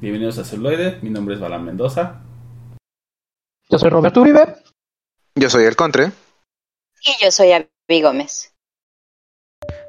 Bienvenidos 0.00 0.38
a 0.38 0.44
Celuloide, 0.44 0.98
mi 1.02 1.10
nombre 1.10 1.34
es 1.34 1.40
Balán 1.40 1.64
Mendoza. 1.64 2.20
Yo 3.70 3.78
soy 3.78 3.90
Roberto 3.90 4.20
Uribe. 4.20 4.56
Yo 5.34 5.48
soy 5.48 5.64
el 5.64 5.76
Contre. 5.76 6.12
Y 7.06 7.24
yo 7.24 7.30
soy 7.30 7.52
Avi 7.52 8.02
Gómez. 8.02 8.54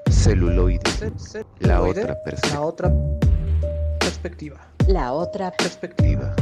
Celuloide. 0.09 0.81
La 1.59 1.81
otra 1.81 2.15
perspectiva. 2.23 2.53
La 2.53 2.61
otra 2.61 2.91
perspectiva. 3.99 4.67
La 4.87 5.13
otra 5.13 5.51
Perspectiva. 5.51 6.35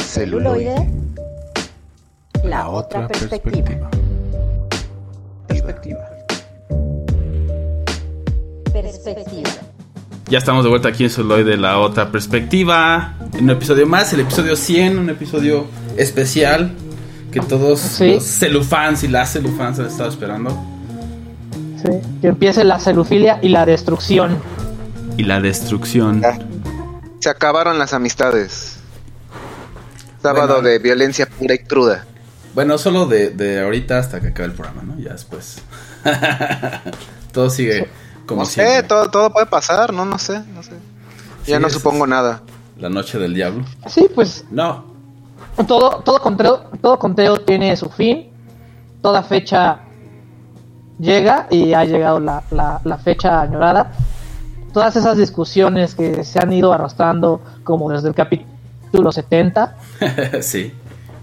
Celuloide. 0.00 0.74
La, 2.42 2.68
otra 2.70 3.06
perspectiva. 3.06 3.90
Perspectiva. 5.46 6.08
Perspectiva. 8.72 9.67
Ya 10.30 10.38
estamos 10.38 10.62
de 10.62 10.68
vuelta 10.70 10.88
aquí 10.88 11.04
en 11.04 11.10
Celuloide, 11.10 11.56
la 11.56 11.78
otra 11.78 12.10
perspectiva. 12.12 13.14
En 13.32 13.44
un 13.44 13.50
episodio 13.50 13.86
más, 13.86 14.12
el 14.12 14.20
episodio 14.20 14.56
100, 14.56 14.98
un 14.98 15.08
episodio 15.10 15.66
especial 15.96 16.72
que 17.32 17.40
todos 17.40 17.80
Sí. 17.80 18.14
los 18.14 18.24
celufans 18.24 19.04
y 19.04 19.08
las 19.08 19.32
celufans 19.32 19.78
han 19.78 19.86
estado 19.86 20.10
esperando. 20.10 20.50
Sí. 21.82 21.88
Que 22.20 22.28
empiece 22.28 22.62
la 22.64 22.78
celufilia 22.78 23.38
y 23.42 23.48
la 23.48 23.64
destrucción. 23.64 24.38
Y 25.16 25.22
la 25.24 25.40
destrucción. 25.40 26.20
Ya. 26.20 26.38
Se 27.20 27.30
acabaron 27.30 27.78
las 27.78 27.94
amistades. 27.94 28.76
Sábado 30.22 30.54
Bueno. 30.56 30.68
de 30.68 30.78
violencia 30.78 31.26
pura 31.26 31.54
y 31.54 31.58
cruda. 31.60 32.04
Bueno, 32.54 32.76
solo 32.76 33.06
de, 33.06 33.30
de 33.30 33.60
ahorita 33.60 33.98
hasta 33.98 34.20
que 34.20 34.28
acabe 34.28 34.46
el 34.48 34.52
programa, 34.54 34.82
¿no? 34.82 34.98
Ya 34.98 35.12
después. 35.12 35.58
Todo 37.32 37.48
sigue 37.50 37.86
como 38.28 38.42
no 38.42 38.46
siempre. 38.46 38.76
sé, 38.76 38.82
todo, 38.84 39.08
todo 39.10 39.30
puede 39.32 39.46
pasar, 39.46 39.92
no, 39.92 40.04
no 40.04 40.18
sé, 40.18 40.40
no 40.54 40.62
sé. 40.62 40.72
Ya 41.46 41.56
Sí, 41.56 41.62
no 41.62 41.68
supongo 41.70 42.06
nada. 42.06 42.42
La 42.78 42.88
noche 42.88 43.18
del 43.18 43.34
diablo. 43.34 43.64
Sí, 43.86 44.08
pues 44.14 44.44
No. 44.50 44.84
todo, 45.66 46.00
todo, 46.04 46.20
conteo, 46.20 46.58
todo 46.80 46.98
conteo 46.98 47.40
tiene 47.40 47.76
su 47.76 47.88
fin. 47.88 48.28
Toda 49.02 49.22
fecha 49.22 49.80
llega 50.98 51.46
y 51.50 51.72
ha 51.72 51.84
llegado 51.84 52.20
la, 52.20 52.42
la, 52.50 52.80
la 52.84 52.98
fecha 52.98 53.40
añorada. 53.40 53.92
Todas 54.72 54.94
esas 54.96 55.16
discusiones 55.16 55.94
que 55.94 56.22
se 56.24 56.38
han 56.38 56.52
ido 56.52 56.72
arrastrando 56.72 57.40
como 57.64 57.90
desde 57.90 58.08
el 58.08 58.14
capítulo 58.14 59.10
70 59.10 59.76
sí. 60.40 60.72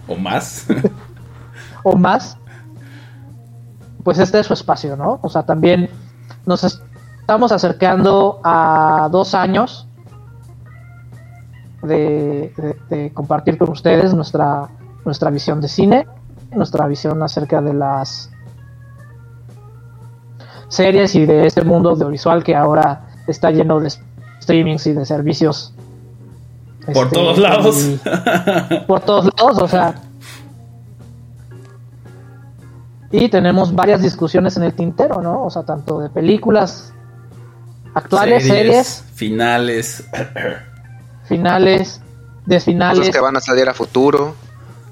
O 0.08 0.16
más. 0.16 0.66
o 1.84 1.96
más, 1.96 2.38
pues 4.04 4.18
este 4.20 4.40
es 4.40 4.48
su 4.48 4.54
espacio, 4.54 4.96
¿no? 4.96 5.20
O 5.22 5.30
sea, 5.30 5.44
también 5.44 5.90
nos 6.46 6.82
estamos 7.26 7.52
acercando 7.52 8.40
a 8.44 9.10
dos 9.12 9.34
años 9.34 9.88
de, 11.82 12.54
de- 12.56 12.78
de 12.96 13.14
compartir 13.16 13.58
con 13.58 13.72
ustedes 13.72 14.14
nuestra, 14.14 14.70
nuestra 15.06 15.32
visión 15.32 15.60
de 15.60 15.68
cine, 15.68 16.08
nuestra 16.52 16.86
visión 16.86 17.24
acerca 17.24 17.64
de 17.64 17.74
las 17.74 18.30
series 20.68 21.16
y 21.16 21.26
de 21.26 21.48
este 21.48 21.64
mundo 21.64 21.90
audiovisual 21.90 22.44
que 22.44 22.56
ahora 22.56 23.08
está 23.26 23.50
lleno 23.50 23.80
de 23.80 23.90
streamings 24.44 24.86
y 24.86 24.94
de 24.94 25.04
servicios. 25.08 25.74
Por 26.86 27.08
este, 27.08 27.16
todos 27.16 27.40
lados. 27.40 27.90
por 28.88 29.00
todos 29.00 29.26
lados, 29.36 29.62
o 29.64 29.68
sea. 29.68 29.96
Y 33.10 33.30
tenemos 33.30 33.74
varias 33.74 34.04
discusiones 34.04 34.58
en 34.58 34.64
el 34.64 34.76
tintero, 34.76 35.24
¿no? 35.24 35.44
O 35.46 35.50
sea, 35.50 35.64
tanto 35.64 36.00
de 36.00 36.10
películas 36.10 36.92
actuales, 37.96 38.46
series, 38.46 39.04
Finales. 39.16 40.04
finales, 41.28 42.02
desfinales, 42.46 43.00
Cosas 43.00 43.16
que 43.16 43.22
van 43.22 43.38
a 43.38 43.42
salir 43.42 43.68
a 43.70 43.74
futuro. 43.74 44.36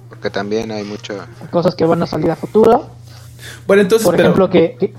Porque 0.09 0.29
también 0.29 0.71
hay 0.71 0.83
mucho. 0.83 1.15
cosas 1.51 1.75
que 1.75 1.85
van 1.85 2.02
a 2.03 2.08
salir 2.08 2.31
a 2.31 2.36
futuro. 2.36 2.89
Bueno, 3.67 3.81
entonces, 3.81 4.05
Por 4.05 4.15
pero 4.15 4.30
ejemplo, 4.30 4.49
que, 4.49 4.75
que- 4.80 4.93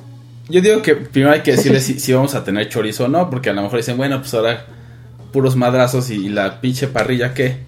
yo 0.49 0.61
digo 0.61 0.83
que 0.83 0.97
primero 0.97 1.33
hay 1.33 1.41
que 1.43 1.53
Sí, 1.53 1.57
decirles 1.57 1.85
sí. 1.85 1.95
si, 1.95 2.01
si 2.01 2.13
vamos 2.13 2.35
a 2.35 2.45
tener 2.45 2.69
chorizo 2.69 3.07
o 3.07 3.09
no, 3.09 3.31
porque 3.31 3.51
a 3.51 3.53
lo 3.55 3.63
mejor 3.63 3.79
dicen, 3.79 3.97
bueno, 3.97 4.21
pues 4.21 4.35
ahora 4.35 4.67
puros 5.33 5.57
madrazos 5.57 6.11
y, 6.11 6.29
la 6.29 6.61
pinche 6.61 6.87
parrilla, 6.89 7.33
¿qué? 7.35 7.59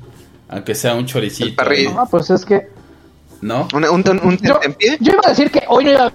Aunque 0.48 0.74
sea 0.74 0.94
un 0.94 1.06
choricito. 1.06 1.48
El 1.48 1.54
parrilla. 1.54 1.94
ah, 1.98 2.06
pues 2.10 2.30
es 2.30 2.44
que 2.44 2.68
¿No? 3.40 3.66
Un, 3.74 3.84
un, 3.84 4.20
un 4.22 4.38
yo, 4.38 4.58
yo 5.00 5.12
iba 5.12 5.22
a 5.24 5.30
decir 5.30 5.50
que 5.50 5.62
hoy 5.68 5.84
no 5.84 5.90
iba 5.92 6.06
a 6.06 6.12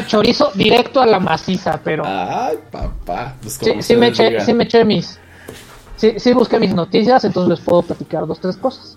chorizo 0.00 0.50
directo 0.54 1.00
a 1.00 1.06
la 1.06 1.20
maciza, 1.20 1.80
pero 1.82 2.04
Ay, 2.06 2.58
papá. 2.70 3.34
Pues 3.40 3.60
sí, 3.80 3.96
me 3.96 4.08
eché, 4.08 4.40
sí 4.40 4.54
me 4.54 4.64
eché 4.64 4.84
mis, 4.84 5.18
sí, 5.96 6.14
sí 6.18 6.32
busqué 6.32 6.58
mis 6.58 6.74
noticias, 6.74 7.24
entonces 7.24 7.58
les 7.58 7.60
puedo 7.60 7.82
platicar 7.82 8.26
dos 8.26 8.40
tres 8.40 8.56
cosas. 8.56 8.96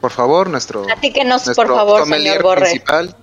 Por 0.00 0.10
favor, 0.10 0.48
nuestro. 0.48 0.82
Platíquenos, 0.82 1.44
por 1.56 1.68
favor, 1.68 2.06
señor 2.06 2.42
Borre. 2.42 2.60
principal. 2.62 3.14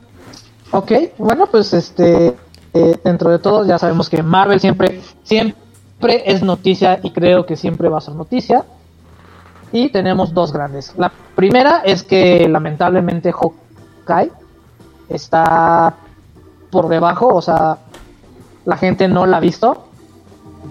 Ok, 0.72 0.92
bueno, 1.18 1.48
pues 1.48 1.74
este, 1.74 2.36
eh, 2.74 2.98
dentro 3.04 3.30
de 3.30 3.40
todo 3.40 3.66
ya 3.66 3.78
sabemos 3.78 4.10
que 4.10 4.24
Marvel 4.24 4.60
siempre, 4.60 5.02
siempre 5.24 6.24
es 6.26 6.42
noticia 6.42 7.00
y 7.04 7.12
creo 7.12 7.46
que 7.46 7.56
siempre 7.56 7.90
va 7.90 8.00
a 8.00 8.02
ser 8.02 8.16
noticia. 8.16 8.66
Y 9.72 9.90
tenemos 9.90 10.34
dos 10.34 10.52
grandes. 10.52 10.94
La 10.98 11.12
primera 11.36 11.82
es 11.84 12.04
que 12.04 12.48
lamentablemente 12.48 13.32
Hawkeye 13.32 14.32
está 15.10 15.96
por 16.74 16.90
debajo, 16.90 17.28
o 17.28 17.42
sea, 17.42 17.78
la 18.66 18.76
gente 18.76 19.08
no 19.08 19.26
la 19.26 19.38
ha 19.38 19.40
visto. 19.40 19.88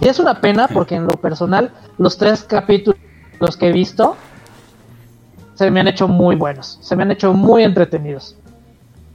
Y 0.02 0.08
es 0.08 0.18
una 0.18 0.40
pena 0.40 0.68
porque 0.68 0.96
en 0.96 1.04
lo 1.04 1.12
personal 1.14 1.70
los 1.96 2.18
tres 2.18 2.42
capítulos 2.42 2.98
que 3.58 3.68
he 3.68 3.72
visto 3.72 4.16
se 5.54 5.70
me 5.70 5.80
han 5.80 5.88
hecho 5.88 6.08
muy 6.08 6.34
buenos, 6.36 6.78
se 6.82 6.96
me 6.96 7.02
han 7.04 7.10
hecho 7.12 7.32
muy 7.32 7.62
entretenidos. 7.62 8.36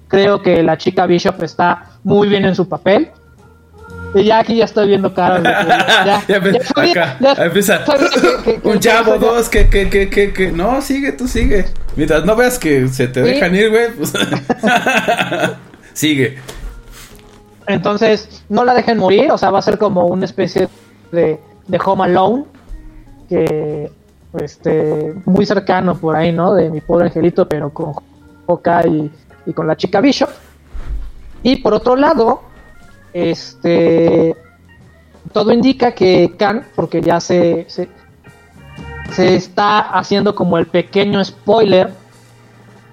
Creo 0.07 0.41
que 0.41 0.63
la 0.63 0.77
chica 0.77 1.05
Bishop 1.05 1.43
está 1.43 1.85
muy 2.03 2.27
bien 2.29 2.45
en 2.45 2.55
su 2.55 2.67
papel. 2.69 3.11
Y 4.15 4.23
ya 4.23 4.39
aquí 4.39 4.55
ya 4.55 4.63
estoy 4.65 4.87
viendo 4.87 5.13
caras 5.13 5.43
de 5.43 5.49
ya, 5.49 6.05
Ya 6.05 6.23
ya 6.27 6.63
sabía- 6.63 6.91
acá, 6.91 7.17
ya 7.19 7.43
empieza. 7.45 7.83
que- 7.83 7.97
que- 8.45 8.61
que- 8.61 8.69
un 8.69 8.79
chavo, 8.79 9.17
dos, 9.17 9.49
que, 9.49 9.67
que, 9.69 9.89
que, 9.89 10.09
que, 10.09 10.31
que. 10.31 10.51
No, 10.53 10.81
sigue, 10.81 11.11
tú 11.11 11.27
sigue. 11.27 11.65
Mientras 11.97 12.23
no 12.23 12.35
veas 12.37 12.57
que 12.57 12.87
se 12.87 13.07
te 13.09 13.21
Sí. 13.25 13.29
dejan 13.31 13.53
ir, 13.55 13.69
güey, 13.69 13.91
pues. 13.91 14.13
sigue. 15.93 16.37
Entonces, 17.67 18.43
no 18.49 18.63
la 18.63 18.73
dejen 18.73 18.97
morir, 18.97 19.31
o 19.31 19.37
sea, 19.37 19.51
va 19.51 19.59
a 19.59 19.61
ser 19.61 19.77
como 19.77 20.05
una 20.05 20.25
especie 20.25 20.69
de, 21.11 21.39
de 21.67 21.79
Home 21.83 22.05
Alone, 22.05 22.45
que 23.27 23.91
este 24.39 25.13
muy 25.25 25.45
cercano 25.45 25.97
por 25.97 26.15
ahí, 26.15 26.31
¿no? 26.31 26.53
De 26.53 26.69
mi 26.69 26.81
pobre 26.81 27.05
angelito, 27.07 27.47
pero 27.47 27.69
con 27.71 27.93
Hawkeye 28.47 28.89
y, 28.89 29.11
y 29.47 29.53
con 29.53 29.67
la 29.67 29.75
chica 29.75 29.99
Bishop. 29.99 30.29
Y 31.43 31.57
por 31.57 31.73
otro 31.73 31.95
lado, 31.95 32.41
este 33.13 34.35
todo 35.33 35.51
indica 35.51 35.93
que 35.93 36.35
Khan, 36.37 36.65
porque 36.75 37.01
ya 37.01 37.19
se, 37.19 37.65
se, 37.67 37.89
se 39.11 39.35
está 39.35 39.79
haciendo 39.79 40.33
como 40.33 40.57
el 40.57 40.67
pequeño 40.67 41.23
spoiler 41.23 41.91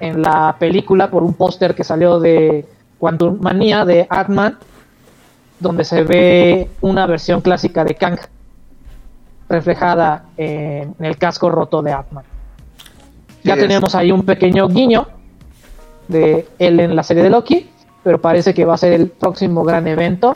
en 0.01 0.23
la 0.23 0.57
película 0.59 1.11
por 1.11 1.23
un 1.23 1.35
póster 1.35 1.75
que 1.75 1.85
salió 1.85 2.19
de 2.19 2.67
Quantum 3.05 3.37
Manía 3.39 3.85
de 3.85 4.07
Ant-Man, 4.09 4.57
donde 5.61 5.85
se 5.85 6.05
ve 6.05 6.71
una 6.81 7.07
versión 7.07 7.43
clásica 7.43 7.85
de 7.85 7.97
Kang 7.97 8.19
reflejada 9.47 10.25
en 10.39 10.95
el 10.99 11.19
casco 11.19 11.51
roto 11.51 11.83
de 11.83 11.93
Ant-Man. 11.93 12.25
Ya 13.43 13.57
Sí, 13.57 13.61
tenemos 13.61 13.95
ahí 13.95 14.11
un 14.11 14.25
pequeño 14.25 14.69
guiño 14.69 15.07
de 16.09 16.49
él 16.59 16.81
en 16.81 16.97
la 16.97 17.03
serie 17.03 17.23
de 17.23 17.29
Loki, 17.29 17.69
pero 18.03 18.23
parece 18.23 18.55
que 18.55 18.65
va 18.65 18.73
a 18.73 18.79
ser 18.79 18.95
el 18.95 19.09
próximo 19.09 19.65
gran 19.65 19.87
evento 19.87 20.35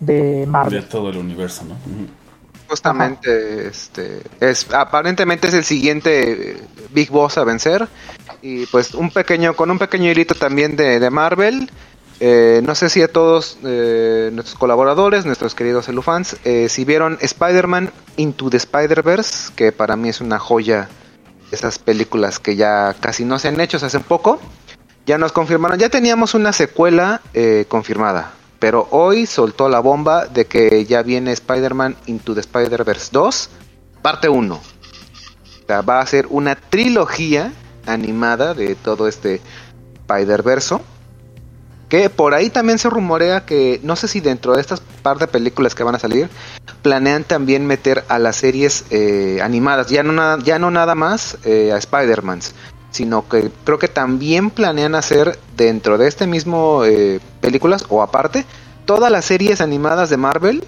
de 0.00 0.40
De 0.40 0.46
Marvel. 0.46 0.84
todo 0.84 1.08
el 1.08 1.16
universo, 1.16 1.64
¿no? 1.64 1.76
Justamente, 2.70 3.66
este, 3.66 4.22
es 4.38 4.72
aparentemente 4.72 5.48
es 5.48 5.54
el 5.54 5.64
siguiente 5.64 6.52
eh, 6.52 6.62
Big 6.90 7.10
Boss 7.10 7.36
a 7.36 7.44
vencer. 7.44 7.88
Y 8.42 8.66
pues 8.66 8.94
un 8.94 9.10
pequeño 9.10 9.54
con 9.56 9.72
un 9.72 9.78
pequeño 9.78 10.08
hilito 10.08 10.36
también 10.36 10.76
de, 10.76 11.00
de 11.00 11.10
Marvel. 11.10 11.68
Eh, 12.20 12.60
no 12.64 12.74
sé 12.74 12.88
si 12.90 13.02
a 13.02 13.08
todos 13.08 13.58
eh, 13.64 14.30
nuestros 14.32 14.56
colaboradores, 14.56 15.26
nuestros 15.26 15.54
queridos 15.54 15.86
celufans, 15.86 16.36
eh, 16.44 16.68
si 16.68 16.84
vieron 16.84 17.18
Spider-Man 17.20 17.90
Into 18.18 18.50
the 18.50 18.58
Spider-Verse, 18.58 19.52
que 19.56 19.72
para 19.72 19.96
mí 19.96 20.10
es 20.10 20.20
una 20.20 20.38
joya, 20.38 20.88
esas 21.50 21.78
películas 21.78 22.38
que 22.38 22.56
ya 22.56 22.94
casi 23.00 23.24
no 23.24 23.38
se 23.38 23.48
han 23.48 23.58
hecho, 23.58 23.78
se 23.78 23.86
hacen 23.86 24.02
poco, 24.02 24.38
ya 25.06 25.16
nos 25.16 25.32
confirmaron, 25.32 25.78
ya 25.78 25.88
teníamos 25.88 26.34
una 26.34 26.52
secuela 26.52 27.22
eh, 27.32 27.64
confirmada, 27.68 28.34
pero 28.60 28.86
hoy 28.90 29.26
soltó 29.26 29.68
la 29.68 29.80
bomba 29.80 30.26
de 30.26 30.46
que 30.46 30.84
ya 30.84 31.02
viene 31.02 31.32
Spider-Man 31.32 31.96
Into 32.06 32.34
the 32.34 32.40
Spider-Verse 32.40 33.08
2, 33.10 33.50
parte 34.02 34.28
1. 34.28 34.54
O 34.54 34.60
sea, 35.66 35.80
va 35.80 36.00
a 36.00 36.06
ser 36.06 36.26
una 36.28 36.54
trilogía 36.54 37.52
animada 37.86 38.54
de 38.54 38.74
todo 38.74 39.08
este 39.08 39.40
Spider-Verso. 40.06 40.82
Que 41.88 42.08
por 42.08 42.34
ahí 42.34 42.50
también 42.50 42.78
se 42.78 42.88
rumorea 42.88 43.44
que, 43.44 43.80
no 43.82 43.96
sé 43.96 44.06
si 44.06 44.20
dentro 44.20 44.54
de 44.54 44.60
estas 44.60 44.80
par 45.02 45.18
de 45.18 45.26
películas 45.26 45.74
que 45.74 45.82
van 45.82 45.96
a 45.96 45.98
salir, 45.98 46.28
planean 46.82 47.24
también 47.24 47.66
meter 47.66 48.04
a 48.08 48.20
las 48.20 48.36
series 48.36 48.84
eh, 48.90 49.40
animadas, 49.42 49.88
ya 49.88 50.04
no, 50.04 50.38
ya 50.38 50.60
no 50.60 50.70
nada 50.70 50.94
más 50.94 51.38
eh, 51.44 51.72
a 51.72 51.78
Spider-Man, 51.78 52.42
sino 52.90 53.28
que 53.28 53.50
creo 53.64 53.78
que 53.78 53.88
también 53.88 54.50
planean 54.50 54.94
hacer 54.94 55.38
dentro 55.56 55.96
de 55.98 56.08
este 56.08 56.26
mismo 56.26 56.84
eh, 56.84 57.20
películas 57.40 57.84
o 57.88 58.02
aparte, 58.02 58.44
todas 58.84 59.10
las 59.12 59.24
series 59.24 59.60
animadas 59.60 60.10
de 60.10 60.16
Marvel 60.16 60.64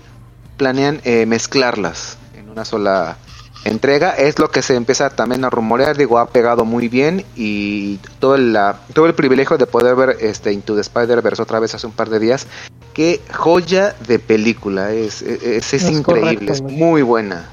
planean 0.57 1.01
eh, 1.05 1.27
mezclarlas 1.27 2.19
en 2.39 2.49
una 2.49 2.65
sola 2.65 3.17
entrega. 3.65 4.11
Es 4.11 4.39
lo 4.39 4.51
que 4.51 4.63
se 4.63 4.75
empieza 4.77 5.11
también 5.11 5.45
a 5.45 5.51
rumorear. 5.51 5.97
Digo, 5.97 6.19
ha 6.19 6.27
pegado 6.29 6.65
muy 6.65 6.89
bien 6.89 7.25
y 7.37 7.97
todo 8.21 8.35
el, 8.37 8.53
la- 8.53 8.79
todo 8.93 9.07
el 9.07 9.15
privilegio 9.15 9.57
de 9.59 9.67
poder 9.67 9.95
ver 9.97 10.17
este 10.21 10.53
Into 10.53 10.75
the 10.75 10.81
Spider-Verse 10.83 11.43
otra 11.43 11.59
vez 11.61 11.75
hace 11.75 11.87
un 11.87 11.93
par 11.93 12.09
de 12.11 12.19
días. 12.19 12.47
Qué 12.93 13.21
joya 13.33 13.95
de 14.07 14.19
película. 14.19 14.93
Es, 14.93 15.23
es, 15.23 15.43
es 15.43 15.73
Es 15.75 15.91
increíble, 15.91 16.35
correcto, 16.37 16.53
es 16.53 16.63
muy 16.63 17.03
buena. 17.03 17.49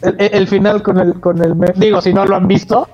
El, 0.00 0.16
el- 0.20 0.46
final 0.48 0.82
con 0.82 0.98
el, 0.98 1.18
con 1.20 1.42
el 1.42 1.54
digo, 1.74 2.00
si 2.00 2.12
no 2.14 2.24
lo 2.24 2.36
han 2.36 2.46
visto, 2.46 2.88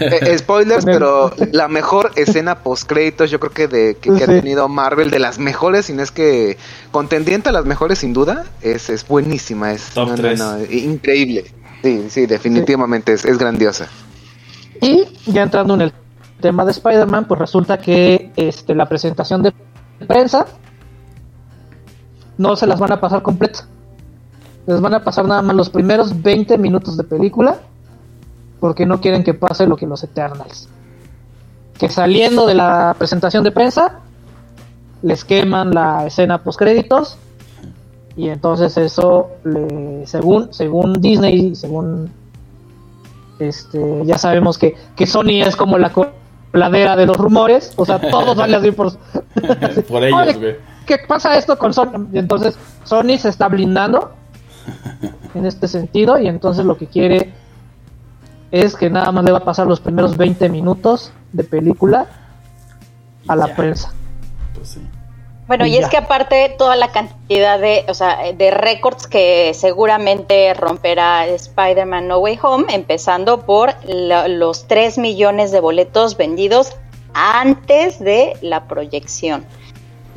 Eh, 0.00 0.36
spoilers, 0.38 0.84
Con 0.84 0.92
el- 0.92 0.98
pero 0.98 1.32
la 1.52 1.68
mejor 1.68 2.10
escena 2.16 2.62
post 2.62 2.88
créditos, 2.88 3.30
yo 3.30 3.38
creo 3.38 3.52
que 3.52 3.68
de 3.68 3.96
que, 4.00 4.12
que 4.12 4.24
ha 4.24 4.26
tenido 4.26 4.68
Marvel, 4.68 5.10
de 5.10 5.18
las 5.20 5.38
mejores, 5.38 5.86
si 5.86 5.92
no 5.92 6.02
es 6.02 6.10
que 6.10 6.56
contendiente 6.90 7.50
a 7.50 7.52
las 7.52 7.64
mejores 7.64 7.98
sin 8.00 8.12
duda, 8.12 8.44
es, 8.60 8.90
es 8.90 9.06
buenísima, 9.06 9.72
es 9.72 9.90
Top 9.90 10.08
no, 10.08 10.16
no, 10.16 10.22
tres. 10.22 10.38
no, 10.38 10.64
increíble. 10.64 11.44
Sí, 11.82 12.06
sí, 12.10 12.26
definitivamente 12.26 13.12
Es, 13.12 13.24
es 13.24 13.38
grandiosa. 13.38 13.88
Y 14.80 15.04
ya 15.26 15.42
entrando 15.44 15.74
en 15.74 15.82
el 15.82 15.92
tema 16.40 16.64
de 16.64 16.72
Spider-Man, 16.72 17.26
pues 17.28 17.38
resulta 17.38 17.78
que 17.78 18.32
este, 18.36 18.74
la 18.74 18.86
presentación 18.88 19.42
de 19.42 19.52
prensa 20.08 20.46
no 22.36 22.56
se 22.56 22.66
las 22.66 22.78
van 22.80 22.92
a 22.92 23.00
pasar 23.00 23.22
completa. 23.22 23.66
Les 24.66 24.80
van 24.80 24.94
a 24.94 25.02
pasar 25.02 25.24
nada 25.26 25.42
más 25.42 25.56
los 25.56 25.70
primeros 25.70 26.20
20 26.22 26.58
minutos 26.58 26.96
de 26.96 27.04
película 27.04 27.58
porque 28.60 28.86
no 28.86 29.00
quieren 29.00 29.24
que 29.24 29.34
pase 29.34 29.66
lo 29.66 29.76
que 29.76 29.86
los 29.86 30.02
Eternals. 30.04 30.68
Que 31.78 31.88
saliendo 31.88 32.46
de 32.46 32.54
la 32.54 32.94
presentación 32.98 33.44
de 33.44 33.52
prensa 33.52 34.00
les 35.02 35.24
queman 35.24 35.72
la 35.72 36.06
escena 36.06 36.42
post 36.42 36.58
créditos 36.58 37.18
y 38.16 38.30
entonces 38.30 38.76
eso 38.76 39.28
le, 39.44 40.04
según 40.08 40.52
según 40.52 40.94
Disney 40.94 41.54
según 41.54 42.10
este, 43.38 44.02
ya 44.04 44.18
sabemos 44.18 44.58
que, 44.58 44.74
que 44.96 45.06
Sony 45.06 45.42
es 45.46 45.54
como 45.54 45.78
la 45.78 45.92
coladera 45.92 46.96
de 46.96 47.06
los 47.06 47.16
rumores, 47.16 47.72
o 47.76 47.86
sea, 47.86 48.00
todos 48.00 48.36
van 48.36 48.52
a 48.52 48.58
decir 48.58 48.74
por, 48.74 48.92
Por 49.88 50.04
ellos, 50.04 50.36
Oye. 50.36 50.58
¿Qué 50.86 50.96
pasa 51.06 51.36
esto 51.36 51.56
con 51.58 51.72
Sony? 51.72 52.08
Y 52.12 52.18
entonces 52.18 52.58
Sony 52.84 53.18
se 53.18 53.28
está 53.28 53.48
blindando 53.48 54.12
en 55.34 55.46
este 55.46 55.68
sentido 55.68 56.18
y 56.18 56.26
entonces 56.26 56.64
lo 56.64 56.76
que 56.76 56.86
quiere 56.86 57.32
es 58.50 58.74
que 58.76 58.88
nada 58.90 59.10
más 59.12 59.24
le 59.24 59.32
va 59.32 59.38
a 59.38 59.44
pasar 59.44 59.66
los 59.66 59.80
primeros 59.80 60.16
20 60.16 60.48
minutos 60.48 61.12
de 61.32 61.44
película 61.44 62.06
a 63.26 63.36
la 63.36 63.48
Ya. 63.48 63.56
prensa. 63.56 63.92
Pues 64.54 64.68
sí. 64.70 64.80
Bueno, 65.46 65.64
Y 65.64 65.74
y 65.74 65.78
es 65.78 65.88
que 65.88 65.96
aparte 65.96 66.54
toda 66.58 66.76
la 66.76 66.88
cantidad 66.92 67.58
de, 67.58 67.86
o 67.88 67.94
sea, 67.94 68.18
de 68.34 68.50
récords 68.50 69.06
que 69.06 69.52
seguramente 69.54 70.52
romperá 70.52 71.26
Spider-Man 71.26 72.06
No 72.08 72.18
Way 72.18 72.38
Home, 72.42 72.64
empezando 72.68 73.46
por 73.46 73.72
la- 73.86 74.28
los 74.28 74.66
3 74.66 74.98
millones 74.98 75.50
de 75.50 75.60
boletos 75.60 76.18
vendidos 76.18 76.76
antes 77.14 77.98
de 77.98 78.34
la 78.42 78.64
proyección. 78.68 79.44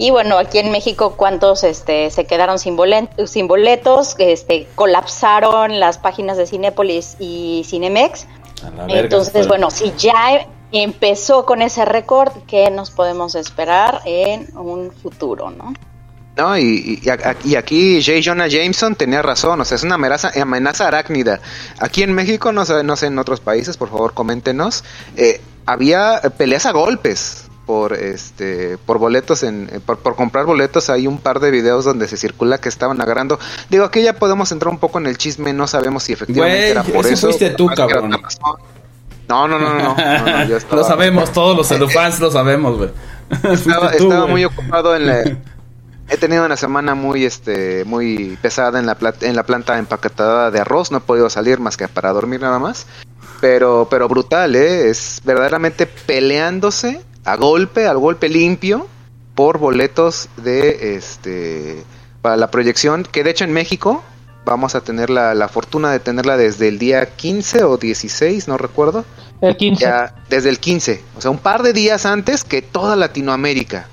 Y 0.02 0.10
bueno, 0.10 0.40
aquí 0.40 0.58
en 0.58 0.72
México, 0.72 1.14
¿cuántos 1.16 1.64
este, 1.64 2.10
se 2.10 2.26
quedaron 2.26 2.58
sin, 2.58 2.76
bolet- 2.76 3.28
sin 3.28 3.48
boletos? 3.48 4.16
Este, 4.18 4.68
colapsaron 4.74 5.80
las 5.80 6.00
páginas 6.00 6.38
de 6.38 6.48
Cinépolis 6.48 7.18
y 7.20 7.62
Cinemex. 7.68 8.26
Verga, 8.64 9.00
Entonces, 9.00 9.48
bueno, 9.48 9.70
si 9.70 9.94
ya 10.00 10.48
empezó 10.72 11.46
con 11.46 11.62
ese 11.62 11.86
récord, 11.86 12.32
¿qué 12.48 12.72
nos 12.72 12.90
podemos 12.90 13.36
esperar 13.36 14.02
en 14.06 14.48
un 14.58 14.92
futuro, 14.92 15.52
no? 15.52 15.72
No, 16.36 16.58
y, 16.58 17.00
y, 17.04 17.08
a- 17.10 17.36
y 17.46 17.56
aquí 17.56 18.02
J. 18.04 18.22
Jonah 18.24 18.48
Jameson 18.48 18.96
tenía 18.96 19.22
razón, 19.22 19.62
o 19.62 19.66
sea, 19.66 19.76
es 19.76 19.84
una 19.84 19.96
amenaza, 19.96 20.32
amenaza 20.42 20.88
arácnida. 20.88 21.42
Aquí 21.78 22.02
en 22.02 22.14
México, 22.14 22.52
no 22.52 22.66
sé, 22.66 22.84
no 22.84 22.96
sé 22.96 23.06
en 23.06 23.20
otros 23.20 23.40
países, 23.40 23.78
por 23.78 23.90
favor, 23.92 24.16
coméntenos, 24.16 24.84
eh, 25.16 25.42
había 25.68 26.20
peleas 26.38 26.66
a 26.66 26.72
golpes 26.72 27.51
por 27.66 27.94
este 27.94 28.78
por 28.86 28.98
boletos 28.98 29.44
en 29.44 29.70
eh, 29.72 29.80
por, 29.86 30.00
por 30.00 30.16
comprar 30.16 30.46
boletos 30.46 30.90
hay 30.90 31.06
un 31.08 31.20
par 31.20 31.40
de 31.40 31.52
videos 31.52 31.86
donde 31.86 32.08
se 32.08 32.18
circula 32.18 32.58
que 32.60 32.70
estaban 32.70 33.00
agarrando 33.02 33.40
digo 33.70 33.86
aquí 33.86 34.02
ya 34.02 34.14
podemos 34.14 34.52
entrar 34.52 34.72
un 34.74 34.80
poco 34.80 34.98
en 34.98 35.06
el 35.06 35.18
chisme 35.18 35.54
no 35.54 35.68
sabemos 35.68 36.04
si 36.04 36.14
efectivamente 36.14 36.58
Güey, 36.60 36.72
era 36.72 36.84
por 36.84 37.06
eso 37.06 37.28
fuiste 37.28 37.52
tú, 37.52 37.68
cabrón. 37.68 38.10
no 38.10 38.18
no 39.48 39.48
no 39.48 39.60
no, 39.60 39.96
no, 39.96 39.96
no, 39.96 40.44
yo 40.48 40.58
estaba- 40.58 40.82
Lo 40.82 40.88
sabemos, 40.88 41.32
todos 41.32 41.56
los 41.56 41.68
celufans 41.70 42.20
lo 42.20 42.32
sabemos, 42.32 42.78
güey. 42.78 42.90
estaba, 43.54 43.92
tú, 43.92 44.12
muy 44.28 44.44
ocupado 44.44 44.96
en 44.96 45.08
la 45.08 45.24
he 46.10 46.18
tenido 46.18 46.46
una 46.46 46.58
semana 46.58 46.96
muy 46.96 47.24
este 47.24 47.86
muy 47.86 48.38
pesada 48.42 48.80
en 48.80 48.86
la 48.86 48.98
en 49.22 49.36
la 49.36 49.44
planta 49.44 49.78
empaquetada 49.78 50.52
de 50.52 50.60
arroz 50.60 50.92
no 50.92 50.98
he 50.98 51.02
podido 51.02 51.30
salir 51.30 51.60
más 51.60 51.78
que 51.78 51.88
para 51.88 52.12
dormir 52.12 52.42
nada 52.42 52.60
más 52.60 52.86
pero 53.40 53.88
pero 53.90 54.10
brutal 54.10 54.56
eh 54.58 54.90
es 54.90 55.22
verdaderamente 55.24 55.86
peleándose 55.88 57.02
a 57.26 57.36
golpe 57.36 57.88
al 57.88 57.98
golpe 57.98 58.30
limpio 58.30 58.88
por 59.36 59.58
boletos 59.58 60.30
de 60.38 60.96
este 60.96 61.84
para 62.22 62.38
la 62.38 62.52
proyección 62.52 63.04
que 63.04 63.24
de 63.24 63.32
hecho 63.32 63.44
en 63.44 63.54
México 63.54 64.04
vamos 64.46 64.76
a 64.76 64.82
tener 64.82 65.10
la, 65.10 65.34
la 65.36 65.48
fortuna 65.48 65.92
de 65.92 66.00
tenerla 66.00 66.38
desde 66.38 66.68
el 66.68 66.80
día 66.80 67.06
15 67.16 67.64
o 67.64 67.78
16 67.78 68.48
no 68.48 68.58
recuerdo 68.58 69.06
El 69.42 69.58
15. 69.58 69.82
ya 69.82 70.16
desde 70.30 70.50
el 70.50 70.60
15, 70.60 71.04
o 71.18 71.22
sea, 71.22 71.32
un 71.32 71.40
par 71.40 71.64
de 71.64 71.74
días 71.74 72.06
antes 72.06 72.44
que 72.44 72.62
toda 72.62 72.96
Latinoamérica. 72.96 73.88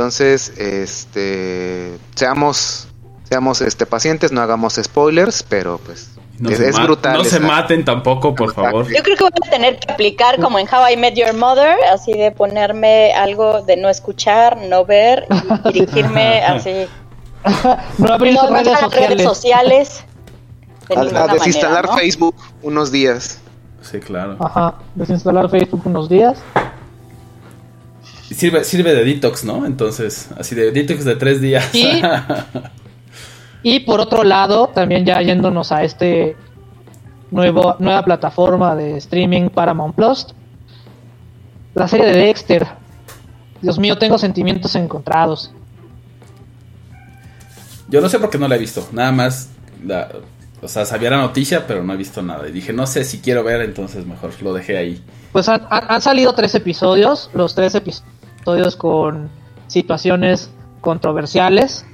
Entonces, 0.00 0.52
este, 0.56 1.98
seamos, 2.14 2.88
seamos, 3.28 3.60
este, 3.60 3.86
pacientes, 3.86 4.32
no 4.32 4.40
hagamos 4.40 4.80
spoilers, 4.82 5.42
pero 5.42 5.78
pues 5.84 6.09
No 6.40 6.50
es, 6.50 6.56
se 6.56 6.68
es 6.70 6.76
ma- 6.76 6.84
brutal. 6.84 7.12
No 7.18 7.22
se 7.24 7.36
esa- 7.36 7.46
maten 7.46 7.84
tampoco, 7.84 8.34
por 8.34 8.52
favor. 8.54 8.86
Yo 8.88 9.02
creo 9.02 9.16
que 9.16 9.24
voy 9.24 9.32
a 9.46 9.50
tener 9.50 9.78
que 9.78 9.92
aplicar 9.92 10.40
como 10.40 10.58
en 10.58 10.66
How 10.66 10.88
I 10.92 10.96
Met 10.96 11.14
Your 11.14 11.34
Mother, 11.34 11.76
así 11.92 12.12
de 12.14 12.32
ponerme 12.32 13.12
algo 13.12 13.60
de 13.62 13.76
no 13.76 13.88
escuchar, 13.90 14.56
no 14.56 14.84
ver 14.86 15.26
y 15.66 15.72
dirigirme 15.72 16.40
así. 16.42 16.86
no 17.98 18.12
abrir 18.12 18.34
No, 18.34 18.48
redes 18.48 18.68
a 18.68 18.80
las 18.82 18.94
redes 18.94 19.22
sociales. 19.22 19.88
sociales. 19.88 20.04
de 20.88 20.96
A, 20.96 21.02
ninguna 21.04 21.22
a 21.24 21.34
desinstalar 21.34 21.72
manera, 21.86 21.92
¿no? 21.92 21.98
Facebook 21.98 22.34
unos 22.62 22.90
días. 22.90 23.38
Sí, 23.82 23.98
claro. 24.00 24.36
Ajá, 24.40 24.74
desinstalar 24.94 25.48
Facebook 25.50 25.82
unos 25.84 26.08
días. 26.08 26.38
Sirve, 28.34 28.64
sirve 28.64 28.94
de 28.94 29.04
detox, 29.04 29.44
¿no? 29.44 29.66
Entonces, 29.66 30.28
así 30.38 30.54
de 30.54 30.70
detox 30.70 31.04
de 31.04 31.16
tres 31.16 31.40
días. 31.40 31.74
Y- 31.74 32.00
Y 33.62 33.80
por 33.80 34.00
otro 34.00 34.24
lado, 34.24 34.68
también 34.68 35.04
ya 35.04 35.20
yéndonos 35.20 35.70
a 35.72 35.82
este 35.84 36.36
nuevo, 37.30 37.76
nueva 37.78 38.04
plataforma 38.04 38.74
de 38.74 38.96
streaming 38.96 39.50
Paramount 39.50 39.94
Plus, 39.94 40.28
la 41.74 41.86
serie 41.86 42.06
de 42.06 42.18
Dexter. 42.18 42.66
Dios 43.60 43.78
mío, 43.78 43.98
tengo 43.98 44.16
sentimientos 44.18 44.74
encontrados. 44.74 45.52
Yo 47.88 48.00
no 48.00 48.08
sé 48.08 48.18
por 48.18 48.30
qué 48.30 48.38
no 48.38 48.48
la 48.48 48.56
he 48.56 48.58
visto. 48.58 48.88
Nada 48.92 49.12
más, 49.12 49.50
la- 49.84 50.08
o 50.62 50.68
sea, 50.68 50.84
sabía 50.84 51.10
la 51.10 51.18
noticia, 51.18 51.66
pero 51.66 51.82
no 51.82 51.92
he 51.94 51.96
visto 51.96 52.22
nada. 52.22 52.48
Y 52.48 52.52
dije, 52.52 52.72
no 52.72 52.86
sé 52.86 53.04
si 53.04 53.20
quiero 53.20 53.42
ver, 53.42 53.62
entonces 53.62 54.06
mejor 54.06 54.30
lo 54.42 54.52
dejé 54.52 54.76
ahí. 54.76 55.02
Pues 55.32 55.48
han, 55.48 56.00
salido 56.02 56.34
tres 56.34 56.54
episodios, 56.54 57.30
los 57.34 57.54
tres 57.54 57.74
episodios 57.74 58.76
con 58.76 59.30
situaciones 59.68 60.50
controversiales. 60.80 61.86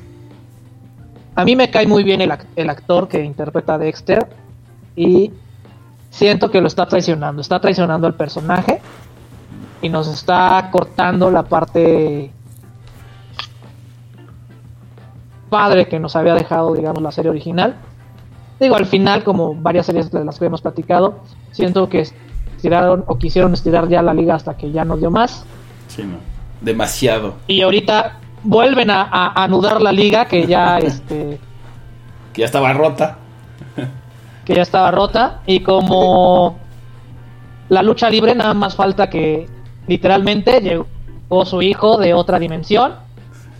A 1.36 1.44
mí 1.44 1.54
me 1.54 1.70
cae 1.70 1.86
muy 1.86 2.02
bien 2.02 2.20
el, 2.20 2.32
el 2.56 2.70
actor 2.70 3.08
que 3.08 3.22
interpreta 3.22 3.74
a 3.74 3.78
Dexter 3.78 4.26
y 4.96 5.30
siento 6.10 6.50
que 6.50 6.60
lo 6.60 6.66
está 6.66 6.86
traicionando, 6.86 7.42
está 7.42 7.60
traicionando 7.60 8.06
al 8.06 8.14
personaje 8.14 8.80
y 9.82 9.88
nos 9.88 10.08
está 10.08 10.70
cortando 10.72 11.30
la 11.30 11.42
parte 11.42 12.30
padre 15.50 15.86
que 15.86 16.00
nos 16.00 16.16
había 16.16 16.34
dejado, 16.34 16.74
digamos, 16.74 17.02
la 17.02 17.12
serie 17.12 17.30
original. 17.30 17.76
Digo, 18.58 18.74
al 18.74 18.86
final, 18.86 19.22
como 19.22 19.54
varias 19.54 19.86
series 19.86 20.10
de 20.10 20.24
las 20.24 20.38
que 20.38 20.46
hemos 20.46 20.62
platicado, 20.62 21.20
siento 21.52 21.88
que 21.88 22.06
estiraron 22.56 23.04
o 23.06 23.18
quisieron 23.18 23.52
estirar 23.52 23.88
ya 23.88 24.02
la 24.02 24.14
liga 24.14 24.34
hasta 24.34 24.56
que 24.56 24.72
ya 24.72 24.84
no 24.84 24.96
dio 24.96 25.10
más. 25.10 25.44
Sí, 25.88 26.02
no. 26.02 26.16
Demasiado. 26.60 27.34
Y 27.46 27.60
ahorita 27.60 28.18
vuelven 28.46 28.90
a, 28.90 29.32
anudar 29.42 29.82
la 29.82 29.92
liga 29.92 30.26
que 30.26 30.46
ya 30.46 30.78
este 30.78 31.38
Que 32.32 32.40
ya 32.42 32.46
estaba 32.46 32.72
rota. 32.72 33.18
que 34.44 34.54
ya 34.54 34.62
estaba 34.62 34.90
rota 34.90 35.40
y 35.46 35.60
como 35.60 36.58
la 37.68 37.82
lucha 37.82 38.08
libre 38.08 38.34
nada 38.34 38.54
más 38.54 38.76
falta 38.76 39.10
que 39.10 39.48
literalmente 39.88 40.60
llegó 40.60 41.44
su 41.44 41.62
hijo 41.62 41.98
de 41.98 42.14
otra 42.14 42.38
dimensión 42.38 42.94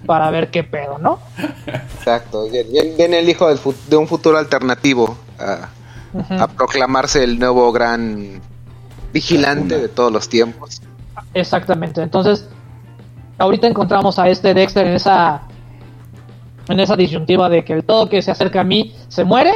para 0.07 0.31
ver 0.31 0.51
qué 0.51 0.63
pedo, 0.63 0.99
¿no? 0.99 1.19
Exacto. 1.67 2.47
Viene, 2.49 3.19
el 3.19 3.29
hijo 3.29 3.49
de 3.53 3.97
un 3.97 4.07
futuro 4.07 4.39
alternativo 4.39 5.17
a 5.39 6.47
proclamarse 6.47 7.25
el 7.25 7.39
nuevo 7.41 7.73
gran 7.73 8.41
vigilante 9.13 9.79
de 9.79 9.89
todos 9.89 10.13
los 10.13 10.29
tiempos. 10.29 10.81
Exactamente. 11.35 12.03
Entonces, 12.03 12.49
ahorita 13.39 13.67
encontramos 13.67 14.19
a 14.19 14.29
este 14.29 14.55
Dexter 14.55 14.87
en 14.87 14.95
esa 14.95 15.43
en 16.69 16.81
esa 16.81 16.97
disyuntiva 16.97 17.49
de 17.49 17.65
que 17.65 17.73
el 17.73 17.85
todo 17.85 18.09
que 18.09 18.23
se 18.23 18.31
acerca 18.31 18.61
a 18.61 18.65
mí 18.65 18.95
se 19.09 19.25
muere. 19.25 19.53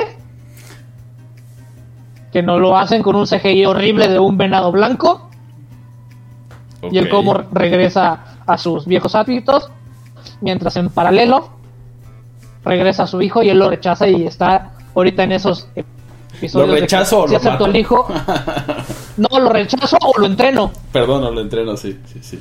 Que 2.33 2.43
nos 2.43 2.61
lo 2.61 2.77
hacen 2.77 3.03
con 3.03 3.17
un 3.17 3.27
CGI 3.27 3.67
horrible 3.67 4.09
de 4.09 4.19
un 4.19 4.37
venado 4.37 4.71
blanco. 4.71 5.29
Y 6.91 6.97
el 6.99 7.09
cómo 7.09 7.35
regresa 7.53 8.39
a 8.47 8.57
sus 8.57 8.87
viejos 8.87 9.15
hábitos. 9.15 9.71
Mientras 10.41 10.77
en 10.77 10.89
paralelo 10.91 11.51
regresa 12.65 13.05
a 13.05 13.07
su 13.07 13.21
hijo 13.23 13.43
y 13.43 13.51
él 13.51 13.59
lo 13.59 13.71
rechaza 13.71 14.07
y 14.07 14.27
está 14.27 14.73
ahorita 14.95 15.25
en 15.25 15.33
esos 15.33 15.69
episodios. 16.35 16.69
¿Lo 16.69 16.75
de 16.75 16.79
que 16.79 16.81
rechazo 16.83 17.23
o 17.23 17.27
si 17.27 17.33
lo 17.33 17.39
acepto 17.39 17.53
mato? 17.53 17.67
el 17.67 17.77
hijo. 17.77 18.09
No, 19.17 19.39
lo 19.39 19.51
rechazo 19.51 19.99
o 20.01 20.19
lo 20.19 20.25
entreno. 20.25 20.71
Perdón, 20.93 21.21
no 21.21 21.31
lo 21.31 21.43
entreno, 21.43 21.77
sí, 21.77 21.99
sí, 22.07 22.21
sí. 22.23 22.39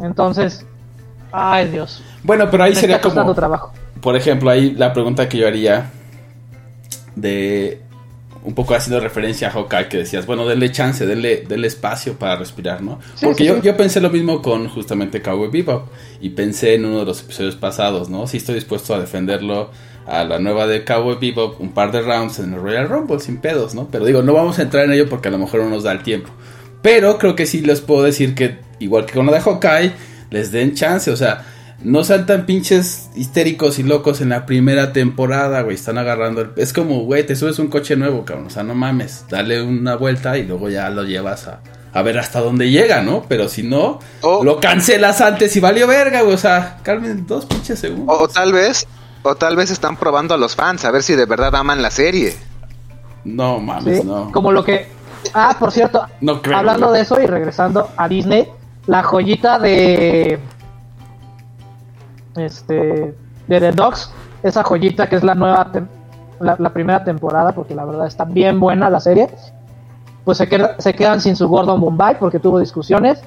Entonces, 0.00 0.64
ay 1.32 1.68
Dios. 1.68 2.02
Bueno, 2.22 2.50
pero 2.50 2.64
ahí 2.64 2.74
Me 2.74 2.76
sería 2.76 2.96
está 2.96 3.08
como, 3.10 3.34
trabajo. 3.34 3.72
por 4.00 4.16
ejemplo, 4.16 4.50
ahí 4.50 4.72
la 4.72 4.92
pregunta 4.92 5.28
que 5.28 5.38
yo 5.38 5.46
haría 5.46 5.90
de 7.16 7.80
un 8.44 8.54
poco 8.54 8.74
haciendo 8.74 9.00
referencia 9.00 9.48
a 9.48 9.50
Hawkeye 9.52 9.88
que 9.88 9.96
decías, 9.98 10.26
bueno, 10.26 10.46
denle 10.46 10.70
chance, 10.70 11.06
denle, 11.06 11.44
denle 11.48 11.66
espacio 11.66 12.18
para 12.18 12.36
respirar, 12.36 12.82
¿no? 12.82 12.98
Sí, 13.14 13.24
Porque 13.24 13.44
sí, 13.44 13.48
yo, 13.48 13.54
sí. 13.56 13.60
yo 13.62 13.74
pensé 13.76 14.02
lo 14.02 14.10
mismo 14.10 14.42
con 14.42 14.68
justamente 14.68 15.22
Cowboy 15.22 15.48
Bebop 15.50 15.88
y 16.20 16.30
pensé 16.30 16.74
en 16.74 16.84
uno 16.84 16.98
de 16.98 17.04
los 17.06 17.22
episodios 17.22 17.56
pasados, 17.56 18.10
¿no? 18.10 18.26
Sí 18.26 18.36
estoy 18.36 18.56
dispuesto 18.56 18.94
a 18.94 18.98
defenderlo 19.00 19.70
a 20.06 20.24
la 20.24 20.38
nueva 20.38 20.66
de 20.66 20.84
Cowboy 20.84 21.16
Bebop 21.18 21.58
un 21.58 21.72
par 21.72 21.90
de 21.90 22.02
rounds 22.02 22.38
en 22.38 22.52
el 22.52 22.60
Royal 22.60 22.86
Rumble 22.86 23.18
sin 23.20 23.38
pedos, 23.38 23.74
¿no? 23.74 23.88
Pero 23.90 24.04
digo, 24.04 24.20
no 24.22 24.34
vamos 24.34 24.58
a 24.58 24.62
entrar 24.62 24.84
en 24.84 24.92
ello 24.92 25.08
porque 25.08 25.28
a 25.28 25.30
lo 25.30 25.38
mejor 25.38 25.62
no 25.62 25.70
nos 25.70 25.82
da 25.84 25.92
el 25.92 26.02
tiempo. 26.02 26.28
Pero 26.84 27.16
creo 27.16 27.34
que 27.34 27.46
sí 27.46 27.62
les 27.62 27.80
puedo 27.80 28.02
decir 28.02 28.34
que, 28.34 28.58
igual 28.78 29.06
que 29.06 29.14
con 29.14 29.24
la 29.24 29.32
de 29.32 29.40
Hawkeye, 29.40 29.92
les 30.28 30.52
den 30.52 30.74
chance, 30.74 31.10
o 31.10 31.16
sea, 31.16 31.46
no 31.82 32.04
sean 32.04 32.26
tan 32.26 32.44
pinches 32.44 33.08
histéricos 33.16 33.78
y 33.78 33.84
locos 33.84 34.20
en 34.20 34.28
la 34.28 34.44
primera 34.44 34.92
temporada, 34.92 35.62
güey. 35.62 35.76
Están 35.76 35.96
agarrando 35.96 36.42
el... 36.42 36.50
Es 36.56 36.74
como, 36.74 37.00
güey, 37.04 37.24
te 37.24 37.36
subes 37.36 37.58
un 37.58 37.68
coche 37.68 37.96
nuevo, 37.96 38.26
cabrón. 38.26 38.48
O 38.48 38.50
sea, 38.50 38.64
no 38.64 38.74
mames. 38.74 39.24
Dale 39.30 39.62
una 39.62 39.96
vuelta 39.96 40.36
y 40.36 40.42
luego 40.42 40.68
ya 40.68 40.90
lo 40.90 41.04
llevas 41.04 41.48
a, 41.48 41.60
a 41.94 42.02
ver 42.02 42.18
hasta 42.18 42.40
dónde 42.40 42.70
llega, 42.70 43.00
¿no? 43.00 43.24
Pero 43.30 43.48
si 43.48 43.62
no, 43.62 44.00
lo 44.22 44.60
cancelas 44.60 45.22
antes 45.22 45.56
y 45.56 45.60
valió 45.60 45.86
verga, 45.86 46.20
güey. 46.20 46.34
O 46.34 46.38
sea, 46.38 46.80
calmen 46.82 47.26
dos 47.26 47.46
pinches 47.46 47.78
segundos. 47.78 48.14
O, 48.14 48.24
o 48.24 48.28
tal 48.28 48.52
vez, 48.52 48.86
o 49.22 49.34
tal 49.36 49.56
vez 49.56 49.70
están 49.70 49.96
probando 49.96 50.34
a 50.34 50.36
los 50.36 50.54
fans 50.54 50.84
a 50.84 50.90
ver 50.90 51.02
si 51.02 51.14
de 51.14 51.24
verdad 51.24 51.56
aman 51.56 51.80
la 51.80 51.90
serie. 51.90 52.36
No 53.24 53.58
mames, 53.58 54.00
¿sí? 54.02 54.06
no. 54.06 54.30
Como 54.32 54.52
lo 54.52 54.62
que. 54.62 54.93
Ah, 55.32 55.56
por 55.58 55.70
cierto, 55.72 56.04
No 56.20 56.42
creo, 56.42 56.58
hablando 56.58 56.92
de 56.92 57.00
eso 57.00 57.20
y 57.20 57.26
regresando 57.26 57.88
a 57.96 58.08
Disney, 58.08 58.48
la 58.86 59.02
joyita 59.02 59.58
de. 59.58 60.38
Este. 62.36 63.14
De 63.46 63.60
The 63.60 63.72
Dogs, 63.72 64.10
esa 64.42 64.62
joyita 64.64 65.08
que 65.08 65.16
es 65.16 65.22
la 65.24 65.34
nueva. 65.34 65.70
la 66.40 66.70
primera 66.72 67.04
temporada, 67.04 67.52
porque 67.52 67.74
la 67.74 67.84
verdad 67.84 68.06
está 68.06 68.24
bien 68.24 68.58
buena 68.60 68.90
la 68.90 69.00
serie. 69.00 69.28
Pues 70.24 70.38
se, 70.38 70.48
queda- 70.48 70.76
se 70.78 70.94
quedan 70.94 71.20
sin 71.20 71.36
su 71.36 71.46
Gordon 71.48 71.80
Bombay 71.80 72.16
porque 72.18 72.38
tuvo 72.38 72.58
discusiones 72.58 73.20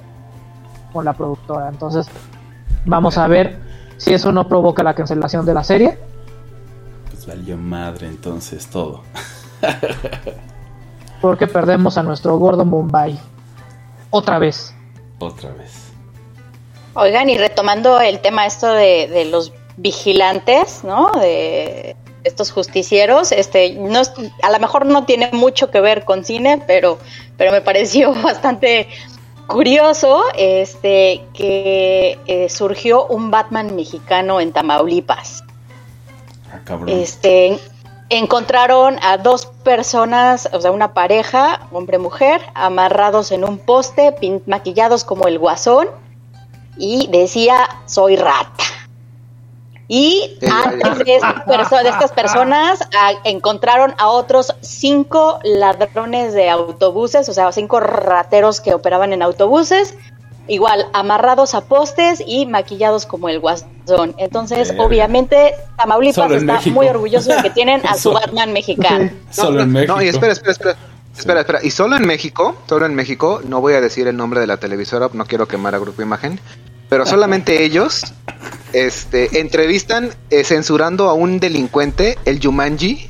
con 0.91 1.05
la 1.05 1.13
productora. 1.13 1.69
Entonces, 1.69 2.07
vamos 2.85 3.17
a 3.19 3.27
ver 3.27 3.59
si 3.97 4.13
eso 4.13 4.31
no 4.31 4.47
provoca 4.47 4.81
la 4.83 4.95
cancelación 4.95 5.45
de 5.45 5.53
la 5.53 5.63
serie. 5.63 5.97
Pues 7.11 7.25
valió 7.27 7.55
madre 7.57 8.07
entonces 8.07 8.67
todo. 8.67 9.01
Porque 11.27 11.45
perdemos 11.45 11.97
a 11.97 12.03
nuestro 12.03 12.37
Gordon 12.37 12.69
Bombay. 12.71 13.19
Otra 14.11 14.39
vez. 14.39 14.73
Otra 15.19 15.49
vez. 15.51 15.73
Oigan, 16.93 17.29
y 17.29 17.37
retomando 17.37 17.99
el 17.99 18.21
tema 18.21 18.45
esto 18.45 18.71
de, 18.71 19.09
de 19.09 19.25
los 19.25 19.51
vigilantes, 19.75 20.85
¿no? 20.85 21.11
De 21.11 21.97
estos 22.23 22.51
justicieros, 22.51 23.33
este, 23.33 23.73
no, 23.75 23.99
es- 23.99 24.13
a 24.41 24.49
lo 24.51 24.59
mejor 24.59 24.85
no 24.85 25.03
tiene 25.03 25.29
mucho 25.33 25.69
que 25.69 25.81
ver 25.81 26.05
con 26.05 26.23
cine, 26.23 26.63
pero, 26.65 26.97
pero 27.35 27.51
me 27.51 27.59
pareció 27.59 28.13
bastante 28.23 28.87
curioso, 29.47 30.23
este, 30.37 31.25
que 31.33 32.17
eh, 32.27 32.47
surgió 32.49 33.05
un 33.07 33.31
Batman 33.31 33.75
mexicano 33.75 34.39
en 34.39 34.53
Tamaulipas. 34.53 35.43
Ah, 36.53 36.61
cabrón. 36.63 36.87
Este, 36.87 37.59
encontraron 38.09 38.97
a 39.03 39.17
dos 39.17 39.45
personas, 39.63 40.49
o 40.53 40.61
sea, 40.61 40.71
una 40.71 40.93
pareja, 40.93 41.67
hombre-mujer, 41.71 42.41
amarrados 42.53 43.31
en 43.31 43.43
un 43.43 43.57
poste, 43.57 44.15
maquillados 44.45 45.03
como 45.03 45.27
el 45.27 45.39
guasón, 45.39 45.89
y 46.77 47.07
decía, 47.07 47.57
soy 47.85 48.15
rata. 48.15 48.63
Y 49.89 50.37
antes 50.51 50.99
de, 50.99 51.15
esta 51.15 51.45
perso- 51.45 51.81
de 51.81 51.89
estas 51.89 52.11
personas 52.11 52.81
a- 52.81 53.13
encontraron 53.23 53.93
a 53.97 54.09
otros 54.09 54.53
cinco 54.61 55.39
ladrones 55.43 56.33
de 56.33 56.49
autobuses, 56.49 57.29
o 57.29 57.33
sea, 57.33 57.51
cinco 57.53 57.79
rateros 57.79 58.59
que 58.59 58.73
operaban 58.73 59.13
en 59.13 59.21
autobuses, 59.21 59.95
igual 60.49 60.87
amarrados 60.93 61.55
a 61.55 61.61
postes 61.61 62.21
y 62.25 62.45
maquillados 62.45 63.05
como 63.05 63.29
el 63.29 63.39
guasón. 63.39 63.69
Entonces, 64.17 64.69
Verga. 64.69 64.83
obviamente, 64.83 65.55
Tamaulipas 65.77 66.31
está 66.31 66.53
México. 66.53 66.73
muy 66.75 66.87
orgulloso 66.87 67.33
de 67.35 67.41
que 67.41 67.49
tienen 67.51 67.85
a 67.85 67.95
su 67.97 68.11
Batman 68.11 68.53
mexicano. 68.53 69.09
Solo 69.31 69.57
no, 69.57 69.61
en 69.63 69.67
no, 69.67 69.73
México. 69.79 69.95
No, 69.95 70.01
y 70.01 70.07
espera, 70.07 70.33
espera, 70.33 70.51
espera. 70.51 70.77
Espera, 71.17 71.39
espera. 71.39 71.59
Y 71.63 71.71
solo 71.71 71.95
en 71.95 72.05
México, 72.05 72.55
solo 72.69 72.85
en 72.85 72.93
México, 72.93 73.41
no 73.43 73.59
voy 73.59 73.73
a 73.73 73.81
decir 73.81 74.07
el 74.07 74.15
nombre 74.15 74.39
de 74.39 74.45
la 74.45 74.57
televisora, 74.57 75.09
no 75.13 75.25
quiero 75.25 75.47
quemar 75.47 75.73
a 75.73 75.79
Grupo 75.79 76.03
Imagen, 76.03 76.39
pero 76.89 77.07
solamente 77.07 77.63
ellos 77.63 78.13
este, 78.71 79.39
entrevistan 79.39 80.11
eh, 80.29 80.43
censurando 80.43 81.09
a 81.09 81.13
un 81.13 81.39
delincuente, 81.39 82.19
el 82.25 82.39
Yumanji, 82.39 83.09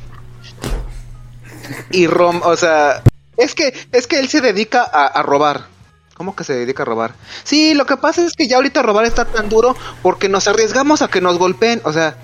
y 1.92 2.08
rom, 2.08 2.42
o 2.46 2.56
sea, 2.56 3.04
es 3.36 3.54
que, 3.56 3.74
es 3.92 4.08
que 4.08 4.20
él 4.20 4.30
se 4.30 4.40
dedica 4.40 4.84
a, 4.84 5.08
a 5.08 5.22
robar. 5.22 5.66
¿Cómo 6.18 6.36
que 6.36 6.44
se 6.44 6.54
dedica 6.54 6.82
a 6.82 6.86
robar? 6.88 7.14
Sí, 7.44 7.76
lo 7.76 7.86
que 7.86 7.96
pasa 7.96 8.26
es 8.26 8.34
que 8.34 8.48
ya 8.48 8.56
ahorita 8.56 8.82
robar 8.82 9.06
está 9.06 9.26
tan 9.26 9.50
duro 9.50 9.76
porque 10.02 10.30
nos 10.30 10.48
arriesgamos 10.48 11.04
a 11.04 11.10
que 11.10 11.22
nos 11.22 11.38
golpeen, 11.38 11.80
o 11.84 11.94
sea, 11.94 12.16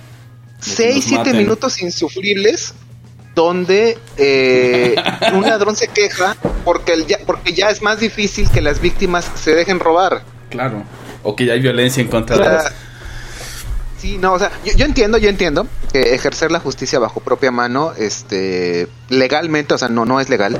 que 0.63 0.71
seis, 0.71 0.95
nos 0.95 1.03
siete 1.03 1.25
maten. 1.25 1.37
minutos 1.37 1.79
insufribles 1.79 2.73
donde 3.35 3.99
eh, 4.17 4.95
un 5.33 5.43
ladrón 5.43 5.75
se 5.75 5.89
queja 5.89 6.35
porque, 6.65 6.93
el 6.93 7.05
ya, 7.05 7.19
porque 7.23 7.53
ya 7.53 7.69
es 7.69 7.83
más 7.83 7.99
difícil 7.99 8.49
que 8.49 8.61
las 8.61 8.81
víctimas 8.81 9.29
se 9.35 9.53
dejen 9.53 9.79
robar. 9.79 10.23
Claro. 10.49 10.83
O 11.21 11.35
que 11.35 11.45
ya 11.45 11.53
hay 11.53 11.59
violencia 11.59 12.01
en 12.01 12.07
contra 12.07 12.35
de 12.35 12.49
los... 12.51 12.63
sí, 13.99 14.17
no, 14.17 14.33
o 14.33 14.39
sea, 14.39 14.51
yo, 14.65 14.73
yo 14.75 14.85
entiendo, 14.85 15.19
yo 15.19 15.29
entiendo 15.29 15.67
que 15.91 16.15
ejercer 16.15 16.51
la 16.51 16.59
justicia 16.59 16.97
bajo 16.97 17.19
propia 17.19 17.51
mano, 17.51 17.93
este, 17.95 18.87
legalmente, 19.09 19.75
o 19.75 19.77
sea, 19.77 19.87
no, 19.87 20.03
no 20.03 20.19
es 20.19 20.29
legal. 20.29 20.59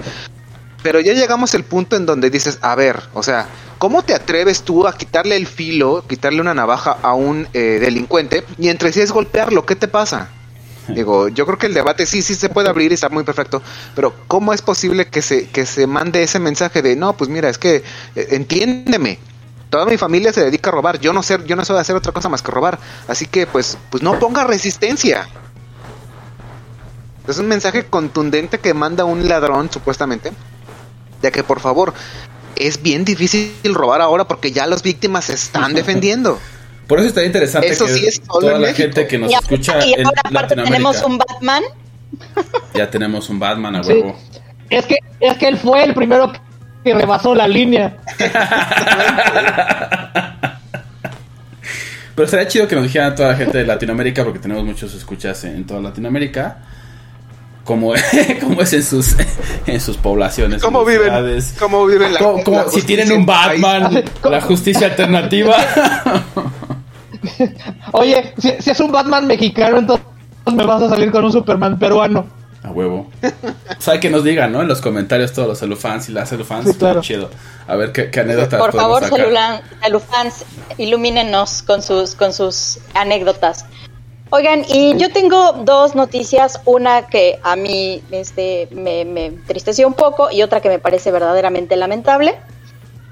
Pero 0.83 0.99
ya 0.99 1.13
llegamos 1.13 1.55
al 1.55 1.63
punto 1.63 1.95
en 1.95 2.05
donde 2.05 2.29
dices, 2.29 2.59
a 2.61 2.75
ver, 2.75 3.01
o 3.13 3.23
sea, 3.23 3.47
¿cómo 3.79 4.03
te 4.03 4.13
atreves 4.13 4.63
tú 4.63 4.85
a 4.85 4.95
quitarle 4.95 5.37
el 5.37 5.47
filo, 5.47 6.05
quitarle 6.07 6.41
una 6.41 6.53
navaja 6.53 6.97
a 7.01 7.13
un 7.13 7.47
eh, 7.53 7.79
delincuente 7.79 8.43
y 8.59 8.67
entre 8.67 8.91
sí 8.91 8.99
es 8.99 9.11
golpearlo? 9.11 9.65
¿Qué 9.65 9.77
te 9.77 9.87
pasa? 9.87 10.29
Digo, 10.89 11.29
yo 11.29 11.45
creo 11.45 11.57
que 11.57 11.67
el 11.67 11.73
debate 11.73 12.05
sí, 12.05 12.21
sí 12.21 12.35
se 12.35 12.49
puede 12.49 12.69
abrir 12.69 12.91
y 12.91 12.95
está 12.95 13.07
muy 13.07 13.23
perfecto, 13.23 13.61
pero 13.95 14.13
¿cómo 14.27 14.53
es 14.53 14.61
posible 14.61 15.07
que 15.07 15.21
se, 15.21 15.47
que 15.47 15.65
se 15.65 15.87
mande 15.87 16.21
ese 16.21 16.39
mensaje 16.39 16.81
de, 16.81 16.97
no, 16.97 17.13
pues 17.13 17.29
mira, 17.29 17.49
es 17.49 17.57
que 17.57 17.77
eh, 18.15 18.27
entiéndeme, 18.31 19.19
toda 19.69 19.85
mi 19.85 19.97
familia 19.97 20.33
se 20.33 20.43
dedica 20.43 20.69
a 20.69 20.73
robar, 20.73 20.99
yo 20.99 21.13
no 21.13 21.23
sé, 21.23 21.39
yo 21.45 21.55
no 21.55 21.63
sé 21.63 21.73
hacer 21.73 21.95
otra 21.95 22.11
cosa 22.11 22.27
más 22.27 22.41
que 22.41 22.51
robar, 22.51 22.77
así 23.07 23.25
que 23.25 23.47
pues, 23.47 23.77
pues 23.89 24.03
no 24.03 24.19
ponga 24.19 24.43
resistencia. 24.43 25.27
Es 27.25 27.37
un 27.37 27.47
mensaje 27.47 27.85
contundente 27.85 28.59
que 28.59 28.73
manda 28.73 29.05
un 29.05 29.29
ladrón, 29.29 29.71
supuestamente, 29.71 30.33
de 31.23 31.31
que 31.31 31.43
por 31.43 31.59
favor, 31.59 31.93
es 32.55 32.83
bien 32.83 33.03
difícil 33.03 33.51
robar 33.73 33.99
ahora 34.01 34.25
porque 34.27 34.51
ya 34.51 34.67
las 34.67 34.83
víctimas 34.83 35.25
se 35.25 35.33
están 35.33 35.73
defendiendo. 35.73 36.39
Por 36.85 36.99
eso 36.99 37.07
está 37.07 37.23
interesante 37.23 37.69
Eso 37.69 37.85
que 37.87 37.93
sí 37.93 38.05
es 38.05 38.21
toda 38.21 38.51
la 38.53 38.59
México. 38.59 38.77
gente 38.77 39.07
que 39.07 39.17
nos 39.17 39.31
y, 39.31 39.35
escucha 39.35 39.71
ahora, 39.73 39.85
y 39.85 39.93
en 39.93 40.05
ahora 40.05 40.21
aparte 40.25 40.55
tenemos 40.55 41.01
un 41.01 41.17
Batman. 41.17 41.63
Ya 42.75 42.91
tenemos 42.91 43.27
un 43.29 43.39
Batman 43.39 43.77
a 43.77 43.83
Sí. 43.83 43.93
huevo. 43.93 44.15
Es 44.69 44.85
que, 44.85 44.97
es 45.19 45.37
que 45.37 45.47
él 45.47 45.57
fue 45.57 45.83
el 45.83 45.95
primero 45.95 46.31
que 46.83 46.93
rebasó 46.93 47.33
la 47.33 47.47
línea. 47.47 47.97
Pero 52.15 52.27
sería 52.27 52.47
chido 52.47 52.67
que 52.67 52.75
nos 52.75 52.83
dijeran 52.83 53.15
toda 53.15 53.29
la 53.29 53.35
gente 53.35 53.57
de 53.57 53.65
Latinoamérica, 53.65 54.23
porque 54.23 54.39
tenemos 54.39 54.63
muchos 54.63 54.93
escuchas 54.93 55.43
en 55.45 55.65
toda 55.65 55.81
Latinoamérica. 55.81 56.57
Cómo, 57.63 57.93
cómo 58.41 58.61
es 58.61 58.73
en 58.73 58.83
sus, 58.83 59.15
en 59.65 59.79
sus 59.81 59.97
poblaciones. 59.97 60.61
¿Cómo 60.61 60.85
viven? 60.85 61.03
ciudades. 61.03 61.55
¿Cómo 61.59 61.85
viven 61.85 62.13
la, 62.13 62.19
Como- 62.19 62.43
como 62.43 62.57
la 62.63 62.69
si 62.69 62.81
tienen 62.81 63.11
en 63.11 63.17
un? 63.19 63.25
Batman, 63.25 64.03
la 64.23 64.41
justicia 64.41 64.87
alternativa. 64.87 65.55
Oye, 67.93 68.33
si, 68.37 68.51
si 68.59 68.71
es 68.71 68.79
un 68.79 68.91
Batman 68.91 69.27
mexicano, 69.27 69.77
entonces 69.77 70.05
me 70.51 70.65
vas 70.65 70.81
a 70.81 70.89
salir 70.89 71.11
con 71.11 71.23
un 71.23 71.31
Superman 71.31 71.79
peruano. 71.79 72.25
A 72.63 72.71
huevo. 72.71 73.09
O 73.77 73.81
sea, 73.81 73.99
que 73.99 74.09
nos 74.09 74.23
digan, 74.23 74.53
¿no? 74.53 74.61
En 74.61 74.69
los 74.69 74.79
comentarios 74.79 75.33
todos 75.33 75.49
los 75.49 75.59
celufans 75.59 76.07
y 76.07 76.13
las 76.13 76.29
celufans. 76.29 76.65
Sí, 76.69 76.73
claro. 76.75 77.01
Chido. 77.01 77.29
A 77.67 77.75
ver 77.75 77.91
qué, 77.91 78.09
qué 78.09 78.21
anécdotas 78.21 78.59
Por 78.59 78.73
favor, 78.73 79.03
celufans, 79.83 80.45
ilumínenos 80.77 81.61
con 81.63 81.81
sus, 81.81 82.15
con 82.15 82.31
sus 82.33 82.79
anécdotas. 82.93 83.65
Oigan, 84.35 84.65
y 84.67 84.97
yo 84.97 85.11
tengo 85.11 85.53
dos 85.53 85.93
noticias, 85.93 86.59
una 86.65 87.05
que 87.05 87.39
a 87.43 87.55
mí 87.55 88.01
este, 88.09 88.67
me, 88.71 89.05
me 89.05 89.25
entristeció 89.27 89.87
un 89.87 89.93
poco 89.93 90.31
y 90.31 90.41
otra 90.41 90.59
que 90.59 90.69
me 90.69 90.79
parece 90.79 91.11
verdaderamente 91.11 91.75
lamentable. 91.75 92.33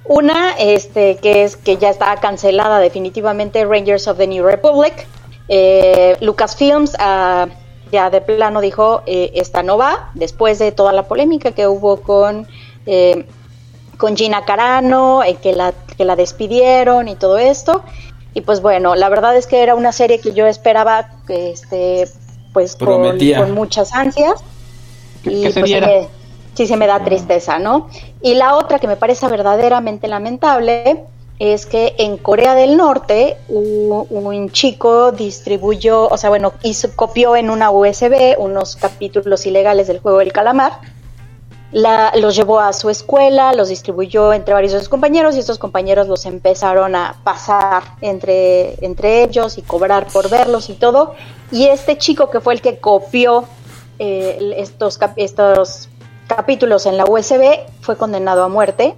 Una, 0.04 0.54
este, 0.58 1.18
que 1.18 1.44
es 1.44 1.58
que 1.58 1.78
ya 1.78 1.92
está 1.92 2.16
cancelada 2.16 2.80
definitivamente 2.80 3.64
Rangers 3.66 4.08
of 4.08 4.18
the 4.18 4.26
New 4.26 4.44
Republic. 4.44 5.06
Eh, 5.48 6.18
Lucasfilms 6.22 6.96
ah, 6.98 7.50
ya 7.92 8.10
de 8.10 8.22
plano 8.22 8.60
dijo, 8.60 9.04
eh, 9.06 9.30
esta 9.36 9.62
no 9.62 9.78
va, 9.78 10.10
después 10.16 10.58
de 10.58 10.72
toda 10.72 10.92
la 10.92 11.04
polémica 11.04 11.52
que 11.52 11.68
hubo 11.68 12.02
con... 12.02 12.48
eh, 12.88 13.28
con 14.02 14.18
Gina 14.18 14.44
Carano, 14.46 15.22
eh, 15.22 15.36
que, 15.36 15.54
la, 15.54 15.74
que 15.96 16.06
la 16.06 16.16
despidieron 16.16 17.08
y 17.08 17.16
todo 17.16 17.38
esto. 17.38 17.84
Y 18.34 18.42
pues 18.42 18.62
bueno, 18.62 18.96
la 18.96 19.10
verdad 19.10 19.36
es 19.36 19.48
que 19.48 19.62
era 19.62 19.76
una 19.76 19.92
serie 19.92 20.20
que 20.20 20.34
yo 20.34 20.48
esperaba 20.48 21.10
que 21.28 21.52
este, 21.52 22.08
pues 22.54 22.76
con, 22.76 23.52
muchas 23.54 23.94
ansias. 23.94 24.42
Y 25.24 25.52
se 25.52 25.60
pues 25.60 25.72
me- 25.72 26.08
sí 26.54 26.68
se 26.68 26.78
me 26.78 26.88
da 26.88 27.04
tristeza, 27.04 27.60
¿no? 27.60 27.90
Y 28.22 28.36
la 28.36 28.56
otra 28.56 28.80
que 28.80 28.88
me 28.88 28.96
parece 28.96 29.28
verdaderamente 29.28 30.08
lamentable 30.08 31.06
es 31.40 31.66
que 31.66 31.96
en 31.98 32.18
Corea 32.18 32.54
del 32.56 32.78
Norte 32.78 33.38
un, 33.50 34.06
un 34.10 34.50
chico 34.52 35.12
distribuyó, 35.12 36.08
o 36.08 36.18
sea, 36.18 36.30
bueno, 36.30 36.54
hizo, 36.62 36.96
copió 36.96 37.36
en 37.36 37.50
una 37.50 37.72
USB 37.72 38.36
unos 38.38 38.76
capítulos 38.76 39.46
ilegales 39.46 39.88
del 39.88 40.00
juego 40.00 40.20
del 40.20 40.32
calamar 40.32 40.74
la- 41.72 42.12
los 42.16 42.36
llevó 42.36 42.60
a 42.60 42.74
su 42.74 42.90
escuela, 42.90 43.54
los 43.54 43.70
distribuyó 43.70 44.34
entre 44.34 44.54
varios 44.54 44.74
de 44.74 44.80
sus 44.80 44.90
compañeros 44.90 45.36
y 45.36 45.40
estos 45.40 45.58
compañeros 45.58 46.08
los 46.08 46.26
empezaron 46.26 46.96
a 46.96 47.16
pasar 47.24 47.84
entre, 48.02 48.76
entre 48.86 49.24
ellos 49.24 49.58
y 49.58 49.62
cobrar 49.62 50.08
por 50.08 50.30
verlos 50.30 50.70
y 50.70 50.74
todo. 50.74 51.16
Y 51.52 51.68
este 51.68 51.98
chico 51.98 52.30
que 52.30 52.40
fue 52.42 52.54
el 52.56 52.62
que 52.62 52.80
copió 52.80 53.46
eh, 54.00 54.54
estos, 54.58 54.98
cap- 54.98 55.14
estos 55.18 55.88
capítulos 56.28 56.86
en 56.86 56.98
la 56.98 57.06
USB 57.06 57.60
fue 57.82 57.98
condenado 57.98 58.44
a 58.44 58.48
muerte 58.48 58.96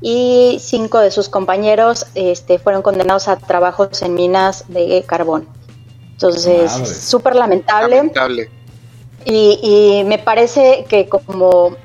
y 0.00 0.58
cinco 0.60 0.98
de 1.00 1.10
sus 1.10 1.28
compañeros 1.28 2.06
este, 2.14 2.58
fueron 2.58 2.82
condenados 2.82 3.26
a 3.28 3.36
trabajos 3.36 4.00
en 4.02 4.14
minas 4.14 4.64
de 4.68 5.02
carbón. 5.06 5.48
Entonces, 6.12 6.70
súper 6.72 7.34
lamentable. 7.36 7.96
Lamentable. 7.96 8.50
Y, 9.24 9.58
y 10.00 10.04
me 10.04 10.18
parece 10.18 10.84
que 10.88 11.08
como 11.08 11.76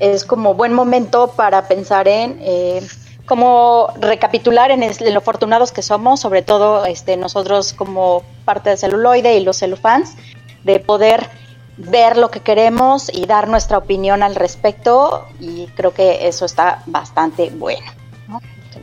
es 0.00 0.24
como 0.24 0.54
buen 0.54 0.72
momento 0.72 1.28
para 1.36 1.68
pensar 1.68 2.08
en 2.08 2.38
eh, 2.40 2.80
cómo 3.26 3.88
recapitular 4.00 4.70
en, 4.70 4.82
es- 4.82 5.00
lo 5.00 5.18
afortunados 5.18 5.70
que 5.72 5.82
somos, 5.82 6.20
sobre 6.20 6.42
todo 6.42 6.84
este, 6.86 7.16
nosotros 7.16 7.72
como 7.74 8.22
parte 8.44 8.70
del 8.70 8.78
celuloide 8.78 9.36
y 9.38 9.44
los 9.44 9.58
celufans, 9.58 10.16
de 10.64 10.80
poder 10.80 11.28
ver 11.76 12.16
lo 12.18 12.30
que 12.30 12.40
queremos 12.40 13.10
y 13.14 13.24
dar 13.26 13.48
nuestra 13.48 13.78
opinión 13.78 14.22
al 14.22 14.34
respecto 14.34 15.26
y 15.38 15.66
creo 15.76 15.94
que 15.94 16.26
eso 16.28 16.44
está 16.44 16.82
bastante 16.86 17.50
bueno. 17.50 17.86
¿no? 18.28 18.40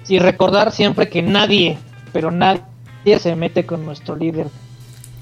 Y 0.07 0.17
recordar 0.19 0.71
siempre 0.71 1.09
que 1.09 1.21
nadie, 1.21 1.77
pero 2.13 2.31
nadie 2.31 2.63
se 3.19 3.36
mete 3.36 3.65
con 3.65 3.86
nuestro 3.86 4.15
líder, 4.15 4.47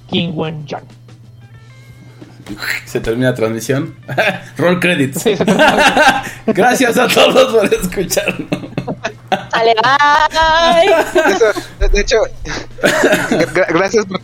King 0.09 0.31
Wen 0.35 0.65
Yang. 0.67 0.85
Se 2.85 2.99
termina 2.99 3.29
la 3.31 3.35
transmisión. 3.35 3.95
Roll 4.57 4.79
credits. 4.79 5.21
Sí. 5.21 5.35
Gracias 6.47 6.97
a 6.97 7.07
todos 7.07 7.53
por 7.53 7.73
escucharnos. 7.73 8.47
Bye. 9.51 10.85
Eso, 11.33 11.45
de 11.91 12.01
hecho, 12.01 12.17
gra- 13.53 13.67
gracias 13.73 14.05
por, 14.05 14.19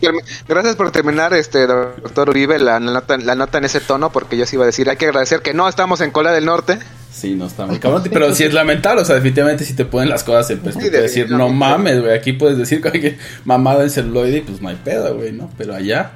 gracias 0.47 0.75
por 0.75 0.91
terminar, 0.91 1.33
este 1.33 1.65
doctor 1.67 2.29
Uribe, 2.29 2.59
la, 2.59 2.79
nota, 2.79 3.17
la 3.17 3.35
nota 3.35 3.57
en 3.57 3.65
ese 3.65 3.79
tono, 3.79 4.11
porque 4.11 4.37
yo 4.37 4.45
sí 4.45 4.55
iba 4.55 4.63
a 4.63 4.67
decir, 4.67 4.89
hay 4.89 4.97
que 4.97 5.05
agradecer 5.07 5.41
que 5.41 5.53
no 5.53 5.67
estamos 5.67 6.01
en 6.01 6.11
Corea 6.11 6.31
del 6.31 6.45
Norte. 6.45 6.79
Sí, 7.11 7.35
no 7.35 7.45
está 7.47 7.65
muy 7.65 7.79
cabrón. 7.79 8.03
Pero 8.11 8.33
sí 8.33 8.43
es 8.43 8.53
lamentable. 8.53 9.01
O 9.01 9.05
sea, 9.05 9.15
definitivamente 9.15 9.65
si 9.65 9.73
te 9.73 9.85
ponen 9.85 10.09
las 10.09 10.23
cosas 10.23 10.49
en 10.51 10.59
perspectiva. 10.59 11.01
decir, 11.01 11.29
no 11.29 11.49
mames, 11.49 12.01
güey. 12.01 12.13
Aquí 12.15 12.33
puedes 12.33 12.57
decir 12.57 12.81
cualquier 12.81 13.17
mamada 13.43 13.83
en 13.83 13.89
celuloide 13.89 14.37
y 14.37 14.41
pues 14.41 14.61
no 14.61 14.69
hay 14.69 14.77
pedo, 14.77 15.15
güey, 15.15 15.31
¿no? 15.33 15.49
Pero 15.57 15.75
allá, 15.75 16.11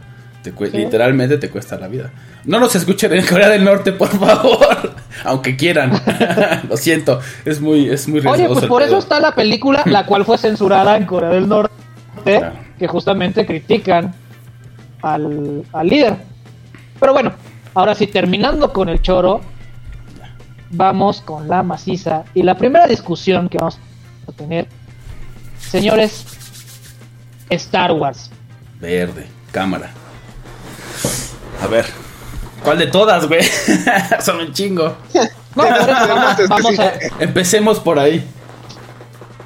te 0.51 0.77
literalmente 0.77 1.37
te 1.37 1.49
cuesta 1.49 1.77
la 1.77 1.87
vida. 1.87 2.11
No 2.45 2.59
nos 2.59 2.75
escuchen 2.75 3.13
en 3.13 3.25
Corea 3.25 3.49
del 3.49 3.63
Norte, 3.63 3.91
por 3.91 4.09
favor. 4.09 4.93
Aunque 5.23 5.55
quieran. 5.55 5.91
Lo 6.69 6.77
siento. 6.77 7.19
Es 7.45 7.59
muy, 7.61 7.89
es 7.89 8.07
muy 8.07 8.19
riesgoso. 8.19 8.43
Oye, 8.43 8.53
pues 8.53 8.65
por 8.65 8.81
eso 8.81 8.97
está 8.97 9.19
la 9.19 9.33
película, 9.33 9.81
la 9.85 10.05
cual 10.05 10.25
fue 10.25 10.37
censurada 10.37 10.97
en 10.97 11.05
Corea 11.05 11.29
del 11.29 11.47
Norte, 11.47 11.73
Claro. 12.23 12.53
que 12.79 12.87
justamente 12.87 13.45
critican 13.45 14.13
al, 15.01 15.63
al 15.73 15.87
líder. 15.87 16.15
Pero 16.99 17.13
bueno, 17.13 17.33
ahora 17.73 17.93
sí, 17.95 18.07
terminando 18.07 18.71
con 18.73 18.89
el 18.89 19.01
choro, 19.01 19.41
vamos 20.71 21.21
con 21.21 21.47
la 21.47 21.63
maciza. 21.63 22.23
Y 22.33 22.43
la 22.43 22.55
primera 22.57 22.87
discusión 22.87 23.49
que 23.49 23.57
vamos 23.57 23.79
a 24.27 24.31
tener, 24.31 24.67
señores, 25.59 26.25
Star 27.49 27.91
Wars. 27.91 28.31
Verde, 28.79 29.27
cámara. 29.51 29.91
A 31.63 31.67
ver. 31.67 31.85
¿Cuál 32.63 32.79
de 32.79 32.87
todas, 32.87 33.27
güey? 33.27 33.43
Son 34.21 34.37
un 34.39 34.51
chingo. 34.53 34.95
No, 35.55 35.63
por 35.63 35.67
eso 35.67 35.87
vamos, 35.87 36.49
vamos 36.49 36.79
a, 36.79 36.93
Empecemos 37.19 37.79
por 37.79 37.99
ahí. 37.99 38.25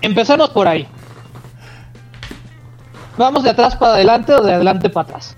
empezamos 0.01 0.49
por 0.49 0.67
ahí. 0.67 0.87
¿Vamos 3.17 3.43
de 3.43 3.49
atrás 3.49 3.75
para 3.75 3.93
adelante 3.95 4.33
o 4.33 4.41
de 4.41 4.53
adelante 4.53 4.89
para 4.89 5.07
atrás? 5.09 5.35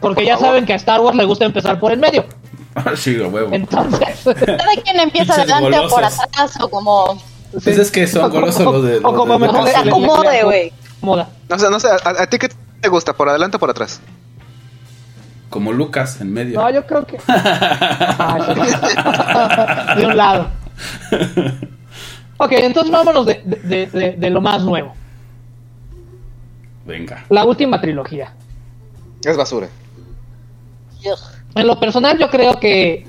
Porque 0.00 0.24
ya 0.26 0.34
favor. 0.34 0.48
saben 0.48 0.66
que 0.66 0.72
a 0.72 0.76
Star 0.76 1.00
Wars 1.00 1.16
le 1.16 1.24
gusta 1.24 1.44
empezar 1.44 1.78
por 1.78 1.92
el 1.92 1.98
medio. 1.98 2.24
sí, 2.96 3.16
a 3.22 3.28
huevo. 3.28 3.48
Entonces, 3.54 4.18
Cada 4.24 4.74
quien 4.84 5.00
empieza 5.00 5.34
adelante 5.34 5.78
o 5.78 5.88
por 5.88 6.04
atrás 6.04 6.52
o 6.60 6.68
como 6.68 7.22
Pues 7.52 7.66
es 7.78 7.90
que 7.90 8.06
son 8.06 8.30
golosos 8.30 8.64
los 8.64 8.82
de- 8.84 8.98
o 8.98 9.14
como 9.14 9.34
de- 9.34 9.38
mejor 9.46 9.68
acomode, 9.68 10.42
güey. 10.44 10.72
No 11.48 11.58
sé, 11.58 11.70
no 11.70 11.78
sé, 11.78 11.88
¿a, 11.88 12.22
a 12.22 12.26
ti 12.26 12.38
qué 12.38 12.48
te 12.80 12.88
gusta? 12.88 13.12
¿Por 13.12 13.28
adelante 13.28 13.56
o 13.56 13.60
por 13.60 13.70
atrás? 13.70 14.00
Como 15.50 15.72
Lucas 15.72 16.20
en 16.20 16.32
medio. 16.32 16.60
No, 16.60 16.70
yo 16.70 16.84
creo 16.86 17.04
que. 17.06 17.18
De 19.96 20.06
un 20.06 20.16
lado. 20.16 20.48
Ok, 22.38 22.52
entonces 22.52 22.92
vámonos 22.92 23.26
de, 23.26 23.42
de- 23.44 23.86
de- 23.86 24.12
de 24.18 24.30
lo 24.30 24.40
más 24.40 24.62
nuevo. 24.62 24.92
Venga. 26.84 27.24
La 27.30 27.44
última 27.44 27.80
trilogía. 27.80 28.32
Es 29.24 29.36
basura. 29.36 29.68
En 31.54 31.66
lo 31.66 31.78
personal, 31.80 32.18
yo 32.18 32.28
creo 32.28 32.58
que. 32.60 33.06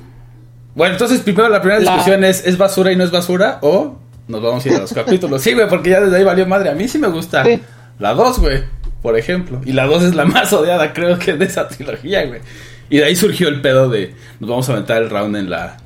Bueno, 0.75 0.93
entonces 0.93 1.21
primero 1.21 1.49
la 1.49 1.59
primera 1.61 1.81
La- 1.81 1.91
discusión 1.91 2.23
es 2.23 2.45
¿es 2.45 2.57
basura 2.57 2.91
y 2.91 2.95
no 2.95 3.03
es 3.03 3.11
basura? 3.11 3.57
O 3.61 3.95
nos 4.27 4.41
vamos 4.41 4.63
a 4.65 4.69
ir 4.69 4.75
a 4.75 4.79
los 4.79 4.93
capítulos. 4.93 5.41
Sí, 5.41 5.53
güey, 5.53 5.67
porque 5.67 5.89
ya 5.89 5.99
desde 6.01 6.17
ahí 6.17 6.23
valió 6.23 6.45
madre. 6.47 6.69
A 6.69 6.75
mí 6.75 6.87
sí 6.87 6.97
me 6.99 7.07
gusta 7.07 7.43
Sí. 7.43 7.59
la 7.99 8.13
2, 8.13 8.39
güey, 8.39 8.63
por 9.07 9.17
ejemplo. 9.17 9.61
Y 9.63 9.71
la 9.71 9.85
2 9.85 10.03
es 10.03 10.15
la 10.15 10.25
más 10.25 10.51
odiada, 10.51 10.91
creo 10.91 11.17
que 11.17 11.31
de 11.31 11.45
esa 11.45 11.69
trilogía, 11.69 12.25
güey. 12.25 12.41
Y 12.89 12.97
de 12.97 13.05
ahí 13.05 13.15
surgió 13.15 13.47
el 13.47 13.61
pedo 13.61 13.87
de 13.87 14.13
nos 14.41 14.49
vamos 14.49 14.67
a 14.67 14.73
aventar 14.73 15.01
el 15.01 15.09
round 15.09 15.37
en 15.37 15.49
la 15.49 15.77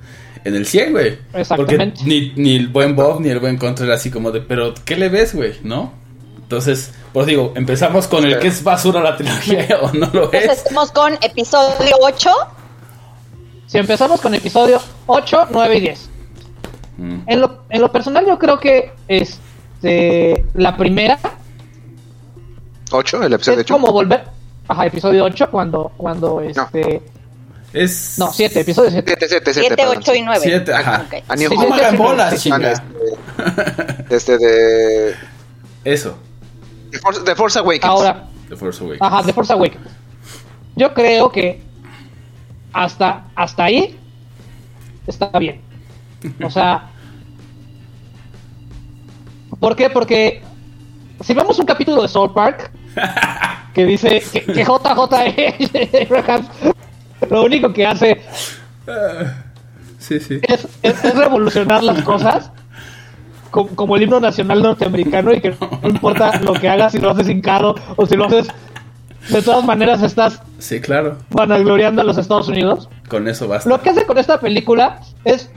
en 0.43 0.55
el 0.55 0.65
100, 0.65 0.91
güey. 0.91 1.17
Porque 1.17 1.41
Exactamente. 1.41 2.01
ni, 2.03 2.33
ni 2.35 2.55
el 2.55 2.69
buen 2.69 2.95
Bob 2.95 3.21
ni 3.21 3.29
el 3.29 3.37
buen 3.37 3.57
Contra 3.57 3.85
era 3.85 3.93
así 3.93 4.09
como 4.09 4.31
de, 4.31 4.41
pero 4.41 4.73
¿qué 4.85 4.95
le 4.95 5.09
ves, 5.09 5.35
güey? 5.35 5.53
¿No? 5.61 5.93
Entonces, 6.35 6.95
pues 7.13 7.27
digo, 7.27 7.53
empezamos 7.55 8.07
con 8.07 8.25
el 8.25 8.39
que 8.39 8.47
es 8.47 8.63
basura 8.63 9.03
la 9.03 9.15
trilogía 9.15 9.67
o 9.83 9.93
no 9.93 10.09
lo 10.11 10.33
es. 10.33 10.45
estamos 10.45 10.91
con 10.91 11.13
episodio 11.21 11.95
8. 12.01 12.29
Si 13.67 13.77
empezamos 13.77 14.19
con 14.19 14.33
episodio 14.33 14.81
8, 15.05 15.49
9 15.51 15.77
y 15.77 15.79
10. 15.79 16.09
Mm. 16.97 17.19
En 17.27 17.39
lo, 17.39 17.65
en 17.69 17.81
lo 17.81 17.91
personal, 17.91 18.25
yo 18.25 18.39
creo 18.39 18.59
que 18.59 18.93
este, 19.07 20.43
la 20.55 20.75
primera 20.75 21.19
¿Ocho? 22.91 23.23
¿El 23.23 23.33
episodio 23.33 23.59
es 23.59 23.65
ocho? 23.65 23.73
como 23.75 23.91
volver. 23.91 24.23
Ajá, 24.67 24.85
episodio 24.85 25.23
8, 25.25 25.49
cuando. 25.49 25.91
cuando 25.97 26.41
este, 26.41 27.01
Es 27.73 28.17
no, 28.19 28.31
7, 28.31 28.59
episodio 28.61 28.91
7. 28.91 29.03
Siete, 29.07 29.27
siete, 29.27 29.53
siete, 29.53 29.67
7, 29.69 29.75
perdón, 29.75 29.97
8 29.99 30.13
y 30.13 30.17
sí. 30.17 30.21
9. 30.23 30.39
Siete, 30.43 30.73
ajá. 30.73 31.05
Ok. 31.07 31.23
A 31.27 31.35
New 31.35 31.49
Sí, 31.49 31.55
Hope. 31.57 31.69
No 31.69 31.89
sí, 31.89 31.97
bolas, 31.97 32.41
chinga. 32.41 32.83
Este, 34.09 34.37
de... 34.37 35.15
Eso, 35.83 36.15
de 36.91 36.99
Force, 36.99 37.21
de 37.23 37.35
Force 37.35 37.59
Awakens. 37.59 37.85
Ahora, 37.85 38.27
The 38.49 38.55
Force 38.55 38.83
Awakens. 38.83 39.01
ajá, 39.01 39.23
The 39.23 39.33
Force 39.33 39.53
Awakens. 39.53 39.87
Yo 40.75 40.93
creo 40.93 41.31
que 41.31 41.61
hasta, 42.73 43.25
hasta 43.35 43.63
ahí 43.63 43.97
está 45.07 45.27
bien. 45.39 45.61
O 46.43 46.49
sea, 46.49 46.89
¿por 49.59 49.75
qué? 49.75 49.89
Porque 49.89 50.41
si 51.21 51.33
vemos 51.33 51.57
un 51.59 51.65
capítulo 51.65 52.01
de 52.01 52.07
Soul 52.07 52.33
Park 52.33 52.71
que 53.73 53.85
dice 53.85 54.21
que, 54.31 54.41
que 54.45 54.63
JJ 54.63 55.13
Abrams 56.09 56.47
lo 57.29 57.43
único 57.43 57.71
que 57.73 57.85
hace 57.85 58.21
Sí, 59.99 60.19
sí. 60.19 60.39
es, 60.43 60.67
es- 60.81 61.05
es 61.05 61.15
revolucionar 61.15 61.83
las 61.83 62.01
cosas 62.01 62.51
co- 63.51 63.67
como, 63.67 63.95
el 63.95 64.03
himno 64.03 64.19
nacional 64.19 64.61
norteamericano 64.63 65.31
y 65.33 65.39
que 65.41 65.51
no 65.51 65.79
importa 65.89 66.39
lo 66.41 66.53
que 66.53 66.67
hagas, 66.67 66.91
si 66.93 66.97
lo 66.99 67.11
haces 67.11 67.29
hincado 67.29 67.75
o 67.95 68.05
si 68.05 68.15
lo 68.15 68.25
haces 68.25 68.47
de 69.29 69.41
todas 69.43 69.63
maneras 69.63 70.01
estás 70.01 70.41
Sí, 70.57 70.81
claro. 70.81 71.17
vanagloriando 71.29 72.01
a 72.01 72.05
los 72.05 72.17
Estados 72.17 72.47
Unidos. 72.47 72.89
Con 73.07 73.27
eso 73.27 73.47
basta. 73.47 73.69
Lo 73.69 73.79
que 73.79 73.91
hace 73.91 74.05
con 74.07 74.17
esta 74.17 74.39
película 74.39 74.99
es 75.23 75.51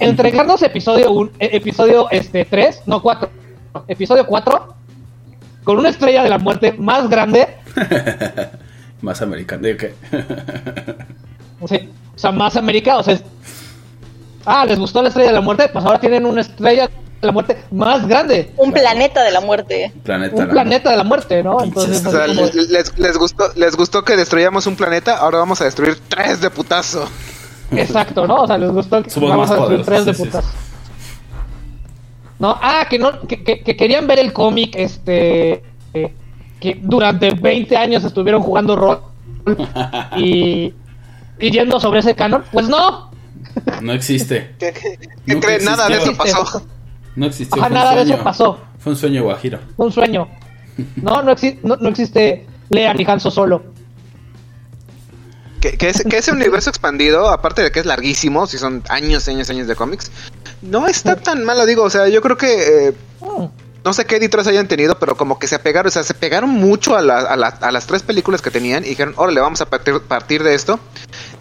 entregarnos 0.00 0.62
episodio 0.62 1.12
un, 1.12 1.28
eh, 1.38 1.50
episodio 1.52 2.10
este 2.10 2.44
3, 2.44 2.82
no 2.86 3.00
4, 3.00 3.30
episodio 3.86 4.26
4 4.26 4.74
con 5.68 5.76
una 5.80 5.90
estrella 5.90 6.22
de 6.22 6.30
la 6.30 6.38
muerte 6.38 6.72
más 6.78 7.10
grande, 7.10 7.46
Más 9.02 9.20
americano. 9.20 9.60
¿De 9.64 9.76
qué? 9.76 9.94
o 11.60 11.68
sea, 11.68 11.80
o 12.16 12.18
sea, 12.18 12.32
más 12.32 12.56
americana, 12.56 13.00
o 13.00 13.02
sea, 13.02 13.12
es- 13.12 13.22
ah, 14.46 14.64
les 14.64 14.78
gustó 14.78 15.02
la 15.02 15.08
estrella 15.08 15.28
de 15.28 15.34
la 15.34 15.42
muerte, 15.42 15.68
pues 15.70 15.84
ahora 15.84 16.00
tienen 16.00 16.24
una 16.24 16.40
estrella 16.40 16.86
de 17.20 17.26
la 17.26 17.32
muerte 17.32 17.58
más 17.70 18.08
grande, 18.08 18.50
Un 18.56 18.72
planeta 18.72 19.22
de 19.22 19.30
la 19.30 19.42
muerte. 19.42 19.92
planeta. 20.04 20.36
un 20.36 20.46
la- 20.46 20.52
planeta 20.54 20.90
de 20.90 20.96
la 20.96 21.04
muerte, 21.04 21.42
¿no? 21.42 21.62
Entonces, 21.62 22.02
O 22.06 22.10
sea, 22.12 22.26
como- 22.28 22.46
les, 22.96 23.18
gustó, 23.18 23.52
les 23.54 23.76
gustó 23.76 24.02
que 24.06 24.16
destruyamos 24.16 24.66
un 24.66 24.74
planeta, 24.74 25.18
ahora 25.18 25.36
vamos 25.36 25.60
a 25.60 25.64
destruir 25.66 25.98
tres 26.08 26.40
de 26.40 26.48
putazo. 26.48 27.06
Exacto, 27.72 28.26
¿no? 28.26 28.36
O 28.36 28.46
sea, 28.46 28.56
les 28.56 28.70
gustó 28.70 29.02
que 29.02 29.10
Somos 29.10 29.28
vamos 29.28 29.50
a 29.50 29.56
destruir 29.56 29.84
poderosos, 29.84 29.86
tres 29.86 30.04
de 30.06 30.14
sí, 30.14 30.22
sí, 30.22 30.28
putas. 30.30 30.44
No, 32.38 32.56
ah, 32.62 32.86
que 32.88 32.98
no, 32.98 33.20
que, 33.26 33.42
que- 33.42 33.60
que 33.62 33.76
querían 33.76 34.06
ver 34.06 34.18
el 34.20 34.32
cómic, 34.32 34.74
este, 34.76 35.62
eh, 35.94 36.12
que 36.60 36.78
durante 36.80 37.30
20 37.34 37.76
años 37.76 38.04
estuvieron 38.04 38.42
jugando 38.42 38.76
rol 38.76 39.00
y, 40.16 40.72
y 41.40 41.50
yendo 41.50 41.80
sobre 41.80 42.00
ese 42.00 42.14
canon. 42.14 42.44
Pues 42.52 42.68
no, 42.68 43.10
No 43.82 43.92
existe. 43.92 44.54
¿Qué, 44.58 44.72
qué- 45.26 45.40
creen? 45.40 45.64
Nada 45.64 45.88
de 45.88 45.96
eso 45.96 46.16
pasó. 46.16 46.62
No 47.16 47.26
existió. 47.26 47.60
Ajá, 47.60 47.68
fue 47.68 47.76
un 47.78 47.84
nada 47.84 47.94
de 47.96 48.02
eso 48.12 48.22
pasó. 48.22 48.60
Fue 48.78 48.92
un 48.92 48.98
sueño 48.98 49.22
guajiro. 49.24 49.58
un 49.76 49.90
sueño. 49.90 50.28
No, 50.96 51.22
no, 51.22 51.32
exi- 51.32 51.58
no, 51.64 51.74
no 51.76 51.88
existe 51.88 52.46
Lea 52.70 52.94
ni 52.94 53.04
Hanso 53.04 53.30
solo. 53.32 53.64
Que, 55.60 55.76
que 55.76 55.88
ese, 55.88 56.04
que 56.04 56.18
ese 56.18 56.30
universo 56.30 56.70
expandido, 56.70 57.28
aparte 57.30 57.62
de 57.62 57.72
que 57.72 57.80
es 57.80 57.86
larguísimo, 57.86 58.46
si 58.46 58.58
son 58.58 58.84
años, 58.88 59.26
años, 59.26 59.50
años 59.50 59.66
de 59.66 59.74
cómics, 59.74 60.12
no 60.62 60.86
está 60.88 61.16
tan 61.16 61.44
malo, 61.44 61.66
digo, 61.66 61.82
o 61.84 61.90
sea, 61.90 62.08
yo 62.08 62.20
creo 62.22 62.36
que... 62.36 62.88
eh, 62.88 62.92
Mm. 63.20 63.46
no 63.84 63.92
sé 63.92 64.04
qué 64.04 64.16
editores 64.16 64.46
hayan 64.46 64.68
tenido, 64.68 64.98
pero 64.98 65.16
como 65.16 65.38
que 65.38 65.46
se 65.48 65.54
apegaron, 65.56 65.88
o 65.88 65.90
sea, 65.90 66.02
se 66.04 66.14
pegaron 66.14 66.50
mucho 66.50 66.96
a, 66.96 67.02
la- 67.02 67.18
a 67.20 67.36
la- 67.36 67.48
a 67.48 67.70
las 67.72 67.86
tres 67.86 68.02
películas 68.02 68.42
que 68.42 68.50
tenían 68.50 68.84
y 68.84 68.90
dijeron, 68.90 69.14
órale, 69.16 69.40
vamos 69.40 69.60
a 69.60 69.66
partir, 69.66 70.00
partir 70.02 70.42
de 70.44 70.54
esto. 70.54 70.78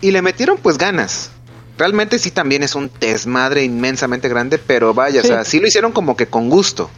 Y 0.01 0.11
le 0.11 0.21
metieron 0.21 0.57
pues 0.57 0.77
ganas. 0.77 1.29
Realmente 1.77 2.17
sí 2.17 2.31
también 2.31 2.63
es 2.63 2.73
un 2.73 2.89
desmadre 2.99 3.63
inmensamente 3.63 4.27
grande, 4.29 4.57
pero 4.57 4.93
vaya, 4.95 5.21
Sí. 5.21 5.27
o 5.27 5.31
sea, 5.31 5.43
sí 5.45 5.59
lo 5.59 5.67
hicieron 5.67 5.91
como 5.91 6.15
que 6.17 6.25
con 6.27 6.49
gusto. 6.49 6.89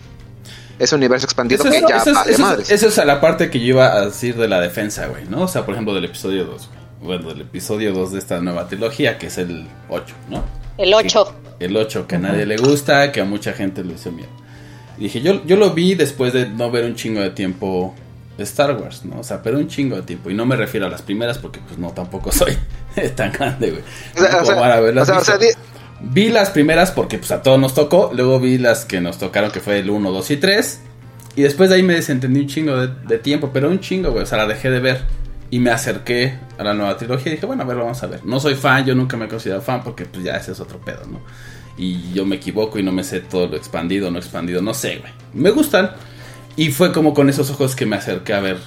Ese 0.77 0.95
universo 0.95 1.25
expandido 1.25 1.61
Eso 1.63 1.71
que 1.71 1.77
es, 1.79 1.83
ya 1.89 1.97
eso 1.97 2.09
es- 2.11 2.15
vale 2.15 2.31
eso 2.31 2.41
es- 2.41 2.47
madres. 2.47 2.71
eso 2.71 2.87
es 2.87 2.97
a 2.99 3.03
la 3.05 3.19
parte 3.19 3.49
que 3.49 3.59
yo 3.59 3.65
iba 3.65 3.93
a 3.93 4.05
decir 4.05 4.37
de 4.37 4.47
la 4.47 4.61
defensa, 4.61 5.07
güey, 5.07 5.25
¿no? 5.25 5.41
O 5.41 5.47
sea, 5.49 5.65
por 5.65 5.73
ejemplo, 5.73 5.93
del 5.93 6.05
episodio 6.05 6.45
2, 6.45 6.69
güey. 6.69 6.79
Bueno, 7.17 7.29
del 7.33 7.41
episodio 7.41 7.91
2 7.91 8.13
de 8.13 8.19
esta 8.19 8.39
nueva 8.39 8.67
trilogía, 8.67 9.17
que 9.17 9.27
es 9.27 9.37
el 9.37 9.67
8, 9.89 10.13
¿no? 10.29 10.43
El 10.77 10.93
8. 10.93 11.33
El 11.59 11.75
8, 11.75 12.07
que 12.07 12.15
a 12.15 12.19
nadie 12.19 12.45
le 12.45 12.57
gusta, 12.57 13.11
que 13.11 13.21
a 13.21 13.25
mucha 13.25 13.53
gente 13.53 13.83
le 13.83 13.93
hizo 13.93 14.11
miedo. 14.11 14.29
Y 14.97 15.03
dije, 15.03 15.21
yo, 15.21 15.45
yo 15.45 15.55
lo 15.55 15.71
vi 15.71 15.95
después 15.95 16.33
de 16.33 16.47
no 16.49 16.71
ver 16.71 16.85
un 16.85 16.95
chingo 16.95 17.21
de 17.21 17.29
tiempo 17.31 17.95
de 18.37 18.43
Star 18.43 18.75
Wars, 18.81 19.03
¿no? 19.05 19.19
O 19.19 19.23
sea, 19.23 19.41
pero 19.41 19.57
un 19.57 19.67
chingo 19.67 19.95
de 19.97 20.01
tiempo. 20.03 20.29
Y 20.29 20.33
no 20.33 20.45
me 20.45 20.55
refiero 20.55 20.85
a 20.85 20.89
las 20.89 21.01
primeras 21.01 21.37
porque, 21.37 21.59
pues, 21.65 21.77
no, 21.77 21.91
tampoco 21.91 22.31
soy 22.31 22.53
tan 23.15 23.31
grande, 23.31 23.71
güey. 23.71 23.81
O 24.15 24.19
sea, 24.19 24.29
No 24.31 24.37
o 24.41 24.45
sea, 24.45 24.53
como 24.53 24.59
para 24.61 24.75
haberlas 24.75 25.09
o 25.09 25.11
sea, 25.11 25.21
o 25.21 25.23
sea, 25.23 25.37
visto. 25.37 25.59
di- 25.59 25.65
Vi 26.01 26.29
las 26.29 26.49
primeras 26.51 26.91
porque 26.91 27.17
pues 27.17 27.29
a 27.31 27.41
todos 27.41 27.59
nos 27.59 27.73
tocó, 27.73 28.11
luego 28.15 28.39
vi 28.39 28.57
las 28.57 28.85
que 28.85 29.01
nos 29.01 29.17
tocaron 29.17 29.51
que 29.51 29.59
fue 29.59 29.79
el 29.79 29.89
1, 29.89 30.11
2 30.13 30.31
y 30.31 30.37
3 30.37 30.79
y 31.35 31.41
después 31.41 31.69
de 31.69 31.75
ahí 31.75 31.83
me 31.83 31.93
desentendí 31.93 32.39
un 32.39 32.47
chingo 32.47 32.77
de, 32.77 32.87
de 33.05 33.17
tiempo, 33.17 33.49
pero 33.51 33.69
un 33.69 33.81
chingo, 33.81 34.11
güey, 34.11 34.23
o 34.23 34.25
sea, 34.25 34.37
la 34.37 34.47
dejé 34.47 34.69
de 34.69 34.79
ver 34.79 35.01
y 35.51 35.59
me 35.59 35.71
acerqué 35.71 36.37
a 36.57 36.63
la 36.63 36.73
nueva 36.73 36.95
trilogía 36.97 37.31
y 37.31 37.35
dije, 37.35 37.45
bueno, 37.45 37.63
a 37.63 37.65
ver, 37.65 37.77
vamos 37.77 38.01
a 38.03 38.07
ver. 38.07 38.25
No 38.25 38.39
soy 38.39 38.55
fan, 38.55 38.85
yo 38.85 38.95
nunca 38.95 39.17
me 39.17 39.25
he 39.25 39.27
considerado 39.27 39.61
fan 39.63 39.83
porque 39.83 40.05
pues 40.05 40.23
ya 40.23 40.35
ese 40.35 40.51
es 40.51 40.59
otro 40.59 40.79
pedo, 40.79 41.05
¿no? 41.05 41.21
Y 41.77 42.11
yo 42.13 42.25
me 42.25 42.35
equivoco 42.35 42.77
y 42.77 42.83
no 42.83 42.91
me 42.91 43.03
sé 43.03 43.21
todo 43.21 43.47
lo 43.47 43.55
expandido, 43.55 44.11
no 44.11 44.19
expandido, 44.19 44.61
no 44.61 44.73
sé, 44.73 44.97
güey. 44.97 45.11
Me 45.33 45.49
gustan 45.51 45.91
y 46.55 46.71
fue 46.71 46.91
como 46.91 47.13
con 47.13 47.29
esos 47.29 47.49
ojos 47.49 47.75
que 47.75 47.85
me 47.85 47.95
acerqué 47.95 48.33
a 48.33 48.41
ver 48.41 48.57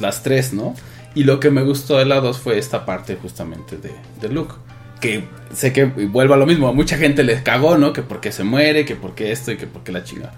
las 0.00 0.22
tres, 0.22 0.52
¿no? 0.52 0.74
Y 1.14 1.24
lo 1.24 1.40
que 1.40 1.50
me 1.50 1.62
gustó 1.62 1.98
de 1.98 2.06
la 2.06 2.20
2 2.20 2.38
fue 2.38 2.58
esta 2.58 2.84
parte 2.86 3.16
justamente 3.20 3.76
de, 3.76 3.92
de 4.20 4.28
Luke. 4.28 4.54
Que 5.00 5.24
sé 5.52 5.72
que 5.72 5.84
vuelvo 5.84 6.34
a 6.34 6.36
lo 6.36 6.46
mismo, 6.46 6.68
a 6.68 6.72
mucha 6.72 6.96
gente 6.96 7.22
les 7.22 7.42
cagó, 7.42 7.76
¿no? 7.76 7.92
Que 7.92 8.02
porque 8.02 8.32
se 8.32 8.44
muere, 8.44 8.84
que 8.84 8.96
porque 8.96 9.30
esto 9.30 9.52
y 9.52 9.56
que 9.56 9.66
porque 9.66 9.92
la 9.92 10.02
chinga. 10.02 10.32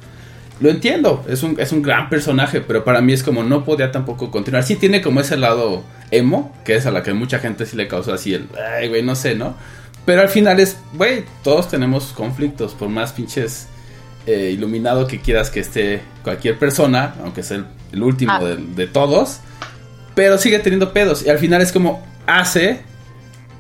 Lo 0.61 0.69
entiendo, 0.69 1.25
es 1.29 1.43
un, 1.43 1.59
es 1.59 1.73
un 1.73 1.81
gran 1.83 2.11
personaje, 2.11 2.61
pero 2.61 2.85
para 2.85 3.01
mí 3.01 3.13
es 3.15 3.23
como 3.23 3.43
no 3.43 3.65
podía 3.65 3.91
tampoco 3.93 4.31
continuar. 4.31 4.63
Sí 4.63 4.77
tiene 4.77 5.01
como 5.01 5.21
ese 5.21 5.37
lado 5.39 5.83
emo, 6.11 6.55
que 6.65 6.77
es 6.77 6.85
a 6.87 6.91
la 6.91 7.03
que 7.03 7.15
mucha 7.15 7.39
gente 7.39 7.65
sí 7.65 7.77
le 7.77 7.89
causó 7.89 8.13
así 8.13 8.35
el, 8.35 8.47
ay, 8.79 8.89
güey, 8.89 9.03
no 9.03 9.15
sé, 9.15 9.35
¿no? 9.35 9.55
Pero 10.05 10.21
al 10.21 10.29
final 10.29 10.61
es, 10.61 10.77
güey, 10.95 11.25
todos 11.43 11.69
tenemos 11.69 12.13
conflictos, 12.13 12.75
por 12.75 12.89
más 12.91 13.13
pinches 13.13 13.69
eh, 14.27 14.51
iluminado 14.53 15.07
que 15.07 15.19
quieras 15.21 15.49
que 15.51 15.61
esté 15.61 16.03
cualquier 16.23 16.59
persona, 16.59 17.15
aunque 17.23 17.43
sea 17.43 17.59
el, 17.59 17.67
el 17.93 18.03
último 18.03 18.33
Ah. 18.35 18.45
de, 18.45 18.57
de 18.57 18.87
todos, 18.87 19.41
pero 20.15 20.37
sigue 20.37 20.59
teniendo 20.59 20.93
pedos. 20.93 21.25
Y 21.25 21.31
al 21.31 21.39
final 21.39 21.63
es 21.63 21.73
como 21.73 22.05
hace 22.27 22.81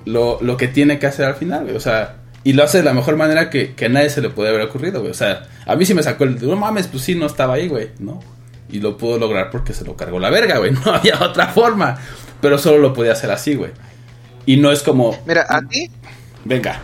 lo, 0.04 0.38
lo 0.42 0.56
que 0.58 0.68
tiene 0.68 0.98
que 0.98 1.06
hacer 1.06 1.24
al 1.24 1.34
final, 1.36 1.64
güey. 1.64 1.76
O 1.76 1.80
sea, 1.80 2.16
y 2.44 2.52
lo 2.54 2.64
hace 2.64 2.78
de 2.78 2.84
la 2.84 2.94
mejor 2.94 3.16
manera 3.16 3.50
que, 3.50 3.74
que 3.74 3.86
a 3.86 3.88
nadie 3.88 4.08
se 4.10 4.20
le 4.22 4.30
puede 4.30 4.48
haber 4.48 4.62
ocurrido, 4.62 5.00
güey. 5.00 5.10
O 5.10 5.14
sea, 5.14 5.42
a 5.66 5.76
mí 5.76 5.84
sí 5.84 5.94
me 5.94 6.02
sacó 6.02 6.24
el. 6.24 6.40
No 6.46 6.56
mames, 6.56 6.86
pues 6.88 7.02
sí, 7.02 7.14
no 7.14 7.26
estaba 7.26 7.54
ahí, 7.54 7.68
güey, 7.68 7.90
¿no? 7.98 8.20
Y 8.70 8.80
lo 8.80 8.96
pudo 8.96 9.18
lograr 9.18 9.50
porque 9.50 9.74
se 9.74 9.84
lo 9.84 9.96
cargó 9.96 10.18
la 10.18 10.30
verga, 10.30 10.58
güey. 10.58 10.72
No 10.84 10.92
había 10.94 11.18
otra 11.22 11.48
forma. 11.48 11.98
Pero 12.40 12.56
solo 12.56 12.78
lo 12.78 12.94
podía 12.94 13.12
hacer 13.12 13.30
así, 13.30 13.54
güey. 13.54 13.72
Y 14.46 14.56
no 14.56 14.70
es 14.72 14.82
como. 14.82 15.18
Mira, 15.26 15.44
a 15.48 15.60
ti, 15.60 15.90
Venga. 16.44 16.80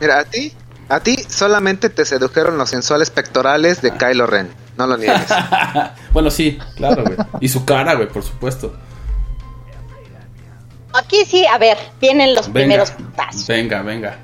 mira, 0.00 0.18
a 0.18 0.24
ti, 0.24 0.52
a 0.90 1.00
ti 1.00 1.16
solamente 1.28 1.88
te 1.88 2.04
sedujeron 2.04 2.58
los 2.58 2.68
sensuales 2.68 3.08
pectorales 3.10 3.80
de 3.80 3.92
Kylo 3.92 4.26
Ren. 4.26 4.50
No 4.76 4.86
lo 4.86 4.96
niegues. 4.98 5.26
bueno, 6.12 6.30
sí, 6.30 6.58
claro, 6.76 7.02
güey. 7.04 7.16
Y 7.40 7.48
su 7.48 7.64
cara, 7.64 7.94
güey, 7.94 8.08
por 8.08 8.22
supuesto. 8.22 8.76
Aquí 10.92 11.24
sí, 11.24 11.46
a 11.46 11.56
ver, 11.58 11.78
vienen 12.00 12.34
los 12.34 12.46
Venga. 12.52 12.52
primeros 12.66 12.92
pasos. 13.16 13.46
Venga, 13.46 13.82
venga. 13.82 14.18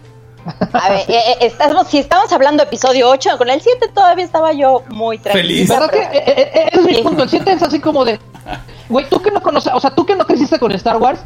A 0.73 0.89
ver, 0.91 1.01
eh, 1.09 1.15
eh, 1.33 1.37
estamos, 1.41 1.89
si 1.89 1.99
estamos 1.99 2.33
hablando 2.33 2.63
de 2.63 2.69
episodio 2.69 3.09
8, 3.09 3.39
con 3.39 3.51
el 3.51 3.61
7 3.61 3.89
todavía 3.95 4.25
estaba 4.25 4.53
yo 4.53 4.83
muy 4.89 5.19
Feliz. 5.19 5.69
tranquila. 5.69 5.81
¿Verdad 5.81 5.91
que 5.91 6.19
pero- 6.21 6.31
eh, 6.31 6.35
eh, 6.37 6.51
eh, 6.55 6.69
es 6.73 6.83
mi 6.83 7.03
punto? 7.03 7.23
El 7.25 7.29
7 7.29 7.53
es 7.53 7.63
así 7.63 7.81
como 7.81 8.05
de. 8.05 8.21
Güey, 8.89 9.09
tú 9.09 9.21
que 9.21 9.31
no 9.31 9.43
conoces, 9.43 9.73
o 9.75 9.81
sea, 9.81 9.91
tú 9.91 10.07
que 10.07 10.15
no 10.15 10.25
creciste 10.27 10.59
con 10.59 10.71
Star 10.73 10.97
Wars, 10.99 11.21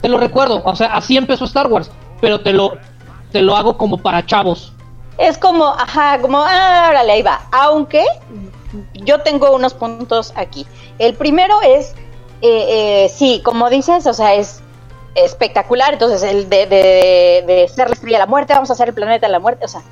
te 0.00 0.08
lo 0.08 0.18
recuerdo, 0.18 0.62
o 0.64 0.74
sea, 0.76 0.94
así 0.94 1.16
empezó 1.16 1.44
Star 1.44 1.66
Wars, 1.66 1.90
pero 2.20 2.40
te 2.40 2.52
lo, 2.52 2.78
te 3.32 3.42
lo 3.42 3.54
hago 3.56 3.76
como 3.76 3.98
para 3.98 4.24
chavos. 4.24 4.72
Es 5.18 5.38
como, 5.38 5.66
ajá, 5.66 6.18
como, 6.20 6.38
ah, 6.42 6.86
órale, 6.90 7.12
ahí 7.12 7.22
va. 7.22 7.42
Aunque 7.52 8.04
yo 8.94 9.20
tengo 9.20 9.54
unos 9.54 9.74
puntos 9.74 10.32
aquí. 10.36 10.66
El 10.98 11.14
primero 11.14 11.60
es, 11.62 11.94
eh, 12.42 13.04
eh, 13.04 13.08
sí, 13.14 13.40
como 13.44 13.70
dices, 13.70 14.06
o 14.06 14.12
sea, 14.14 14.34
es 14.34 14.60
espectacular. 15.14 15.92
Entonces, 15.92 16.22
el 16.22 16.48
de, 16.48 16.66
de, 16.66 17.68
ser 17.68 17.88
la 17.88 17.94
estrella 17.94 18.16
de 18.18 18.24
la 18.24 18.26
muerte, 18.26 18.54
vamos 18.54 18.70
a 18.70 18.72
hacer 18.74 18.88
el 18.88 18.94
planeta 18.94 19.26
de 19.26 19.32
la 19.32 19.38
muerte, 19.40 19.64
o 19.64 19.68
sea, 19.68 19.82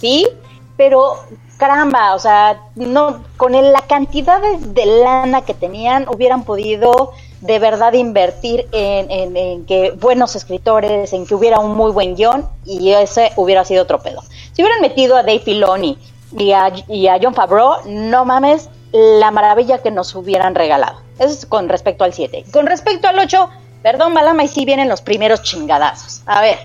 sí, 0.00 0.28
pero 0.76 1.16
caramba, 1.58 2.14
o 2.14 2.18
sea, 2.18 2.62
no, 2.74 3.22
con 3.36 3.54
el- 3.54 3.72
la 3.72 3.82
cantidad 3.82 4.40
de, 4.60 4.86
lana 4.86 5.42
que 5.42 5.52
tenían, 5.52 6.08
hubieran 6.08 6.44
podido 6.44 7.12
de 7.42 7.58
verdad 7.58 7.92
invertir 7.92 8.66
en, 8.72 9.10
en- 9.10 9.36
en 9.36 9.66
que 9.66 9.90
buenos 9.92 10.36
escritores, 10.36 11.12
en 11.12 11.26
que 11.26 11.34
hubiera 11.34 11.58
un 11.58 11.76
muy 11.76 11.92
buen 11.92 12.14
guion, 12.16 12.46
y 12.64 12.92
ese 12.92 13.32
hubiera 13.36 13.64
sido 13.64 13.82
otro 13.82 14.00
pedo. 14.00 14.22
Si 14.52 14.62
hubieran 14.62 14.80
metido 14.80 15.16
a 15.16 15.22
Dave 15.22 15.40
Filoni 15.40 15.98
y 16.36 16.52
a, 16.52 16.72
y 16.88 17.08
a 17.08 17.18
John 17.22 17.34
Favreau, 17.34 17.76
no 17.86 18.24
mames 18.24 18.68
la 18.92 19.30
maravilla 19.30 19.78
que 19.78 19.90
nos 19.90 20.14
hubieran 20.14 20.54
regalado. 20.54 20.98
Eso 21.18 21.28
es 21.34 21.44
con 21.46 21.68
respecto 21.68 22.04
al 22.04 22.12
7. 22.14 22.44
Con 22.52 22.66
respecto 22.66 23.06
al 23.06 23.18
8, 23.18 23.48
perdón, 23.82 24.12
Malama, 24.12 24.44
y 24.44 24.48
sí 24.48 24.64
vienen 24.64 24.88
los 24.88 25.02
primeros 25.02 25.42
chingadazos. 25.42 26.22
A 26.26 26.40
ver, 26.40 26.58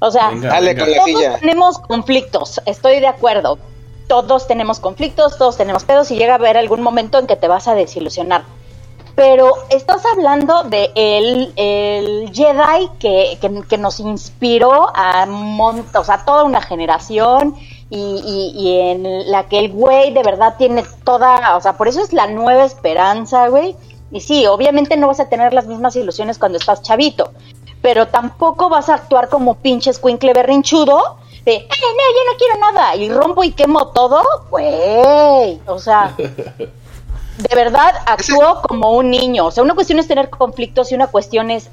o 0.00 0.10
sea, 0.10 0.30
Venga, 0.30 0.48
Dale 0.48 0.74
venga. 0.74 0.84
con 0.84 0.90
la 0.90 0.98
todos 1.04 1.40
tenemos 1.40 1.78
conflictos, 1.78 2.60
estoy 2.66 3.00
de 3.00 3.08
acuerdo. 3.08 3.58
Todos 4.08 4.46
tenemos 4.46 4.80
conflictos, 4.80 5.36
todos 5.36 5.56
tenemos 5.58 5.84
pedos 5.84 6.10
y 6.10 6.16
llega 6.16 6.32
a 6.32 6.36
haber 6.36 6.56
algún 6.56 6.80
momento 6.80 7.18
en 7.18 7.26
que 7.26 7.36
te 7.36 7.46
vas 7.48 7.68
a 7.68 7.74
desilusionar. 7.74 8.44
pero 9.14 9.52
estás 9.70 10.04
hablando 10.06 10.62
de 10.64 10.90
el, 10.94 11.52
el 11.56 12.30
Jedi 12.32 12.88
que, 13.00 13.38
que, 13.40 13.62
que 13.68 13.78
nos 13.78 13.98
inspiró 14.00 14.92
a 14.94 15.26
o 15.94 16.04
sea, 16.04 16.24
toda 16.24 16.44
una 16.44 16.60
generación 16.62 17.56
y, 17.90 17.96
y, 18.56 18.60
y 18.60 18.80
en 18.80 19.30
la 19.30 19.48
que 19.48 19.58
el 19.58 19.72
güey 19.72 20.12
de 20.12 20.22
verdad 20.22 20.54
tiene 20.56 20.84
toda, 21.04 21.56
o 21.56 21.60
sea, 21.60 21.76
por 21.76 21.88
eso 21.88 22.00
es 22.02 22.12
la 22.12 22.28
nueva 22.28 22.64
esperanza, 22.64 23.48
güey. 23.48 23.74
Y 24.10 24.20
sí, 24.20 24.46
obviamente 24.46 24.96
no 24.96 25.06
vas 25.06 25.20
a 25.20 25.28
tener 25.28 25.52
las 25.52 25.66
mismas 25.66 25.94
ilusiones 25.96 26.38
cuando 26.38 26.58
estás 26.58 26.82
chavito, 26.82 27.32
pero 27.82 28.08
tampoco 28.08 28.68
vas 28.68 28.88
a 28.88 28.94
actuar 28.94 29.28
como 29.28 29.56
pinche 29.56 29.90
escuincle 29.90 30.32
berrinchudo 30.32 31.18
de, 31.44 31.52
"Ay, 31.52 31.66
no, 31.68 31.68
yo 31.68 32.32
no 32.32 32.38
quiero 32.38 32.58
nada, 32.60 32.96
y 32.96 33.10
rompo 33.10 33.44
y 33.44 33.52
quemo 33.52 33.88
todo, 33.88 34.22
güey. 34.50 35.60
O 35.66 35.78
sea, 35.78 36.14
de 37.38 37.54
verdad 37.54 37.94
actúo 38.06 38.62
como 38.62 38.92
un 38.92 39.10
niño. 39.10 39.46
O 39.46 39.50
sea, 39.50 39.62
una 39.62 39.74
cuestión 39.74 39.98
es 39.98 40.08
tener 40.08 40.28
conflictos 40.30 40.90
y 40.90 40.94
una 40.94 41.06
cuestión 41.08 41.50
es 41.50 41.68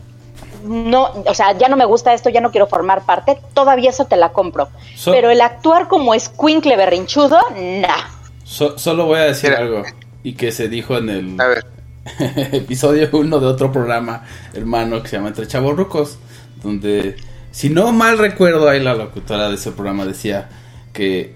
no, 0.63 1.11
o 1.27 1.33
sea, 1.35 1.51
ya 1.51 1.67
no 1.69 1.75
me 1.77 1.85
gusta 1.85 2.13
esto, 2.13 2.29
ya 2.29 2.41
no 2.41 2.49
quiero 2.49 2.65
formar 2.65 3.03
parte, 3.05 3.39
todavía 3.53 3.91
eso 3.91 4.05
te 4.05 4.15
la 4.15 4.29
compro. 4.33 4.69
So- 4.95 5.11
Pero 5.11 5.29
el 5.29 5.39
actuar 5.41 5.87
como 5.87 6.15
escuincle 6.15 6.75
berrinchudo, 6.75 7.37
nah. 7.55 8.09
So- 8.43 8.75
solo 8.77 9.05
voy 9.05 9.19
a 9.19 9.23
decir 9.25 9.51
Mira. 9.51 9.61
algo 9.61 9.83
y 10.23 10.33
que 10.33 10.51
se 10.51 10.67
dijo 10.67 10.97
en 10.97 11.09
el 11.09 11.39
A 11.41 11.45
ver, 11.47 11.65
episodio 12.51 13.09
1 13.11 13.39
de 13.39 13.45
otro 13.47 13.71
programa 13.71 14.23
hermano 14.53 15.01
que 15.01 15.09
se 15.09 15.15
llama 15.17 15.29
Entre 15.29 15.47
Chavos 15.47 15.75
Rucos, 15.75 16.17
donde, 16.63 17.15
si 17.51 17.69
no 17.69 17.91
mal 17.91 18.17
recuerdo, 18.17 18.69
ahí 18.69 18.79
la 18.81 18.93
locutora 18.95 19.49
de 19.49 19.55
ese 19.55 19.71
programa 19.71 20.05
decía 20.05 20.49
que 20.93 21.35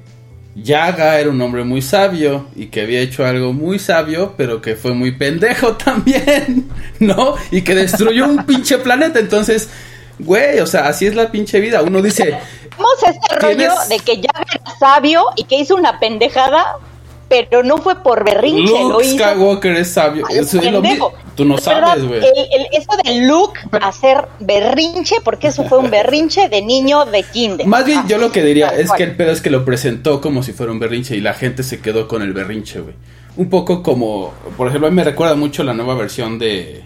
Yaga 0.56 1.20
era 1.20 1.30
un 1.30 1.42
hombre 1.42 1.64
muy 1.64 1.82
sabio 1.82 2.48
y 2.56 2.68
que 2.68 2.82
había 2.82 3.00
hecho 3.00 3.26
algo 3.26 3.54
muy 3.54 3.80
sabio, 3.80 4.34
pero 4.38 4.62
que 4.62 4.76
fue 4.76 4.94
muy 4.94 5.12
pendejo 5.18 5.74
también, 5.78 6.70
¿no? 7.00 7.36
Y 7.52 7.62
que 7.62 7.76
destruyó 7.76 8.26
un 8.28 8.46
pinche 8.46 8.78
planeta, 8.80 9.20
entonces, 9.20 9.70
güey, 10.18 10.60
o 10.60 10.68
sea, 10.68 10.88
así 10.88 11.06
es 11.06 11.16
la 11.16 11.32
pinche 11.32 11.60
vida. 11.60 11.82
Uno 11.82 12.02
dice, 12.02 12.38
Vamos 12.78 13.04
a 13.06 13.10
este 13.12 13.36
rollo 13.36 13.58
¿Tienes- 13.58 13.88
de 13.90 14.00
que 14.00 14.18
ya 14.22 14.30
era 14.36 14.76
sabio 14.80 15.24
y 15.36 15.44
que 15.44 15.58
hizo 15.60 15.76
una 15.76 16.00
pendejada, 16.00 16.78
pero 17.30 17.64
no 17.64 17.78
fue 17.78 18.02
por 18.02 18.26
berrinche, 18.26 18.74
lo 18.74 18.90
Luke 18.90 19.06
hizo. 19.06 19.18
Skywalker 19.18 19.76
es 19.78 19.92
sabio. 19.92 20.26
Eso 20.30 20.60
es 20.60 20.72
lo 20.72 20.82
Tú 21.36 21.46
no 21.46 21.58
sabes, 21.58 22.06
güey. 22.06 22.20
Eso 22.72 22.90
de 23.04 23.22
Luke 23.22 23.60
hacer 23.82 24.28
berrinche, 24.40 25.18
porque 25.24 25.48
eso 25.48 25.64
fue 25.66 25.78
un 25.78 25.90
berrinche 25.92 26.50
de 26.50 26.62
niño 26.62 27.06
de 27.06 27.24
kinder. 27.24 27.68
Más 27.68 27.86
bien, 27.86 28.06
yo 28.08 28.18
lo 28.18 28.32
que 28.32 28.44
diría 28.44 28.70
es 28.70 28.92
que 28.92 29.04
el 29.04 29.16
pedo 29.16 29.32
es 29.32 29.42
que 29.42 29.50
lo 29.50 29.64
presentó 29.64 30.20
como 30.20 30.44
si 30.44 30.52
fuera 30.52 30.72
un 30.72 30.80
berrinche 30.80 31.16
y 31.16 31.22
la 31.22 31.34
gente 31.34 31.64
se 31.64 31.80
quedó 31.80 32.08
con 32.08 32.24
el 32.24 32.34
berrinche, 32.34 32.82
güey. 32.82 32.96
Un 33.38 33.50
poco 33.50 33.84
como, 33.84 34.34
por 34.58 34.68
ejemplo, 34.68 34.88
a 34.88 34.90
mí 34.90 34.96
me 34.96 35.04
recuerda 35.04 35.36
mucho 35.36 35.64
la 35.64 35.74
nueva 35.74 35.94
versión 35.94 36.40
de, 36.40 36.84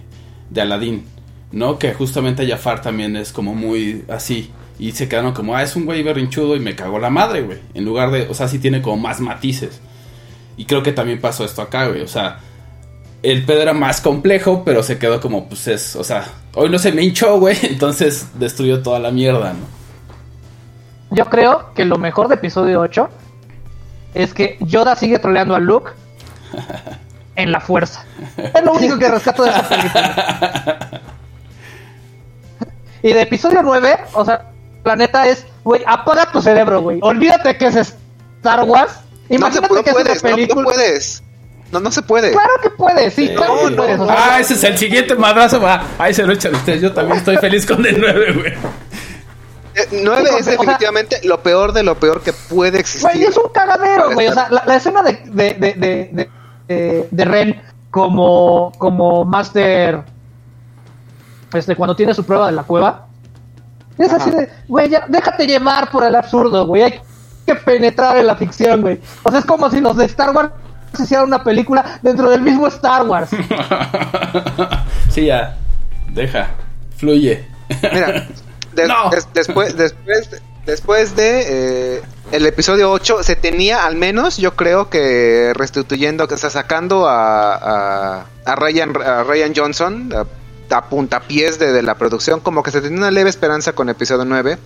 de 0.50 0.62
Aladdin, 0.62 1.06
¿no? 1.52 1.80
Que 1.80 1.94
justamente 1.94 2.48
Jafar 2.48 2.82
también 2.82 3.16
es 3.16 3.32
como 3.32 3.56
muy 3.56 4.04
así. 4.10 4.52
Y 4.78 4.92
se 4.92 5.08
quedaron 5.08 5.34
como, 5.34 5.56
ah, 5.56 5.64
es 5.64 5.76
un 5.76 5.86
güey 5.86 6.04
berrinchudo 6.04 6.56
y 6.56 6.60
me 6.60 6.76
cagó 6.76 7.00
la 7.00 7.10
madre, 7.10 7.42
güey. 7.42 7.60
En 7.74 7.86
lugar 7.86 8.12
de, 8.12 8.28
o 8.28 8.34
sea, 8.34 8.48
sí 8.48 8.60
tiene 8.60 8.82
como 8.82 8.98
más 8.98 9.20
matices. 9.20 9.82
Y 10.58 10.66
creo 10.66 10.84
que 10.84 10.92
también 10.92 11.20
pasó 11.20 11.44
esto 11.44 11.62
acá, 11.62 11.88
güey. 11.88 12.02
O 12.02 12.08
sea, 12.08 12.40
el 13.24 13.46
pedo 13.46 13.62
era 13.62 13.74
más 13.74 14.02
complejo, 14.02 14.64
pero 14.64 14.84
se 14.84 15.00
quedó 15.00 15.20
como, 15.22 15.48
pues 15.48 15.68
es, 15.68 15.96
o 15.96 16.04
sea, 16.04 16.26
hoy 16.54 16.70
no 16.70 16.78
se 16.78 16.92
me 16.92 17.04
hinchó, 17.04 17.40
güey. 17.40 17.58
Entonces 17.64 18.28
destruyó 18.36 18.82
toda 18.82 19.00
la 19.00 19.12
mierda, 19.12 19.54
¿no? 19.54 19.66
Yo 21.12 21.26
creo 21.26 21.74
que 21.74 21.86
lo 21.86 21.98
mejor 21.98 22.28
de 22.28 22.36
episodio 22.36 22.82
8 22.82 23.10
es 24.16 24.34
que 24.34 24.58
Yoda 24.62 24.96
sigue 24.96 25.20
troleando 25.20 25.56
a 25.56 25.60
Luke 25.60 25.92
en 27.36 27.52
la 27.52 27.60
fuerza. 27.60 28.06
Es 28.38 28.64
lo 28.64 28.74
único 28.74 28.98
que 28.98 29.10
rescato 29.10 29.44
de 29.44 29.50
esa 29.52 29.70
película. 29.70 31.02
Y 33.04 33.12
de 33.12 33.22
episodio 33.22 33.62
9, 33.62 33.98
o 34.14 34.24
sea, 34.24 34.50
la 34.86 34.96
neta 34.96 35.28
es, 35.28 35.46
güey, 35.64 35.82
apaga 35.86 36.32
tu 36.32 36.42
cerebro, 36.42 36.82
güey. 36.82 37.00
Olvídate 37.02 37.58
que 37.58 37.68
es 37.68 37.96
Star 38.38 38.64
Wars. 38.64 39.03
No, 39.24 39.28
se, 39.30 39.36
Imagínate 39.36 39.74
no 39.76 39.84
que 39.84 39.90
es 39.90 39.96
una 39.96 40.04
puedes, 40.06 40.24
no, 40.24 40.56
no 40.56 40.64
puedes. 40.64 41.24
No, 41.72 41.80
no 41.80 41.92
se 41.92 42.02
puede. 42.04 42.32
Claro 42.32 42.52
que 42.62 42.70
puedes, 42.70 43.14
sí, 43.16 43.30
claro 43.36 43.56
que 43.66 43.72
No, 43.72 43.76
puedes. 43.78 43.98
no. 43.98 44.04
o 44.04 44.08
sea, 44.08 44.36
Ah, 44.36 44.40
ese 44.40 44.54
es 44.54 44.64
el 44.64 44.78
siguiente 44.78 45.16
madrazo, 45.16 45.60
va. 45.60 45.84
Ahí 45.98 46.14
se 46.14 46.24
lo 46.24 46.34
echan 46.34 46.54
ustedes. 46.54 46.82
Yo 46.82 46.94
también 46.94 47.18
estoy 47.18 47.38
feliz 47.38 47.66
con 47.66 47.84
el 47.86 48.00
9, 48.00 48.34
güey. 48.34 48.54
Eh, 49.76 49.88
Nueve 50.04 50.26
Sí, 50.28 50.34
o 50.36 50.38
es 50.38 50.46
sea- 50.46 50.52
definitivamente 50.54 51.20
lo 51.24 51.42
peor 51.42 51.74
de 51.74 51.82
lo 51.82 51.96
peor 52.00 52.22
que 52.22 52.32
puede 52.32 52.80
existir. 52.80 53.10
Güey, 53.10 53.24
es 53.24 53.36
un 53.38 53.50
cagadero, 53.52 54.12
güey. 54.14 54.28
O 54.28 54.34
sea, 54.34 54.48
la, 54.52 54.64
la 54.68 54.76
escena 54.76 55.02
de, 55.02 55.14
de, 55.26 55.54
de, 55.56 55.74
de, 55.74 56.10
de, 56.12 56.30
de- 56.68 57.08
de 57.10 57.26
Ren 57.26 57.62
como, 57.90 58.72
como 58.78 59.26
Master, 59.26 60.04
este, 61.54 61.76
cuando 61.76 61.96
tiene 61.96 62.14
su 62.14 62.24
prueba 62.24 62.48
de 62.48 62.52
la 62.54 62.64
cueva, 62.64 63.08
es 63.98 64.12
así 64.14 64.30
de, 64.32 64.50
güey, 64.68 64.90
ya, 64.90 65.06
déjate 65.08 65.46
llevar 65.48 65.90
por 65.92 66.04
el 66.04 66.14
absurdo, 66.16 66.66
güey. 66.68 66.84
Hay 66.84 67.02
que 67.46 67.56
penetrar 67.56 68.18
en 68.18 68.28
la 68.28 68.36
ficción, 68.36 68.82
güey. 68.82 69.00
O 69.24 69.30
sea, 69.32 69.40
es 69.40 69.46
como 69.46 69.70
si 69.70 69.80
los 69.82 69.96
de 69.98 70.06
Star 70.06 70.32
Wars 70.36 70.52
hicieran 71.00 71.26
una 71.28 71.44
película 71.44 72.00
dentro 72.02 72.30
del 72.30 72.42
mismo 72.42 72.68
Star 72.68 73.04
Wars. 73.08 73.30
Sí, 75.10 75.26
ya. 75.26 75.56
Deja. 76.10 76.50
Fluye. 76.98 77.46
Mira, 77.82 78.28
No. 78.88 79.10
des- 79.12 79.28
después, 79.34 79.76
después, 79.78 80.30
después 80.66 81.16
de 81.16 81.98
eh, 81.98 82.02
el 82.32 82.46
episodio 82.46 82.92
8 82.92 83.22
se 83.24 83.36
tenía 83.36 83.86
al 83.86 83.96
menos, 83.96 84.38
yo 84.38 84.56
creo 84.56 84.90
que 84.90 85.52
restituyendo, 85.56 86.28
que 86.28 86.36
está 86.36 86.50
sacando 86.50 87.08
a, 87.08 87.54
a, 87.56 88.26
a 88.46 88.56
Ryan, 88.56 88.94
a 89.06 89.24
Ryan 89.24 89.54
Johnson 89.56 90.10
a, 90.16 90.76
a 90.76 90.86
puntapiés 90.86 91.60
de, 91.60 91.72
de 91.74 91.84
la 91.84 91.96
producción, 91.96 92.40
como 92.40 92.64
que 92.64 92.72
se 92.72 92.82
tenía 92.82 92.98
una 92.98 93.12
leve 93.12 93.30
esperanza 93.30 93.74
con 93.74 93.90
episodio 93.90 94.26
9. 94.26 94.58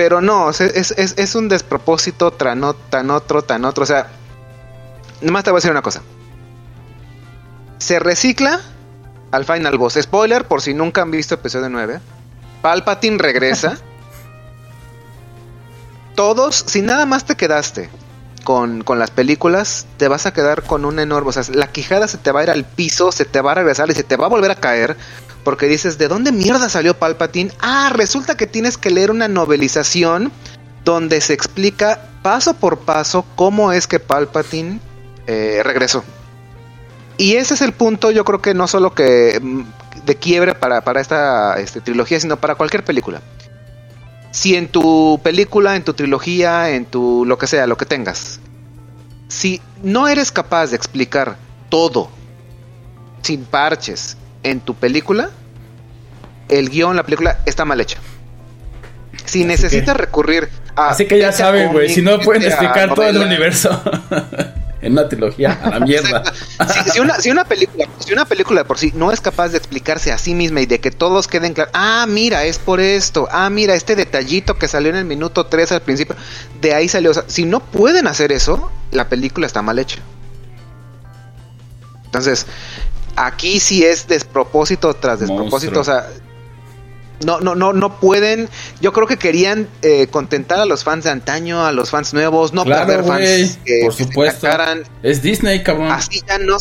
Pero 0.00 0.22
no, 0.22 0.46
o 0.46 0.52
sea, 0.54 0.66
es, 0.66 0.92
es, 0.92 1.12
es 1.18 1.34
un 1.34 1.50
despropósito 1.50 2.30
tan, 2.30 2.62
tan 2.88 3.10
otro, 3.10 3.42
tan 3.42 3.66
otro. 3.66 3.82
O 3.82 3.86
sea, 3.86 4.08
nomás 5.20 5.44
te 5.44 5.50
voy 5.50 5.58
a 5.58 5.60
decir 5.60 5.70
una 5.70 5.82
cosa. 5.82 6.00
Se 7.76 7.98
recicla 7.98 8.62
al 9.30 9.44
final 9.44 9.76
boss. 9.76 9.98
Spoiler, 10.00 10.46
por 10.46 10.62
si 10.62 10.72
nunca 10.72 11.02
han 11.02 11.10
visto 11.10 11.34
episodio 11.34 11.68
9. 11.68 12.00
Palpatine 12.62 13.18
regresa. 13.18 13.76
Todos, 16.14 16.64
si 16.66 16.80
nada 16.80 17.04
más 17.04 17.26
te 17.26 17.36
quedaste 17.36 17.90
con, 18.44 18.82
con 18.82 18.98
las 18.98 19.10
películas, 19.10 19.86
te 19.96 20.08
vas 20.08 20.26
a 20.26 20.32
quedar 20.32 20.62
con 20.62 20.84
un 20.84 20.98
enorme. 20.98 21.30
O 21.30 21.32
sea, 21.32 21.42
la 21.54 21.70
quijada 21.70 22.08
se 22.08 22.18
te 22.18 22.32
va 22.32 22.40
a 22.40 22.42
ir 22.44 22.50
al 22.50 22.64
piso, 22.64 23.12
se 23.12 23.24
te 23.24 23.40
va 23.40 23.52
a 23.52 23.56
regresar 23.56 23.90
y 23.90 23.94
se 23.94 24.02
te 24.02 24.16
va 24.16 24.26
a 24.26 24.30
volver 24.30 24.50
a 24.50 24.56
caer. 24.56 24.96
Porque 25.44 25.66
dices, 25.66 25.98
¿de 25.98 26.08
dónde 26.08 26.32
mierda 26.32 26.68
salió 26.68 26.98
Palpatine? 26.98 27.52
Ah, 27.60 27.90
resulta 27.94 28.36
que 28.36 28.46
tienes 28.46 28.76
que 28.76 28.90
leer 28.90 29.10
una 29.10 29.28
novelización 29.28 30.32
donde 30.84 31.20
se 31.20 31.32
explica 31.32 32.08
paso 32.22 32.54
por 32.54 32.80
paso 32.80 33.24
cómo 33.36 33.72
es 33.72 33.86
que 33.86 34.00
Palpatine 34.00 34.80
eh, 35.26 35.62
regresó. 35.64 36.04
Y 37.16 37.36
ese 37.36 37.54
es 37.54 37.60
el 37.60 37.72
punto, 37.72 38.10
yo 38.10 38.24
creo 38.24 38.40
que 38.40 38.54
no 38.54 38.66
solo 38.66 38.94
que 38.94 39.38
mm, 39.42 39.62
de 40.06 40.16
quiebre 40.16 40.54
para, 40.54 40.82
para 40.82 41.00
esta 41.00 41.58
este, 41.58 41.80
trilogía, 41.80 42.18
sino 42.18 42.38
para 42.38 42.54
cualquier 42.54 42.84
película. 42.84 43.20
Si 44.32 44.54
en 44.56 44.68
tu 44.68 45.20
película, 45.22 45.76
en 45.76 45.82
tu 45.82 45.92
trilogía, 45.94 46.70
en 46.70 46.86
tu 46.86 47.24
lo 47.26 47.36
que 47.38 47.46
sea, 47.46 47.66
lo 47.66 47.76
que 47.76 47.84
tengas, 47.86 48.40
si 49.28 49.60
no 49.82 50.06
eres 50.08 50.30
capaz 50.32 50.68
de 50.68 50.76
explicar 50.76 51.36
todo 51.68 52.10
sin 53.22 53.44
parches 53.44 54.16
en 54.42 54.60
tu 54.60 54.74
película, 54.74 55.30
el 56.48 56.68
guion, 56.70 56.96
la 56.96 57.02
película 57.04 57.38
está 57.46 57.64
mal 57.64 57.80
hecha. 57.80 57.98
Si 59.24 59.40
Así 59.40 59.44
necesitas 59.44 59.94
que- 59.96 60.00
recurrir 60.02 60.48
a... 60.76 60.90
Así 60.90 61.06
que 61.06 61.18
ya 61.18 61.32
saben, 61.32 61.72
güey. 61.72 61.88
Si 61.88 62.00
no 62.02 62.18
pueden 62.20 62.42
explicar 62.44 62.94
todo 62.94 63.06
el 63.08 63.18
universo 63.18 63.82
en 64.82 64.92
una 64.92 65.08
trilogía, 65.08 65.58
a 65.62 65.70
la 65.70 65.80
mierda. 65.80 66.22
si, 66.84 66.90
si 66.90 67.00
una, 67.00 67.20
si 67.20 67.30
una 67.30 67.44
película, 67.44 67.86
si 67.98 68.12
una 68.12 68.24
película 68.24 68.62
de 68.62 68.64
por 68.64 68.78
sí 68.78 68.92
no 68.94 69.12
es 69.12 69.20
capaz 69.20 69.48
de 69.48 69.58
explicarse 69.58 70.12
a 70.12 70.18
sí 70.18 70.34
misma 70.34 70.62
y 70.62 70.66
de 70.66 70.80
que 70.80 70.90
todos 70.90 71.28
queden 71.28 71.52
claros, 71.52 71.72
ah, 71.74 72.06
mira, 72.08 72.44
es 72.44 72.58
por 72.58 72.80
esto, 72.80 73.28
ah, 73.30 73.50
mira, 73.50 73.74
este 73.74 73.96
detallito 73.96 74.56
que 74.56 74.68
salió 74.68 74.90
en 74.90 74.96
el 74.96 75.04
minuto 75.04 75.46
3 75.46 75.72
al 75.72 75.82
principio, 75.82 76.16
de 76.60 76.74
ahí 76.74 76.88
salió. 76.88 77.10
O 77.10 77.14
sea, 77.14 77.24
si 77.26 77.44
no 77.44 77.60
pueden 77.60 78.06
hacer 78.06 78.32
eso, 78.32 78.70
la 78.90 79.08
película 79.08 79.46
está 79.46 79.62
mal 79.62 79.78
hecha. 79.78 79.98
Entonces, 82.06 82.46
aquí 83.16 83.60
sí 83.60 83.84
es 83.84 84.08
despropósito 84.08 84.94
tras 84.94 85.20
despropósito, 85.20 85.74
Monstruo. 85.74 85.80
o 85.80 85.84
sea, 85.84 86.08
no, 87.24 87.40
no, 87.40 87.54
no, 87.54 87.72
no 87.72 87.98
pueden. 88.00 88.48
Yo 88.80 88.92
creo 88.92 89.06
que 89.06 89.16
querían 89.16 89.68
eh, 89.82 90.06
contentar 90.08 90.58
a 90.60 90.64
los 90.64 90.84
fans 90.84 91.04
de 91.04 91.10
antaño, 91.10 91.64
a 91.64 91.72
los 91.72 91.90
fans 91.90 92.14
nuevos, 92.14 92.52
no 92.52 92.64
Claro, 92.64 92.86
perder 92.86 93.02
güey. 93.04 93.44
fans 93.44 93.58
que- 93.64 93.80
Por 93.84 93.92
supuesto. 93.94 94.48
Es 95.02 95.22
Disney, 95.22 95.62
cabrón. 95.62 95.90
Así 95.90 96.22
ya 96.26 96.38
no, 96.38 96.56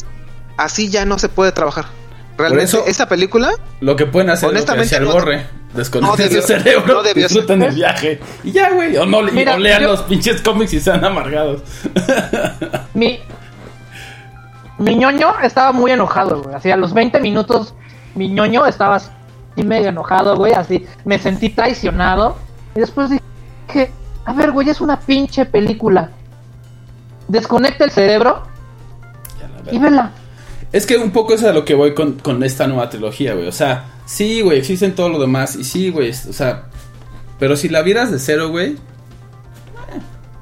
así 0.57 0.89
ya 0.89 1.05
no 1.05 1.17
se 1.19 1.29
puede 1.29 1.51
trabajar. 1.51 1.85
Realmente, 2.37 2.65
eso- 2.77 2.83
esta 2.87 3.07
película, 3.09 3.51
Lo 3.81 3.95
que 3.95 4.05
pueden 4.05 4.29
hacer 4.29 4.47
es 4.49 4.53
Honestamente, 4.55 4.95
el 4.95 5.03
no- 5.05 5.11
borre. 5.11 5.45
Desconecten 5.73 6.33
no 6.33 6.41
su 6.41 6.47
cerebro, 6.47 6.95
no 6.95 7.03
debió 7.03 7.27
disfruten 7.27 7.59
ser. 7.59 7.69
el 7.69 7.75
viaje. 7.75 8.19
Y 8.43 8.51
ya, 8.53 8.71
güey. 8.71 8.97
O 8.97 9.05
no, 9.05 9.21
Mira, 9.21 9.51
no 9.53 9.59
lean 9.59 9.83
yo- 9.83 9.89
los 9.89 10.01
pinches 10.01 10.41
cómics 10.41 10.73
y 10.73 10.79
sean 10.79 11.05
amargados. 11.05 11.61
Mi, 12.95 13.19
mi 14.79 14.95
ñoño 14.95 15.39
estaba 15.43 15.71
muy 15.73 15.91
enojado, 15.91 16.41
güey. 16.41 16.55
Así 16.55 16.71
a 16.71 16.77
los 16.77 16.93
20 16.93 17.19
minutos, 17.19 17.75
mi 18.15 18.29
ñoño 18.29 18.65
estaba 18.65 18.99
así 19.53 19.63
medio 19.63 19.89
enojado, 19.89 20.35
güey. 20.35 20.53
Así 20.53 20.85
me 21.05 21.19
sentí 21.19 21.49
traicionado. 21.49 22.37
Y 22.75 22.79
después 22.79 23.09
dije, 23.09 23.91
a 24.25 24.33
ver, 24.33 24.51
güey, 24.51 24.69
es 24.69 24.81
una 24.81 24.99
pinche 24.99 25.45
película. 25.45 26.11
Desconecta 27.27 27.83
el 27.85 27.91
cerebro 27.91 28.43
y 29.71 29.77
vela. 29.77 30.11
Es 30.71 30.85
que 30.85 30.97
un 30.97 31.11
poco 31.11 31.33
es 31.33 31.43
a 31.43 31.51
lo 31.51 31.65
que 31.65 31.73
voy 31.75 31.93
con, 31.93 32.13
con 32.13 32.43
esta 32.43 32.67
nueva 32.67 32.89
trilogía, 32.89 33.33
güey. 33.33 33.47
O 33.47 33.51
sea, 33.51 33.85
sí, 34.05 34.41
güey, 34.41 34.59
existen 34.59 34.93
todo 34.95 35.09
lo 35.09 35.19
demás. 35.19 35.55
Y 35.55 35.63
sí, 35.63 35.89
güey, 35.89 36.11
o 36.11 36.33
sea, 36.33 36.65
pero 37.39 37.55
si 37.55 37.69
la 37.69 37.81
vieras 37.81 38.11
de 38.11 38.19
cero, 38.19 38.49
güey. 38.49 38.73
eh, 38.73 38.77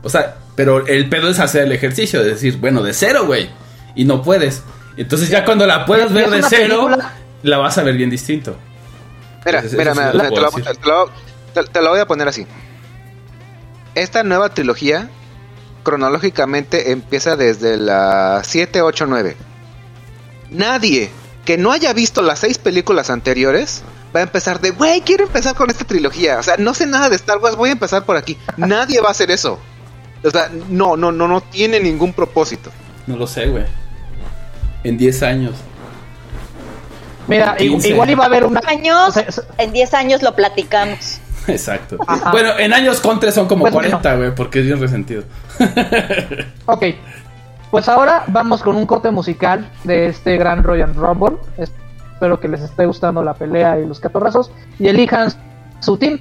O 0.04 0.10
sea, 0.10 0.36
pero 0.56 0.86
el 0.88 1.08
pedo 1.10 1.30
es 1.30 1.40
hacer 1.40 1.64
el 1.64 1.72
ejercicio, 1.72 2.22
de 2.24 2.32
decir, 2.32 2.58
bueno, 2.58 2.82
de 2.84 2.94
cero, 2.94 3.26
güey. 3.26 3.50
Y 3.96 4.04
no 4.06 4.22
puedes. 4.22 4.64
Entonces 4.98 5.30
ya 5.30 5.46
cuando 5.46 5.66
la 5.66 5.86
puedas 5.86 6.12
Y 6.12 6.14
ver 6.14 6.30
de 6.30 6.44
cero, 6.44 6.86
película- 6.86 7.14
la 7.44 7.58
vas 7.58 7.78
a 7.78 7.84
ver 7.84 7.96
bien 7.96 8.10
distinto. 8.10 8.58
Mira, 9.48 9.62
mira, 9.78 9.94
mira, 9.96 10.14
lo 10.14 10.22
te, 10.24 10.30
puedo 10.30 10.42
lo, 10.44 10.52
decir. 10.52 10.66
te 10.66 10.88
lo- 10.88 11.10
te- 11.54 11.64
te 11.72 11.82
lo 11.82 11.90
voy 11.90 12.00
a 12.00 12.06
poner 12.08 12.28
así. 12.28 12.46
Esta 13.96 14.24
nueva 14.24 14.50
trilogía 14.50 15.10
cronológicamente 15.84 16.92
empieza 16.92 17.36
desde 17.36 17.78
la 17.78 18.42
7, 18.44 18.82
8, 18.82 19.06
9. 19.08 19.36
Nadie 20.52 21.10
que 21.46 21.58
no 21.58 21.72
haya 21.72 21.94
visto 21.94 22.22
las 22.22 22.40
seis 22.40 22.58
películas 22.58 23.10
anteriores 23.10 23.84
va 24.16 24.20
a 24.20 24.24
empezar 24.24 24.60
de, 24.60 24.72
güey, 24.72 25.02
quiero 25.02 25.24
empezar 25.26 25.56
con 25.56 25.70
esta 25.70 25.86
trilogía. 25.86 26.40
O 26.40 26.44
sea, 26.44 26.58
no 26.58 26.74
sé 26.74 26.86
nada 26.86 27.10
de 27.10 27.16
Star 27.16 27.38
Wars, 27.40 27.56
voy 27.56 27.70
a 27.70 27.74
empezar 27.74 28.04
por 28.06 28.18
aquí. 28.18 28.38
Nadie 28.58 29.00
va 29.02 29.10
a 29.10 29.12
hacer 29.12 29.32
eso. 29.32 29.60
O 30.24 30.30
sea, 30.32 30.50
no, 30.70 30.98
no, 30.98 31.12
no, 31.12 31.28
no 31.28 31.42
tiene 31.42 31.80
ningún 31.80 32.12
propósito. 32.14 32.70
No 33.06 33.16
lo 33.16 33.28
sé, 33.28 33.48
güey. 33.48 33.64
En 34.84 34.98
10 34.98 35.24
años. 35.24 35.56
Mira, 37.28 37.56
i- 37.60 37.70
15. 37.70 37.90
igual 37.90 38.10
iba 38.10 38.24
a 38.24 38.28
haber 38.28 38.46
una. 38.46 38.62
años, 38.68 39.10
o 39.10 39.12
sea, 39.12 39.24
es- 39.24 39.44
en 39.58 39.72
10 39.74 39.94
años 39.94 40.22
lo 40.22 40.34
platicamos. 40.36 41.20
Exacto. 41.48 41.98
Ajá. 42.08 42.32
Bueno, 42.32 42.52
en 42.58 42.74
años 42.74 43.00
con 43.00 43.20
tres 43.20 43.34
son 43.34 43.48
como 43.48 43.62
Pues 43.62 43.74
40, 43.74 44.16
güey, 44.16 44.36
porque 44.36 44.60
es 44.60 44.66
bien 44.66 44.80
resentido. 44.80 45.24
Ok. 46.66 46.84
Pues 47.72 47.90
ahora 47.90 48.24
vamos 48.28 48.62
con 48.64 48.76
un 48.78 48.86
corte 48.86 49.12
musical 49.12 49.70
de 49.84 50.08
este 50.08 50.38
gran 50.38 50.64
Royal 50.64 50.94
Rumble. 50.96 51.38
Espero 51.58 52.40
que 52.40 52.48
les 52.48 52.62
esté 52.62 52.86
gustando 52.86 53.22
la 53.24 53.34
pelea 53.34 53.78
y 53.80 53.86
los 53.86 54.00
catorrazos. 54.00 54.52
Y 54.80 54.88
elijan 54.88 55.30
su 55.82 55.98
team. 55.98 56.20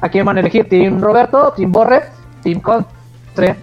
¿A 0.00 0.08
quién 0.08 0.24
van 0.24 0.36
a 0.36 0.40
elegir? 0.40 0.68
¿Team 0.68 1.00
Roberto, 1.00 1.52
Team 1.56 1.72
Borre, 1.72 2.04
Team 2.44 2.60
Contre, 2.60 3.56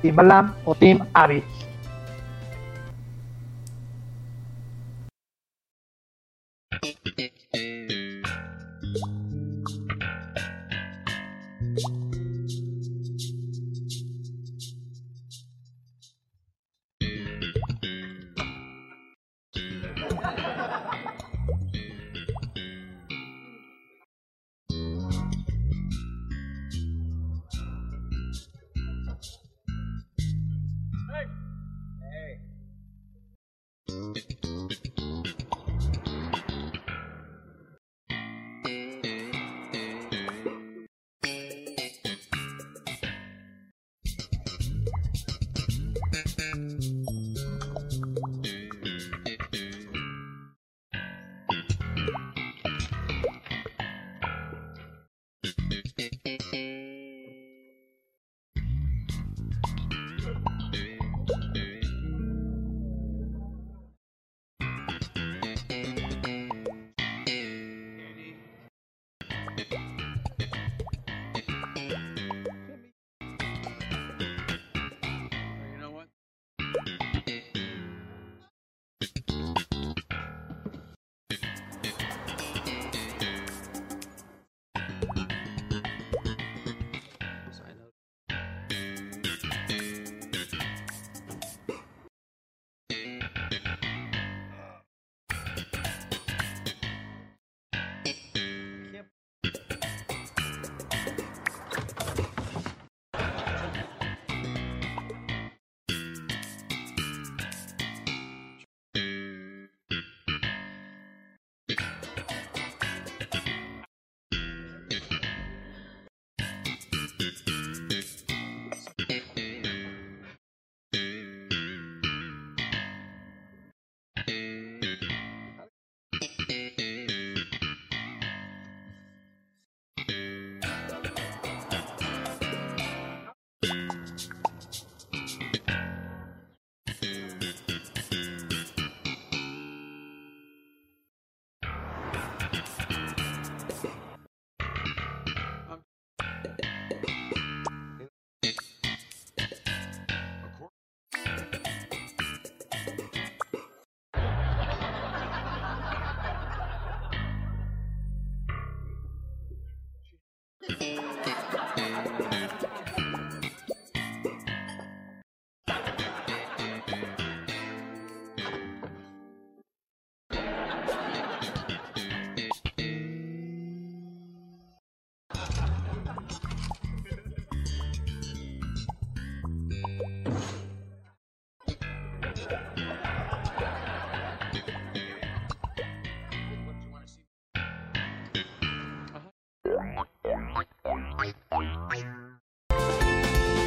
Team 0.00 0.16
Balam 0.16 0.54
o 0.64 0.74
Team 0.74 1.06
Abby? 1.12 1.44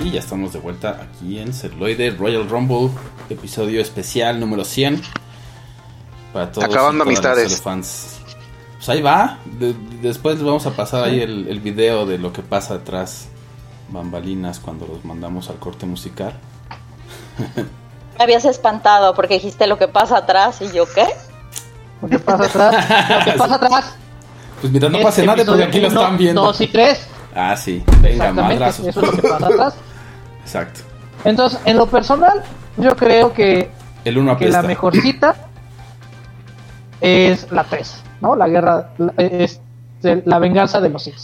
Y 0.08 0.12
ya 0.12 0.20
estamos 0.22 0.54
de 0.54 0.60
vuelta 0.60 1.02
aquí 1.02 1.38
en 1.38 1.54
Celuloide 1.54 2.12
Royal 2.12 2.48
Rumble, 2.48 2.90
episodio 3.30 3.82
especial 3.82 4.40
número 4.40 4.64
100. 4.64 5.02
Para 6.32 6.50
todos 6.50 6.64
Acabando 6.64 7.04
y 7.04 7.08
amistades. 7.08 7.62
fans. 7.62 8.20
Pues 8.78 8.88
ahí 8.88 9.02
va. 9.02 9.40
De- 9.60 9.76
después 10.02 10.36
les 10.36 10.46
vamos 10.46 10.66
a 10.66 10.72
pasar 10.72 11.04
ahí 11.04 11.20
el, 11.20 11.50
el 11.50 11.60
video 11.60 12.06
de 12.06 12.20
lo 12.20 12.32
que 12.32 12.42
pasa 12.42 12.78
detrás 12.78 13.28
bambalinas 13.90 14.60
cuando 14.62 14.88
los 14.88 15.04
mandamos 15.04 15.50
al 15.50 15.58
corte 15.58 15.86
musical. 15.86 16.34
Me 18.18 18.24
habías 18.24 18.46
espantado 18.46 19.14
porque 19.14 19.34
dijiste 19.34 19.68
lo 19.68 19.78
que 19.78 19.90
pasa 19.90 20.20
atrás 20.20 20.62
y 20.62 20.72
yo, 20.72 20.86
¿qué? 20.94 21.06
Lo 22.02 22.08
que 22.08 22.20
pasa 22.20 22.46
atrás. 22.46 23.10
Lo 23.26 23.32
que 23.34 23.38
pasa 23.38 23.56
atrás. 23.56 23.96
Pues 24.62 24.72
mientras 24.72 24.90
no 24.92 25.00
es 25.00 25.04
pase 25.04 25.22
nada, 25.26 25.36
pues 25.36 25.48
episodio 25.48 25.66
aquí 25.66 25.82
lo 25.82 25.88
están 25.90 26.18
viendo. 26.18 26.42
Dos 26.44 26.62
y 26.62 26.68
tres. 26.68 27.06
Ah, 27.36 27.58
sí. 27.58 27.84
Venga, 28.02 28.32
madrazos. 28.32 28.88
Eso 28.88 29.02
es 29.02 29.06
lo 29.12 29.22
que 29.22 29.28
pasa 29.28 29.48
atrás. 29.48 29.74
Exacto. 30.48 30.80
Entonces, 31.26 31.60
en 31.66 31.76
lo 31.76 31.88
personal, 31.88 32.42
yo 32.78 32.96
creo 32.96 33.34
que, 33.34 33.70
El 34.06 34.18
uno 34.18 34.38
que 34.38 34.48
la 34.48 34.62
mejorcita 34.62 35.36
es 37.02 37.52
la 37.52 37.66
3, 37.66 38.04
¿no? 38.22 38.34
La 38.38 38.48
guerra, 38.48 38.92
la, 38.98 39.12
es 39.18 39.60
la 40.02 40.40
venganza 40.40 40.80
de 40.80 40.88
los 40.88 41.04
Sith. 41.04 41.18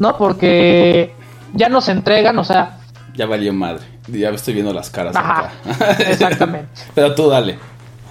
¿No? 0.00 0.18
Porque 0.18 1.14
ya 1.54 1.68
nos 1.68 1.88
entregan, 1.88 2.36
o 2.40 2.44
sea, 2.44 2.78
Ya 3.14 3.26
valió 3.26 3.52
madre. 3.52 3.84
Ya 4.08 4.30
estoy 4.30 4.54
viendo 4.54 4.72
las 4.72 4.90
caras. 4.90 5.14
Ajá, 5.14 5.52
acá. 5.64 5.92
exactamente. 6.10 6.68
Pero 6.92 7.14
tú 7.14 7.28
dale. 7.28 7.56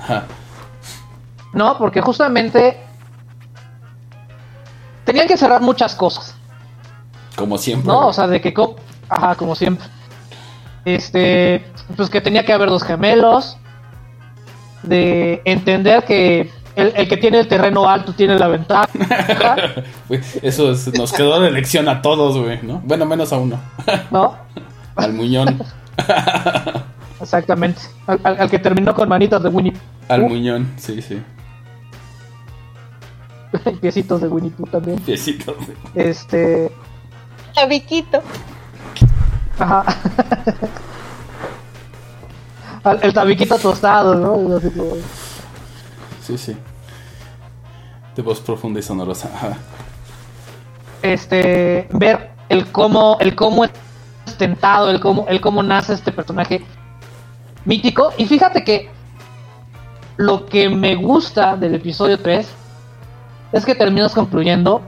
Ajá. 0.01 0.23
No, 1.51 1.78
porque 1.78 1.99
justamente 1.99 2.78
tenían 5.03 5.28
que 5.28 5.36
cerrar 5.38 5.61
muchas 5.61 5.95
cosas, 5.95 6.34
Como 7.36 7.57
siempre. 7.57 7.91
¿no? 7.91 8.07
O 8.07 8.13
sea, 8.13 8.28
de 8.28 8.39
que, 8.39 8.53
ajá, 9.10 9.36
como 9.36 9.56
siempre. 9.56 9.88
Este, 10.86 11.66
pues 11.95 12.10
que 12.10 12.22
tenía 12.22 12.45
que 12.45 12.53
haber 12.53 12.70
dos 12.70 12.84
gemelos, 12.84 13.58
de 14.84 15.41
entender 15.45 16.03
que 16.06 16.51
el, 16.76 16.93
el 16.95 17.08
que 17.08 17.18
tiene 17.18 17.39
el 17.39 17.47
terreno 17.47 17.89
alto 17.89 18.14
tiene 18.14 18.38
la 18.38 18.47
ventaja, 18.47 18.88
Eso 20.43 20.72
es- 20.72 20.93
nos 20.97 21.12
quedó 21.12 21.39
de 21.39 21.49
lección 21.51 21.88
a 21.89 22.01
todos, 22.01 22.38
güey, 22.38 22.60
¿no? 22.62 22.82
Bueno, 22.86 23.06
menos 23.06 23.34
a 23.34 23.38
uno. 23.38 23.60
¿no? 24.12 24.38
Al 24.95 25.14
muñón. 25.14 25.60
Exactamente. 27.22 27.82
Al, 28.06 28.20
al- 28.24 28.41
al 28.41 28.49
que 28.49 28.60
terminó 28.60 28.93
con 28.93 29.10
manitas 29.10 29.41
de 29.41 29.49
Winnie 29.49 29.74
Al 30.10 30.22
muñón, 30.24 30.72
sí, 30.78 31.01
sí. 31.01 31.20
piecitos 33.82 34.22
de 34.22 34.28
Winnie 34.28 34.51
Pooh 34.51 34.68
también. 34.68 34.99
Piecitos, 34.99 35.56
güey. 35.58 35.78
Este, 35.95 36.72
Tabiquito. 37.56 38.22
Ajá. 39.60 39.86
El 43.01 43.14
tabiquito 43.14 43.58
tostado, 43.58 44.14
¿no? 44.14 44.60
Sí, 46.22 46.38
sí. 46.38 46.56
De 48.16 48.22
voz 48.22 48.39
profunda 48.41 48.80
y 48.80 48.84
sonorosa. 48.84 49.30
Este 51.01 51.88
ver 51.91 52.32
el 52.49 52.72
cómo 52.72 53.18
el 53.20 53.36
cómo 53.36 53.66
es 53.66 53.72
tentado 54.38 54.89
el 54.89 54.99
cómo 54.99 55.26
el 55.28 55.41
cómo 55.41 55.64
nace 55.64 55.93
este 55.93 56.12
personaje 56.12 56.64
mítico 57.66 58.12
y 58.18 58.26
fíjate 58.26 58.64
que 58.64 58.89
lo 60.18 60.45
que 60.45 60.70
me 60.70 60.95
gusta 60.95 61.58
del 61.58 61.76
episodio 61.76 62.20
3 62.20 62.47
es 63.51 63.66
que 63.66 63.76
terminas 63.76 64.14
concluyendo 64.14 64.82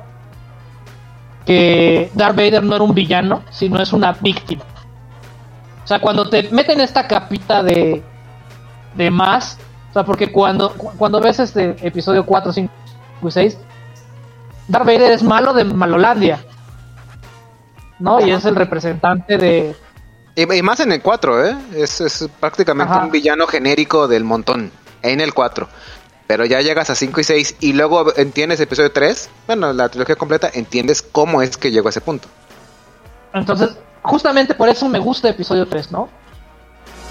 que 1.48 2.12
Darth 2.14 2.36
Vader 2.36 2.62
no 2.64 2.76
era 2.76 2.84
un 2.84 2.94
villano 2.94 3.42
sino 3.50 3.82
es 3.82 3.92
una 3.94 4.12
víctima 4.14 4.64
o 5.84 5.88
sea 5.88 6.00
cuando 6.00 6.30
te 6.30 6.50
meten 6.52 6.80
esta 6.82 7.08
capita 7.08 7.64
de 7.64 8.04
de 8.96 9.10
más 9.12 9.58
o 9.90 9.94
sea 9.94 10.04
porque 10.04 10.32
cuando 10.32 10.74
cu- 10.74 10.92
cuando 10.98 11.20
ves 11.20 11.40
este 11.40 11.76
episodio 11.82 12.26
4 12.26 12.52
5 12.54 12.72
y 13.24 13.32
6 13.32 13.58
Darth 14.68 14.86
Vader 14.86 15.12
es 15.12 15.24
malo 15.24 15.54
de 15.54 15.64
Malolandia. 15.64 16.40
¿No? 18.00 18.20
Y 18.20 18.32
es 18.32 18.44
el 18.46 18.56
representante 18.56 19.38
de. 19.38 19.76
Y, 20.36 20.54
y 20.54 20.62
más 20.62 20.82
en 20.82 20.92
el 20.92 21.02
4, 21.02 21.46
¿eh? 21.48 21.56
Es, 21.74 22.02
es 22.02 22.30
prácticamente 22.40 22.94
Ajá. 22.94 23.04
un 23.06 23.10
villano 23.12 23.48
genérico 23.48 24.08
del 24.10 24.24
montón. 24.26 24.70
En 25.02 25.22
el 25.22 25.34
4. 25.34 25.68
Pero 26.28 26.46
ya 26.46 26.62
llegas 26.62 26.90
a 26.90 26.96
5 26.96 27.22
y 27.22 27.24
6 27.24 27.56
y 27.62 27.74
luego 27.74 28.16
entiendes 28.18 28.60
episodio 28.60 28.92
3. 28.92 29.30
Bueno, 29.48 29.72
la 29.72 29.88
trilogía 29.88 30.18
completa, 30.18 30.50
entiendes 30.54 31.02
cómo 31.02 31.42
es 31.42 31.56
que 31.58 31.72
llegó 31.72 31.88
a 31.88 31.92
ese 31.92 32.02
punto. 32.02 32.28
Entonces, 33.34 33.78
justamente 34.02 34.54
por 34.54 34.68
eso 34.68 34.90
me 34.90 35.00
gusta 35.00 35.30
episodio 35.30 35.68
3, 35.68 35.92
¿no? 35.92 36.10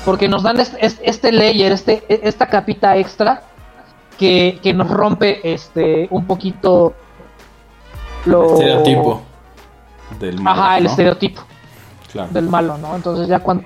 Porque 0.04 0.28
nos 0.28 0.42
dan 0.42 0.60
este, 0.60 0.78
este- 1.02 1.32
layer, 1.32 1.72
este, 1.72 2.04
esta 2.08 2.46
capita 2.48 2.96
extra 2.96 3.42
que, 4.18 4.60
que 4.62 4.72
nos 4.74 4.88
rompe 4.90 5.40
este 5.52 6.06
un 6.10 6.26
poquito 6.26 6.94
lo. 8.26 8.52
Estereotipo. 8.52 9.22
Del 10.20 10.40
malo, 10.40 10.62
Ajá, 10.62 10.78
el 10.78 10.84
¿no? 10.84 10.90
estereotipo. 10.90 11.42
Claro. 12.12 12.28
del 12.32 12.48
malo, 12.48 12.78
¿no? 12.78 12.94
Entonces 12.94 13.28
ya 13.28 13.40
cuando... 13.40 13.64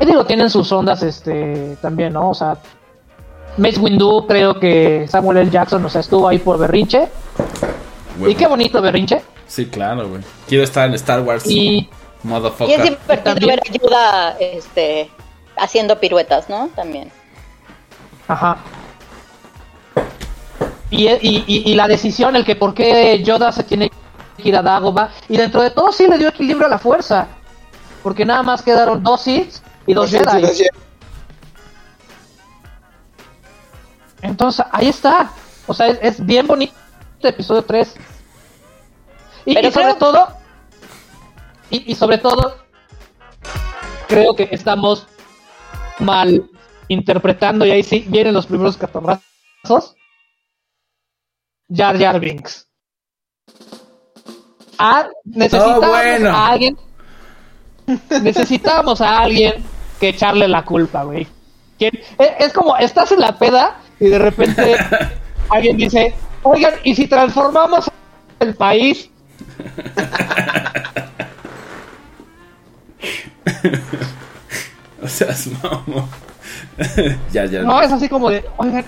Y 0.00 0.06
digo, 0.06 0.24
tienen 0.24 0.48
sus 0.48 0.72
ondas 0.72 1.02
este 1.02 1.76
también, 1.82 2.14
¿no? 2.14 2.30
O 2.30 2.34
sea, 2.34 2.56
Mace 3.56 3.78
Windu 3.78 4.26
creo 4.26 4.58
que 4.58 5.06
Samuel 5.08 5.38
L. 5.38 5.50
Jackson, 5.50 5.84
o 5.84 5.88
sea, 5.90 6.00
estuvo 6.00 6.26
ahí 6.28 6.38
por 6.38 6.58
berrinche. 6.58 7.08
Y 8.26 8.34
qué 8.34 8.46
bonito 8.46 8.80
berrinche. 8.82 9.22
Sí, 9.46 9.66
claro, 9.66 10.08
güey. 10.08 10.22
Quiero 10.48 10.64
estar 10.64 10.86
en 10.88 10.94
Star 10.94 11.20
Wars. 11.22 11.44
Y 11.46 11.50
Y 11.60 11.78
es 11.78 11.88
Motherfucker. 12.24 12.82
divertido 13.40 13.46
ver 13.48 13.60
ayuda 13.68 14.36
este, 14.38 15.10
haciendo 15.56 15.98
piruetas, 15.98 16.48
¿no? 16.48 16.68
También. 16.76 17.10
Ajá. 18.28 18.58
Y, 20.90 21.08
y, 21.08 21.44
y- 21.46 21.62
y 21.70 21.74
la 21.74 21.86
decisión, 21.88 22.36
el 22.36 22.44
que 22.44 22.56
por 22.56 22.74
qué 22.74 23.22
Yoda 23.22 23.52
se 23.52 23.62
tiene 23.64 23.90
que 24.36 24.48
ir 24.48 24.56
a 24.56 24.62
Dagobah. 24.62 25.10
Y 25.28 25.36
dentro 25.36 25.62
de 25.62 25.70
todo 25.70 25.92
sí 25.92 26.06
le 26.08 26.18
dio 26.18 26.28
equilibrio 26.28 26.66
a 26.66 26.70
la 26.70 26.78
fuerza. 26.78 27.26
Porque 28.02 28.24
nada 28.24 28.42
más 28.42 28.62
quedaron 28.62 29.02
dos 29.02 29.22
Sith 29.22 29.56
y 29.86 29.94
dos 29.94 30.10
Jedi. 30.10 30.42
Entonces, 34.22 34.64
ahí 34.72 34.88
está. 34.88 35.30
O 35.66 35.74
sea, 35.74 35.88
es, 35.88 35.98
es 36.02 36.24
bien 36.26 36.46
bonito 36.46 36.74
este 37.16 37.28
episodio 37.28 37.62
3. 37.62 37.94
Y, 39.46 39.54
Pero 39.54 39.68
y 39.68 39.72
sobre 39.72 39.84
creo- 39.86 39.96
todo, 39.96 40.28
y, 41.70 41.92
y 41.92 41.94
sobre 41.94 42.18
todo, 42.18 42.56
creo 44.08 44.34
que 44.34 44.48
estamos 44.50 45.06
mal 45.98 46.50
interpretando, 46.88 47.64
y 47.64 47.70
ahí 47.70 47.82
sí 47.82 48.04
vienen 48.08 48.34
los 48.34 48.46
primeros 48.46 48.76
catorrazos. 48.76 49.94
Jar 51.72 51.98
Jar 51.98 52.18
Binks. 52.20 52.66
Ah, 54.78 55.08
necesitamos 55.24 55.86
bueno. 55.88 56.30
a 56.30 56.46
alguien. 56.48 56.76
Necesitamos 58.22 59.00
a 59.00 59.18
alguien 59.20 59.62
que 59.98 60.08
echarle 60.10 60.48
la 60.48 60.64
culpa, 60.64 61.04
güey. 61.04 61.26
Es, 61.78 61.92
es 62.38 62.52
como, 62.52 62.76
estás 62.76 63.12
en 63.12 63.20
la 63.20 63.38
peda 63.38 63.79
y 64.00 64.08
de 64.08 64.18
repente 64.18 64.76
alguien 65.50 65.76
dice, 65.76 66.14
oigan, 66.42 66.74
¿y 66.82 66.94
si 66.94 67.06
transformamos 67.06 67.90
el 68.40 68.54
país? 68.54 69.08
O 75.02 75.08
sea, 75.08 75.28
es 75.30 75.48
mamón. 75.62 76.06
ya, 77.32 77.44
ya. 77.46 77.62
No, 77.62 77.80
es 77.80 77.92
así 77.92 78.08
como 78.08 78.30
de, 78.30 78.44
oigan, 78.58 78.84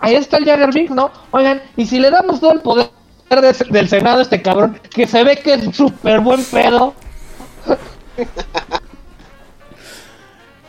ahí 0.00 0.14
está 0.14 0.38
el 0.38 0.44
Jar 0.44 0.72
Binks, 0.72 0.92
¿no? 0.92 1.10
Oigan, 1.30 1.62
¿y 1.76 1.86
si 1.86 1.98
le 1.98 2.10
damos 2.10 2.40
todo 2.40 2.52
el 2.52 2.60
poder 2.60 2.88
de- 3.30 3.66
del 3.70 3.88
Senado 3.88 4.20
a 4.20 4.22
este 4.22 4.40
cabrón, 4.40 4.78
que 4.94 5.06
se 5.06 5.24
ve 5.24 5.36
que 5.36 5.54
es 5.54 5.76
súper 5.76 6.20
buen 6.20 6.42
pedo? 6.44 6.94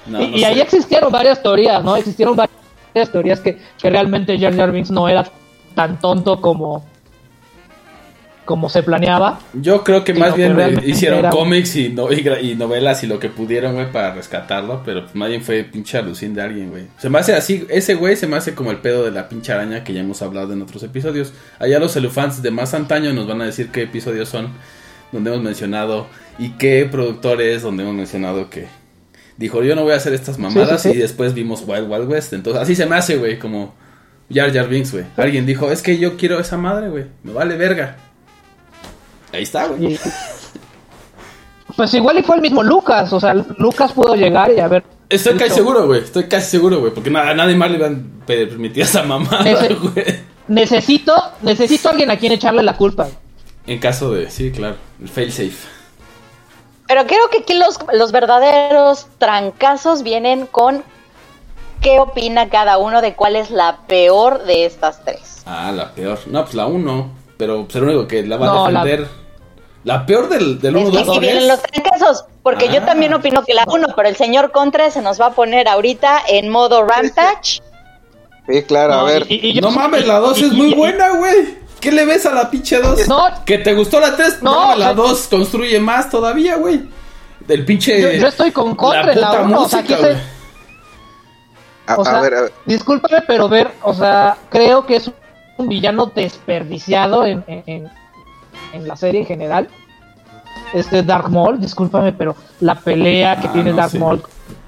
No, 0.06 0.22
y 0.22 0.32
no 0.32 0.38
y 0.38 0.44
ahí 0.44 0.60
existieron 0.62 1.12
varias 1.12 1.42
teorías, 1.42 1.84
¿no? 1.84 1.96
Existieron 1.96 2.36
varias 2.36 2.56
teorías 3.04 3.40
que, 3.42 3.58
que 3.82 3.90
realmente 3.90 4.38
Jar 4.40 4.72
Binks 4.72 4.92
no 4.92 5.08
era 5.10 5.26
tan 5.76 6.00
tonto 6.00 6.40
como 6.42 6.86
como 8.46 8.70
se 8.70 8.84
planeaba. 8.84 9.40
Yo 9.54 9.84
creo 9.84 10.04
que 10.04 10.14
más 10.14 10.36
bien 10.36 10.56
que 10.56 10.88
hicieron 10.88 11.18
era- 11.18 11.32
cómics 11.32 11.76
y, 11.78 11.90
no- 11.90 12.12
y 12.12 12.24
gra- 12.24 12.40
y 12.44 12.54
novelas 12.54 13.04
y 13.04 13.08
lo 13.08 13.18
que 13.18 13.28
pudieron, 13.30 13.74
güey, 13.74 13.92
para 13.92 14.14
rescatarlo, 14.14 14.84
pero 14.86 15.02
pues 15.02 15.16
más 15.16 15.30
bien 15.30 15.42
fue 15.42 15.64
pinche 15.64 15.98
alucín 15.98 16.36
de 16.36 16.44
alguien, 16.44 16.70
güey. 16.70 16.84
Se 17.00 17.10
me 17.10 17.18
hace 17.18 17.34
así, 17.34 17.66
ese 17.70 17.96
güey 17.96 18.16
se 18.16 18.28
me 18.28 18.38
hace 18.38 18.54
como 18.54 18.70
el 18.70 18.78
pedo 18.78 19.04
de 19.04 19.10
la 19.10 19.28
pinche 19.30 19.52
araña 19.52 19.84
que 19.84 19.94
ya 19.94 20.02
hemos 20.02 20.22
hablado 20.22 20.54
en 20.54 20.62
otros 20.62 20.84
episodios. 20.84 21.34
Allá 21.58 21.80
los 21.80 21.96
elefants 21.96 22.44
de 22.44 22.52
más 22.52 22.76
antaño 22.76 23.14
nos 23.14 23.26
van 23.26 23.42
a 23.42 23.46
decir 23.46 23.72
qué 23.72 23.82
episodios 23.82 24.30
son, 24.30 24.50
donde 25.12 25.32
hemos 25.32 25.42
mencionado, 25.44 26.06
y 26.38 26.50
qué 26.52 26.88
productores, 26.92 27.64
donde 27.64 27.82
hemos 27.82 27.96
mencionado 27.96 28.52
que 28.52 28.68
dijo, 29.38 29.64
yo 29.64 29.76
no 29.76 29.84
voy 29.84 29.94
a 29.94 29.98
hacer 29.98 30.14
estas 30.14 30.38
mamadas, 30.38 30.82
sí, 30.82 30.92
sí. 30.92 30.98
y 30.98 31.02
después 31.02 31.34
vimos 31.34 31.64
Wild 31.66 31.90
Wild 31.90 32.10
West. 32.10 32.34
Entonces, 32.34 32.62
así 32.62 32.76
se 32.76 32.86
me 32.86 32.96
hace, 32.96 33.18
güey, 33.18 33.40
como 33.40 33.74
Jar 34.34 34.54
Jar 34.54 34.68
Binks, 34.68 34.92
güey. 34.92 35.06
Alguien 35.18 35.46
dijo, 35.46 35.72
es 35.72 35.82
que 35.82 35.98
yo 35.98 36.18
quiero 36.18 36.40
esa 36.40 36.58
madre, 36.58 36.90
güey, 36.90 37.06
me 37.24 37.34
vale 37.34 37.56
verga. 37.58 37.98
Ahí 39.32 39.44
está, 39.44 39.68
güey. 39.68 40.00
Pues 41.76 41.94
igual 41.94 42.20
y 42.20 42.24
fue 42.24 42.36
el 42.36 42.42
mismo 42.42 42.64
Lucas, 42.64 43.12
o 43.12 43.20
sea, 43.20 43.34
Lucas 43.34 43.92
pudo 43.92 44.16
llegar 44.16 44.52
y 44.52 44.60
haber... 44.60 44.84
Estoy 45.10 45.36
casi 45.36 45.56
seguro, 45.56 45.86
güey. 45.86 46.02
Estoy 46.02 46.24
casi 46.26 46.52
seguro, 46.52 46.80
güey. 46.80 46.94
Porque 46.94 47.10
nada, 47.10 47.32
a 47.32 47.34
nadie 47.34 47.56
más 47.56 47.70
le 47.70 47.78
iban 47.78 48.12
a 48.22 48.26
permitir 48.26 48.84
esa 48.84 49.04
mamada, 49.04 49.44
güey. 49.44 50.06
Necesito, 50.48 51.14
necesito 51.42 51.90
a 51.90 51.92
alguien 51.92 52.12
a 52.12 52.18
quien 52.18 52.32
echarle 52.32 52.64
la 52.64 52.78
culpa. 52.78 53.08
En 53.68 53.80
caso 53.80 54.12
de. 54.12 54.30
Sí, 54.30 54.52
claro. 54.52 54.76
El 55.02 55.10
failsafe. 55.10 55.75
Pero 56.88 57.06
creo 57.08 57.30
que 57.32 57.40
aquí 57.40 57.54
los, 57.56 57.78
los 57.94 58.12
verdaderos 58.12 59.08
trancazos 59.18 60.04
vienen 60.04 60.46
con 60.46 60.84
qué 61.82 62.00
opina 62.00 62.50
cada 62.50 62.78
uno 62.78 63.02
de 63.02 63.16
cuál 63.16 63.36
es 63.36 63.50
la 63.52 63.80
peor 63.88 64.44
de 64.44 64.66
estas 64.66 65.04
tres. 65.04 65.44
Ah, 65.46 65.72
la 65.72 65.92
peor. 65.94 66.20
No, 66.28 66.44
pues 66.44 66.56
la 66.56 66.66
1. 66.68 67.12
Pero 67.38 67.64
pues, 67.66 67.76
el 67.76 67.84
único 67.84 68.08
que 68.08 68.24
la 68.26 68.38
va 68.38 68.46
No, 68.46 68.66
a 68.66 68.70
defender. 68.70 69.08
La, 69.84 70.06
peor 70.06 70.30
del, 70.30 70.60
del 70.60 70.78
1, 70.78 70.88
Es 70.88 70.92
que 70.94 71.04
2, 71.04 71.10
aquí 71.10 71.20
vienen 71.20 71.48
los 71.48 71.62
trancazos, 71.62 72.26
porque 72.42 72.70
yo 72.70 72.80
Ah. 72.82 72.86
también 72.86 73.14
opino 73.14 73.44
que 73.44 73.54
la 73.54 73.66
uno, 73.68 73.88
pero 73.96 74.08
el 74.10 74.16
señor 74.16 74.52
Contra 74.52 74.90
se 74.90 75.02
nos 75.02 75.20
va 75.22 75.28
a 75.28 75.32
poner 75.32 75.68
ahorita 75.68 76.22
en 76.28 76.50
modo 76.50 76.84
Rampage. 76.84 77.62
Sí, 78.48 78.64
claro, 78.64 78.94
a 78.94 79.04
ver. 79.04 79.26
y- 79.30 79.50
y 79.50 79.54
yo- 79.54 79.62
No 79.62 79.72
mames, 79.72 80.08
la 80.08 80.20
2 80.20 80.40
y- 80.40 80.46
es 80.46 80.52
muy 80.54 80.72
y- 80.72 80.76
buena, 80.76 81.10
güey. 81.18 81.58
¿Qué 81.86 81.92
le 81.92 82.04
ves 82.04 82.26
a 82.26 82.34
la 82.34 82.50
pinche 82.50 82.80
2? 82.82 83.08
No. 83.08 83.28
¿Que 83.46 83.60
te 83.60 83.76
gustó 83.76 84.00
la 84.00 84.16
3? 84.16 84.42
No, 84.42 84.70
No, 84.72 84.76
la 84.76 84.86
o 84.92 84.94
sea- 84.94 84.94
2 84.96 85.28
construye 85.30 85.80
más 85.80 86.10
todavía, 86.10 86.56
güey. 86.56 86.82
Del 87.42 87.64
pinche. 87.64 88.02
Yo, 88.02 88.12
yo 88.12 88.28
estoy 88.28 88.50
con 88.52 88.74
contra 88.76 89.14
la 89.14 89.28
puta 89.30 89.42
1. 89.44 89.62
O 89.62 89.70
sea, 89.70 89.80
aquí 89.82 89.94
se-. 89.94 90.18
A, 91.86 91.96
o 91.98 92.02
a 92.02 92.06
sea, 92.06 92.22
ver, 92.22 92.34
a 92.34 92.42
ver. 92.42 92.54
discúlpame, 92.66 93.22
pero 93.28 93.48
ver, 93.48 93.70
o 93.84 93.94
sea, 93.94 94.36
creo 94.50 94.88
que 94.88 94.96
es 94.96 95.12
un 95.58 95.68
villano 95.70 96.08
desperdiciado 96.16 97.24
en, 97.24 97.44
en, 97.46 97.64
en- 97.68 97.92
en 98.74 98.88
la 98.88 98.96
serie 98.96 99.20
en 99.22 99.28
general. 99.28 99.70
Este 100.74 101.04
Dark 101.04 101.30
Maul, 101.30 101.62
discúlpame, 101.62 102.14
pero 102.14 102.36
la 102.62 102.74
pelea 102.74 103.40
que 103.40 103.48
Ah, 103.48 103.54
tiene 103.54 103.70
no, 103.70 103.78
Dark 103.78 103.92
sí. 103.92 104.00
Maul 104.00 104.24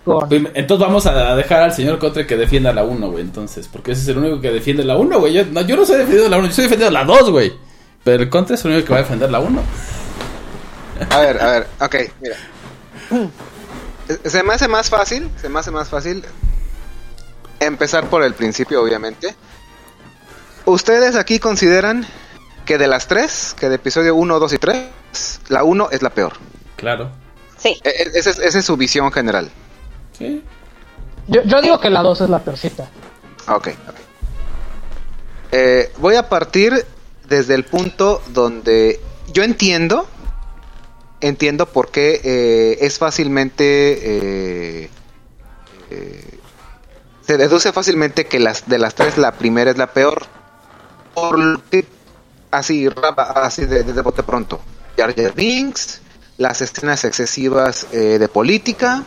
con... 0.07 0.29
Pues, 0.29 0.41
Entonces 0.53 0.87
vamos 0.87 1.05
a 1.05 1.35
dejar 1.35 1.61
al 1.61 1.73
señor 1.73 1.99
Contre 1.99 2.25
que 2.25 2.35
defienda 2.37 2.73
la 2.73 2.83
1, 2.83 3.09
güey. 3.11 3.23
Entonces, 3.23 3.67
porque 3.67 3.91
ese 3.91 4.01
es 4.03 4.07
el 4.07 4.17
único 4.17 4.41
que 4.41 4.51
defiende 4.51 4.83
la 4.83 4.97
1, 4.97 5.19
güey. 5.19 5.33
Yo 5.33 5.45
no, 5.45 5.61
yo 5.61 5.75
no 5.75 5.85
soy 5.85 5.97
defendido 5.97 6.29
la 6.29 6.37
1, 6.37 6.47
yo 6.47 6.53
soy 6.53 6.63
defendido 6.65 6.89
la 6.91 7.03
2, 7.03 7.29
güey. 7.31 7.53
Pero 8.03 8.23
el 8.23 8.29
Contre 8.29 8.55
es 8.55 8.65
el 8.65 8.71
único 8.71 8.87
que 8.87 8.93
va 8.93 8.99
a 8.99 9.03
defender 9.03 9.29
la 9.29 9.39
1. 9.39 9.61
A 11.11 11.19
ver, 11.19 11.41
a 11.41 11.51
ver, 11.51 11.67
ok, 11.79 11.95
mira. 12.21 12.35
Se 14.25 14.41
me 14.43 14.53
hace 14.53 14.67
más 14.67 14.89
fácil, 14.89 15.29
se 15.39 15.49
me 15.49 15.59
hace 15.59 15.69
más 15.71 15.89
fácil 15.89 16.23
empezar 17.59 18.09
por 18.09 18.23
el 18.23 18.33
principio, 18.33 18.81
obviamente. 18.81 19.35
¿Ustedes 20.65 21.15
aquí 21.15 21.39
consideran 21.39 22.05
que 22.65 22.77
de 22.77 22.87
las 22.87 23.07
tres, 23.07 23.55
que 23.57 23.69
de 23.69 23.75
episodio 23.75 24.15
1, 24.15 24.39
2 24.39 24.53
y 24.53 24.57
3, 24.57 24.85
la 25.49 25.63
1 25.63 25.89
es 25.91 26.01
la 26.01 26.09
peor? 26.09 26.33
Claro. 26.75 27.09
Sí, 27.57 27.79
E- 27.83 27.89
e- 27.89 28.11
Esa 28.19 28.29
es, 28.31 28.39
esa 28.39 28.59
es 28.59 28.65
su 28.65 28.75
visión 28.77 29.11
general. 29.11 29.49
Sí. 30.17 30.43
Yo, 31.27 31.43
yo 31.43 31.61
digo 31.61 31.79
que 31.79 31.89
la 31.89 32.01
2 32.03 32.21
es 32.21 32.29
la 32.29 32.39
peorcita. 32.39 32.89
Ok, 33.49 33.67
ok. 33.67 33.95
Eh, 35.51 35.91
voy 35.97 36.15
a 36.15 36.27
partir 36.29 36.85
desde 37.27 37.55
el 37.55 37.63
punto 37.65 38.21
donde 38.33 38.99
yo 39.31 39.43
entiendo, 39.43 40.07
entiendo 41.21 41.67
por 41.67 41.89
qué 41.91 42.21
eh, 42.23 42.77
es 42.81 42.97
fácilmente, 42.97 43.63
eh, 44.83 44.89
eh, 45.89 46.39
se 47.25 47.37
deduce 47.37 47.71
fácilmente 47.73 48.25
que 48.27 48.39
las 48.39 48.67
de 48.67 48.77
las 48.77 48.95
tres 48.95 49.17
la 49.17 49.33
primera 49.33 49.71
es 49.71 49.77
la 49.77 49.87
peor, 49.93 50.25
por 51.13 51.37
lo 51.39 51.61
que- 51.69 51.85
así, 52.51 52.89
así 53.35 53.65
de, 53.65 53.83
de, 53.83 53.93
de 53.93 54.01
bote 54.01 54.23
pronto. 54.23 54.59
Jar 54.97 55.13
Binks, 55.35 56.01
las 56.37 56.61
escenas 56.61 57.03
excesivas 57.05 57.87
eh, 57.91 58.17
de 58.19 58.27
política, 58.27 59.03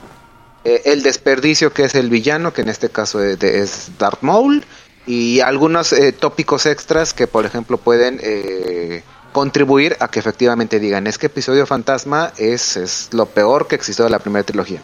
eh, 0.64 0.82
el 0.86 1.02
desperdicio 1.02 1.72
que 1.72 1.84
es 1.84 1.94
el 1.94 2.10
villano, 2.10 2.52
que 2.52 2.62
en 2.62 2.68
este 2.68 2.88
caso 2.88 3.22
es, 3.22 3.42
es 3.42 3.90
Darth 3.98 4.22
Maul, 4.22 4.64
y 5.06 5.40
algunos 5.40 5.92
eh, 5.92 6.12
tópicos 6.12 6.66
extras 6.66 7.14
que, 7.14 7.26
por 7.26 7.46
ejemplo, 7.46 7.78
pueden 7.78 8.20
eh, 8.22 9.02
contribuir 9.32 9.96
a 10.00 10.08
que 10.08 10.18
efectivamente 10.18 10.78
digan, 10.78 11.06
es 11.06 11.18
que 11.18 11.26
episodio 11.26 11.66
fantasma 11.66 12.32
es, 12.36 12.76
es 12.76 13.08
lo 13.12 13.26
peor 13.26 13.66
que 13.66 13.76
existió 13.76 14.04
de 14.04 14.10
la 14.10 14.18
primera 14.18 14.44
trilogía. 14.44 14.82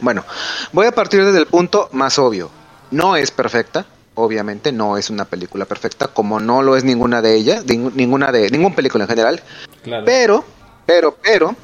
Bueno, 0.00 0.24
voy 0.72 0.86
a 0.86 0.92
partir 0.92 1.24
desde 1.24 1.38
el 1.38 1.46
punto 1.46 1.88
más 1.92 2.18
obvio. 2.18 2.50
No 2.90 3.16
es 3.16 3.30
perfecta, 3.30 3.86
obviamente, 4.14 4.72
no 4.72 4.96
es 4.98 5.10
una 5.10 5.24
película 5.24 5.64
perfecta, 5.64 6.08
como 6.08 6.40
no 6.40 6.62
lo 6.62 6.76
es 6.76 6.84
ninguna 6.84 7.22
de 7.22 7.34
ellas, 7.34 7.64
ninguna 7.66 8.32
de 8.32 8.50
ninguna 8.50 8.74
película 8.74 9.04
en 9.04 9.08
general. 9.08 9.42
Claro. 9.82 10.04
Pero, 10.04 10.44
pero, 10.86 11.16
pero, 11.22 11.56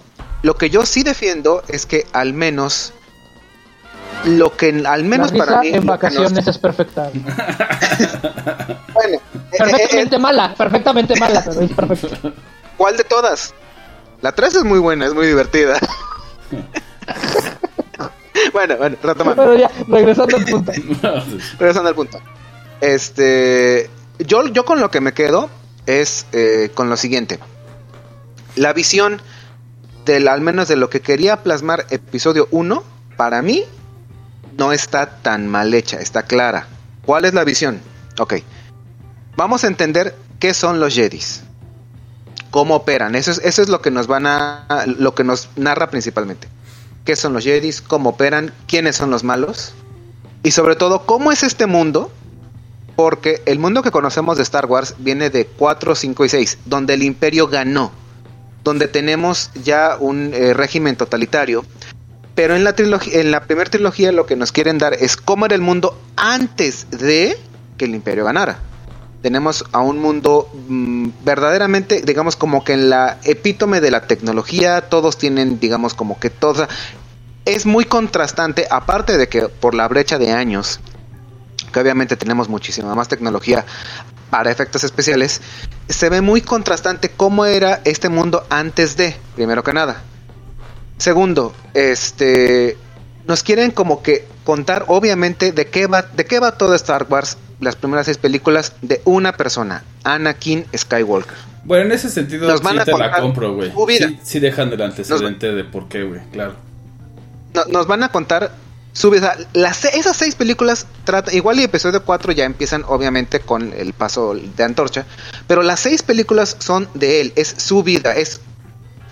lo 0.43 0.57
que 0.57 0.71
yo 0.71 0.87
sí 0.87 1.03
defiendo 1.03 1.63
es 1.69 1.87
que 1.87 2.07
al 2.13 2.33
menos, 2.33 2.93
lo 4.25 4.57
que 4.57 4.83
al 4.87 5.05
menos 5.05 5.33
la 5.33 5.45
para 5.45 5.61
mí, 5.61 5.69
en 5.69 5.87
vacaciones 5.87 6.33
nos- 6.33 6.47
es 6.49 6.59
perfecta. 6.59 7.11
bueno, 8.95 9.17
eh, 9.17 9.21
eh, 9.53 9.59
Perfectamente 9.59 10.17
eh, 10.17 10.19
mala, 10.19 10.55
perfectamente 10.55 11.19
mala, 11.19 11.43
pero 11.45 11.61
es 11.61 11.73
perfecta. 11.73 12.33
¿cuál 12.77 12.97
de 12.97 13.05
todas? 13.05 13.55
La 14.23 14.33
3 14.33 14.57
es 14.57 14.65
muy 14.65 14.79
buena, 14.79 15.07
es 15.07 15.15
muy 15.15 15.27
divertida. 15.27 15.79
bueno, 18.53 18.77
bueno, 18.77 18.97
retomando. 19.03 19.43
Pero 19.43 19.57
ya, 19.59 19.71
regresando 19.89 20.37
al 20.37 20.45
punto. 20.45 20.73
regresando 21.59 21.89
al 21.89 21.95
punto. 21.95 22.19
Este, 22.81 23.91
yo, 24.19 24.47
yo 24.49 24.65
con 24.65 24.81
lo 24.81 24.91
que 24.91 25.01
me 25.01 25.13
quedo 25.13 25.49
es 25.87 26.27
eh, 26.33 26.71
con 26.75 26.89
lo 26.91 26.97
siguiente. 26.97 27.39
La 28.57 28.73
visión 28.73 29.21
del, 30.05 30.29
al 30.29 30.41
menos 30.41 30.69
de 30.69 30.77
lo 30.77 30.91
que 30.91 31.01
quería 31.01 31.43
plasmar 31.43 31.87
episodio 31.91 32.49
1, 32.51 32.83
para 33.17 33.43
mí, 33.43 33.65
no 34.61 34.73
está 34.75 35.07
tan 35.23 35.49
mal 35.49 35.73
hecha, 35.73 36.01
está 36.01 36.25
clara. 36.25 36.67
¿Cuál 37.07 37.25
es 37.25 37.33
la 37.33 37.45
visión? 37.45 37.81
Ok. 38.19 38.35
Vamos 39.35 39.65
a 39.65 39.69
entender 39.69 40.15
qué 40.39 40.53
son 40.53 40.81
los 40.81 40.95
Jedis. 40.95 41.45
Cómo 42.51 42.75
operan. 42.77 43.15
Eso 43.15 43.31
es, 43.31 43.41
eso 43.43 43.63
es 43.63 43.71
lo 43.71 43.81
que 43.81 43.91
nos 43.91 44.07
van 44.07 44.27
a. 44.27 44.85
lo 44.87 45.15
que 45.15 45.25
nos 45.25 45.49
narra 45.57 45.89
principalmente. 45.89 46.47
¿Qué 47.07 47.17
son 47.17 47.33
los 47.33 47.45
Jedis? 47.45 47.81
¿Cómo 47.81 48.11
operan? 48.11 48.53
¿Quiénes 48.67 48.97
son 48.97 49.11
los 49.11 49.25
malos? 49.25 49.73
Y 50.43 50.51
sobre 50.51 50.77
todo, 50.77 51.07
¿cómo 51.07 51.33
es 51.33 51.43
este 51.43 51.65
mundo? 51.65 52.13
Porque 52.97 53.43
el 53.47 53.59
mundo 53.59 53.83
que 53.83 53.91
conocemos 53.91 54.37
de 54.37 54.43
Star 54.43 54.67
Wars 54.67 54.95
viene 54.99 55.31
de 55.31 55.47
4, 55.47 55.95
5 55.95 56.25
y 56.27 56.29
6, 56.29 56.59
donde 56.67 56.93
el 56.93 57.03
imperio 57.03 57.49
ganó, 57.49 57.93
donde 58.63 58.89
tenemos 58.89 59.53
ya 59.65 59.97
un 59.99 60.35
eh, 60.35 60.53
régimen 60.53 60.97
totalitario. 60.97 61.65
Pero 62.35 62.57
en 62.57 62.65
la, 62.65 62.75
la 63.25 63.41
primera 63.45 63.71
trilogía 63.71 64.13
lo 64.13 64.27
que 64.27 64.37
nos 64.37 64.53
quieren 64.53 64.79
dar 64.79 64.95
es 64.95 65.17
cómo 65.17 65.47
era 65.47 65.55
el 65.55 65.61
mundo 65.61 65.99
antes 66.17 66.87
de 66.91 67.39
que 67.77 67.87
el 67.87 67.95
imperio 67.95 68.25
ganara. 68.25 68.59
Tenemos 69.23 69.65
a 69.73 69.81
un 69.81 69.99
mundo 69.99 70.49
mm, 70.69 71.09
verdaderamente, 71.25 72.03
digamos, 72.03 72.37
como 72.37 72.65
que 72.65 72.73
en 72.73 72.89
la 72.89 73.19
epítome 73.25 73.81
de 73.81 73.91
la 73.91 74.03
tecnología, 74.03 74.83
todos 74.83 75.19
tienen, 75.19 75.61
digamos, 75.61 75.95
como 75.95 76.19
que 76.19 76.31
toda... 76.31 76.69
Es 77.45 77.67
muy 77.67 77.85
contrastante, 77.85 78.67
aparte 78.71 79.19
de 79.19 79.29
que 79.29 79.49
por 79.49 79.75
la 79.75 79.89
brecha 79.89 80.19
de 80.19 80.33
años, 80.33 80.81
que 81.73 81.81
obviamente 81.81 82.17
tenemos 82.17 82.49
muchísima 82.49 82.95
más 82.95 83.09
tecnología 83.09 83.65
para 84.31 84.51
efectos 84.51 84.85
especiales, 84.85 85.41
se 85.89 86.09
ve 86.09 86.21
muy 86.21 86.41
contrastante 86.41 87.11
cómo 87.11 87.45
era 87.45 87.81
este 87.85 88.09
mundo 88.09 88.47
antes 88.49 88.97
de, 88.97 89.17
primero 89.35 89.63
que 89.63 89.73
nada. 89.73 90.03
Segundo, 91.01 91.55
este 91.73 92.77
nos 93.27 93.43
quieren 93.43 93.71
como 93.71 94.03
que 94.03 94.27
contar 94.45 94.85
obviamente 94.89 95.51
de 95.53 95.67
qué 95.67 95.87
va 95.87 96.03
de 96.03 96.27
qué 96.27 96.41
va 96.41 96.53
todo 96.59 96.75
Star 96.75 97.07
Wars, 97.09 97.39
las 97.59 97.75
primeras 97.75 98.05
seis 98.05 98.19
películas 98.19 98.75
de 98.83 99.01
una 99.07 99.33
persona, 99.35 99.83
Anakin 100.05 100.67
Skywalker. 100.77 101.39
Bueno, 101.65 101.87
en 101.87 101.93
ese 101.93 102.11
sentido 102.11 102.47
Nos 102.47 102.59
sí 102.61 102.65
van 102.67 102.81
a 102.81 102.85
te 102.85 102.93
la 102.93 103.19
compro, 103.19 103.55
güey. 103.55 103.73
Sí, 103.97 104.19
sí 104.23 104.41
dejan 104.41 104.71
el 104.75 104.83
antecedente 104.83 105.51
de 105.53 105.65
por 105.65 105.89
qué, 105.89 106.03
güey, 106.03 106.21
claro. 106.33 106.57
No- 107.55 107.65
nos 107.65 107.87
van 107.87 108.03
a 108.03 108.11
contar 108.11 108.53
su 108.93 109.09
vida. 109.11 109.39
Las, 109.55 109.87
esas 109.87 110.19
seis 110.19 110.35
películas 110.35 110.87
trata 111.05 111.33
igual 111.33 111.61
y 111.61 111.63
episodio 111.63 112.05
4 112.05 112.33
ya 112.33 112.45
empiezan 112.45 112.85
obviamente 112.87 113.41
con 113.41 113.73
el 113.73 113.95
paso 113.95 114.35
de 114.35 114.65
antorcha, 114.65 115.07
pero 115.47 115.63
las 115.63 115.81
seis 115.81 116.03
películas 116.03 116.57
son 116.59 116.89
de 116.93 117.23
él, 117.23 117.33
es 117.37 117.55
su 117.57 117.83
vida, 117.83 118.15
es 118.17 118.41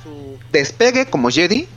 su 0.03 0.37
despegue 0.53 1.07
como 1.07 1.31
Jedi, 1.31 1.69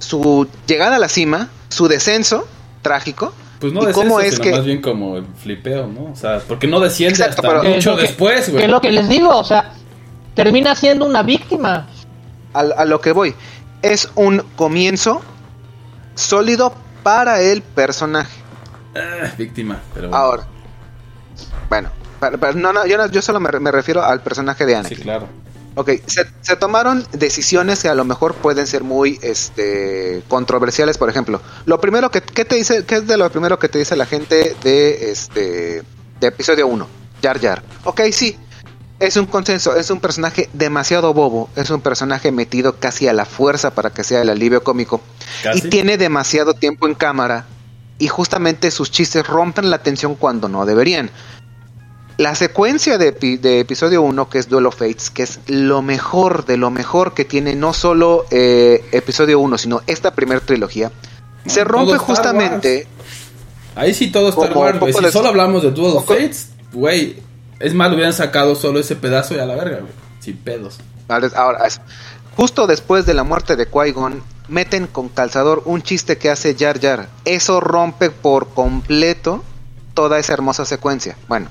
su 0.00 0.48
llegada 0.66 0.96
a 0.96 0.98
la 0.98 1.08
cima, 1.08 1.48
su 1.68 1.86
descenso 1.86 2.48
trágico. 2.82 3.32
Pues 3.60 3.72
no 3.72 3.82
y 3.82 3.86
descenso, 3.86 4.08
cómo 4.08 4.20
es 4.20 4.32
sino 4.34 4.44
que 4.44 4.50
más 4.52 4.64
bien 4.64 4.80
como 4.82 5.16
el 5.18 5.26
flipeo, 5.42 5.86
¿no? 5.86 6.10
O 6.12 6.16
sea, 6.16 6.40
porque 6.48 6.66
no 6.66 6.80
desciende 6.80 7.14
Exacto, 7.18 7.42
hasta 7.46 7.60
pero- 7.60 7.62
mucho 7.74 7.74
Que 7.74 7.78
es 7.78 7.86
lo 7.86 7.96
que- 7.96 8.02
después, 8.02 8.44
Que 8.46 8.50
güey. 8.52 8.64
es 8.64 8.70
lo 8.70 8.80
que 8.80 8.90
les 8.90 9.08
digo, 9.08 9.36
o 9.36 9.44
sea, 9.44 9.72
termina 10.34 10.74
siendo 10.74 11.04
una 11.06 11.22
víctima. 11.22 11.86
a, 12.52 12.60
a 12.60 12.84
lo 12.84 13.00
que 13.00 13.12
voy, 13.12 13.32
es 13.82 14.10
un 14.16 14.42
comienzo 14.56 15.20
sólido 16.16 16.74
para 17.04 17.40
el 17.42 17.62
personaje. 17.62 18.40
Ah, 18.96 19.30
víctima, 19.38 19.78
pero 19.94 20.08
bueno. 20.08 20.22
Ahora, 20.24 20.46
bueno, 21.68 21.90
no, 22.56 22.72
no, 22.72 22.86
yo, 22.86 22.96
no- 22.98 23.06
yo 23.08 23.22
solo 23.22 23.38
me, 23.40 23.50
me 23.60 23.70
refiero 23.70 24.02
al 24.02 24.20
personaje 24.20 24.66
de 24.66 24.74
Anakin. 24.76 24.96
Sí, 24.96 25.02
claro. 25.02 25.26
Ok, 25.80 25.92
se, 26.04 26.26
se 26.42 26.56
tomaron 26.56 27.06
decisiones 27.12 27.80
que 27.80 27.88
a 27.88 27.94
lo 27.94 28.04
mejor 28.04 28.34
pueden 28.34 28.66
ser 28.66 28.84
muy 28.84 29.18
este, 29.22 30.22
controversiales, 30.28 30.98
por 30.98 31.08
ejemplo. 31.08 31.40
Lo 31.64 31.80
primero 31.80 32.10
que 32.10 32.20
¿qué 32.20 32.44
te 32.44 32.56
dice, 32.56 32.84
¿qué 32.84 32.96
es 32.96 33.06
de 33.06 33.16
lo 33.16 33.30
primero 33.30 33.58
que 33.58 33.70
te 33.70 33.78
dice 33.78 33.96
la 33.96 34.04
gente 34.04 34.54
de 34.62 35.10
este 35.10 35.82
de 36.20 36.26
episodio 36.26 36.66
1? 36.66 36.86
Jar 37.22 37.40
Jar. 37.40 37.62
Ok, 37.84 38.02
sí. 38.12 38.36
es 38.98 39.16
un 39.16 39.24
consenso, 39.24 39.74
es 39.74 39.90
un 39.90 40.00
personaje 40.00 40.50
demasiado 40.52 41.14
bobo, 41.14 41.48
es 41.56 41.70
un 41.70 41.80
personaje 41.80 42.30
metido 42.30 42.76
casi 42.76 43.08
a 43.08 43.14
la 43.14 43.24
fuerza 43.24 43.74
para 43.74 43.88
que 43.88 44.04
sea 44.04 44.20
el 44.20 44.28
alivio 44.28 44.62
cómico 44.62 45.00
Casi. 45.42 45.66
y 45.66 45.70
tiene 45.70 45.96
demasiado 45.96 46.52
tiempo 46.52 46.88
en 46.88 46.94
cámara 46.94 47.46
y 47.98 48.08
justamente 48.08 48.70
sus 48.70 48.90
chistes 48.90 49.26
rompen 49.26 49.70
la 49.70 49.78
tensión 49.78 50.14
cuando 50.14 50.50
no 50.50 50.66
deberían. 50.66 51.10
La 52.20 52.34
secuencia 52.34 52.98
de, 52.98 53.14
epi- 53.18 53.38
de 53.40 53.60
episodio 53.60 54.02
1, 54.02 54.28
que 54.28 54.38
es 54.38 54.48
Duel 54.50 54.66
of 54.66 54.76
Fates, 54.76 55.08
que 55.08 55.22
es 55.22 55.40
lo 55.46 55.80
mejor 55.80 56.44
de 56.44 56.58
lo 56.58 56.70
mejor 56.70 57.14
que 57.14 57.24
tiene 57.24 57.54
no 57.54 57.72
solo 57.72 58.26
eh, 58.30 58.84
episodio 58.92 59.40
1, 59.40 59.56
sino 59.56 59.80
esta 59.86 60.10
primera 60.14 60.40
trilogía, 60.40 60.92
se 61.46 61.64
rompe 61.64 61.96
justamente... 61.96 62.86
Ahí 63.74 63.94
sí 63.94 64.10
todo 64.12 64.28
Star 64.28 64.54
Wars, 64.54 64.78
güey. 64.78 64.92
Si 64.92 65.00
les- 65.00 65.12
solo 65.12 65.28
hablamos 65.28 65.62
de 65.62 65.70
Duel 65.70 65.96
of 65.96 66.04
poco- 66.04 66.12
Fates, 66.14 66.50
güey. 66.74 67.16
Es 67.58 67.72
más, 67.72 67.88
lo 67.88 67.94
hubieran 67.94 68.12
sacado 68.12 68.54
solo 68.54 68.80
ese 68.80 68.96
pedazo 68.96 69.34
y 69.34 69.38
a 69.38 69.46
la 69.46 69.54
verga, 69.54 69.78
güey. 69.78 69.92
Sin 70.18 70.36
pedos. 70.36 70.78
Ahora, 71.34 71.66
justo 72.36 72.66
después 72.66 73.06
de 73.06 73.14
la 73.14 73.22
muerte 73.24 73.56
de 73.56 73.66
Qui-Gon, 73.66 74.22
meten 74.48 74.86
con 74.88 75.08
calzador 75.08 75.62
un 75.64 75.82
chiste 75.82 76.18
que 76.18 76.28
hace 76.28 76.54
Jar 76.58 76.80
Jar. 76.80 77.08
Eso 77.24 77.60
rompe 77.60 78.10
por 78.10 78.48
completo 78.48 79.42
toda 79.94 80.18
esa 80.18 80.34
hermosa 80.34 80.64
secuencia. 80.66 81.16
Bueno, 81.28 81.48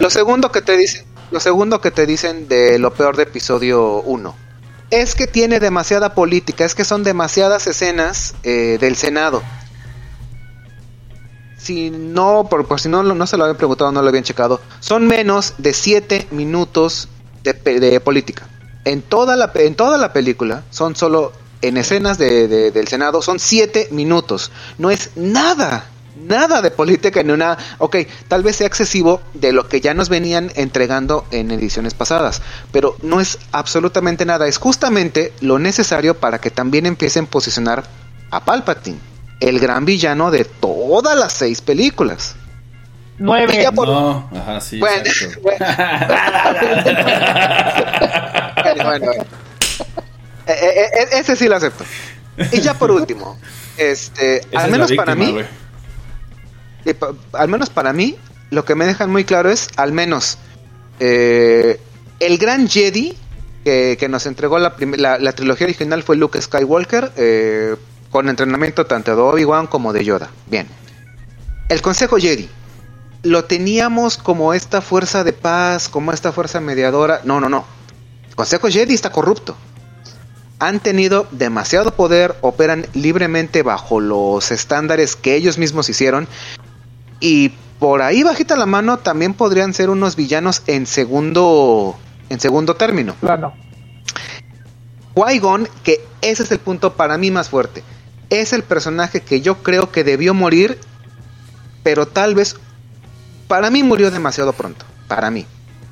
Lo 0.00 0.10
segundo 0.10 0.50
que 0.52 0.60
te 0.62 0.76
dicen, 0.76 1.04
lo 1.30 1.40
segundo 1.40 1.80
que 1.80 1.90
te 1.90 2.06
dicen 2.06 2.48
de 2.48 2.78
lo 2.78 2.92
peor 2.92 3.16
de 3.16 3.24
episodio 3.24 4.02
1 4.02 4.34
es 4.90 5.14
que 5.14 5.26
tiene 5.26 5.58
demasiada 5.58 6.14
política, 6.14 6.64
es 6.64 6.74
que 6.74 6.84
son 6.84 7.02
demasiadas 7.02 7.66
escenas 7.66 8.34
eh, 8.44 8.78
del 8.80 8.94
Senado. 8.96 9.42
Si 11.58 11.90
no, 11.90 12.46
por, 12.48 12.78
si 12.78 12.88
no, 12.88 13.02
no 13.02 13.26
se 13.26 13.36
lo 13.36 13.44
habían 13.44 13.56
preguntado, 13.56 13.90
no 13.90 14.02
lo 14.02 14.08
habían 14.08 14.22
checado, 14.24 14.60
son 14.80 15.06
menos 15.08 15.54
de 15.58 15.72
7 15.72 16.28
minutos 16.30 17.08
de, 17.42 18.00
política. 18.00 18.46
En 18.84 19.02
toda, 19.02 19.34
la, 19.36 19.50
en 19.54 19.74
toda 19.74 19.98
la 19.98 20.12
película 20.12 20.62
son 20.70 20.94
solo 20.94 21.32
en 21.62 21.76
escenas 21.76 22.18
de, 22.18 22.46
de- 22.46 22.70
del 22.70 22.86
Senado, 22.86 23.22
son 23.22 23.40
7 23.40 23.88
minutos. 23.90 24.52
No 24.78 24.90
es 24.90 25.10
nada, 25.16 25.86
nada 26.16 26.62
de 26.62 26.70
política 26.70 27.20
en 27.20 27.30
una... 27.30 27.56
Ok, 27.78 27.96
tal 28.28 28.42
vez 28.42 28.56
sea 28.56 28.66
excesivo 28.66 29.20
de 29.34 29.52
lo 29.52 29.68
que 29.68 29.80
ya 29.80 29.94
nos 29.94 30.08
venían 30.08 30.50
entregando 30.56 31.26
en 31.30 31.50
ediciones 31.50 31.94
pasadas, 31.94 32.42
pero 32.72 32.96
no 33.02 33.20
es 33.20 33.38
absolutamente 33.52 34.24
nada. 34.24 34.46
Es 34.46 34.58
justamente 34.58 35.32
lo 35.40 35.58
necesario 35.58 36.14
para 36.18 36.38
que 36.40 36.50
también 36.50 36.86
empiecen 36.86 37.24
a 37.24 37.28
posicionar 37.28 37.84
a 38.30 38.44
Palpatine, 38.44 38.98
el 39.40 39.58
gran 39.60 39.84
villano 39.84 40.30
de 40.30 40.44
todas 40.44 41.16
las 41.18 41.32
seis 41.32 41.60
películas. 41.60 42.34
Y 43.18 43.22
Nueve. 43.22 43.58
ya 43.62 43.72
por- 43.72 43.88
No, 43.88 44.28
ajá, 44.34 44.60
sí. 44.60 44.78
Bueno. 44.78 45.04
Bueno, 48.62 48.84
bueno, 48.84 48.84
bueno. 48.84 49.12
Eh, 50.46 50.52
eh, 50.52 50.90
eh, 50.92 51.08
ese 51.12 51.36
sí 51.36 51.48
lo 51.48 51.56
acepto. 51.56 51.84
Y 52.52 52.60
ya 52.60 52.74
por 52.74 52.90
último, 52.90 53.38
este, 53.76 54.38
Esa 54.38 54.48
al 54.52 54.66
la 54.66 54.72
menos 54.78 54.92
para 54.92 55.14
víctima, 55.14 55.40
mí. 55.40 55.46
Al 57.32 57.48
menos 57.48 57.70
para 57.70 57.92
mí, 57.92 58.16
lo 58.50 58.64
que 58.64 58.74
me 58.74 58.86
dejan 58.86 59.10
muy 59.10 59.24
claro 59.24 59.50
es, 59.50 59.68
al 59.76 59.92
menos, 59.92 60.38
eh, 61.00 61.80
el 62.20 62.38
gran 62.38 62.68
Jedi 62.68 63.16
que, 63.64 64.06
nos 64.08 64.26
entregó 64.26 64.58
la, 64.60 64.76
la 65.18 65.32
trilogía 65.32 65.66
original 65.66 66.02
fue 66.04 66.16
Luke 66.16 66.40
Skywalker, 66.40 67.12
eh, 67.16 67.74
con 68.10 68.28
entrenamiento 68.28 68.86
tanto 68.86 69.14
de 69.14 69.20
Obi-Wan 69.20 69.66
como 69.66 69.92
de 69.92 70.04
Yoda. 70.04 70.30
Bien. 70.46 70.66
El 71.68 71.82
Consejo 71.82 72.16
Jedi. 72.16 72.48
Lo 73.22 73.44
teníamos 73.44 74.18
como 74.18 74.54
esta 74.54 74.80
fuerza 74.80 75.24
de 75.24 75.32
paz, 75.32 75.88
como 75.88 76.12
esta 76.12 76.32
fuerza 76.32 76.60
mediadora. 76.60 77.22
No, 77.24 77.40
no, 77.40 77.48
no. 77.48 77.64
El 78.28 78.36
Consejo 78.36 78.68
Jedi 78.68 78.94
está 78.94 79.10
corrupto. 79.10 79.56
Han 80.60 80.80
tenido 80.80 81.26
demasiado 81.32 81.94
poder, 81.94 82.36
operan 82.40 82.86
libremente 82.94 83.62
bajo 83.62 84.00
los 84.00 84.50
estándares 84.52 85.16
que 85.16 85.34
ellos 85.34 85.58
mismos 85.58 85.88
hicieron. 85.88 86.28
Y 87.20 87.50
por 87.78 88.02
ahí 88.02 88.22
bajita 88.22 88.56
la 88.56 88.66
mano 88.66 88.98
también 88.98 89.34
podrían 89.34 89.74
ser 89.74 89.90
unos 89.90 90.16
villanos 90.16 90.62
en 90.66 90.86
segundo 90.86 91.96
en 92.28 92.40
segundo 92.40 92.74
término. 92.74 93.14
Plano. 93.14 93.54
Qui-Gon, 95.14 95.68
que 95.82 96.04
ese 96.20 96.42
es 96.42 96.52
el 96.52 96.58
punto 96.58 96.94
para 96.94 97.16
mí 97.16 97.30
más 97.30 97.48
fuerte. 97.48 97.82
Es 98.28 98.52
el 98.52 98.62
personaje 98.62 99.20
que 99.20 99.40
yo 99.40 99.62
creo 99.62 99.90
que 99.92 100.04
debió 100.04 100.34
morir, 100.34 100.78
pero 101.82 102.06
tal 102.06 102.34
vez 102.34 102.56
para 103.48 103.70
mí 103.70 103.82
murió 103.82 104.10
demasiado 104.10 104.52
pronto. 104.52 104.84
Para 105.08 105.30
mí. 105.30 105.46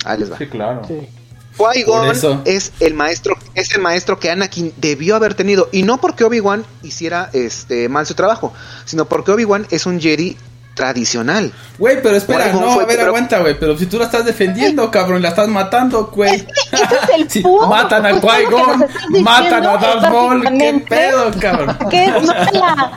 Ahí 0.05 0.19
les 0.19 0.33
va. 0.33 0.39
Sí, 0.39 0.47
claro. 0.47 0.83
Sí. 0.87 1.09
Qui-Gon 1.57 2.43
es 2.45 2.73
el 2.81 2.95
maestro, 2.95 3.37
es 3.55 3.73
el 3.75 3.81
maestro 3.81 4.19
que 4.19 4.31
Anakin 4.31 4.73
debió 4.77 5.15
haber 5.15 5.35
tenido 5.35 5.69
y 5.71 5.85
no 5.85 6.01
porque 6.01 6.25
Obi-Wan 6.25 6.65
hiciera 6.83 7.31
este 7.33 7.89
mal 7.89 8.07
su 8.07 8.15
trabajo, 8.15 8.53
sino 8.85 9.05
porque 9.05 9.31
Obi-Wan 9.31 9.69
es 9.71 9.87
un 9.87 10.01
Jedi 10.01 10.37
tradicional. 10.75 11.53
Güey, 11.79 12.03
pero 12.03 12.17
espera, 12.17 12.53
no, 12.53 12.75
fue- 12.75 12.83
a 12.85 12.87
ver, 12.87 12.97
pero- 12.97 13.09
aguanta, 13.09 13.39
güey. 13.41 13.59
Pero 13.59 13.77
si 13.79 13.87
tú 13.87 13.99
la 13.99 14.05
estás 14.05 14.25
defendiendo, 14.25 14.91
cabrón, 14.91 15.23
la 15.23 15.29
estás 15.31 15.49
matando, 15.49 16.07
güey. 16.07 16.35
ese 16.35 16.47
es 16.73 17.35
el 17.37 17.43
punto. 17.43 17.67
matan 17.69 18.07
a 18.07 18.11
estás 18.11 18.31
matan 19.21 19.67
a 19.67 19.77
Darth 19.77 20.11
Maul, 20.11 20.43
qué 20.59 20.85
pedo, 20.89 21.31
cabrón. 21.41 21.79
Que 21.91 22.05
es 22.05 22.23
mala. 22.27 22.93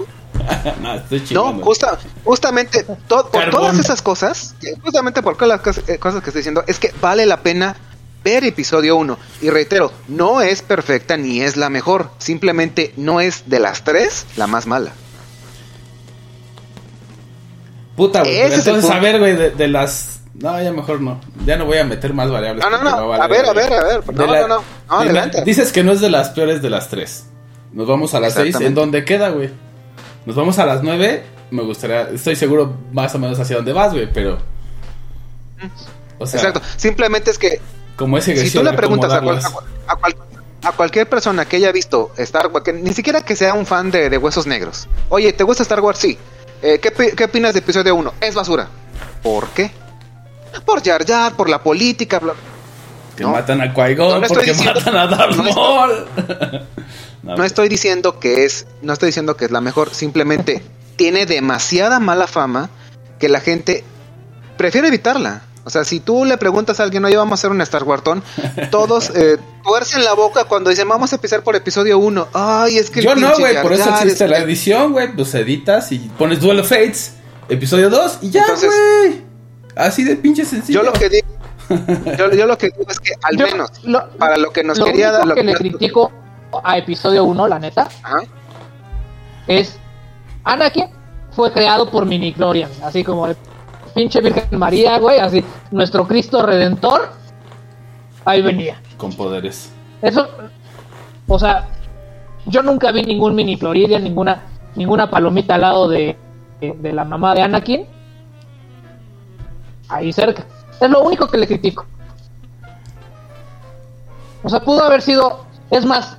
no, 0.81 0.93
estoy 0.95 1.23
No, 1.31 1.53
justa- 1.61 1.97
justamente 2.23 2.83
to- 3.07 3.29
por 3.29 3.49
todas 3.49 3.77
esas 3.77 4.01
cosas, 4.01 4.55
justamente 4.83 5.21
por 5.21 5.35
todas 5.35 5.49
las 5.49 5.61
cosas, 5.61 5.83
eh, 5.87 5.97
cosas 5.97 6.21
que 6.23 6.29
estoy 6.29 6.39
diciendo, 6.41 6.63
es 6.67 6.79
que 6.79 6.93
vale 7.01 7.25
la 7.25 7.37
pena 7.41 7.75
ver 8.23 8.43
episodio 8.43 8.95
1. 8.97 9.17
Y 9.41 9.49
reitero, 9.49 9.91
no 10.07 10.41
es 10.41 10.61
perfecta 10.61 11.15
ni 11.17 11.41
es 11.41 11.57
la 11.57 11.69
mejor, 11.69 12.09
simplemente 12.17 12.93
no 12.97 13.19
es 13.21 13.43
de 13.49 13.59
las 13.59 13.83
tres 13.83 14.25
la 14.35 14.47
más 14.47 14.67
mala. 14.67 14.91
Puta, 17.97 18.21
güey. 18.21 18.37
Ese 18.37 18.41
pero 18.49 18.55
es 18.61 18.67
el 18.67 18.75
Entonces, 18.75 18.91
a 18.91 18.99
ver, 18.99 19.19
güey, 19.19 19.35
de, 19.35 19.49
de 19.49 19.67
las. 19.67 20.19
No, 20.35 20.61
ya 20.61 20.71
mejor 20.71 21.01
no. 21.01 21.19
Ya 21.45 21.57
no 21.57 21.65
voy 21.65 21.79
a 21.79 21.83
meter 21.83 22.13
más 22.13 22.31
variables. 22.31 22.63
No, 22.63 22.69
no, 22.69 22.81
no. 22.81 23.13
A 23.13 23.27
ver, 23.27 23.43
a 23.45 23.51
ver, 23.53 23.73
a 23.73 23.83
ver. 23.83 24.13
No, 24.15 24.25
la- 24.27 24.41
no, 24.41 24.47
no. 24.47 24.63
No, 24.89 24.99
de 24.99 25.05
la- 25.05 25.21
adelante. 25.23 25.43
Dices 25.43 25.73
que 25.73 25.83
no 25.83 25.91
es 25.91 25.99
de 25.99 26.09
las 26.09 26.29
peores 26.29 26.61
de 26.61 26.69
las 26.69 26.87
tres. 26.87 27.25
Nos 27.73 27.87
vamos 27.87 28.13
a 28.13 28.19
las 28.21 28.33
seis. 28.35 28.55
¿En 28.61 28.73
dónde 28.75 29.03
queda, 29.03 29.29
güey? 29.29 29.49
Nos 30.25 30.35
vamos 30.37 30.57
a 30.59 30.65
las 30.65 30.81
nueve. 30.83 31.23
Me 31.51 31.63
gustaría. 31.63 32.03
Estoy 32.03 32.35
seguro 32.37 32.73
más 32.93 33.13
o 33.15 33.19
menos 33.19 33.39
hacia 33.39 33.57
dónde 33.57 33.73
vas, 33.73 33.91
güey, 33.93 34.09
pero. 34.13 34.37
O 36.19 36.25
sea, 36.25 36.39
Exacto. 36.39 36.61
Simplemente 36.77 37.31
es 37.31 37.37
que 37.37 37.59
como 37.95 38.17
ese 38.17 38.35
si 38.37 38.55
tú 38.57 38.63
le 38.63 38.73
preguntas 38.73 39.11
a, 39.11 39.21
cual- 39.21 39.39
a 39.87 39.95
cual- 39.95 40.15
a 40.63 40.71
cualquier 40.71 41.07
persona 41.07 41.45
que 41.45 41.55
haya 41.57 41.71
visto 41.71 42.11
Star 42.17 42.47
Wars, 42.47 42.63
que 42.63 42.73
ni 42.73 42.93
siquiera 42.93 43.21
que 43.21 43.35
sea 43.35 43.53
un 43.53 43.65
fan 43.65 43.89
de, 43.91 44.09
de 44.09 44.17
Huesos 44.17 44.45
Negros, 44.47 44.87
oye, 45.09 45.31
¿te 45.33 45.43
gusta 45.43 45.63
Star 45.63 45.79
Wars? 45.81 45.97
Sí. 45.99 46.17
Eh, 46.61 46.79
¿qué, 46.81 46.91
¿Qué 47.15 47.23
opinas 47.23 47.53
de 47.53 47.59
episodio 47.59 47.95
1? 47.95 48.13
Es 48.21 48.33
basura. 48.35 48.67
¿Por 49.21 49.47
qué? 49.49 49.71
Por 50.65 50.83
Jar 50.83 51.05
Jar, 51.05 51.33
por 51.35 51.49
la 51.49 51.61
política. 51.61 52.19
bla- 52.19 52.33
Que 53.15 53.23
No. 53.23 53.29
matan 53.31 53.61
a 53.61 53.73
Qui-Gon 53.73 54.21
No 54.21 54.27
porque 54.27 54.51
diciendo- 54.53 54.79
matan 54.79 54.95
a 54.95 55.07
Darth 55.07 55.35
no 55.35 55.47
estoy- 55.47 55.53
Maul. 55.55 56.61
No 57.23 57.43
estoy 57.43 57.67
diciendo 57.67 58.19
que 58.19 58.45
es, 58.45 58.67
no 58.81 58.93
estoy 58.93 59.07
diciendo 59.07 59.35
que 59.35 59.45
es 59.45 59.51
la 59.51 59.59
mejor, 59.59 59.93
simplemente 59.93 60.63
tiene 60.95 61.25
demasiada 61.25 61.99
mala 61.99 62.25
fama 62.25 62.69
que 63.19 63.27
la 63.27 63.41
gente 63.41 63.83
prefiere 64.55 64.87
evitarla. 64.87 65.41
O 65.67 65.69
sea, 65.69 65.83
si 65.83 65.99
tú 65.99 66.23
le 66.23 66.37
preguntas 66.37 66.79
a 66.79 66.83
alguien, 66.83 67.03
oye, 67.03 67.17
vamos 67.17 67.31
a 67.31 67.35
hacer 67.41 67.51
un 67.51 67.59
Star 67.59 67.83
Wartón, 67.83 68.23
todos 68.71 69.09
eh, 69.15 69.35
tuercen 69.65 70.05
la 70.05 70.13
boca 70.13 70.45
cuando 70.45 70.69
dicen, 70.69 70.87
vamos 70.87 71.11
a 71.11 71.15
empezar 71.17 71.43
por 71.43 71.57
episodio 71.57 71.99
1. 71.99 72.29
Ay, 72.33 72.77
es 72.77 72.89
que 72.89 73.01
Yo 73.01 73.15
no, 73.17 73.35
güey, 73.37 73.61
por 73.61 73.73
eso 73.73 73.89
existe 73.89 74.23
es 74.23 74.29
la 74.29 74.37
que- 74.37 74.43
edición, 74.43 74.93
güey. 74.93 75.13
Pues 75.13 75.35
editas 75.35 75.91
y 75.91 75.99
pones 76.17 76.39
Duel 76.39 76.61
of 76.61 76.69
Fates, 76.69 77.15
episodio 77.49 77.89
2 77.89 78.19
y 78.21 78.29
ya, 78.29 78.43
Entonces- 78.43 78.71
güey. 79.03 79.21
Así 79.75 80.05
de 80.05 80.15
pinche 80.15 80.45
sencillo. 80.45 80.79
Yo 80.79 80.85
lo 80.85 80.93
que 80.93 81.09
digo, 81.09 81.27
yo, 82.17 82.31
yo 82.31 82.45
lo 82.47 82.57
que 82.57 82.67
digo 82.69 82.85
es 82.89 82.99
que 83.01 83.11
al 83.21 83.35
Yo- 83.37 83.47
menos 83.47 83.69
lo- 83.83 84.09
para 84.11 84.37
lo 84.37 84.51
que 84.53 84.63
nos 84.63 84.77
lo 84.77 84.85
quería 84.85 85.11
dar, 85.11 85.27
lo 85.27 85.35
que 85.35 85.43
le 85.43 85.53
critico 85.53 86.11
a 86.63 86.77
episodio 86.77 87.25
1, 87.25 87.45
la 87.49 87.59
neta, 87.59 87.89
Ajá. 88.03 88.19
es 89.47 89.75
Anakin 90.45 90.85
fue 91.35 91.51
creado 91.51 91.91
por 91.91 92.05
mini 92.05 92.31
Glorian, 92.31 92.71
así 92.83 93.03
como 93.03 93.27
el 93.27 93.35
pinche 93.97 94.21
Virgen 94.21 94.59
María, 94.59 94.99
güey, 94.99 95.19
así 95.19 95.43
nuestro 95.71 96.07
Cristo 96.07 96.45
Redentor 96.45 97.09
ahí 98.25 98.43
venía. 98.43 98.79
Con 98.95 99.11
poderes. 99.11 99.71
Eso 100.03 100.27
o 101.27 101.39
sea, 101.39 101.67
yo 102.45 102.61
nunca 102.61 102.91
vi 102.91 103.01
ningún 103.01 103.33
mini 103.33 103.57
Floridian, 103.57 104.03
ninguna 104.03 104.43
ninguna 104.75 105.09
palomita 105.09 105.55
al 105.55 105.61
lado 105.61 105.87
de, 105.89 106.15
de, 106.61 106.73
de 106.73 106.93
la 106.93 107.05
mamá 107.05 107.33
de 107.33 107.41
Anakin. 107.41 107.87
Ahí 109.89 110.13
cerca. 110.13 110.45
Es 110.79 110.89
lo 110.89 111.01
único 111.01 111.27
que 111.27 111.39
le 111.39 111.47
critico. 111.47 111.87
O 114.43 114.49
sea, 114.49 114.59
pudo 114.59 114.83
haber 114.83 115.01
sido. 115.01 115.47
Es 115.71 115.85
más, 115.85 116.17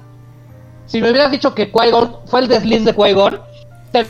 si 0.86 1.00
me 1.00 1.10
hubieras 1.10 1.30
dicho 1.30 1.54
que 1.54 1.70
Qui-Gon 1.70 2.26
fue 2.26 2.40
el 2.40 2.48
desliz 2.48 2.84
de 2.84 2.94
Qui-Gon, 2.94 3.40
te 3.92 4.04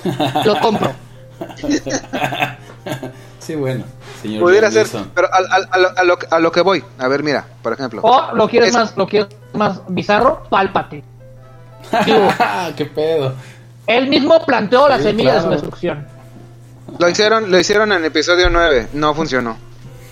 lo 0.45 0.59
compro. 0.61 0.91
Sí, 3.49 3.55
bueno. 3.55 3.83
Señor 4.21 4.43
Pudiera 4.43 4.71
ser, 4.71 4.87
pero 5.15 5.33
al- 5.33 5.47
al- 5.51 5.69
a, 5.71 5.79
lo, 5.79 5.89
a 5.99 6.05
lo- 6.05 6.19
a 6.33 6.39
lo 6.39 6.53
que 6.53 6.61
voy. 6.61 6.85
A 6.99 7.09
ver, 7.09 7.23
mira, 7.23 7.47
por 7.63 7.73
ejemplo. 7.73 8.03
O 8.05 8.35
lo 8.35 8.47
quieres 8.47 8.69
Es- 8.69 8.75
más, 8.75 8.95
lo 8.95 9.07
quieres 9.09 9.29
más 9.55 9.81
bizarro, 9.89 10.43
pálpate. 10.51 11.03
¿Qué 12.77 12.85
pedo? 12.85 13.33
Él 13.87 14.09
mismo 14.09 14.45
planteó 14.45 14.87
la 14.87 14.99
Sí, 14.99 15.05
semilla 15.05 15.37
de 15.37 15.41
su 15.41 15.49
destrucción. 15.49 16.07
Lo 16.99 17.09
hicieron, 17.09 17.51
lo 17.51 17.59
hicieron 17.59 17.91
en 17.93 18.05
episodio 18.05 18.51
9, 18.51 18.89
no 18.93 19.15
funcionó. 19.15 19.57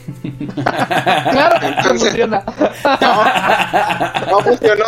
Claro 0.64 1.60
que 1.60 1.70
no 1.70 1.82
funciona. 1.82 2.42
No 4.30 4.40
funcionó. 4.40 4.84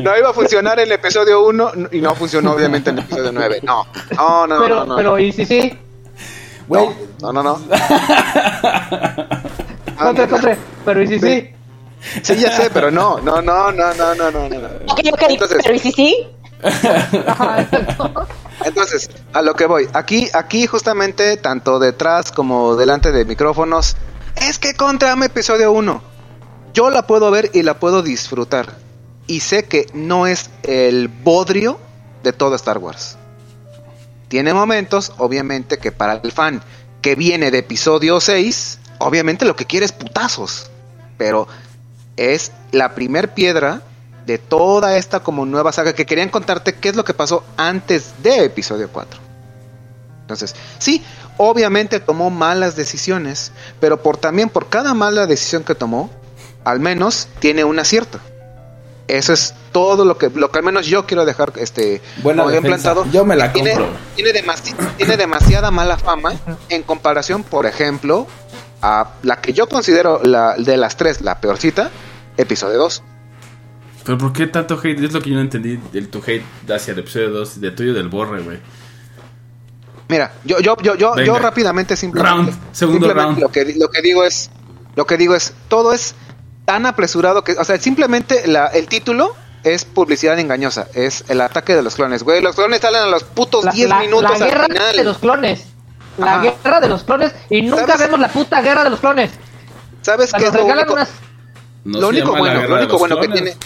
No 0.00 0.16
iba 0.18 0.30
a 0.30 0.32
funcionar 0.32 0.80
en 0.80 0.86
el 0.86 0.92
episodio 0.92 1.46
1 1.46 1.72
y 1.92 2.00
no 2.00 2.12
funcionó 2.16 2.52
obviamente 2.54 2.90
en 2.90 2.98
el 2.98 3.04
episodio 3.04 3.30
9. 3.32 3.60
No, 3.62 3.86
no, 4.16 4.46
no, 4.48 4.62
pero, 4.62 4.74
no, 4.80 4.84
no. 4.86 4.96
pero, 4.96 5.18
y 5.18 5.30
si 5.32 5.44
sí, 5.44 5.78
Güey, 6.68 6.88
No, 7.20 7.32
no, 7.32 7.42
no. 7.42 7.54
contra, 9.98 10.28
contra, 10.28 10.56
pero 10.84 11.02
y 11.02 11.08
si 11.08 11.18
sí. 11.20 11.50
Sí, 12.22 12.36
ya 12.36 12.56
sé, 12.56 12.70
pero 12.72 12.90
no, 12.90 13.20
no, 13.20 13.40
no, 13.42 13.70
no, 13.70 13.94
no, 13.94 14.14
no, 14.14 14.30
no, 14.30 14.48
no. 14.48 14.58
Ok, 14.88 15.00
ok, 15.12 15.22
Entonces- 15.28 15.58
pero 15.62 15.74
¿y 15.74 15.78
si 15.78 15.92
sí? 15.92 16.26
Entonces, 18.64 19.10
a 19.32 19.42
lo 19.42 19.54
que 19.54 19.66
voy. 19.66 19.88
Aquí, 19.92 20.28
aquí 20.32 20.66
justamente, 20.66 21.36
tanto 21.36 21.78
detrás 21.78 22.32
como 22.32 22.76
delante 22.76 23.12
de 23.12 23.24
micrófonos, 23.24 23.96
es 24.36 24.58
que 24.58 24.74
contra 24.74 25.14
mi 25.16 25.26
episodio 25.26 25.72
1. 25.72 26.02
Yo 26.74 26.90
la 26.90 27.06
puedo 27.06 27.30
ver 27.30 27.50
y 27.52 27.62
la 27.62 27.78
puedo 27.78 28.02
disfrutar. 28.02 28.66
Y 29.26 29.40
sé 29.40 29.64
que 29.64 29.86
no 29.94 30.26
es 30.26 30.50
el 30.62 31.08
bodrio 31.08 31.78
de 32.22 32.32
todo 32.32 32.54
Star 32.56 32.78
Wars. 32.78 33.18
Tiene 34.32 34.54
momentos, 34.54 35.12
obviamente, 35.18 35.76
que 35.76 35.92
para 35.92 36.14
el 36.14 36.32
fan 36.32 36.62
que 37.02 37.16
viene 37.16 37.50
de 37.50 37.58
episodio 37.58 38.18
6, 38.18 38.78
obviamente 38.96 39.44
lo 39.44 39.56
que 39.56 39.66
quiere 39.66 39.84
es 39.84 39.92
putazos. 39.92 40.70
Pero 41.18 41.48
es 42.16 42.50
la 42.70 42.94
primer 42.94 43.34
piedra 43.34 43.82
de 44.24 44.38
toda 44.38 44.96
esta 44.96 45.20
como 45.20 45.44
nueva 45.44 45.70
saga 45.70 45.92
que 45.92 46.06
querían 46.06 46.30
contarte 46.30 46.76
qué 46.76 46.88
es 46.88 46.96
lo 46.96 47.04
que 47.04 47.12
pasó 47.12 47.44
antes 47.58 48.22
de 48.22 48.46
episodio 48.46 48.88
4. 48.90 49.20
Entonces, 50.22 50.54
sí, 50.78 51.04
obviamente 51.36 52.00
tomó 52.00 52.30
malas 52.30 52.74
decisiones, 52.74 53.52
pero 53.80 54.02
por 54.02 54.16
también 54.16 54.48
por 54.48 54.70
cada 54.70 54.94
mala 54.94 55.26
decisión 55.26 55.62
que 55.62 55.74
tomó, 55.74 56.08
al 56.64 56.80
menos 56.80 57.28
tiene 57.38 57.64
un 57.64 57.78
acierto. 57.78 58.18
Eso 59.12 59.34
es 59.34 59.54
todo 59.72 60.06
lo 60.06 60.16
que 60.16 60.30
lo 60.30 60.50
que 60.50 60.58
al 60.58 60.64
menos 60.64 60.86
yo 60.86 61.04
quiero 61.04 61.26
dejar 61.26 61.52
este 61.56 62.00
Buena 62.22 62.46
bien 62.46 62.62
plantado. 62.62 63.04
Yo 63.12 63.26
me 63.26 63.36
la 63.36 63.52
tiene, 63.52 63.72
compro. 63.74 63.90
Tiene, 64.16 64.32
demasi- 64.32 64.74
tiene 64.96 65.16
demasiada 65.18 65.70
mala 65.70 65.98
fama 65.98 66.32
en 66.70 66.82
comparación, 66.82 67.42
por 67.42 67.66
ejemplo, 67.66 68.26
a 68.80 69.10
la 69.22 69.40
que 69.42 69.52
yo 69.52 69.68
considero 69.68 70.22
la 70.24 70.54
de 70.56 70.78
las 70.78 70.96
tres 70.96 71.20
la 71.20 71.40
peorcita, 71.40 71.90
episodio 72.38 72.78
2. 72.78 73.02
Pero 74.04 74.16
¿por 74.18 74.32
qué 74.32 74.46
tanto 74.46 74.80
hate? 74.82 74.98
Es 75.04 75.12
lo 75.12 75.20
que 75.20 75.28
yo 75.30 75.36
no 75.36 75.42
entendí 75.42 75.78
del 75.92 76.08
tu 76.08 76.22
hate 76.26 76.42
hacia 76.70 76.92
el 76.92 77.00
episodio 77.00 77.30
2 77.30 77.60
de 77.60 77.70
tuyo 77.70 77.92
del 77.92 78.08
borre, 78.08 78.40
güey. 78.42 78.58
Mira, 80.08 80.32
yo, 80.44 80.58
yo, 80.60 80.76
yo, 80.82 80.94
yo, 80.94 81.14
Venga. 81.14 81.26
yo 81.26 81.38
rápidamente 81.38 81.96
simplemente, 81.96 82.50
Round, 82.52 82.74
segundo 82.74 83.06
simplemente 83.06 83.22
round. 83.24 83.38
Lo 83.40 83.48
que, 83.50 83.74
lo 83.78 83.88
que 83.90 84.02
digo 84.02 84.24
es, 84.24 84.50
lo 84.96 85.06
que 85.06 85.16
digo 85.16 85.34
es, 85.34 85.54
todo 85.68 85.92
es 85.92 86.14
tan 86.64 86.86
apresurado 86.86 87.42
que, 87.44 87.52
o 87.52 87.64
sea, 87.64 87.78
simplemente 87.78 88.46
la, 88.46 88.66
el 88.68 88.86
título 88.88 89.34
es 89.64 89.84
publicidad 89.84 90.38
engañosa, 90.38 90.88
es 90.94 91.24
el 91.28 91.40
ataque 91.40 91.74
de 91.74 91.82
los 91.82 91.94
clones, 91.94 92.22
güey, 92.22 92.40
los 92.42 92.54
clones 92.56 92.80
salen 92.80 93.02
a 93.02 93.06
los 93.06 93.24
putos 93.24 93.64
La, 93.64 93.72
10 93.72 93.88
la- 93.88 93.98
minutos 94.00 94.38
la 94.40 94.46
guerra 94.46 94.64
al 94.66 94.72
final. 94.72 94.96
de 94.96 95.04
los 95.04 95.18
clones. 95.18 95.64
La 96.18 96.40
Ajá. 96.40 96.42
guerra 96.62 96.80
de 96.80 96.88
los 96.88 97.04
clones. 97.04 97.32
Y 97.48 97.62
nunca 97.62 97.86
¿Sabes? 97.86 98.00
vemos 98.00 98.20
la 98.20 98.28
puta 98.28 98.60
guerra 98.60 98.84
de 98.84 98.90
los 98.90 99.00
clones. 99.00 99.30
¿Sabes 100.02 100.32
qué 100.32 100.46
es 100.46 100.52
lo 100.54 100.64
único? 100.66 100.92
unas. 100.92 101.08
No 101.84 101.98
lo 102.00 102.06
se 102.06 102.06
único 102.10 102.26
llama 102.34 102.38
la 102.48 102.52
bueno, 102.54 102.68
lo 102.68 102.74
único 102.76 102.98
bueno 102.98 103.20
que 103.20 103.28
tiene, 103.28 103.56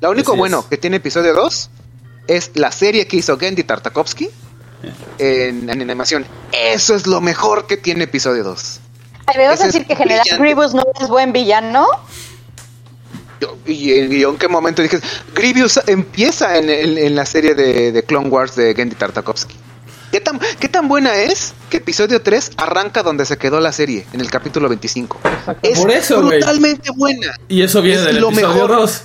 lo 0.00 0.10
único 0.10 0.32
Así 0.32 0.38
bueno 0.38 0.58
es. 0.60 0.64
que 0.66 0.76
tiene 0.78 0.96
episodio 0.96 1.32
2 1.34 1.70
es 2.26 2.50
la 2.54 2.72
serie 2.72 3.06
que 3.06 3.16
hizo 3.18 3.38
Gendy 3.38 3.62
Tartakovsky 3.62 4.28
en, 5.18 5.70
en 5.70 5.70
animación. 5.70 6.26
Eso 6.50 6.94
es 6.94 7.06
lo 7.06 7.20
mejor 7.20 7.66
que 7.66 7.76
tiene 7.76 8.04
episodio 8.04 8.42
2. 8.44 8.80
Ay, 9.26 9.38
¿Me 9.38 9.46
vas 9.46 9.54
Ese 9.54 9.64
a 9.64 9.66
es 9.68 9.72
decir 9.72 9.86
que 9.86 9.96
General 9.96 10.20
brillante. 10.22 10.42
Grievous 10.42 10.74
no 10.74 10.82
es 11.00 11.08
buen 11.08 11.32
villano? 11.32 11.86
Y, 13.66 13.92
y 13.92 14.20
yo 14.20 14.30
en 14.30 14.36
qué 14.38 14.48
momento 14.48 14.82
dije, 14.82 14.98
Grievous 15.34 15.80
empieza 15.86 16.56
en, 16.58 16.68
el- 16.70 16.98
en 16.98 17.14
la 17.16 17.26
serie 17.26 17.54
de, 17.54 17.90
de 17.92 18.02
Clone 18.04 18.28
Wars 18.28 18.54
de 18.56 18.74
Gendy 18.74 18.94
Tartakovsky. 18.94 19.54
¿Qué 20.12 20.20
tan, 20.20 20.38
¿Qué 20.60 20.68
tan 20.68 20.88
buena 20.88 21.14
es 21.14 21.54
que 21.70 21.78
episodio 21.78 22.20
3 22.20 22.52
arranca 22.58 23.02
donde 23.02 23.24
se 23.24 23.38
quedó 23.38 23.58
la 23.60 23.72
serie, 23.72 24.06
en 24.12 24.20
el 24.20 24.30
capítulo 24.30 24.68
25? 24.68 25.20
Exacto. 25.24 25.68
Es 25.68 25.78
Por 25.80 25.90
eso, 25.90 26.22
güey. 26.22 26.38
brutalmente 26.38 26.90
buena. 26.94 27.34
Y 27.48 27.62
eso 27.62 27.80
viene 27.82 28.00
Es 28.00 28.06
del 28.06 28.20
lo 28.20 28.28
episodio 28.28 28.68
mejor. 28.68 28.76
2. 28.82 29.02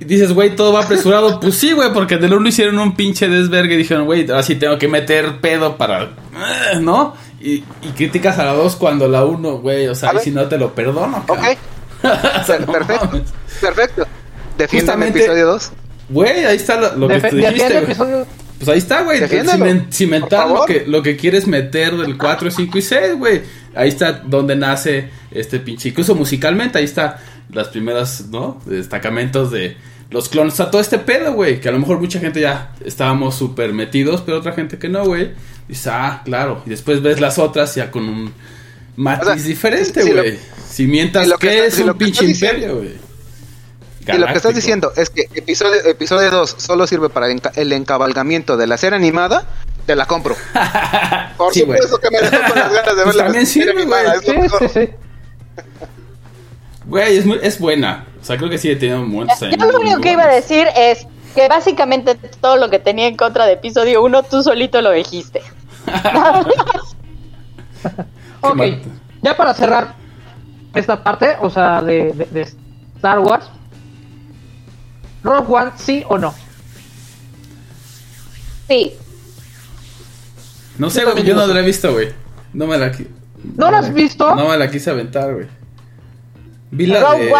Y 0.00 0.04
dices, 0.04 0.32
güey, 0.32 0.54
todo 0.56 0.72
va 0.72 0.82
apresurado. 0.82 1.38
pues 1.40 1.54
sí, 1.56 1.72
güey, 1.72 1.92
porque 1.92 2.16
del 2.18 2.34
1 2.34 2.48
hicieron 2.48 2.78
un 2.80 2.94
pinche 2.96 3.28
desvergue 3.28 3.74
y 3.74 3.78
dijeron, 3.78 4.04
güey, 4.04 4.28
ahora 4.28 4.42
sí 4.42 4.56
tengo 4.56 4.78
que 4.78 4.88
meter 4.88 5.40
pedo 5.40 5.76
para. 5.76 6.02
eh, 6.04 6.78
¿No? 6.80 7.14
Y, 7.40 7.64
y 7.82 7.88
criticas 7.96 8.38
a 8.38 8.44
la 8.44 8.52
2 8.52 8.76
cuando 8.76 9.08
la 9.08 9.24
1, 9.24 9.58
güey, 9.58 9.86
o 9.88 9.94
sea, 9.94 10.12
ver. 10.12 10.22
si 10.22 10.30
no 10.30 10.46
te 10.48 10.58
lo 10.58 10.74
perdono. 10.74 11.18
Ok, 11.28 11.38
cabrón. 11.38 11.56
O 12.42 12.44
sea, 12.46 12.58
no 12.60 12.72
perfecto. 12.72 13.06
mames. 13.06 13.22
Perfecto. 13.60 14.06
Defiende 14.56 14.62
el 14.62 14.68
Justamente- 14.98 15.18
episodio 15.20 15.46
2. 15.46 15.70
Güey, 16.10 16.44
ahí 16.46 16.56
está 16.56 16.80
lo, 16.80 16.96
lo 16.96 17.08
que 17.08 17.20
tú 17.28 17.36
dijiste, 17.36 17.78
episodio- 17.78 18.26
Pues 18.58 18.68
ahí 18.70 18.78
está, 18.78 19.02
güey. 19.02 19.20
Cimentar 19.92 20.48
lo 20.48 20.64
que, 20.64 20.84
lo 20.86 21.02
que 21.02 21.16
quieres 21.16 21.46
meter 21.46 21.96
del 21.96 22.16
4, 22.16 22.50
5 22.50 22.78
y 22.78 22.82
6, 22.82 23.16
güey. 23.18 23.42
Ahí 23.74 23.88
está 23.88 24.12
donde 24.12 24.56
nace 24.56 25.10
este 25.30 25.60
pinche. 25.60 25.90
Incluso 25.90 26.14
musicalmente, 26.14 26.78
ahí 26.78 26.84
está 26.84 27.18
las 27.52 27.68
primeras, 27.68 28.26
¿no? 28.30 28.60
Destacamentos 28.64 29.50
de 29.52 29.76
los 30.10 30.28
clones. 30.28 30.54
O 30.54 30.56
sea, 30.56 30.70
todo 30.70 30.80
este 30.80 30.98
pedo, 30.98 31.32
güey. 31.32 31.60
Que 31.60 31.68
a 31.68 31.72
lo 31.72 31.78
mejor 31.78 32.00
mucha 32.00 32.18
gente 32.20 32.40
ya 32.40 32.72
estábamos 32.84 33.34
súper 33.36 33.72
metidos, 33.72 34.22
pero 34.22 34.38
otra 34.38 34.52
gente 34.52 34.78
que 34.78 34.88
no, 34.88 35.04
güey. 35.04 35.32
Dice, 35.68 35.90
ah, 35.92 36.22
claro. 36.24 36.62
Y 36.66 36.70
después 36.70 37.02
ves 37.02 37.20
las 37.20 37.38
otras 37.38 37.74
ya 37.74 37.90
con 37.90 38.08
un 38.08 38.32
matiz 38.96 39.22
O 39.28 39.34
sea, 39.34 39.42
diferente, 39.42 40.04
lo- 40.14 40.22
güey. 40.22 40.38
Si 40.68 40.86
mientas 40.86 41.24
si 41.24 41.30
lo 41.30 41.38
que 41.38 41.66
es 41.66 41.74
si 41.74 41.82
lo 41.84 41.92
un 41.92 41.98
que 41.98 42.04
pinche 42.06 42.24
imperio, 42.24 42.76
güey. 42.76 43.08
Y 44.10 44.16
lo 44.16 44.26
que 44.26 44.32
estás 44.32 44.54
diciendo 44.54 44.90
es 44.96 45.10
que 45.10 45.28
episodio, 45.34 45.84
episodio 45.84 46.30
2 46.30 46.54
solo 46.56 46.86
sirve 46.86 47.10
para 47.10 47.28
enca- 47.28 47.52
el 47.56 47.70
encabalgamiento 47.74 48.56
de 48.56 48.66
la 48.66 48.78
serie 48.78 48.96
animada, 48.96 49.46
te 49.84 49.94
la 49.96 50.06
compro. 50.06 50.34
Por 51.36 51.52
Sí, 51.52 51.60
supuesto 51.60 51.98
que 51.98 52.10
me 52.10 52.18
dejó 52.22 52.38
con 52.48 52.58
las 52.58 52.72
ganas 52.72 52.86
de 52.86 52.94
ver 52.94 53.04
Pues 53.04 53.16
la 53.16 53.24
también 53.24 53.46
serie 53.46 53.68
sirve, 53.68 53.82
animada, 53.82 54.14
güey. 54.14 54.18
es 54.20 54.26
lo 54.34 54.40
mejor. 54.42 54.70
sí, 54.70 54.80
sí. 54.86 54.88
Güey, 56.88 57.16
es, 57.18 57.26
muy- 57.26 57.38
es 57.42 57.58
buena. 57.60 58.06
O 58.20 58.24
sea, 58.24 58.36
creo 58.36 58.50
que 58.50 58.58
sigue 58.58 58.74
teniendo 58.76 59.06
momentos 59.06 59.40
ahí 59.42 59.52
Yo 59.58 59.66
lo 59.70 59.78
único 59.78 60.00
que 60.00 60.12
iba 60.12 60.24
a 60.24 60.34
decir 60.34 60.66
es 60.76 61.06
que 61.34 61.46
básicamente 61.48 62.14
todo 62.40 62.56
lo 62.56 62.68
que 62.70 62.78
tenía 62.80 63.06
en 63.06 63.16
contra 63.16 63.46
de 63.46 63.52
episodio 63.52 64.02
1 64.02 64.22
tú 64.24 64.42
solito 64.42 64.80
lo 64.82 64.90
dijiste. 64.90 65.42
Ok, 68.40 68.54
mal. 68.56 68.80
ya 69.22 69.36
para 69.36 69.52
cerrar 69.54 69.94
esta 70.74 71.02
parte, 71.02 71.36
o 71.40 71.50
sea, 71.50 71.82
de, 71.82 72.12
de- 72.12 72.26
de 72.26 72.40
Star 72.96 73.18
Wars, 73.20 73.46
Rogue 75.24 75.46
One, 75.52 75.72
sí 75.76 76.04
o 76.08 76.18
no. 76.18 76.32
Sí. 78.68 78.94
No 80.78 80.90
sé, 80.90 81.00
Yo 81.02 81.16
yo 81.18 81.34
no 81.34 81.46
la 81.48 81.60
he 81.60 81.64
visto, 81.64 81.92
güey. 81.92 82.10
No 82.52 82.66
me 82.66 82.78
la 82.78 82.92
qui- 82.92 83.08
¿No 83.56 83.70
la 83.70 83.78
has 83.78 83.92
visto? 83.92 84.34
No 84.34 84.48
me 84.48 84.56
la 84.56 84.70
quise 84.70 84.90
aventar, 84.90 85.32
güey. 85.34 85.46
Vi 86.70 86.86
la 86.86 87.00
Rogue 87.00 87.24
de... 87.26 87.32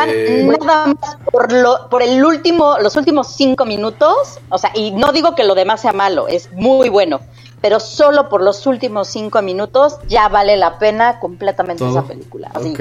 One 0.49 0.59
nada 0.65 0.87
más 0.87 1.17
por, 1.31 1.53
lo, 1.53 1.89
por 1.91 2.03
el 2.03 2.25
último, 2.25 2.79
los 2.81 2.97
últimos 2.97 3.35
cinco 3.35 3.67
minutos, 3.67 4.39
o 4.49 4.57
sea, 4.59 4.71
y 4.75 4.91
no 4.93 5.13
digo 5.13 5.35
que 5.35 5.45
lo 5.45 5.55
demás 5.55 5.83
sea 5.83 5.93
malo, 5.93 6.29
es 6.29 6.51
muy 6.53 6.89
bueno, 6.89 7.21
pero 7.61 7.79
solo 7.81 8.29
por 8.31 8.43
los 8.43 8.67
últimos 8.67 9.09
cinco 9.09 9.43
minutos 9.43 9.99
ya 10.09 10.29
vale 10.29 10.57
la 10.57 10.79
pena 10.79 11.21
completamente 11.21 11.81
Todo. 11.81 11.99
esa 11.99 12.09
película. 12.09 12.51
Así. 12.55 12.75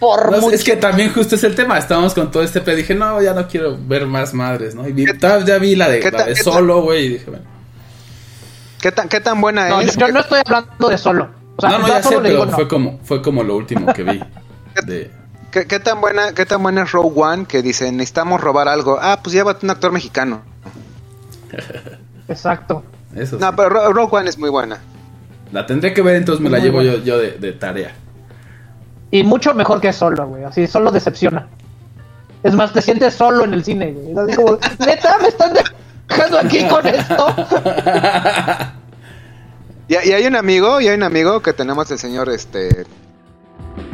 Por 0.00 0.32
No, 0.32 0.40
mucho. 0.40 0.56
es 0.56 0.64
que 0.64 0.74
también 0.74 1.12
justo 1.12 1.36
es 1.36 1.44
el 1.44 1.54
tema. 1.54 1.78
Estábamos 1.78 2.12
con 2.12 2.28
todo 2.32 2.42
este 2.42 2.60
pedo. 2.60 2.74
Dije, 2.74 2.92
no, 2.92 3.22
ya 3.22 3.34
no 3.34 3.46
quiero 3.46 3.78
ver 3.78 4.04
más 4.06 4.34
madres, 4.34 4.74
¿no? 4.74 4.88
Y 4.88 4.92
vi- 4.92 5.06
ya 5.46 5.58
vi 5.58 5.76
la 5.76 5.88
de, 5.88 6.10
la 6.10 6.34
solo, 6.34 6.82
güey. 6.82 7.04
Y 7.04 7.08
dije, 7.10 7.30
bueno. 7.30 7.44
¿Qué 8.80 8.90
tan, 8.90 9.08
qué 9.08 9.20
tan 9.20 9.40
buena 9.40 9.68
No, 9.68 9.80
es? 9.80 9.96
yo 9.96 10.08
no 10.08 10.18
estoy 10.18 10.40
hablando 10.44 10.88
de 10.88 10.98
solo. 10.98 11.28
O 11.56 11.60
sea, 11.60 11.70
no, 11.70 11.78
no, 11.78 11.86
ya 11.86 12.02
sé, 12.02 12.16
pero 12.20 12.22
digo 12.22 12.46
fue, 12.48 12.66
como, 12.66 12.98
fue 13.04 13.22
como 13.22 13.44
lo 13.44 13.54
último 13.54 13.92
que 13.94 14.02
vi. 14.02 14.20
De... 14.86 15.08
¿Qué, 15.52 15.66
qué 15.66 15.78
tan 15.78 16.00
buena, 16.00 16.32
¿Qué 16.32 16.44
tan 16.46 16.62
buena 16.62 16.82
es 16.82 16.90
Rogue 16.92 17.12
One 17.20 17.44
que 17.44 17.62
dicen 17.62 17.96
necesitamos 17.98 18.40
robar 18.40 18.66
algo? 18.68 18.98
Ah, 19.00 19.20
pues 19.22 19.34
llévate 19.34 19.64
un 19.66 19.70
actor 19.70 19.92
mexicano. 19.92 20.42
Exacto. 22.28 22.82
Eso 23.14 23.38
No, 23.38 23.48
sí. 23.50 23.54
pero 23.56 23.68
Ro- 23.68 23.92
Rogue 23.92 24.16
One 24.16 24.28
es 24.30 24.38
muy 24.38 24.50
buena. 24.50 24.80
La 25.52 25.66
tendré 25.66 25.92
que 25.92 26.00
ver, 26.02 26.16
entonces 26.16 26.42
me 26.42 26.48
la 26.48 26.58
Muy 26.58 26.66
llevo 26.66 26.78
buena. 26.78 26.92
yo, 26.94 26.98
yo 27.04 27.18
de, 27.18 27.32
de 27.32 27.52
tarea. 27.52 27.92
Y 29.10 29.22
mucho 29.22 29.52
mejor 29.52 29.80
que 29.82 29.92
solo, 29.92 30.26
güey. 30.26 30.44
Así, 30.44 30.66
solo 30.66 30.90
decepciona. 30.90 31.46
Es 32.42 32.54
más, 32.54 32.72
te 32.72 32.80
sientes 32.80 33.12
solo 33.14 33.44
en 33.44 33.52
el 33.52 33.62
cine, 33.62 33.92
güey. 33.92 34.24
Así 34.26 34.34
como, 34.36 34.58
neta, 34.78 35.18
me 35.20 35.28
están 35.28 35.52
dejando 36.08 36.38
aquí 36.38 36.66
con 36.66 36.86
esto. 36.86 37.26
Y, 39.88 39.94
y 40.08 40.12
hay 40.12 40.26
un 40.26 40.36
amigo, 40.36 40.80
y 40.80 40.88
hay 40.88 40.96
un 40.96 41.02
amigo 41.02 41.42
que 41.42 41.52
tenemos 41.52 41.90
el 41.90 41.98
señor 41.98 42.30
este 42.30 42.86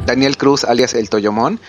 Daniel 0.09 0.37
Cruz, 0.37 0.63
alias 0.63 0.93
el 0.93 1.09
Toyomón. 1.09 1.59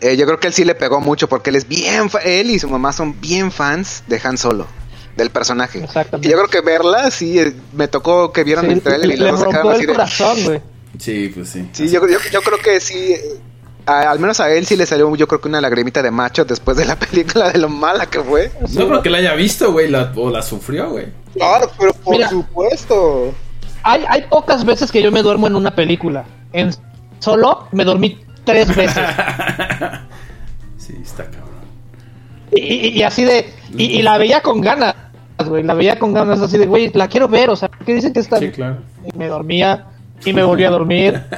Eh, 0.00 0.16
yo 0.16 0.26
creo 0.26 0.38
que 0.40 0.48
él 0.48 0.52
sí 0.52 0.64
le 0.64 0.74
pegó 0.74 1.00
mucho 1.00 1.28
porque 1.28 1.50
él 1.50 1.56
es 1.56 1.68
bien, 1.68 2.10
fa- 2.10 2.18
él 2.18 2.50
y 2.50 2.58
su 2.58 2.68
mamá 2.68 2.92
son 2.92 3.20
bien 3.20 3.50
fans 3.52 4.02
de 4.08 4.20
Han 4.22 4.36
Solo, 4.36 4.66
del 5.16 5.30
personaje. 5.30 5.78
Exactamente. 5.84 6.26
Y 6.28 6.30
yo 6.30 6.36
creo 6.36 6.48
que 6.50 6.60
verla, 6.60 7.10
sí, 7.10 7.38
eh, 7.38 7.54
me 7.72 7.88
tocó 7.88 8.32
que 8.32 8.42
vieron 8.44 8.66
Sí, 8.66 8.72
el 8.72 8.82
trailer 8.82 9.10
y 9.10 9.16
le 9.16 9.30
luego 9.30 9.44
rompió 9.44 9.70
así 9.70 9.80
el 9.82 9.86
corazón, 9.86 10.44
güey. 10.44 10.60
Sí, 10.98 11.30
pues 11.34 11.48
sí. 11.48 11.68
Sí, 11.72 11.88
yo, 11.88 12.06
yo, 12.06 12.18
yo 12.32 12.42
creo 12.42 12.58
que 12.58 12.80
sí. 12.80 13.12
eh, 13.12 13.20
a- 13.86 14.10
al 14.10 14.18
menos 14.18 14.40
a 14.40 14.50
él 14.52 14.66
sí 14.66 14.76
le 14.76 14.84
salió, 14.86 15.14
yo 15.16 15.26
creo 15.28 15.40
que 15.40 15.48
una 15.48 15.60
lagrimita 15.60 16.02
de 16.02 16.10
macho 16.10 16.44
después 16.44 16.76
de 16.76 16.84
la 16.84 16.96
película 16.98 17.50
de 17.52 17.58
lo 17.58 17.68
mala 17.68 18.06
que 18.06 18.20
fue. 18.20 18.50
No 18.72 18.88
creo 18.88 19.02
que 19.02 19.10
la 19.10 19.18
haya 19.18 19.34
visto, 19.34 19.72
güey, 19.72 19.88
la- 19.88 20.12
o 20.16 20.28
la 20.30 20.42
sufrió, 20.42 20.90
güey. 20.90 21.06
Claro, 21.34 21.70
pero 21.78 21.92
por 21.94 22.14
Mira. 22.16 22.28
supuesto. 22.28 23.32
Hay, 23.84 24.04
hay 24.08 24.22
pocas 24.22 24.64
veces 24.64 24.90
que 24.90 25.00
yo 25.02 25.12
me 25.12 25.22
duermo 25.22 25.46
en 25.46 25.54
una 25.54 25.74
película. 25.74 26.24
En 26.52 26.70
solo 27.18 27.68
me 27.72 27.84
dormí 27.84 28.20
tres 28.44 28.74
veces. 28.74 29.04
sí, 30.78 30.94
está 31.02 31.24
cabrón. 31.24 31.44
Y, 32.52 32.60
y- 32.60 32.88
y 32.98 33.02
así 33.02 33.24
de. 33.24 33.52
Y, 33.76 33.84
y 33.84 34.02
la 34.02 34.18
veía 34.18 34.40
con 34.42 34.60
ganas, 34.60 34.94
güey. 35.46 35.62
La 35.62 35.74
veía 35.74 35.98
con 35.98 36.12
ganas, 36.12 36.40
así 36.40 36.58
de, 36.58 36.66
güey, 36.66 36.90
la 36.94 37.08
quiero 37.08 37.28
ver. 37.28 37.50
O 37.50 37.56
sea, 37.56 37.68
¿qué 37.84 37.94
dicen 37.94 38.12
que 38.12 38.20
está 38.20 38.38
Sí, 38.38 38.50
claro. 38.50 38.78
Y 39.04 39.16
me 39.16 39.26
dormía 39.28 39.86
y 40.24 40.32
me 40.32 40.42
volví 40.44 40.64
a 40.64 40.70
dormir. 40.70 41.22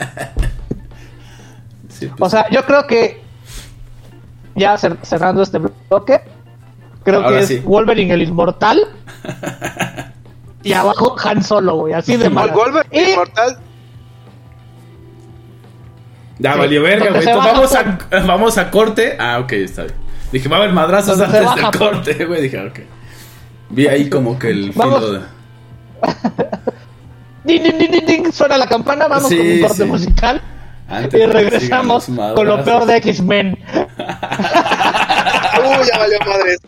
Sí, 1.89 2.09
pues, 2.09 2.21
O 2.21 2.29
sea, 2.37 2.47
yo 2.51 2.63
creo 2.67 2.87
que. 2.87 3.23
Ya 4.55 4.75
cer- 4.77 4.99
cerrando 5.03 5.43
este 5.43 5.59
bloque. 5.59 6.21
Creo 7.05 7.23
Ahora 7.23 7.37
que 7.39 7.43
es 7.43 7.49
sí. 7.49 7.59
Wolverine 7.65 8.13
el 8.15 8.23
Inmortal. 8.23 8.81
y 10.63 10.73
abajo 10.75 11.17
Han 11.25 11.43
Solo, 11.43 11.77
güey. 11.77 11.95
Así 11.95 12.17
de 12.17 12.29
mal. 12.29 12.51
Wolverine 12.51 13.13
Inmortal. 13.13 13.59
Ya 16.39 16.53
Sí, 16.53 16.59
valió 16.59 16.83
verga, 16.83 17.11
güey. 17.11 17.27
Entonces 17.27 17.53
Vamos 17.53 17.75
a, 17.75 17.99
vamos 18.27 18.59
a 18.59 18.71
corte. 18.71 19.17
Ah, 19.19 19.39
ok, 19.41 19.53
está 19.53 19.85
bien. 19.85 19.95
Dije, 20.33 20.49
va 20.49 20.57
a 20.57 20.61
haber 20.61 20.73
madrazos 20.75 21.19
antes 21.21 21.33
del 21.33 21.45
baja 21.45 21.71
por- 21.71 21.93
corte, 21.93 22.25
güey. 22.27 22.43
Dije, 22.43 22.59
ok. 22.67 22.81
Vi 23.71 23.87
ahí 23.89 24.11
como 24.11 24.39
que 24.39 24.51
el 24.51 24.71
Vamos. 24.73 24.99
filo 25.01 25.13
de... 25.13 25.21
Ding, 27.45 27.63
ding, 27.63 27.79
ding, 27.91 28.05
ding, 28.07 28.33
suena 28.33 28.59
la 28.59 28.67
campana, 28.67 29.07
vamos 29.07 29.29
Sí, 29.29 29.37
con 29.39 29.47
un 29.47 29.61
corte 29.61 29.77
sí. 29.77 29.85
musical. 29.85 30.43
Antes 30.89 31.21
y 31.21 31.27
regresamos 31.27 32.07
con 32.35 32.47
lo 32.47 32.63
peor 32.65 32.87
de 32.87 32.97
X-Men. 32.97 33.57
Uy, 33.67 33.77
ya 35.93 35.99
valió 35.99 36.19
madres. 36.27 36.59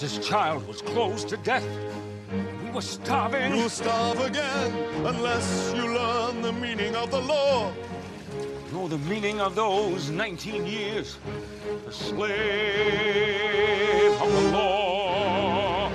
Sister's 0.00 0.26
child 0.26 0.66
was 0.66 0.80
close 0.80 1.24
to 1.24 1.36
death. 1.36 1.62
We 2.64 2.70
were 2.70 2.80
starving. 2.80 3.54
You'll 3.54 3.68
starve 3.68 4.18
again 4.20 4.72
unless 5.04 5.74
you 5.76 5.94
learn 5.94 6.40
the 6.40 6.54
meaning 6.54 6.96
of 6.96 7.10
the 7.10 7.20
law. 7.20 7.70
know 8.72 8.88
the 8.88 8.96
meaning 8.96 9.42
of 9.42 9.54
those 9.54 10.08
19 10.08 10.64
years. 10.64 11.18
A 11.86 11.92
slave 11.92 12.32
of 14.22 14.32
the 14.32 14.50
law. 14.52 15.90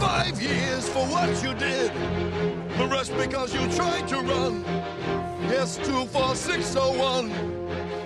Five 0.00 0.40
years 0.40 0.88
for 0.88 1.04
what 1.04 1.28
you 1.42 1.52
did. 1.52 1.92
The 2.78 2.86
rest 2.86 3.14
because 3.18 3.52
you 3.52 3.70
tried 3.72 4.08
to 4.08 4.22
run. 4.22 4.64
Yes, 5.50 5.76
24601. 5.76 7.28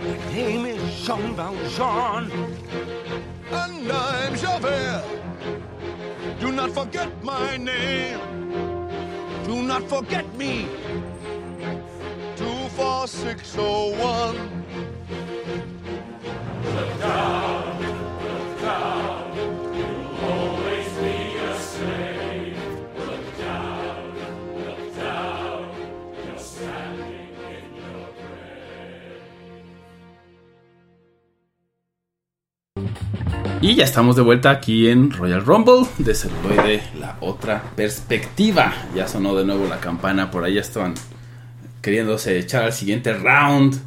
My 0.03 0.17
name 0.33 0.67
is 0.67 1.07
Jean 1.07 1.37
Valjean. 1.37 2.33
And 3.51 3.91
I'm 3.91 4.37
Javert. 4.37 5.03
Do 6.41 6.53
not 6.53 6.71
forget 6.71 7.09
my 7.25 7.57
name. 7.57 8.21
Do 9.47 9.63
not 9.63 9.89
forget 9.89 10.27
me. 10.37 10.69
24601. 12.37 14.59
Y 33.61 33.75
ya 33.75 33.83
estamos 33.83 34.15
de 34.15 34.23
vuelta 34.23 34.51
aquí 34.51 34.89
en 34.89 35.11
Royal 35.11 35.45
Rumble 35.45 35.89
de 35.99 36.15
celuloide, 36.15 36.81
la 37.01 37.17
otra 37.21 37.61
perspectiva. 37.75 38.73
Ya 38.95 39.09
sonó 39.09 39.35
de 39.35 39.45
nuevo 39.45 39.67
la 39.67 39.81
campana, 39.81 40.31
por 40.31 40.45
ahí 40.45 40.55
ya 40.55 40.61
estaban 40.61 40.95
queriéndose 41.83 42.39
echar 42.39 42.63
al 42.63 42.73
siguiente 42.73 43.13
round. 43.15 43.81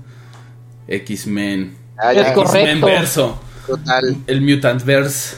X-Men. 0.88 1.78
Ah, 1.98 2.12
ya, 2.12 2.22
Es 2.22 2.32
correcto. 2.34 2.58
X-Men 2.58 2.82
verso. 2.82 3.40
Total. 3.66 4.18
El 4.28 4.42
Mutant 4.42 4.84
Verse. 4.84 5.38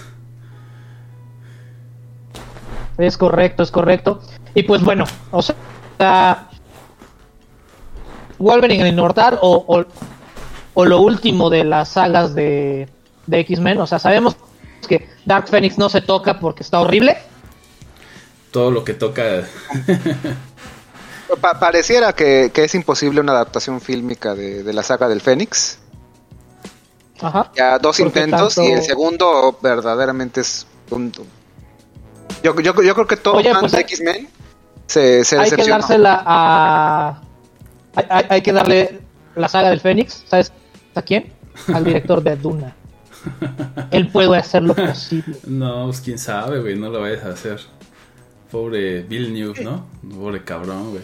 Es 2.97 3.17
correcto, 3.17 3.61
es 3.61 3.69
correcto. 3.69 4.19
Y 4.55 4.63
pues 4.63 4.81
bueno, 4.81 5.05
o 5.29 5.43
sea, 5.43 6.49
Wolverine 8.39 8.81
el 8.81 8.93
Inmortal 8.93 9.37
o, 9.41 9.63
o, 9.67 9.85
o 10.73 10.85
lo 10.85 11.01
último 11.01 11.51
de 11.51 11.63
las 11.63 11.89
sagas 11.89 12.33
de, 12.33 12.87
de 13.27 13.39
X-Men. 13.41 13.79
O 13.79 13.87
sea, 13.87 13.99
sabemos 13.99 14.35
que 14.87 15.07
Dark 15.25 15.47
Phoenix 15.47 15.77
no 15.77 15.89
se 15.89 16.01
toca 16.01 16.39
porque 16.39 16.63
está 16.63 16.79
horrible. 16.81 17.17
Todo 18.51 18.69
lo 18.71 18.83
que 18.83 18.93
toca. 18.93 19.43
Pa- 21.41 21.59
pareciera 21.59 22.13
que, 22.13 22.51
que 22.53 22.63
es 22.65 22.75
imposible 22.75 23.19
una 23.21 23.31
adaptación 23.31 23.81
fílmica 23.81 24.35
de, 24.35 24.63
de 24.63 24.73
la 24.73 24.83
saga 24.83 25.07
del 25.07 25.21
Fénix. 25.21 25.79
Ajá. 27.21 27.51
Ya 27.55 27.79
dos 27.79 27.99
intentos 27.99 28.55
tanto- 28.55 28.69
y 28.69 28.73
el 28.73 28.83
segundo 28.83 29.57
verdaderamente 29.61 30.41
es 30.41 30.67
un... 30.91 31.11
Yo, 32.43 32.53
yo, 32.59 32.73
yo 32.81 32.93
creo 32.93 33.07
que 33.07 33.17
todo 33.17 33.35
Oye, 33.35 33.51
fan 33.51 33.61
pues 33.61 33.71
de 33.71 33.79
X-Men 33.81 34.27
se, 34.85 35.23
se 35.23 35.39
hay 35.39 35.49
que 35.49 35.65
dársela 35.65 36.21
a. 36.25 37.21
Hay, 37.95 38.05
hay- 38.09 38.25
hay 38.29 38.41
que 38.41 38.51
darle 38.51 38.99
la 39.35 39.47
saga 39.47 39.69
del 39.69 39.79
Fénix. 39.79 40.23
¿Sabes 40.27 40.51
a 40.93 41.01
quién? 41.01 41.31
Al 41.73 41.85
director 41.85 42.21
de 42.21 42.35
Duna. 42.35 42.75
Él 43.91 44.07
puede 44.07 44.37
hacer 44.37 44.63
lo 44.63 44.73
posible. 44.75 45.37
No, 45.47 45.85
pues 45.85 46.01
quién 46.01 46.17
sabe, 46.17 46.59
güey, 46.61 46.75
no 46.75 46.89
lo 46.89 47.01
vayas 47.01 47.23
a 47.25 47.29
hacer. 47.29 47.59
Pobre 48.51 49.01
Bill 49.03 49.33
New, 49.33 49.53
¿no? 49.63 49.85
Pobre 50.15 50.43
cabrón, 50.43 50.91
güey. 50.91 51.03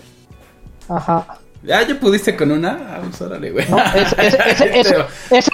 Ajá. 0.88 1.26
Ya, 1.64 1.86
ya 1.86 2.00
pudiste 2.00 2.36
con 2.36 2.52
una. 2.52 2.72
Ah, 2.96 3.02
pues 3.04 3.22
órale, 3.22 3.52
güey. 3.52 3.68
No, 3.70 3.78
ese, 3.94 4.16
ese, 4.28 4.38
ese, 4.50 4.80
ese- 4.80 5.06
ese 5.32 5.52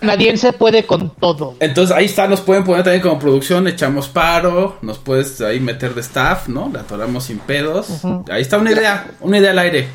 canadiense 0.00 0.52
puede 0.52 0.84
con 0.86 1.10
todo. 1.14 1.56
Entonces 1.60 1.96
ahí 1.96 2.06
está, 2.06 2.26
nos 2.26 2.40
pueden 2.40 2.64
poner 2.64 2.82
también 2.84 3.02
como 3.02 3.18
producción, 3.18 3.66
echamos 3.68 4.08
paro, 4.08 4.78
nos 4.82 4.98
puedes 4.98 5.40
ahí 5.40 5.60
meter 5.60 5.94
de 5.94 6.00
staff, 6.00 6.48
¿no? 6.48 6.70
La 6.72 6.80
atoramos 6.80 7.24
sin 7.24 7.38
pedos. 7.38 7.88
Ahí 8.30 8.42
está 8.42 8.58
una 8.58 8.72
idea, 8.72 9.10
una 9.20 9.38
idea 9.38 9.50
al 9.52 9.58
aire. 9.60 9.88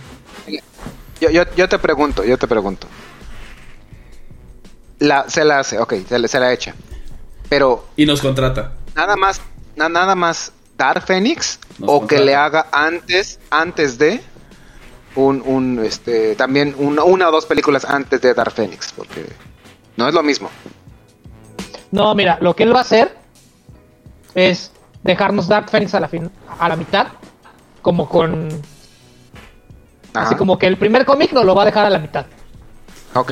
Yo, 1.21 1.29
yo, 1.29 1.43
yo 1.55 1.69
te 1.69 1.79
pregunto, 1.79 2.23
yo 2.23 2.37
te 2.37 2.47
pregunto. 2.47 2.87
La, 4.99 5.29
se 5.29 5.43
la 5.43 5.59
hace, 5.59 5.79
ok, 5.79 5.93
se, 6.07 6.19
la- 6.19 6.27
se 6.27 6.39
la 6.39 6.53
echa. 6.53 6.73
Pero 7.49 7.85
Y 7.95 8.05
nos 8.05 8.21
contrata. 8.21 8.71
nada 8.95 9.15
más, 9.15 9.41
na- 9.75 9.89
nada 9.89 10.15
más 10.15 10.51
Dark 10.77 11.05
Phoenix 11.05 11.59
Nos 11.79 11.89
o 11.89 12.07
que 12.07 12.19
le 12.19 12.35
haga 12.35 12.67
antes, 12.71 13.39
antes 13.49 13.97
de 13.97 14.21
un, 15.15 15.41
un 15.45 15.79
este, 15.85 16.35
también 16.35 16.75
una, 16.77 17.03
una 17.03 17.29
o 17.29 17.31
dos 17.31 17.45
películas 17.45 17.85
antes 17.85 18.21
de 18.21 18.33
Dark 18.33 18.51
Phoenix, 18.53 18.91
porque 18.95 19.25
no 19.97 20.07
es 20.07 20.13
lo 20.13 20.23
mismo. 20.23 20.49
No, 21.91 22.13
mira, 22.15 22.37
lo 22.41 22.55
que 22.55 22.63
él 22.63 22.73
va 22.73 22.79
a 22.79 22.81
hacer 22.81 23.15
es 24.33 24.71
dejarnos 25.03 25.47
Dark 25.47 25.69
Phoenix 25.69 25.93
a 25.93 25.99
la, 25.99 26.07
fin, 26.09 26.29
a 26.59 26.67
la 26.69 26.75
mitad, 26.75 27.07
como 27.81 28.09
con... 28.09 28.49
Ajá, 30.13 30.27
Así 30.27 30.35
como 30.35 30.57
que 30.57 30.65
el 30.67 30.77
primer 30.77 31.05
cómic 31.05 31.31
nos 31.33 31.45
lo 31.45 31.53
va 31.55 31.63
a 31.63 31.65
dejar 31.65 31.85
a 31.85 31.89
la 31.89 31.99
mitad, 31.99 32.25
Ok. 33.13 33.31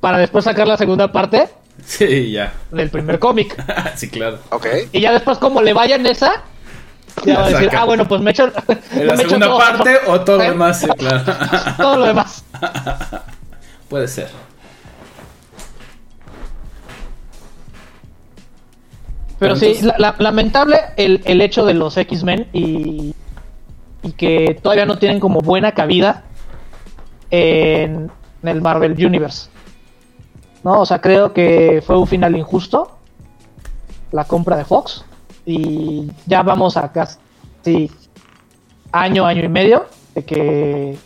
Para 0.00 0.18
después 0.18 0.44
sacar 0.44 0.66
la 0.66 0.76
segunda 0.76 1.10
parte 1.12 1.48
Sí, 1.84 2.32
ya. 2.32 2.52
del 2.70 2.90
primer 2.90 3.18
cómic. 3.18 3.56
sí, 3.96 4.08
claro. 4.08 4.38
Ok. 4.50 4.66
Y 4.92 5.00
ya 5.00 5.12
después, 5.12 5.38
como 5.38 5.62
le 5.62 5.72
vaya 5.72 5.96
en 5.96 6.06
esa, 6.06 6.42
ya 7.24 7.34
La 7.34 7.40
va 7.40 7.46
a 7.46 7.48
decir, 7.50 7.64
saca. 7.66 7.82
ah, 7.82 7.84
bueno, 7.84 8.06
pues 8.08 8.20
me 8.20 8.30
echo... 8.30 8.50
En 8.92 9.06
la 9.06 9.16
segunda 9.18 9.46
todo, 9.46 9.58
parte 9.58 9.96
o 10.06 10.20
todo 10.20 10.36
lo 10.38 10.42
¿Eh? 10.44 10.48
demás, 10.50 10.80
sí, 10.80 10.86
claro. 10.98 11.22
Todo 11.76 11.96
lo 11.98 12.06
demás. 12.06 12.44
Puede 13.88 14.08
ser. 14.08 14.28
Pero 19.38 19.56
sí, 19.56 19.66
Entonces- 19.66 19.86
la- 19.86 19.96
la- 19.98 20.16
lamentable 20.18 20.78
el, 20.96 21.22
el 21.24 21.40
hecho 21.40 21.64
de 21.64 21.74
los 21.74 21.96
X-Men 21.96 22.48
y, 22.52 23.14
y 24.02 24.12
que 24.12 24.58
todavía 24.62 24.84
no 24.86 24.98
tienen 24.98 25.18
como 25.18 25.40
buena 25.40 25.72
cabida 25.72 26.24
en, 27.30 28.10
en 28.42 28.48
el 28.48 28.60
Marvel 28.60 28.92
Universe. 29.04 29.48
¿No? 30.62 30.80
O 30.80 30.86
sea, 30.86 31.00
creo 31.00 31.32
que 31.32 31.82
fue 31.84 31.98
un 31.98 32.06
final 32.06 32.36
injusto 32.36 32.96
la 34.12 34.24
compra 34.24 34.56
de 34.56 34.64
Fox 34.64 35.04
y 35.46 36.10
ya 36.26 36.42
vamos 36.42 36.76
a 36.76 36.90
casi 36.92 37.90
año, 38.92 39.24
año 39.24 39.44
y 39.44 39.48
medio 39.48 39.86
de 40.14 40.24
que 40.24 40.98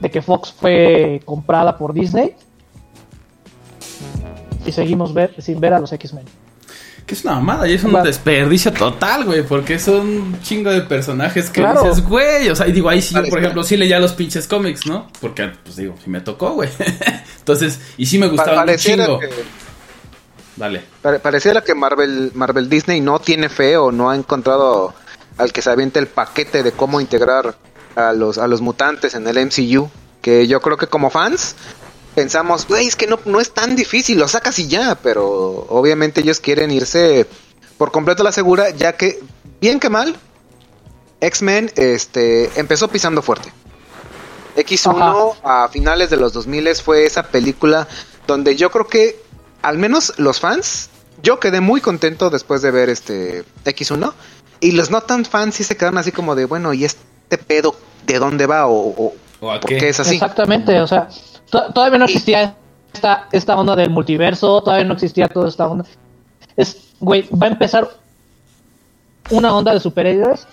de 0.00 0.10
que 0.10 0.20
Fox 0.20 0.52
fue 0.52 1.22
comprada 1.24 1.78
por 1.78 1.94
Disney 1.94 2.34
y 4.66 4.72
seguimos 4.72 5.14
ver, 5.14 5.40
sin 5.40 5.60
ver 5.60 5.74
a 5.74 5.78
los 5.78 5.92
X-Men. 5.92 6.24
Que 7.14 7.18
es 7.20 7.24
una 7.24 7.34
mamada 7.36 7.68
y 7.68 7.74
es 7.74 7.84
un 7.84 7.92
desperdicio 8.02 8.72
total, 8.72 9.24
güey, 9.24 9.44
porque 9.46 9.78
son 9.78 10.00
un 10.00 10.40
chingo 10.42 10.70
de 10.70 10.80
personajes 10.80 11.48
que 11.48 11.60
Claro. 11.60 11.82
dices, 11.84 12.02
güey, 12.04 12.48
o 12.48 12.56
sea, 12.56 12.66
y 12.66 12.72
digo, 12.72 12.88
ahí 12.88 13.00
sí, 13.00 13.14
yo, 13.14 13.20
por 13.20 13.26
espera. 13.26 13.42
ejemplo, 13.42 13.62
sí 13.62 13.76
leía 13.76 14.00
los 14.00 14.14
pinches 14.14 14.48
cómics, 14.48 14.84
¿no? 14.86 15.06
Porque, 15.20 15.52
pues 15.62 15.76
digo, 15.76 15.94
sí 16.02 16.10
me 16.10 16.20
tocó, 16.20 16.54
güey. 16.54 16.68
Entonces, 17.38 17.78
y 17.96 18.06
sí 18.06 18.18
me 18.18 18.26
gustaban 18.26 18.68
un 18.68 18.76
chingo. 18.76 19.20
que, 19.20 19.28
Dale. 20.56 20.82
pare- 21.02 21.20
pareciera 21.20 21.62
que 21.62 21.74
Marvel, 21.76 22.32
Marvel 22.34 22.68
Disney 22.68 23.00
no 23.00 23.20
tiene 23.20 23.48
fe 23.48 23.76
o 23.76 23.92
no 23.92 24.10
ha 24.10 24.16
encontrado 24.16 24.92
al 25.38 25.52
que 25.52 25.62
se 25.62 25.70
aviente 25.70 26.00
el 26.00 26.08
paquete 26.08 26.64
de 26.64 26.72
cómo 26.72 27.00
integrar 27.00 27.54
a 27.94 28.12
los, 28.12 28.38
a 28.38 28.48
los 28.48 28.60
mutantes 28.60 29.14
en 29.14 29.28
el 29.28 29.38
MCU. 29.38 29.88
Que 30.20 30.48
yo 30.48 30.60
creo 30.60 30.76
que 30.76 30.88
como 30.88 31.10
fans 31.10 31.54
pensamos, 32.14 32.66
güey, 32.66 32.86
es 32.86 32.96
que 32.96 33.06
no, 33.06 33.18
no 33.24 33.40
es 33.40 33.52
tan 33.52 33.76
difícil, 33.76 34.18
lo 34.18 34.28
sacas 34.28 34.58
y 34.58 34.68
ya, 34.68 34.94
pero 35.02 35.66
obviamente 35.68 36.20
ellos 36.20 36.40
quieren 36.40 36.70
irse 36.70 37.26
por 37.78 37.90
completo 37.92 38.22
a 38.22 38.24
la 38.24 38.32
segura, 38.32 38.70
ya 38.70 38.96
que, 38.96 39.20
bien 39.60 39.80
que 39.80 39.90
mal, 39.90 40.16
X-Men 41.20 41.70
este, 41.76 42.50
empezó 42.58 42.88
pisando 42.88 43.22
fuerte. 43.22 43.52
X1 44.56 45.36
a 45.42 45.68
finales 45.68 46.10
de 46.10 46.16
los 46.16 46.32
2000 46.32 46.74
fue 46.76 47.06
esa 47.06 47.24
película 47.24 47.88
donde 48.26 48.54
yo 48.56 48.70
creo 48.70 48.86
que 48.86 49.20
al 49.62 49.78
menos 49.78 50.12
los 50.18 50.38
fans, 50.40 50.90
yo 51.22 51.40
quedé 51.40 51.60
muy 51.60 51.80
contento 51.80 52.30
después 52.30 52.62
de 52.62 52.70
ver 52.70 52.88
este 52.88 53.44
X1 53.64 54.12
y 54.60 54.72
los 54.72 54.90
no 54.90 55.00
tan 55.00 55.24
fans 55.24 55.56
sí 55.56 55.64
se 55.64 55.76
quedaron 55.76 55.98
así 55.98 56.12
como 56.12 56.34
de, 56.36 56.44
bueno, 56.44 56.72
¿y 56.72 56.84
este 56.84 57.38
pedo 57.38 57.74
de 58.06 58.18
dónde 58.18 58.46
va 58.46 58.66
o, 58.66 58.74
o- 58.90 59.14
¿O 59.40 59.50
a 59.50 59.58
por 59.60 59.68
qué? 59.70 59.78
qué 59.78 59.88
es 59.88 59.98
así? 60.00 60.14
Exactamente, 60.14 60.80
o 60.80 60.86
sea, 60.86 61.08
todavía 61.72 61.98
no 61.98 62.04
existía 62.04 62.56
esta, 62.92 63.28
esta 63.32 63.56
onda 63.56 63.74
del 63.76 63.90
multiverso, 63.90 64.62
todavía 64.62 64.84
no 64.86 64.94
existía 64.94 65.28
toda 65.28 65.48
esta 65.48 65.66
onda. 65.66 65.84
Es, 66.56 66.76
güey, 67.00 67.28
va 67.30 67.46
a 67.46 67.50
empezar 67.50 67.88
una 69.30 69.54
onda 69.54 69.72
de 69.72 69.80
superhéroes 69.80 70.46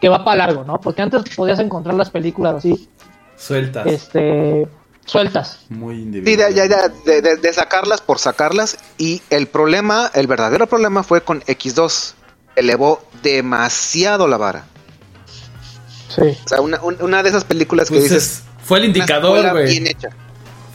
que 0.00 0.08
va 0.08 0.24
para 0.24 0.46
largo, 0.46 0.64
¿no? 0.64 0.80
Porque 0.80 1.02
antes 1.02 1.22
podías 1.36 1.58
encontrar 1.60 1.94
las 1.94 2.10
películas 2.10 2.56
así, 2.56 2.88
Sueltas. 3.36 3.86
este, 3.86 4.66
sueltas. 5.04 5.60
Muy 5.68 5.96
Sí, 5.96 6.02
individual. 6.02 6.48
de, 6.50 6.54
ya- 6.54 6.66
ya, 6.66 6.88
de- 6.88 7.22
de- 7.22 7.36
de 7.36 7.52
sacarlas 7.52 8.00
por 8.00 8.18
sacarlas. 8.18 8.78
Y 8.96 9.22
el 9.30 9.46
problema, 9.46 10.10
el 10.14 10.26
verdadero 10.26 10.66
problema 10.66 11.02
fue 11.02 11.20
con 11.22 11.42
X2. 11.42 12.14
Elevó 12.56 13.02
demasiado 13.22 14.26
la 14.28 14.36
vara. 14.36 14.64
Sí. 16.08 16.22
O 16.44 16.48
sea, 16.48 16.60
una, 16.60 16.80
un- 16.82 16.96
una 17.00 17.22
de 17.22 17.28
esas 17.28 17.44
películas 17.44 17.88
que 17.88 17.96
Pues 17.98 18.04
dices. 18.10 18.22
es- 18.24 18.42
fue 18.64 18.78
el 18.78 18.84
"Una 18.84 18.98
indicador, 18.98 19.50
güey. 19.52 19.66
Bien 19.66 19.86
hecha. 19.86 20.08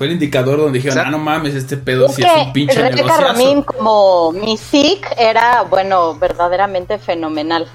Fue 0.04 0.08
el 0.10 0.14
indicador 0.16 0.58
donde 0.60 0.80
dijeron, 0.80 1.00
ah, 1.08 1.10
no 1.10 1.18
mames, 1.18 1.56
este 1.56 1.78
pedo 1.78 2.08
Es 2.08 2.16
sí 2.16 2.24
es 2.24 2.46
un 2.48 2.52
pinche 2.52 2.84
negociazo. 2.84 3.22
Romín 3.22 3.64
como 3.64 4.34
Mystique 4.34 5.08
era, 5.18 5.62
bueno, 5.62 6.16
verdaderamente 6.16 7.00
fenomenal. 7.00 7.70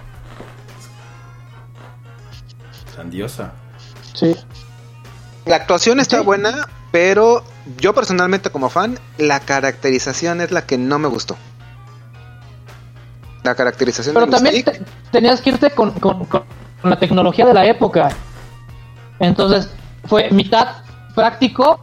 Grandiosa. 2.94 3.52
Sí. 4.12 4.36
La 5.46 5.56
actuación 5.56 6.00
está 6.00 6.18
Sí. 6.18 6.24
buena, 6.26 6.68
pero 6.92 7.42
yo 7.78 7.94
personalmente 7.94 8.50
como 8.50 8.68
fan, 8.68 8.98
la 9.16 9.40
caracterización 9.40 10.42
es 10.42 10.50
la 10.50 10.66
que 10.66 10.76
no 10.76 10.98
me 10.98 11.08
gustó. 11.08 11.34
La 13.42 13.54
caracterización 13.54 14.12
Pero 14.12 14.26
de 14.26 14.32
también 14.32 14.62
te- 14.66 14.82
tenías 15.12 15.40
que 15.40 15.48
irte 15.48 15.70
con, 15.70 15.92
con- 15.92 16.26
con 16.26 16.44
la 16.82 16.98
tecnología 16.98 17.46
de 17.46 17.54
la 17.54 17.64
época. 17.64 18.10
Entonces, 19.18 19.70
fue 20.04 20.30
mitad 20.30 20.82
práctico 21.14 21.80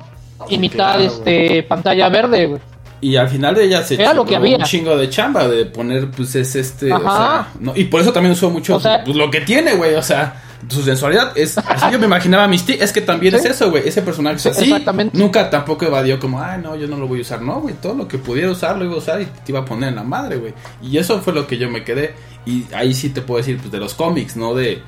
claro, 0.71 1.01
este 1.03 1.63
pantalla 1.63 2.09
verde, 2.09 2.45
güey. 2.47 2.61
Y 3.01 3.17
al 3.17 3.27
final 3.29 3.53
de 3.53 3.65
ella 3.65 3.83
se 3.83 3.95
Era 3.95 4.13
lo 4.13 4.21
chingó 4.21 4.25
que 4.29 4.36
había. 4.38 4.57
un 4.57 4.63
chingo 4.63 4.97
de 4.97 5.09
chamba 5.09 5.47
de 5.47 5.65
poner, 5.65 6.09
pues, 6.11 6.33
es 6.36 6.55
este, 6.55 6.91
o 6.91 6.99
sea, 7.01 7.49
no, 7.59 7.73
y 7.75 7.83
por 7.83 8.01
eso 8.01 8.11
también 8.11 8.31
usó 8.33 8.49
mucho 8.49 8.77
O 8.77 8.79
sea- 8.79 9.03
pues, 9.03 9.15
lo 9.15 9.29
que 9.29 9.41
tiene, 9.41 9.73
güey, 9.75 9.93
o 9.95 10.01
sea, 10.01 10.41
su 10.69 10.81
sensualidad 10.81 11.38
es, 11.38 11.57
así 11.57 11.86
yo 11.91 11.99
me 11.99 12.05
imaginaba 12.05 12.45
a 12.45 12.47
Misty, 12.47 12.73
es 12.79 12.91
que 12.91 13.01
también 13.01 13.33
Sí. 13.33 13.39
es 13.39 13.45
eso, 13.55 13.69
güey, 13.69 13.88
ese 13.88 14.01
personaje 14.01 14.38
es 14.38 14.45
así, 14.47 14.73
nunca 15.13 15.49
tampoco 15.51 15.86
evadió 15.86 16.19
como, 16.19 16.41
ay, 16.41 16.59
no, 16.63 16.75
yo 16.75 16.88
no 16.88 16.97
lo 16.97 17.07
voy 17.07 17.19
a 17.19 17.21
usar, 17.21 17.41
no, 17.41 17.59
güey, 17.61 17.75
todo 17.75 17.93
lo 17.93 18.07
que 18.07 18.17
pudiera 18.17 18.49
usar 18.49 18.75
lo 18.77 18.86
iba 18.86 18.95
a 18.95 18.97
usar 18.97 19.21
y 19.21 19.25
te 19.25 19.51
iba 19.51 19.59
a 19.59 19.65
poner 19.65 19.89
en 19.89 19.95
la 19.95 20.03
madre, 20.03 20.38
güey, 20.38 20.53
y 20.81 20.97
eso 20.97 21.21
fue 21.21 21.33
lo 21.33 21.45
que 21.45 21.57
yo 21.57 21.69
me 21.69 21.83
quedé, 21.83 22.15
y 22.47 22.63
ahí 22.73 22.93
sí 22.95 23.09
te 23.09 23.21
puedo 23.21 23.38
decir, 23.39 23.57
pues, 23.59 23.71
de 23.71 23.77
los 23.79 23.93
cómics, 23.93 24.36
no 24.38 24.55
de, 24.55 24.81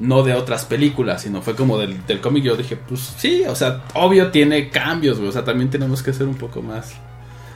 no 0.00 0.22
de 0.22 0.34
otras 0.34 0.64
películas, 0.64 1.22
sino 1.22 1.40
fue 1.42 1.54
como 1.54 1.78
del, 1.78 2.04
del 2.06 2.20
cómic, 2.20 2.44
yo 2.44 2.56
dije, 2.56 2.76
pues, 2.76 3.14
sí, 3.18 3.44
o 3.48 3.54
sea, 3.54 3.82
obvio 3.94 4.30
tiene 4.30 4.68
cambios, 4.70 5.18
güey, 5.18 5.28
o 5.28 5.32
sea, 5.32 5.44
también 5.44 5.70
tenemos 5.70 6.02
que 6.02 6.12
ser 6.12 6.26
un 6.26 6.34
poco 6.36 6.62
más... 6.62 6.92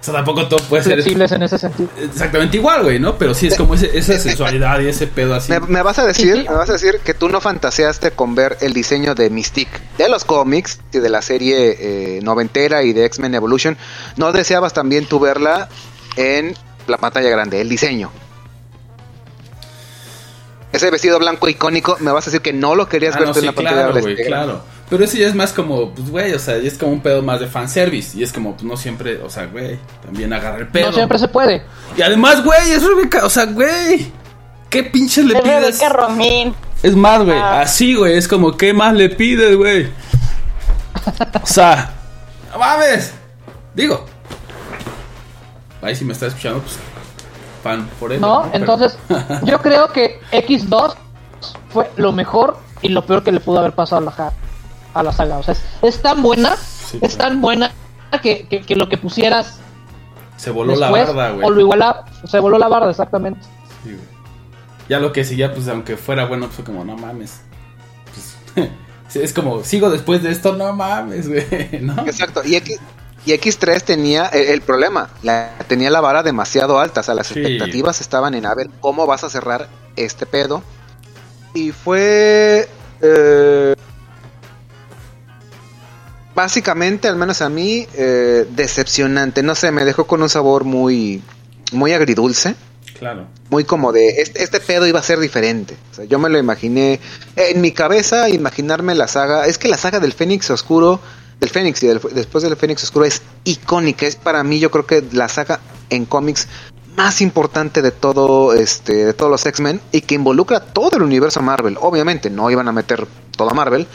O 0.01 0.05
sea, 0.05 0.14
tampoco 0.14 0.47
todo 0.47 0.61
puede 0.68 0.84
ser 0.84 0.93
Flexibles 0.95 1.32
en 1.32 1.43
ese 1.43 1.59
sentido. 1.59 1.89
exactamente 2.01 2.57
igual, 2.57 2.84
güey, 2.84 3.01
¿no? 3.01 3.18
Pero 3.18 3.34
sí 3.34 3.49
es 3.49 3.57
como 3.57 3.74
ese- 3.74 3.99
esa 3.99 4.16
sensualidad 4.16 4.78
y 4.80 4.86
ese 4.86 5.09
pedo 5.09 5.34
así. 5.34 5.51
me, 5.51 5.59
me 5.59 5.82
vas 5.82 5.99
a 5.99 6.07
decir, 6.07 6.47
me 6.49 6.55
vas 6.55 6.70
a 6.70 6.74
decir 6.74 7.01
que 7.05 7.14
tú 7.14 7.28
no 7.28 7.41
fantaseaste 7.41 8.12
con 8.12 8.36
ver 8.36 8.57
el 8.61 8.72
diseño 8.72 9.16
de 9.16 9.28
Mystique 9.28 9.76
de 9.99 10.09
los 10.09 10.24
cómics 10.24 10.78
y 10.93 10.99
de 10.99 11.09
la 11.09 11.20
serie 11.20 11.76
eh, 11.80 12.20
noventera 12.22 12.84
y 12.84 12.93
de 12.93 13.07
X-Men 13.07 13.34
Evolution. 13.34 13.76
No 14.16 14.30
deseabas 14.30 14.72
también 14.72 15.05
tú 15.07 15.18
verla 15.18 15.68
en 16.14 16.55
la 16.86 16.99
pantalla 16.99 17.28
grande, 17.30 17.61
el 17.61 17.68
diseño. 17.68 18.12
Ese 20.73 20.91
vestido 20.91 21.19
blanco 21.19 21.49
icónico, 21.49 21.97
me 22.01 22.11
vas 22.12 22.25
a 22.27 22.31
decir 22.31 22.43
que 22.43 22.53
no 22.53 22.75
lo 22.75 22.89
querías 22.89 23.16
Ah, 23.16 23.21
ver 23.21 23.29
no, 23.29 23.35
sí, 23.35 23.41
en 23.41 23.47
la 23.47 23.53
pantalla 23.53 23.77
claro, 23.77 23.93
grande. 23.95 24.14
güey, 24.14 24.27
claro. 24.27 24.62
Pero 24.91 25.05
eso 25.05 25.16
ya 25.16 25.27
es 25.27 25.35
más 25.35 25.53
como, 25.53 25.91
pues, 25.95 26.11
güey, 26.11 26.33
o 26.35 26.39
sea, 26.39 26.59
ya 26.59 26.69
es 26.69 26.77
como 26.79 26.93
un 26.93 27.01
pedo 27.01 27.23
más 27.23 27.41
de 27.41 27.47
fanservice. 27.47 28.16
Y 28.19 28.23
es 28.23 28.33
como, 28.33 28.53
pues, 28.53 28.64
no 28.64 28.77
siempre, 28.77 29.21
o 29.23 29.29
sea, 29.31 29.47
güey, 29.47 29.79
también 30.05 30.33
agarra 30.33 30.59
el 30.59 30.69
pedo. 30.69 30.87
No 30.89 30.93
siempre 30.93 31.19
se 31.19 31.29
puede. 31.29 31.62
Y 31.97 32.03
además, 32.03 32.43
güey, 32.45 32.71
es 32.73 32.83
Rebeca, 32.87 33.25
o 33.25 33.31
sea, 33.31 33.45
güey, 33.47 34.11
¿qué 34.71 34.83
pinches 34.85 35.25
le 35.25 35.35
Es 35.37 35.41
pides? 35.43 35.89
Romín. 35.93 36.55
Es 36.83 36.95
más, 36.95 37.23
güey, 37.25 37.39
Ah. 37.39 37.61
así, 37.62 37.95
güey, 37.95 38.16
es 38.16 38.29
como, 38.29 38.57
¿qué 38.57 38.73
más 38.73 38.95
le 38.95 39.09
pides, 39.11 39.57
güey? 39.57 39.89
O 41.43 41.47
sea, 41.47 41.91
no 42.53 42.59
mames. 42.59 43.12
Digo, 43.75 44.05
ahí 45.83 45.95
si 45.97 46.05
me 46.05 46.12
está 46.12 46.27
escuchando, 46.27 46.61
pues, 46.61 46.77
fan 47.63 47.89
por 48.01 48.13
él. 48.13 48.21
No, 48.21 48.43
Pero- 48.45 48.57
entonces 48.57 48.99
yo 49.45 49.59
creo 49.63 49.93
que 49.93 50.21
X2 50.33 50.95
fue 51.71 51.91
lo 51.97 52.13
mejor 52.13 52.59
y 52.83 52.89
lo 52.89 53.05
peor 53.05 53.23
que 53.23 53.33
le 53.33 53.41
pudo 53.41 53.59
haber 53.59 53.73
pasado 53.73 54.03
a 54.03 54.05
la, 54.05 54.11
ja- 54.13 54.33
a 54.95 55.03
la 55.03 55.13
saga. 55.13 55.39
O 55.39 55.43
sea, 55.43 55.53
es, 55.53 55.63
es 55.83 56.03
tan 56.03 56.23
buena, 56.23 56.57
Sí, 56.57 56.99
es 57.03 57.17
claro. 57.17 57.31
tan 57.33 57.41
buena 57.41 57.73
que, 58.23 58.47
que- 58.49 58.63
que 58.63 58.77
lo 58.77 58.89
que 58.89 58.97
pusieras 58.99 59.59
Se 60.37 60.51
voló 60.51 60.75
la 60.77 60.91
barda, 60.91 61.31
güey. 61.33 61.47
o 61.47 61.51
lo 61.51 61.61
iguala, 61.61 62.05
se 62.25 62.39
voló 62.41 62.59
la 62.59 62.69
barda, 62.69 62.91
exactamente. 62.91 63.41
Sí, 63.85 63.91
güey. 63.93 64.19
Ya 64.89 64.99
lo 65.01 65.13
que 65.13 65.25
seguía, 65.25 65.53
pues 65.53 65.69
aunque 65.69 65.97
fuera 65.99 66.25
bueno, 66.27 66.47
pues 66.47 66.57
fue 66.57 66.65
como, 66.65 66.85
no 66.85 66.97
mames. 66.97 67.43
Pues, 68.55 68.71
es 69.17 69.33
como, 69.35 69.63
sigo 69.65 69.91
después 69.91 70.23
de 70.23 70.31
esto, 70.31 70.55
no 70.55 70.73
mames, 70.73 71.29
güey, 71.29 71.47
¿no? 71.83 71.93
Exacto. 72.07 72.43
Y, 72.45 72.57
X, 72.57 72.81
y 73.29 73.33
X3 73.39 73.83
tenía 73.83 74.26
el, 74.26 74.49
el 74.49 74.61
problema, 74.62 75.11
la, 75.22 75.53
tenía 75.68 75.91
la 75.91 76.01
vara 76.01 76.22
demasiado 76.22 76.79
alta, 76.81 77.01
o 77.01 77.03
sea, 77.05 77.14
las 77.14 77.26
Sí. 77.26 77.39
expectativas 77.41 78.01
estaban 78.01 78.35
en 78.35 78.47
a 78.47 78.55
ver 78.55 78.68
cómo 78.81 79.07
vas 79.07 79.24
a 79.24 79.31
cerrar 79.31 79.68
este 79.97 80.24
pedo. 80.26 80.62
Y 81.55 81.72
fue 81.72 82.68
eh, 83.03 83.74
básicamente, 86.35 87.09
al 87.09 87.16
menos 87.16 87.43
a 87.43 87.49
mí, 87.49 87.87
eh, 87.95 88.47
decepcionante. 88.51 89.43
No 89.43 89.55
sé, 89.55 89.72
me 89.72 89.85
dejó 89.85 90.07
con 90.07 90.22
un 90.22 90.29
sabor 90.29 90.64
muy, 90.64 91.22
muy 91.72 91.93
agridulce. 91.93 92.55
Claro. 92.99 93.26
Muy 93.51 93.64
como 93.64 93.93
de, 93.93 94.09
este, 94.22 94.43
este 94.43 94.59
pedo 94.61 94.87
iba 94.87 94.99
a 94.99 95.03
ser 95.03 95.20
diferente. 95.20 95.76
O 95.93 95.95
sea, 95.95 96.05
yo 96.05 96.18
me 96.18 96.29
lo 96.29 96.39
imaginé, 96.39 97.01
en 97.37 97.61
mi 97.61 97.72
cabeza, 97.72 98.29
imaginarme 98.29 98.95
la 98.95 99.07
saga, 99.09 99.47
es 99.47 99.57
que 99.59 99.68
la 99.68 99.79
saga 99.79 100.01
del 100.01 100.12
Fénix 100.12 100.51
Oscuro, 100.51 101.01
del 101.41 101.51
Fénix 101.51 101.82
y 101.82 101.86
del- 101.86 102.01
después 102.12 102.43
del 102.45 102.57
Fénix 102.57 102.82
Oscuro 102.84 103.05
es 103.05 103.22
icónica. 103.45 104.07
Es 104.07 104.16
para 104.16 104.43
mí, 104.45 104.59
yo 104.59 104.70
creo 104.70 104.86
que 104.86 105.05
la 105.12 105.28
saga 105.28 105.61
en 105.91 106.05
cómics 106.05 106.49
más 106.97 107.20
importante 107.20 107.80
de 107.80 107.93
todo, 107.93 108.53
este, 108.55 109.07
de 109.07 109.12
todos 109.14 109.30
los 109.30 109.47
X-Men 109.47 109.80
y 109.93 110.01
que 110.01 110.16
involucra 110.16 110.59
todo 110.61 110.97
el 110.97 111.03
universo 111.03 111.41
Marvel. 111.41 111.76
Obviamente, 111.80 112.28
no 112.28 112.51
iban 112.51 112.66
a 112.66 112.72
meter 112.72 113.07
toda 113.36 113.55
Marvel, 113.55 113.86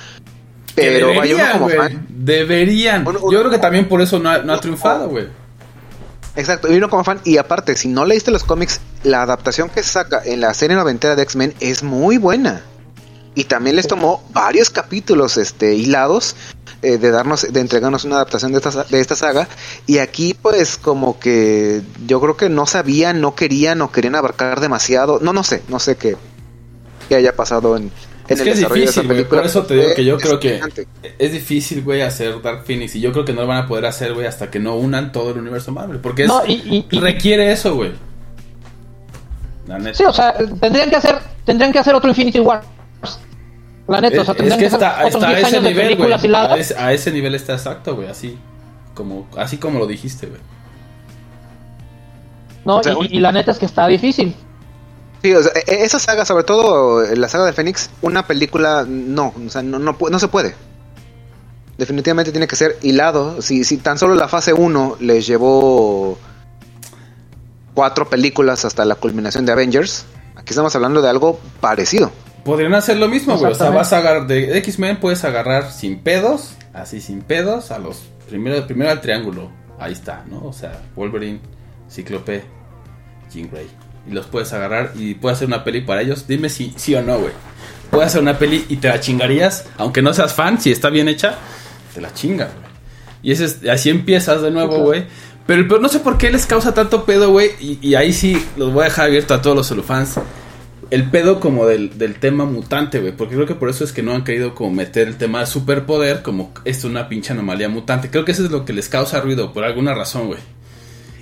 pero 0.73 1.13
vaya 1.13 1.35
uno 1.35 1.51
como 1.51 1.65
güey. 1.65 1.77
fan. 1.77 2.05
Deberían. 2.09 3.05
Uno- 3.05 3.19
uno- 3.21 3.31
Yo 3.31 3.39
creo 3.39 3.51
que 3.51 3.59
también 3.59 3.89
por 3.89 4.01
eso 4.01 4.19
no 4.19 4.29
ha, 4.29 4.37
no 4.39 4.53
ha 4.53 4.59
triunfado, 4.61 5.09
güey. 5.09 5.27
Exacto, 6.35 6.71
y 6.71 6.77
uno 6.77 6.89
como 6.89 7.03
fan, 7.03 7.19
y 7.25 7.37
aparte, 7.37 7.75
si 7.75 7.87
no 7.89 8.05
leíste 8.05 8.31
los 8.31 8.43
cómics, 8.43 8.79
la 9.03 9.21
adaptación 9.21 9.69
que 9.69 9.83
saca 9.83 10.21
en 10.25 10.41
la 10.41 10.53
serie 10.55 10.75
noventera 10.75 11.15
de 11.15 11.21
X-Men 11.23 11.53
es 11.59 11.83
muy 11.83 12.17
buena. 12.17 12.63
Y 13.35 13.43
también 13.45 13.75
les 13.75 13.87
tomó 13.87 14.23
varios 14.31 14.69
capítulos 14.69 15.37
este, 15.37 15.75
hilados 15.75 16.35
eh, 16.83 16.97
de 16.99 17.09
darnos, 17.11 17.51
de 17.51 17.59
entregarnos 17.59 18.03
una 18.03 18.15
adaptación 18.17 18.51
de 18.51 18.59
esta, 18.59 18.83
de 18.83 18.99
esta 18.99 19.15
saga. 19.15 19.47
Y 19.87 19.97
aquí, 19.97 20.35
pues, 20.39 20.77
como 20.77 21.17
que 21.19 21.81
yo 22.05 22.21
creo 22.21 22.37
que 22.37 22.49
no 22.49 22.65
sabían, 22.67 23.21
no 23.21 23.33
querían 23.35 23.81
o 23.81 23.91
querían 23.91 24.15
abarcar 24.15 24.59
demasiado. 24.59 25.19
No, 25.21 25.33
no 25.33 25.43
sé, 25.43 25.63
no 25.69 25.79
sé 25.79 25.95
qué, 25.95 26.15
qué 27.09 27.15
haya 27.15 27.35
pasado 27.35 27.75
en, 27.77 27.83
en 27.83 27.91
Es 28.27 28.39
el 28.39 28.43
que 28.45 28.51
es 28.51 28.57
desarrollo 28.57 28.81
de 28.83 28.89
esa 28.89 29.01
difícil, 29.01 29.07
güey. 29.07 29.17
película. 29.17 29.41
Por 29.41 29.49
eso 29.49 29.63
te 29.65 29.73
digo 29.75 29.93
que 29.95 30.05
yo 30.05 30.15
Eh, 30.15 30.19
creo 30.21 30.39
que 30.39 30.61
es 31.19 31.31
difícil, 31.31 31.81
güey, 31.83 32.01
hacer 32.01 32.41
Dark 32.41 32.63
Phoenix. 32.65 32.95
Y 32.95 32.99
yo 33.01 33.11
creo 33.11 33.25
que 33.25 33.33
no 33.33 33.41
lo 33.41 33.47
van 33.47 33.63
a 33.63 33.67
poder 33.67 33.85
hacer, 33.85 34.13
güey, 34.13 34.27
hasta 34.27 34.51
que 34.51 34.59
no 34.59 34.75
unan 34.75 35.11
todo 35.11 35.31
el 35.31 35.37
universo 35.39 35.71
Marvel. 35.71 35.99
Porque 35.99 36.23
es- 36.23 36.27
No, 36.27 36.45
y- 36.45 36.53
y- 36.53 36.87
y- 36.91 36.99
requiere 36.99 37.51
eso, 37.51 37.75
güey. 37.75 37.91
Sí, 39.93 40.03
o 40.03 40.11
sea, 40.13 40.35
tendrían 40.59 40.89
que 40.89 40.97
hacer, 40.97 41.17
tendrían 41.45 41.71
que 41.71 41.79
hacer 41.79 41.95
otro 41.95 42.09
Infinity 42.09 42.39
War. 42.39 42.61
La 43.87 44.01
neta, 44.01 44.21
o 44.21 44.25
sea, 44.25 44.31
es, 44.31 44.37
tendrían 44.37 44.59
que 44.59 44.65
está, 44.65 44.95
otros 45.05 45.15
está 45.15 45.27
a 45.27 45.35
10 45.35 45.47
ese 45.47 45.57
nivel, 45.59 45.73
güey. 45.73 45.87
películas 45.87 46.23
hiladas. 46.23 46.51
A 46.51 46.57
ese, 46.57 46.75
a 46.77 46.93
ese 46.93 47.11
nivel 47.11 47.35
está 47.35 47.53
exacto, 47.53 47.95
güey. 47.95 48.07
Así 48.07 48.37
como, 48.93 49.27
así 49.37 49.57
como 49.57 49.79
lo 49.79 49.87
dijiste, 49.87 50.27
güey. 50.27 50.41
No, 52.65 52.77
O 52.77 52.83
sea, 52.83 52.95
y, 53.01 53.19
la 53.19 53.31
neta 53.31 53.51
es 53.51 53.59
que 53.59 53.65
está 53.65 53.87
difícil. 53.87 54.33
Sí, 55.21 55.33
o 55.33 55.43
sea, 55.43 55.51
e- 55.55 55.83
esa 55.83 55.99
saga, 55.99 56.25
sobre 56.25 56.45
todo 56.45 57.03
eh, 57.03 57.15
la 57.17 57.27
saga 57.27 57.45
de 57.45 57.53
Fénix, 57.53 57.89
una 58.01 58.25
película 58.25 58.85
no, 58.87 59.33
o 59.45 59.49
sea, 59.49 59.61
no, 59.61 59.79
no 59.79 60.19
se 60.19 60.27
puede. 60.29 60.55
Definitivamente 61.77 62.31
tiene 62.31 62.47
que 62.47 62.55
ser 62.55 62.77
hilado. 62.81 63.41
Si, 63.41 63.63
si 63.63 63.77
tan 63.77 63.97
solo 63.97 64.15
la 64.15 64.27
fase 64.27 64.53
1 64.53 64.97
les 64.99 65.25
llevó 65.25 66.17
cuatro 67.73 68.09
películas 68.09 68.63
hasta 68.63 68.85
la 68.85 68.95
culminación 68.95 69.45
de 69.45 69.51
Avengers, 69.51 70.05
aquí 70.35 70.51
estamos 70.51 70.75
hablando 70.75 71.01
de 71.01 71.09
algo 71.09 71.39
parecido. 71.59 72.11
Podrían 72.43 72.73
hacer 72.73 72.97
lo 72.97 73.07
mismo, 73.07 73.37
güey. 73.37 73.51
O 73.51 73.55
sea, 73.55 73.67
vas 73.75 73.93
a 73.93 73.97
agarrar 73.99 74.27
de 74.27 74.57
X-Men, 74.57 74.97
puedes 74.97 75.23
agarrar 75.23 75.71
sin 75.71 75.99
pedos, 75.99 76.55
así 76.73 76.99
sin 77.01 77.21
pedos, 77.21 77.71
a 77.71 77.79
los 77.79 78.01
primero, 78.27 78.65
primero 78.67 78.91
al 78.91 78.99
triángulo. 79.01 79.49
Ahí 79.79 79.93
está, 79.93 80.23
¿no? 80.29 80.43
O 80.45 80.53
sea, 80.53 80.81
Wolverine, 80.95 81.39
Cíclope, 81.89 82.43
Jean 83.33 83.49
Grey. 83.49 83.67
Y 84.09 84.11
los 84.11 84.25
puedes 84.25 84.51
agarrar 84.51 84.91
y 84.95 85.13
puedes 85.15 85.37
hacer 85.37 85.47
una 85.47 85.63
peli 85.63 85.81
para 85.81 86.01
ellos. 86.01 86.27
Dime 86.27 86.49
si 86.49 86.73
sí 86.75 86.93
o 86.95 87.01
no, 87.01 87.17
güey. 87.19 87.31
Puedes 87.89 88.07
hacer 88.07 88.21
una 88.21 88.37
peli 88.37 88.65
y 88.69 88.77
te 88.77 88.89
la 88.89 88.99
chingarías, 88.99 89.65
aunque 89.77 90.01
no 90.01 90.13
seas 90.13 90.33
fan, 90.33 90.59
si 90.59 90.71
está 90.71 90.89
bien 90.89 91.07
hecha, 91.07 91.35
te 91.93 92.01
la 92.01 92.13
chingas, 92.13 92.49
güey. 92.53 92.65
Y 93.23 93.31
ese 93.31 93.45
es- 93.45 93.59
así 93.69 93.89
empiezas 93.89 94.41
de 94.41 94.51
nuevo, 94.51 94.79
güey. 94.79 95.05
Pero 95.45 95.79
no 95.79 95.87
sé 95.89 95.99
por 95.99 96.17
qué 96.17 96.29
les 96.31 96.45
causa 96.45 96.73
tanto 96.73 97.05
pedo, 97.05 97.31
güey. 97.31 97.51
Y, 97.59 97.79
y 97.81 97.95
ahí 97.95 98.11
sí 98.13 98.45
los 98.57 98.73
voy 98.73 98.81
a 98.81 98.85
dejar 98.85 99.05
abierto 99.05 99.33
a 99.33 99.41
todos 99.41 99.55
los 99.55 99.67
celufans 99.67 100.15
el 100.93 101.09
pedo 101.09 101.39
como 101.39 101.65
del, 101.65 101.97
del 101.97 102.19
tema 102.19 102.45
mutante, 102.45 102.99
güey. 102.99 103.13
Porque 103.13 103.33
creo 103.33 103.47
que 103.47 103.55
por 103.55 103.67
eso 103.67 103.83
es 103.83 103.91
que 103.91 104.03
no 104.03 104.13
han 104.13 104.23
querido 104.23 104.53
como 104.53 104.69
meter 104.69 105.07
el 105.07 105.17
tema 105.17 105.39
de 105.39 105.47
superpoder 105.47 106.21
como 106.21 106.53
es 106.65 106.83
una 106.83 107.09
pinche 107.09 107.33
anomalía 107.33 107.67
mutante. 107.67 108.11
Creo 108.11 108.25
que 108.25 108.31
eso 108.31 108.45
es 108.45 108.51
lo 108.51 108.63
que 108.63 108.73
les 108.73 108.89
causa 108.89 109.19
ruido 109.19 109.53
por 109.53 109.63
alguna 109.63 109.95
razón, 109.95 110.27
güey. 110.27 110.39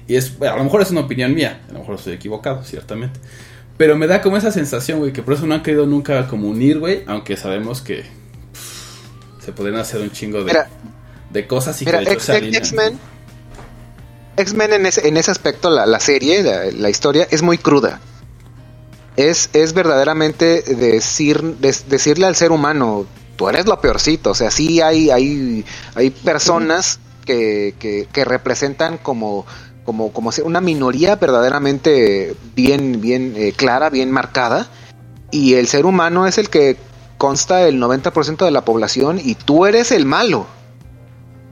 Y 0.10 0.18
es, 0.18 0.34
a 0.42 0.58
lo 0.58 0.66
mejor 0.66 0.82
es 0.82 0.92
una 0.92 1.00
opinión 1.00 1.34
mía. 1.34 1.62
A 1.70 1.72
lo 1.72 1.80
mejor 1.80 1.96
estoy 1.96 2.12
equivocado, 2.12 2.66
ciertamente. 2.66 3.18
Pero 3.78 3.96
me 3.96 4.08
da 4.08 4.22
como 4.22 4.36
esa 4.36 4.52
sensación, 4.52 5.00
güey, 5.00 5.14
que 5.14 5.24
por 5.24 5.36
eso 5.36 5.48
no 5.48 5.54
han 5.54 5.64
querido 5.64 5.86
nunca 5.86 6.28
como 6.28 6.50
unir, 6.50 6.80
güey. 6.80 7.04
Aunque 7.08 7.38
sabemos 7.38 7.80
que 7.80 8.02
pff, 8.52 9.46
se 9.46 9.54
podrían 9.54 9.80
hacer 9.80 10.02
un 10.02 10.12
chingo 10.12 10.40
de, 10.40 10.48
Mira, 10.48 10.68
de 11.30 11.48
cosas 11.48 11.82
y 11.82 11.86
Mira, 11.86 12.04
que. 12.04 12.12
X-Men, 12.12 13.00
X-Men 14.36 14.74
en 14.74 14.86
ese, 14.86 15.08
en 15.08 15.16
ese 15.16 15.32
aspecto, 15.32 15.70
la, 15.70 15.86
la 15.86 16.02
serie, 16.02 16.44
la, 16.44 16.66
la 16.66 16.90
historia, 16.90 17.26
es 17.32 17.42
muy 17.42 17.58
cruda. 17.58 18.02
Es, 19.16 19.50
es 19.54 19.74
verdaderamente 19.74 20.62
decir, 20.62 21.42
decirle 21.58 22.26
al 22.26 22.36
ser 22.36 22.52
humano, 22.52 23.06
tú 23.36 23.50
eres 23.50 23.66
lo 23.66 23.80
peorcito. 23.82 24.32
O 24.32 24.36
sea, 24.36 24.52
sí 24.52 24.82
hay, 24.82 25.10
hay, 25.10 25.66
hay 25.96 26.10
personas 26.12 27.00
que, 27.26 27.76
que, 27.80 28.08
que 28.12 28.26
representan 28.26 28.98
como, 28.98 29.46
como, 29.84 30.12
como 30.14 30.32
una 30.44 30.62
minoría 30.62 31.16
verdaderamente 31.16 32.36
bien, 32.56 33.02
bien 33.02 33.34
eh, 33.36 33.54
clara, 33.54 33.90
bien 33.90 34.12
marcada. 34.12 34.68
Y 35.30 35.56
el 35.56 35.68
ser 35.68 35.86
humano 35.86 36.28
es 36.28 36.38
el 36.38 36.50
que 36.50 36.78
consta 37.18 37.68
el 37.68 37.82
90% 37.82 38.46
de 38.46 38.52
la 38.52 38.66
población 38.66 39.20
y 39.24 39.36
tú 39.36 39.66
eres 39.66 39.92
el 39.92 40.06
malo. 40.06 40.46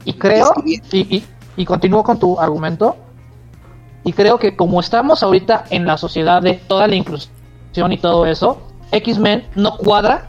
Y 0.04 0.14
creo, 0.14 0.54
y, 0.64 1.24
y 1.56 1.64
continúo 1.66 2.02
con 2.02 2.18
tu 2.18 2.40
argumento, 2.40 2.96
y 4.02 4.12
creo 4.12 4.38
que 4.38 4.56
como 4.56 4.80
estamos 4.80 5.22
ahorita 5.22 5.66
en 5.70 5.86
la 5.86 5.98
sociedad 5.98 6.40
de 6.40 6.54
toda 6.54 6.86
la 6.86 6.94
inclusión 6.94 7.39
y 7.74 7.96
todo 7.98 8.26
eso, 8.26 8.60
X-Men 8.92 9.46
no 9.54 9.76
cuadra 9.76 10.26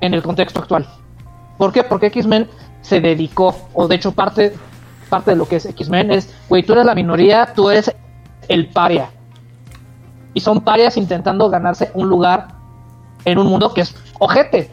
en 0.00 0.14
el 0.14 0.22
contexto 0.22 0.60
actual. 0.60 0.86
¿Por 1.56 1.72
qué? 1.72 1.82
Porque 1.82 2.06
X-Men 2.06 2.48
se 2.82 3.00
dedicó, 3.00 3.54
o 3.74 3.88
de 3.88 3.96
hecho 3.96 4.12
parte, 4.12 4.54
parte 5.08 5.32
de 5.32 5.36
lo 5.36 5.46
que 5.46 5.56
es 5.56 5.66
X-Men 5.66 6.10
es, 6.10 6.34
güey, 6.48 6.62
tú 6.62 6.74
eres 6.74 6.84
la 6.84 6.94
minoría, 6.94 7.52
tú 7.54 7.70
eres 7.70 7.94
el 8.48 8.68
paria. 8.68 9.10
Y 10.34 10.40
son 10.40 10.60
parias 10.60 10.96
intentando 10.96 11.48
ganarse 11.50 11.90
un 11.94 12.08
lugar 12.08 12.48
en 13.24 13.38
un 13.38 13.46
mundo 13.46 13.74
que 13.74 13.80
es 13.80 13.96
ojete. 14.18 14.70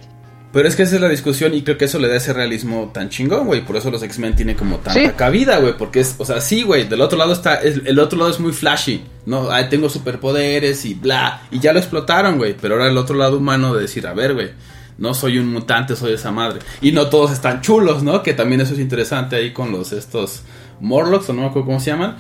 Pero 0.55 0.69
es 0.69 0.75
que 0.77 0.83
esa 0.83 0.95
es 0.95 1.01
la 1.01 1.09
discusión 1.09 1.53
y 1.53 1.63
creo 1.63 1.77
que 1.77 1.83
eso 1.83 1.99
le 1.99 2.07
da 2.07 2.15
ese 2.15 2.31
realismo 2.31 2.89
tan 2.93 3.09
chingón, 3.09 3.45
güey. 3.45 3.65
Por 3.65 3.75
eso 3.75 3.91
los 3.91 4.01
X-Men 4.01 4.37
tienen 4.37 4.55
como 4.55 4.77
tanta 4.77 4.93
Sí. 4.97 5.09
cabida, 5.15 5.59
güey. 5.59 5.75
Porque 5.77 5.99
es, 5.99 6.15
o 6.17 6.23
sea, 6.23 6.39
sí, 6.39 6.63
güey. 6.63 6.87
Del 6.87 7.01
otro 7.01 7.17
lado 7.17 7.33
está, 7.33 7.55
es- 7.55 7.81
el 7.85 7.99
otro 7.99 8.17
lado 8.17 8.31
es 8.31 8.39
muy 8.39 8.53
flashy. 8.53 9.03
No, 9.25 9.51
Ay, 9.51 9.65
tengo 9.69 9.89
superpoderes 9.89 10.85
y 10.85 10.93
bla. 10.93 11.41
Y 11.51 11.59
ya 11.59 11.73
lo 11.73 11.79
explotaron, 11.79 12.37
güey. 12.37 12.55
Pero 12.59 12.75
ahora 12.75 12.87
el 12.87 12.97
otro 12.97 13.17
lado 13.17 13.37
humano 13.37 13.75
de 13.75 13.81
decir, 13.81 14.07
a 14.07 14.13
ver, 14.13 14.33
güey. 14.33 14.51
No 14.97 15.13
soy 15.13 15.39
un 15.39 15.51
mutante, 15.51 15.93
soy 15.97 16.13
esa 16.13 16.31
madre. 16.31 16.59
Y 16.79 16.93
no 16.93 17.07
todos 17.07 17.31
están 17.33 17.59
chulos, 17.61 18.01
¿no? 18.01 18.23
Que 18.23 18.33
también 18.33 18.61
eso 18.61 18.73
es 18.75 18.79
interesante 18.79 19.35
ahí 19.35 19.51
con 19.51 19.73
los 19.73 19.91
estos 19.91 20.43
Morlocks, 20.79 21.29
o 21.29 21.33
no 21.33 21.41
me 21.41 21.47
acuerdo 21.47 21.65
cómo 21.65 21.79
se 21.81 21.91
llaman. 21.91 22.15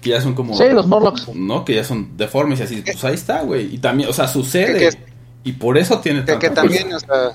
Que 0.00 0.10
ya 0.10 0.20
son 0.20 0.34
como. 0.34 0.56
Sí, 0.56 0.62
los 0.72 0.86
Morlocks. 0.86 1.26
¿no? 1.34 1.64
Que 1.64 1.74
ya 1.74 1.82
son 1.84 2.16
deformes 2.16 2.60
y 2.60 2.62
así. 2.62 2.82
Pues 2.86 3.02
ahí 3.04 3.14
está, 3.14 3.42
güey. 3.42 3.74
Y 3.74 3.78
también, 3.78 4.08
o 4.08 4.12
sea, 4.12 4.28
sucede. 4.28 4.78
Que- 4.78 4.96
que- 4.96 5.09
y 5.44 5.52
por 5.52 5.78
eso 5.78 6.00
tiene 6.00 6.24
que, 6.24 6.38
que 6.38 6.50
también, 6.50 6.92
o 6.92 7.00
sea, 7.00 7.32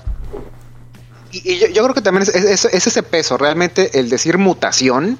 y, 1.32 1.52
y 1.52 1.58
yo, 1.58 1.66
yo 1.68 1.82
creo 1.82 1.94
que 1.94 2.02
también 2.02 2.22
es, 2.22 2.28
es- 2.34 2.44
es- 2.64 2.72
es 2.74 2.86
ese 2.86 3.02
peso, 3.02 3.36
realmente 3.36 3.98
el 3.98 4.08
decir 4.08 4.38
mutación, 4.38 5.18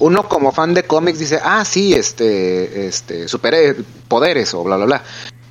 uno 0.00 0.28
como 0.28 0.52
fan 0.52 0.74
de 0.74 0.82
cómics 0.84 1.18
dice, 1.18 1.40
ah, 1.42 1.64
sí, 1.64 1.94
este, 1.94 2.86
este, 2.86 3.28
super 3.28 3.76
poderes 4.08 4.52
o 4.54 4.62
bla, 4.64 4.76
bla, 4.76 4.86
bla. 4.86 5.02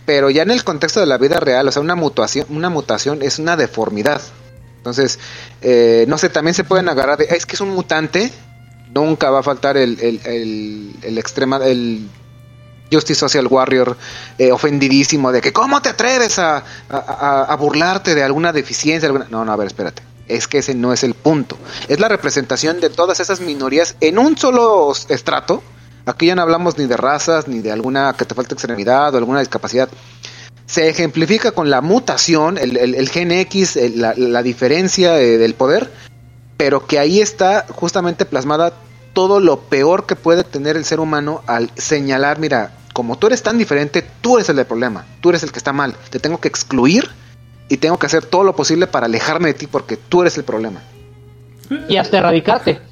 Pero 0.06 0.30
ya 0.30 0.44
en 0.44 0.52
el 0.52 0.64
contexto 0.64 1.00
de 1.00 1.08
la 1.08 1.18
vida 1.18 1.40
real, 1.40 1.68
o 1.68 1.72
sea, 1.72 1.82
una 1.82 1.96
mutación, 1.96 2.46
una 2.50 2.70
mutación 2.70 3.24
es 3.24 3.40
una 3.40 3.58
deformidad. 3.58 4.22
Entonces, 4.78 5.18
eh, 5.64 6.06
no 6.08 6.20
sé, 6.20 6.30
también 6.30 6.54
se 6.54 6.64
pueden 6.64 6.90
agarrar 6.90 7.18
de, 7.18 7.26
es 7.26 7.48
que 7.48 7.56
es 7.56 7.62
un 7.62 7.70
mutante, 7.70 8.32
nunca 8.94 9.32
va 9.32 9.40
a 9.40 9.44
faltar 9.44 9.78
el, 9.78 10.00
el, 10.00 10.22
el, 10.26 10.92
el 11.02 11.18
extrema, 11.18 11.58
el 11.66 12.08
Justice 12.92 13.20
Social 13.20 13.48
Warrior 13.48 13.98
eh, 14.38 14.52
ofendidísimo 14.52 15.32
de 15.32 15.42
que 15.42 15.54
cómo 15.54 15.82
te 15.82 15.90
atreves 15.90 16.40
a, 16.40 16.64
burlarte 17.60 18.16
de 18.16 18.24
alguna 18.24 18.54
deficiencia. 18.54 19.08
alguna-?" 19.08 19.28
No, 19.30 19.46
no, 19.46 19.52
a 19.52 19.56
ver, 19.56 19.68
espérate. 19.68 20.04
Es 20.28 20.48
que 20.48 20.60
ese 20.60 20.74
no 20.74 20.92
es 20.92 21.04
el 21.04 21.14
punto. 21.14 21.58
Es 21.88 22.00
la 22.00 22.08
representación 22.08 22.80
de 22.80 22.90
todas 22.90 23.20
esas 23.20 23.42
minorías 23.42 23.96
en 24.02 24.18
un 24.18 24.38
solo 24.38 24.92
estrato. 25.10 25.62
Aquí 26.08 26.28
ya 26.28 26.36
no 26.36 26.42
hablamos 26.42 26.78
ni 26.78 26.86
de 26.86 26.98
razas, 26.98 27.48
ni 27.48 27.60
de 27.60 27.72
alguna 27.72 28.14
que 28.18 28.26
te 28.26 28.36
falta 28.36 28.54
extremidad 28.54 29.14
o 29.14 29.18
alguna 29.18 29.40
discapacidad. 29.40 29.90
Se 30.66 30.90
ejemplifica 30.90 31.52
con 31.52 31.70
la 31.70 31.82
mutación, 31.82 32.58
el, 32.58 33.10
gen 33.10 33.32
X, 33.32 33.78
la 33.96 34.42
diferencia 34.42 35.20
eh, 35.20 35.38
del 35.38 35.54
poder, 35.54 35.92
pero 36.58 36.86
que 36.88 36.98
ahí 37.00 37.22
está 37.22 37.66
justamente 37.70 38.26
plasmada 38.26 38.74
todo 39.16 39.40
lo 39.40 39.62
peor 39.62 40.06
que 40.06 40.16
puede 40.16 40.44
tener 40.44 40.76
el 40.78 40.86
ser 40.86 41.00
humano 41.00 41.42
al 41.48 41.72
señalar, 41.76 42.38
mira, 42.38 42.74
como 42.94 43.18
tú 43.18 43.26
eres 43.28 43.42
tan 43.42 43.58
diferente, 43.58 44.06
tú 44.22 44.36
eres 44.38 44.50
el 44.50 44.58
del 44.58 44.66
problema, 44.68 45.06
tú 45.22 45.30
eres 45.30 45.42
el 45.42 45.52
que 45.52 45.58
está 45.58 45.74
mal, 45.74 45.96
te 46.12 46.20
tengo 46.20 46.40
que 46.40 46.48
excluir 46.50 47.10
y 47.70 47.78
tengo 47.78 47.98
que 47.98 48.06
hacer 48.06 48.26
todo 48.26 48.44
lo 48.44 48.56
posible 48.56 48.86
para 48.86 49.08
alejarme 49.08 49.48
de 49.48 49.54
ti 49.56 49.68
porque 49.68 49.98
tú 49.98 50.22
eres 50.22 50.38
el 50.38 50.44
problema. 50.44 50.82
Y 51.90 51.98
hasta 51.98 52.20
erradicarte. 52.20 52.80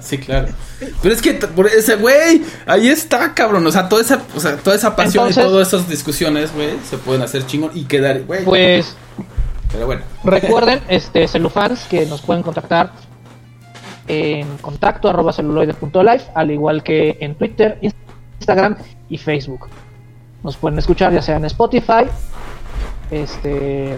Sí, 0.00 0.18
claro. 0.18 0.48
Pero 1.02 1.14
es 1.14 1.20
que 1.22 1.32
por 1.34 1.66
ese 1.66 1.96
güey, 1.96 2.42
ahí 2.66 2.88
está, 2.88 3.32
cabrón. 3.32 3.66
O 3.66 3.72
sea, 3.72 3.88
toda 3.88 4.02
esa, 4.02 4.22
o 4.36 4.40
sea, 4.40 4.56
toda 4.56 4.76
esa 4.76 4.94
pasión 4.94 5.28
Entonces- 5.28 5.44
y 5.44 5.48
todas 5.48 5.68
esas 5.68 5.88
discusiones, 5.88 6.52
güey, 6.54 6.70
se 6.88 6.98
pueden 6.98 7.22
hacer 7.22 7.46
chingón 7.46 7.70
y 7.74 7.84
quedar, 7.84 8.22
güey. 8.22 8.44
Pues 8.44 8.94
Pero 9.72 9.86
bueno. 9.86 10.02
recuerden, 10.24 10.82
este 10.88 11.26
celufans, 11.26 11.84
que 11.84 12.04
nos 12.06 12.20
pueden 12.22 12.42
contactar 12.42 12.92
en 14.08 14.56
contacto 14.58 15.08
arroba 15.08 15.32
celuloide.life, 15.32 16.30
al 16.34 16.50
igual 16.50 16.82
que 16.82 17.16
en 17.20 17.34
Twitter, 17.34 17.78
Instagram 18.38 18.76
y 19.08 19.18
Facebook. 19.18 19.68
Nos 20.42 20.56
pueden 20.56 20.78
escuchar 20.78 21.12
ya 21.12 21.22
sea 21.22 21.36
en 21.36 21.46
Spotify, 21.46 22.04
este 23.10 23.96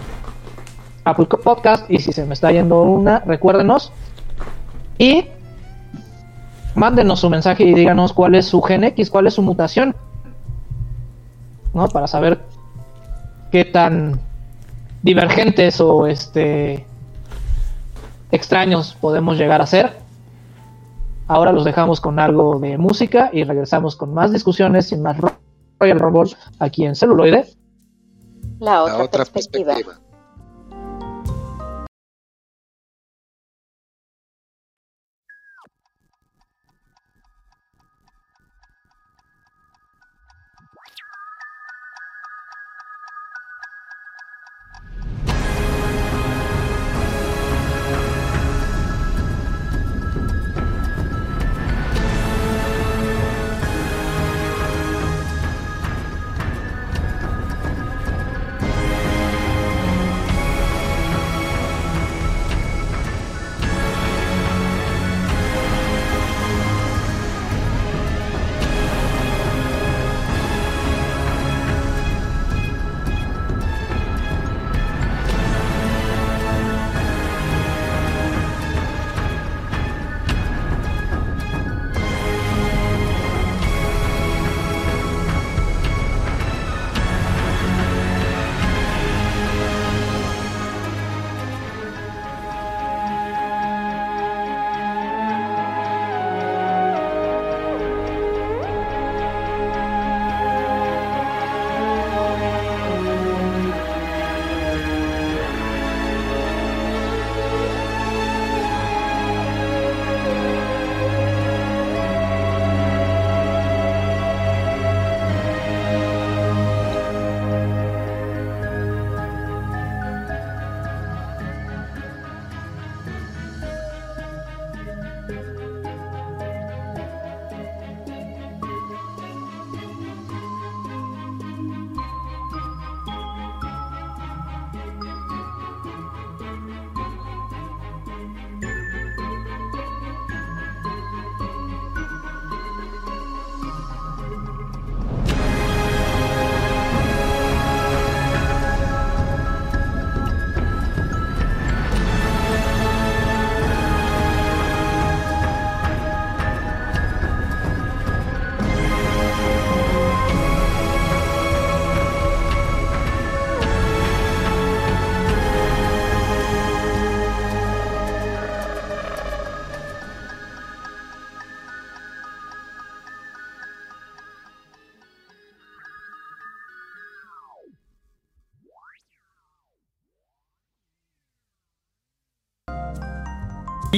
Apple 1.03 1.25
Podcast 1.25 1.89
y 1.89 1.99
si 1.99 2.11
se 2.11 2.25
me 2.25 2.33
está 2.33 2.51
yendo 2.51 2.81
una, 2.83 3.19
recuérdenos 3.19 3.91
y 4.97 5.25
mándenos 6.75 7.19
su 7.19 7.29
mensaje 7.29 7.63
y 7.63 7.73
díganos 7.73 8.13
cuál 8.13 8.35
es 8.35 8.45
su 8.45 8.61
gen 8.61 8.83
X, 8.83 9.09
cuál 9.09 9.27
es 9.27 9.33
su 9.33 9.41
mutación, 9.41 9.95
¿no? 11.73 11.87
Para 11.87 12.07
saber 12.07 12.39
qué 13.51 13.65
tan 13.65 14.19
divergentes 15.01 15.79
o 15.81 16.07
este 16.07 16.85
extraños 18.31 18.95
podemos 18.99 19.37
llegar 19.37 19.61
a 19.61 19.65
ser. 19.67 19.97
Ahora 21.27 21.51
los 21.51 21.65
dejamos 21.65 21.99
con 21.99 22.19
algo 22.19 22.59
de 22.59 22.77
música 22.77 23.29
y 23.33 23.43
regresamos 23.43 23.95
con 23.95 24.13
más 24.13 24.31
discusiones 24.31 24.91
y 24.91 24.97
más 24.97 25.17
ro- 25.17 25.33
Royal 25.79 25.99
Rumble 25.99 26.31
aquí 26.59 26.85
en 26.85 26.95
celuloide. 26.95 27.45
La 28.59 28.83
otra, 28.83 28.97
La 28.97 29.03
otra 29.03 29.25
perspectiva. 29.25 29.75
perspectiva. 29.75 30.06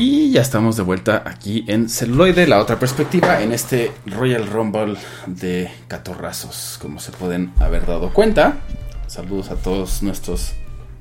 Y 0.01 0.31
ya 0.31 0.39
estamos 0.39 0.77
de 0.77 0.83
vuelta 0.83 1.23
aquí 1.25 1.65
en 1.67 1.89
Celuloide, 1.89 2.47
la 2.47 2.59
otra 2.59 2.79
perspectiva, 2.79 3.41
en 3.41 3.51
este 3.51 3.91
Royal 4.05 4.47
Rumble 4.47 4.95
de 5.27 5.69
catorrazos, 5.89 6.79
como 6.81 7.01
se 7.01 7.11
pueden 7.11 7.51
haber 7.59 7.85
dado 7.85 8.13
cuenta. 8.13 8.59
Saludos 9.07 9.51
a 9.51 9.57
todos 9.57 10.01
nuestros 10.01 10.53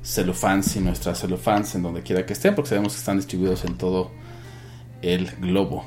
celufans 0.03 0.75
y 0.75 0.81
nuestras 0.81 1.21
celufans 1.21 1.75
en 1.75 1.83
donde 1.83 2.03
quiera 2.03 2.25
que 2.25 2.33
estén, 2.33 2.55
porque 2.55 2.71
sabemos 2.71 2.91
que 2.91 2.99
están 2.99 3.15
distribuidos 3.15 3.63
en 3.63 3.77
todo 3.77 4.11
el 5.01 5.31
globo. 5.37 5.85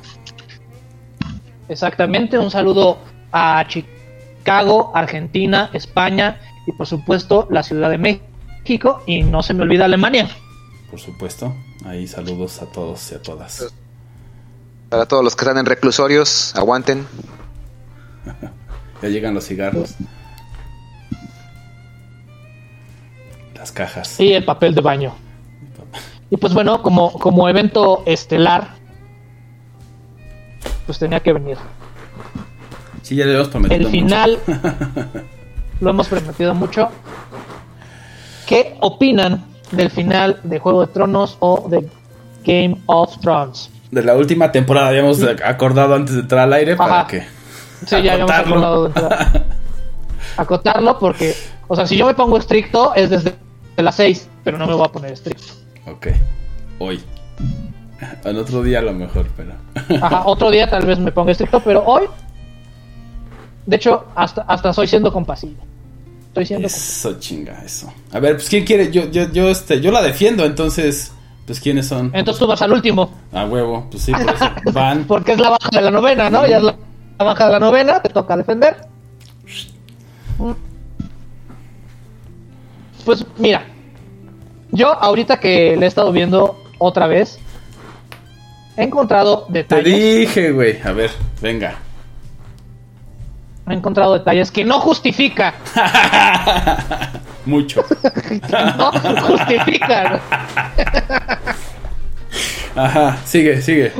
Exactamente, 1.68 2.38
un 2.38 2.50
saludo 2.50 2.96
a 3.30 3.62
Chicago, 3.68 4.90
Argentina, 4.94 5.68
España 5.74 6.40
y 6.66 6.72
por 6.72 6.86
supuesto 6.86 7.46
la 7.50 7.62
Ciudad 7.62 7.90
de 7.90 7.98
México 7.98 9.02
y 9.06 9.22
no 9.22 9.42
se 9.42 9.52
me 9.52 9.64
olvida 9.64 9.84
Alemania. 9.84 10.30
Por 10.92 11.00
supuesto, 11.00 11.56
ahí 11.86 12.06
saludos 12.06 12.60
a 12.60 12.66
todos 12.66 13.12
y 13.12 13.14
a 13.14 13.22
todas. 13.22 13.72
Para 14.90 15.06
todos 15.06 15.24
los 15.24 15.34
que 15.34 15.42
están 15.46 15.56
en 15.56 15.64
reclusorios, 15.64 16.54
aguanten. 16.54 17.06
Ya 19.00 19.08
llegan 19.08 19.34
los 19.34 19.44
cigarros. 19.48 19.96
Las 23.56 23.72
cajas. 23.72 24.20
y 24.20 24.32
el 24.32 24.44
papel 24.44 24.76
de 24.76 24.80
baño. 24.80 25.14
Y 26.30 26.36
pues 26.36 26.54
bueno, 26.54 26.82
como, 26.82 27.12
como 27.14 27.48
evento 27.48 28.04
estelar, 28.06 28.76
pues 30.86 31.00
tenía 31.00 31.18
que 31.18 31.32
venir. 31.32 31.56
Sí, 33.02 33.16
ya 33.16 33.24
lo 33.24 33.32
hemos 33.32 33.48
prometido. 33.48 33.76
el 33.76 33.82
mucho. 33.86 33.90
final 33.90 34.38
lo 35.80 35.90
hemos 35.90 36.06
prometido 36.06 36.54
mucho. 36.54 36.88
¿Qué 38.46 38.76
opinan 38.80 39.51
del 39.72 39.90
final 39.90 40.40
de 40.44 40.58
Juego 40.58 40.86
de 40.86 40.92
Tronos 40.92 41.36
o 41.40 41.68
de 41.68 41.88
Game 42.44 42.80
of 42.86 43.18
Thrones? 43.18 43.70
De 43.90 44.02
la 44.02 44.14
última 44.14 44.52
temporada 44.52 44.88
habíamos 44.88 45.22
acordado 45.44 45.94
antes 45.94 46.14
de 46.14 46.20
entrar 46.22 46.42
al 46.42 46.52
aire 46.52 46.76
para 46.76 47.06
que. 47.06 47.26
Sí, 47.86 48.02
ya 48.02 48.12
habíamos 48.12 48.30
acotarlo. 48.30 48.56
acordado 48.56 48.82
de 48.82 48.88
entrar. 48.88 49.42
acotarlo 50.36 50.98
porque, 50.98 51.34
o 51.68 51.76
sea, 51.76 51.86
si 51.86 51.96
yo 51.96 52.06
me 52.06 52.14
pongo 52.14 52.38
estricto 52.38 52.94
es 52.94 53.10
desde 53.10 53.34
las 53.76 53.96
6, 53.96 54.28
pero 54.44 54.58
no 54.58 54.66
me 54.66 54.74
voy 54.74 54.86
a 54.86 54.92
poner 54.92 55.12
estricto. 55.12 55.52
Ok. 55.86 56.08
Hoy. 56.78 57.02
Al 58.24 58.38
otro 58.38 58.62
día 58.62 58.80
a 58.80 58.82
lo 58.82 58.92
mejor, 58.92 59.26
pero. 59.36 59.52
Ajá, 60.04 60.22
otro 60.26 60.50
día 60.50 60.68
tal 60.68 60.86
vez 60.86 60.98
me 60.98 61.12
ponga 61.12 61.32
estricto, 61.32 61.60
pero 61.60 61.82
hoy, 61.84 62.04
de 63.66 63.76
hecho, 63.76 64.06
hasta, 64.14 64.42
hasta 64.42 64.70
estoy 64.70 64.86
siendo 64.86 65.12
compasivo. 65.12 65.62
Estoy 66.32 66.46
siendo. 66.46 66.66
Eso 66.66 67.18
chinga, 67.20 67.62
eso. 67.62 67.92
A 68.10 68.18
ver, 68.18 68.36
pues 68.36 68.48
quién 68.48 68.64
quiere, 68.64 68.90
yo, 68.90 69.10
yo, 69.10 69.30
yo, 69.30 69.50
este, 69.50 69.82
yo 69.82 69.90
la 69.92 70.00
defiendo, 70.00 70.46
entonces, 70.46 71.12
pues 71.44 71.60
quiénes 71.60 71.86
son. 71.86 72.10
Entonces 72.14 72.38
tú 72.40 72.46
vas 72.46 72.62
al 72.62 72.72
último, 72.72 73.12
A 73.34 73.44
huevo, 73.44 73.86
pues 73.90 74.04
sí, 74.04 74.12
por 74.12 74.22
eso. 74.22 74.50
Van. 74.72 75.04
porque 75.04 75.32
es 75.32 75.38
la 75.38 75.50
baja 75.50 75.68
de 75.70 75.82
la 75.82 75.90
novena, 75.90 76.30
¿no? 76.30 76.46
Ya 76.46 76.56
es 76.56 76.62
la, 76.62 76.74
baja 77.18 77.46
de 77.46 77.52
la 77.52 77.58
novena, 77.60 78.00
te 78.00 78.08
toca 78.08 78.34
defender. 78.34 78.76
Pues 83.04 83.26
mira, 83.36 83.66
yo 84.70 84.90
ahorita 84.90 85.38
que 85.38 85.76
le 85.76 85.84
he 85.84 85.88
estado 85.88 86.12
viendo 86.12 86.56
otra 86.78 87.08
vez, 87.08 87.38
he 88.78 88.84
encontrado 88.84 89.44
Te 89.48 89.58
detalles. 89.58 89.84
dije, 89.84 90.50
güey. 90.52 90.80
A 90.82 90.92
ver, 90.92 91.10
venga. 91.42 91.76
He 93.68 93.74
encontrado 93.74 94.14
detalles 94.14 94.50
que 94.50 94.64
no 94.64 94.80
justifica. 94.80 95.54
Mucho. 97.46 97.82
no 98.78 98.92
justifican. 99.22 100.20
Ajá, 102.74 103.18
sigue, 103.24 103.60
sigue. 103.62 103.92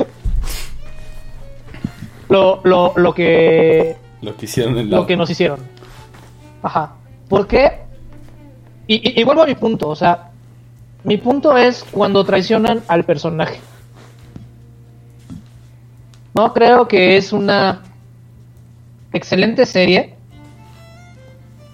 Lo, 2.29 2.61
lo, 2.63 2.93
lo 2.97 3.13
que 3.13 3.95
Lo 4.21 4.35
que 4.35 4.45
hicieron 4.45 4.77
en 4.77 4.89
la. 4.89 4.97
lo 4.97 5.05
que 5.05 5.15
nos 5.15 5.29
hicieron. 5.29 5.59
Ajá. 6.63 6.93
¿Por 7.29 7.47
qué? 7.47 7.79
Y, 8.87 8.95
y- 8.95 9.21
y 9.21 9.23
vuelvo 9.23 9.43
a 9.43 9.45
mi 9.45 9.55
punto, 9.55 9.87
o 9.89 9.95
sea, 9.95 10.29
mi 11.03 11.17
punto 11.17 11.55
es 11.57 11.85
cuando 11.91 12.23
traicionan 12.23 12.81
al 12.87 13.03
personaje. 13.05 13.59
No 16.33 16.53
creo 16.53 16.87
que 16.87 17.15
es 17.17 17.31
una 17.31 17.81
excelente 19.13 19.65
serie 19.65 20.15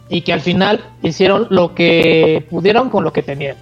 y 0.10 0.22
que 0.22 0.34
al 0.34 0.42
final 0.42 0.84
hicieron 1.02 1.48
lo 1.50 1.74
que 1.76 2.46
pudieron 2.50 2.90
con 2.90 3.04
lo 3.04 3.14
que 3.14 3.24
tenían. 3.24 3.56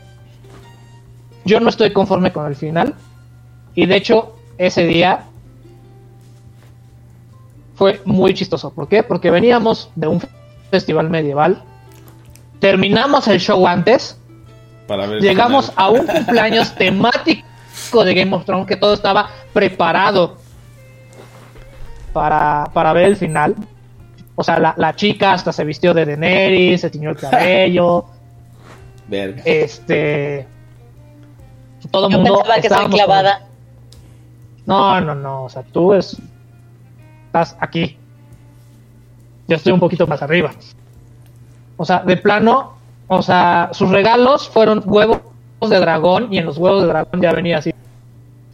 Yo 1.45 1.59
no 1.59 1.69
estoy 1.69 1.93
conforme 1.93 2.31
con 2.31 2.45
el 2.47 2.55
final 2.55 2.95
y 3.75 3.85
de 3.85 3.95
hecho 3.95 4.35
ese 4.57 4.85
día 4.85 5.25
fue 7.75 8.01
muy 8.05 8.33
chistoso. 8.33 8.73
¿Por 8.73 8.87
qué? 8.87 9.03
Porque 9.03 9.29
veníamos 9.29 9.91
de 9.95 10.07
un 10.07 10.21
festival 10.71 11.09
medieval, 11.09 11.63
terminamos 12.59 13.27
el 13.27 13.39
show 13.39 13.67
antes, 13.67 14.19
Para 14.87 15.05
ver. 15.05 15.21
llegamos 15.21 15.71
a 15.75 15.89
un 15.89 16.05
cumpleaños 16.07 16.73
temático 16.77 18.03
de 18.03 18.13
Game 18.13 18.35
of 18.35 18.45
Thrones 18.45 18.67
que 18.67 18.75
todo 18.75 18.93
estaba 18.93 19.29
preparado 19.53 20.37
para, 22.13 22.69
para 22.73 22.93
ver 22.93 23.05
el 23.05 23.15
final. 23.15 23.55
O 24.35 24.43
sea, 24.43 24.59
la, 24.59 24.73
la 24.77 24.95
chica 24.95 25.33
hasta 25.33 25.51
se 25.51 25.63
vistió 25.63 25.93
de 25.93 26.05
Daenerys, 26.05 26.81
se 26.81 26.89
tiñó 26.89 27.09
el 27.11 27.17
cabello, 27.17 28.05
Verga. 29.07 29.41
este... 29.45 30.47
Todo 31.91 32.09
Yo 32.09 32.17
mundo... 32.17 32.39
pensaba 32.39 32.61
que 32.61 32.69
soy 32.69 32.81
con- 32.83 32.91
clavada. 32.91 33.47
No, 34.65 34.99
no, 35.01 35.15
no, 35.15 35.43
o 35.45 35.49
sea, 35.49 35.63
tú 35.63 35.93
es... 35.93 36.17
estás 37.27 37.55
aquí. 37.59 37.97
Yo 39.47 39.55
estoy 39.55 39.71
un 39.71 39.79
poquito 39.79 40.05
más 40.05 40.21
arriba. 40.21 40.51
O 41.77 41.85
sea, 41.85 41.99
de 41.99 42.17
plano, 42.17 42.73
o 43.07 43.21
sea, 43.21 43.69
sus 43.71 43.89
regalos 43.89 44.49
fueron 44.49 44.83
huevos 44.85 45.21
de 45.61 45.79
dragón 45.79 46.33
y 46.33 46.39
en 46.39 46.45
los 46.45 46.57
huevos 46.57 46.81
de 46.81 46.87
dragón 46.89 47.21
ya 47.21 47.31
venía 47.31 47.59
así, 47.59 47.71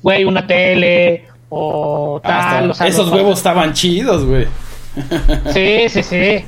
güey, 0.04 0.24
una 0.26 0.46
tele 0.46 1.26
o 1.56 2.18
Ah, 2.24 2.28
tal. 2.28 2.62
está- 2.64 2.72
o 2.72 2.74
sea, 2.74 2.88
esos 2.88 3.12
huevos 3.12 3.38
estaban 3.38 3.74
chidos, 3.74 4.26
güey. 4.26 4.48
Sí, 5.54 5.90
sí, 5.90 6.04
sí. 6.04 6.46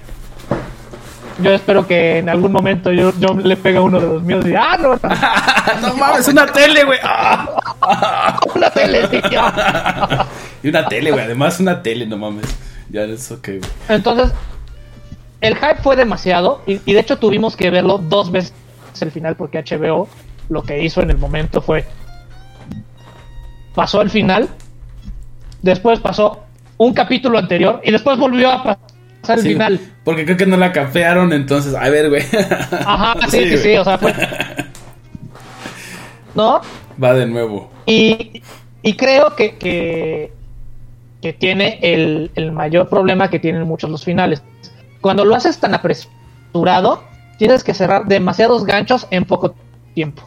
Yo 1.42 1.52
espero 1.52 1.86
que 1.86 2.20
en 2.20 2.30
algún 2.30 2.52
momento 2.54 2.92
yo, 2.94 3.12
yo 3.20 3.34
le 3.34 3.58
pegue 3.58 3.78
a 3.78 3.82
uno 3.82 4.00
de 4.00 4.08
los 4.08 4.24
míos 4.24 4.44
y 4.46 4.48
diga, 4.50 4.74
ah, 4.74 4.78
no, 4.78 4.90
no, 4.94 5.00
no 5.90 5.96
mames, 5.98 6.28
una 6.30 6.46
tele, 6.48 6.84
güey. 6.86 7.00
Una 8.56 8.70
tele, 8.72 9.08
tío. 9.10 9.42
y 10.64 10.70
una 10.70 10.88
tele, 10.88 11.12
güey. 11.12 11.24
Además, 11.26 11.60
una 11.60 11.82
tele, 11.84 12.06
no 12.08 12.18
mames. 12.18 12.46
Ya 12.90 13.02
es 13.04 13.30
ok, 13.32 13.48
güey. 13.48 13.62
Entonces, 13.90 14.32
el 15.42 15.56
hype 15.56 15.82
fue 15.84 15.96
demasiado 15.98 16.62
y, 16.66 16.80
y 16.86 16.94
de 16.94 17.00
hecho 17.02 17.18
tuvimos 17.18 17.56
que 17.58 17.70
verlo 17.70 17.98
dos 17.98 18.32
veces 18.32 18.54
el 19.02 19.12
final 19.12 19.36
porque 19.36 19.62
HBO 19.62 20.08
lo 20.48 20.64
que 20.64 20.82
hizo 20.84 21.02
en 21.02 21.10
el 21.10 21.18
momento 21.18 21.62
fue 21.62 21.86
pasó 23.76 24.02
el 24.02 24.10
final, 24.10 24.48
después 25.66 26.00
pasó 26.00 26.44
un 26.78 26.94
capítulo 26.94 27.40
anterior 27.40 27.82
y 27.84 27.92
después 27.92 28.20
volvió 28.20 28.52
a 28.52 28.78
pasar 29.22 29.40
el 29.40 29.44
final. 29.44 29.80
Porque 30.04 30.24
creo 30.24 30.38
que 30.38 30.46
no 30.46 30.58
la 30.58 30.72
capearon, 30.72 31.34
entonces, 31.34 31.74
a 31.74 31.90
ver, 31.90 32.10
güey. 32.10 32.22
Ajá, 32.86 33.16
sí, 33.30 33.50
sí, 33.50 33.58
sí, 33.58 33.76
o 33.76 33.84
sea, 33.84 33.98
fue... 33.98 34.14
¿No? 36.36 36.62
Va 37.04 37.14
de 37.16 37.26
nuevo. 37.26 37.72
Y, 37.88 38.44
y 38.84 38.96
creo 38.96 39.36
que, 39.36 39.58
que, 39.58 40.32
que 41.22 41.34
tiene 41.34 41.80
el, 41.82 42.30
el 42.36 42.52
mayor 42.52 42.88
problema 42.88 43.30
que 43.30 43.40
tienen 43.40 43.64
muchos 43.64 43.90
los 43.90 44.04
finales. 44.04 44.44
Cuando 45.02 45.26
lo 45.26 45.34
haces 45.34 45.60
tan 45.60 45.74
apresurado, 45.74 47.04
tienes 47.40 47.64
que 47.64 47.74
cerrar 47.74 48.06
demasiados 48.06 48.66
ganchos 48.66 49.08
en 49.10 49.26
poco 49.26 49.56
tiempo. 49.96 50.24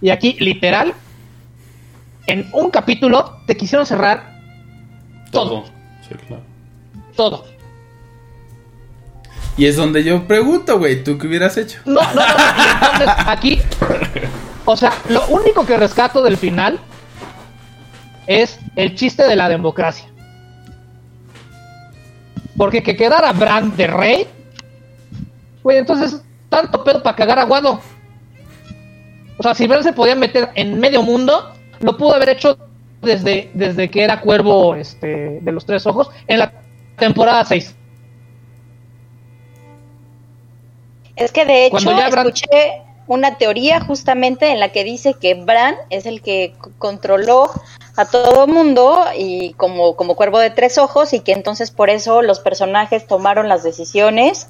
Y 0.00 0.08
aquí, 0.08 0.36
literal, 0.38 0.94
en 2.26 2.48
un 2.52 2.70
capítulo 2.70 3.40
te 3.46 3.56
quisieron 3.56 3.84
cerrar 3.84 4.37
todo, 5.30 5.64
Sí, 6.08 6.14
claro. 6.26 6.42
todo. 7.16 7.44
Y 9.56 9.66
es 9.66 9.76
donde 9.76 10.04
yo 10.04 10.26
pregunto, 10.26 10.78
güey, 10.78 11.02
¿tú 11.02 11.18
qué 11.18 11.26
hubieras 11.26 11.56
hecho? 11.56 11.80
No, 11.84 12.00
no, 12.00 12.14
no. 12.14 12.22
entonces 12.92 13.26
aquí, 13.26 13.60
o 14.64 14.76
sea, 14.76 14.92
lo 15.08 15.26
único 15.28 15.66
que 15.66 15.76
rescato 15.76 16.22
del 16.22 16.36
final 16.36 16.78
es 18.28 18.58
el 18.76 18.94
chiste 18.94 19.24
de 19.26 19.34
la 19.34 19.48
democracia. 19.48 20.06
Porque 22.56 22.82
que 22.82 22.96
quedara 22.96 23.32
Bran 23.32 23.76
de 23.76 23.86
rey, 23.86 24.26
güey, 25.62 25.78
entonces 25.78 26.22
tanto 26.48 26.84
pedo 26.84 27.02
para 27.02 27.16
cagar 27.16 27.38
aguado. 27.40 27.80
O 29.38 29.42
sea, 29.42 29.54
si 29.54 29.66
Bran 29.66 29.82
se 29.82 29.92
podía 29.92 30.14
meter 30.14 30.50
en 30.54 30.78
medio 30.78 31.02
mundo, 31.02 31.52
lo 31.80 31.96
pudo 31.96 32.14
haber 32.14 32.30
hecho 32.30 32.58
desde, 33.02 33.50
desde 33.54 33.90
que 33.90 34.02
era 34.02 34.20
cuervo 34.20 34.74
este, 34.74 35.40
de 35.40 35.52
los 35.52 35.64
tres 35.66 35.86
ojos 35.86 36.10
en 36.26 36.38
la 36.40 36.52
temporada 36.96 37.44
6. 37.44 37.74
Es 41.16 41.32
que 41.32 41.44
de 41.44 41.66
hecho 41.66 41.72
Cuando 41.72 41.92
ya 41.96 42.10
Bran- 42.10 42.26
escuché 42.26 42.82
una 43.06 43.38
teoría 43.38 43.80
justamente 43.80 44.50
en 44.50 44.60
la 44.60 44.68
que 44.70 44.84
dice 44.84 45.14
que 45.14 45.34
Bran 45.34 45.74
es 45.90 46.06
el 46.06 46.20
que 46.22 46.54
controló 46.78 47.50
a 47.96 48.04
todo 48.04 48.46
mundo 48.46 49.04
y 49.16 49.54
como, 49.54 49.96
como 49.96 50.14
cuervo 50.14 50.38
de 50.38 50.50
tres 50.50 50.78
ojos 50.78 51.12
y 51.12 51.20
que 51.20 51.32
entonces 51.32 51.70
por 51.70 51.90
eso 51.90 52.22
los 52.22 52.38
personajes 52.40 53.06
tomaron 53.06 53.48
las 53.48 53.62
decisiones 53.64 54.48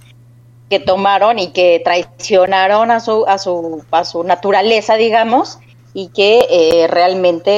que 0.68 0.80
tomaron 0.80 1.38
y 1.38 1.52
que 1.52 1.80
traicionaron 1.82 2.90
a 2.90 3.00
su, 3.00 3.24
a 3.26 3.38
su, 3.38 3.82
a 3.90 4.04
su 4.04 4.22
naturaleza, 4.24 4.96
digamos, 4.96 5.58
y 6.00 6.10
que 6.10 6.46
eh, 6.48 6.86
realmente 6.86 7.50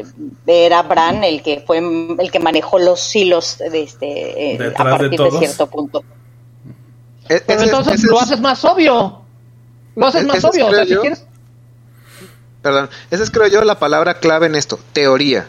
eh, 0.00 0.04
era 0.48 0.82
Bran 0.82 1.22
el 1.22 1.44
que 1.44 1.62
fue 1.64 1.78
el 1.78 2.28
que 2.32 2.40
manejó 2.40 2.80
los 2.80 3.14
hilos 3.14 3.58
de 3.58 3.82
este, 3.82 4.54
eh, 4.54 4.58
a 4.76 4.84
de 4.84 4.90
partir 4.90 5.10
de, 5.20 5.30
cierto 5.38 5.68
punto. 5.68 6.02
E- 7.28 7.40
Pero 7.46 7.62
entonces 7.62 8.02
lo 8.02 8.16
es- 8.16 8.22
haces 8.24 8.40
más 8.40 8.64
obvio. 8.64 9.22
Lo 9.94 10.06
haces 10.08 10.22
E- 10.22 10.26
más 10.26 10.44
obvio. 10.44 10.66
O 10.66 10.70
sea, 10.70 10.78
creo 10.82 10.84
si 10.86 10.94
yo, 10.94 11.00
quieres. 11.02 11.24
Perdón, 12.62 12.90
esa 13.12 13.22
es 13.22 13.30
creo 13.30 13.46
yo 13.46 13.62
la 13.62 13.78
palabra 13.78 14.18
clave 14.18 14.46
en 14.46 14.56
esto, 14.56 14.80
teoría. 14.92 15.48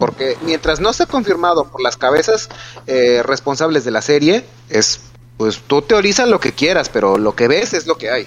Porque 0.00 0.36
mientras 0.42 0.80
no 0.80 0.90
esté 0.90 1.06
confirmado 1.06 1.68
por 1.70 1.80
las 1.80 1.96
cabezas 1.96 2.48
eh, 2.88 3.22
responsables 3.24 3.84
de 3.84 3.92
la 3.92 4.02
serie, 4.02 4.44
es 4.68 5.00
pues 5.36 5.60
tú 5.64 5.80
teorizas 5.82 6.28
lo 6.28 6.40
que 6.40 6.52
quieras, 6.52 6.88
pero 6.88 7.18
lo 7.18 7.36
que 7.36 7.46
ves 7.46 7.72
es 7.72 7.86
lo 7.86 7.96
que 7.98 8.10
hay. 8.10 8.26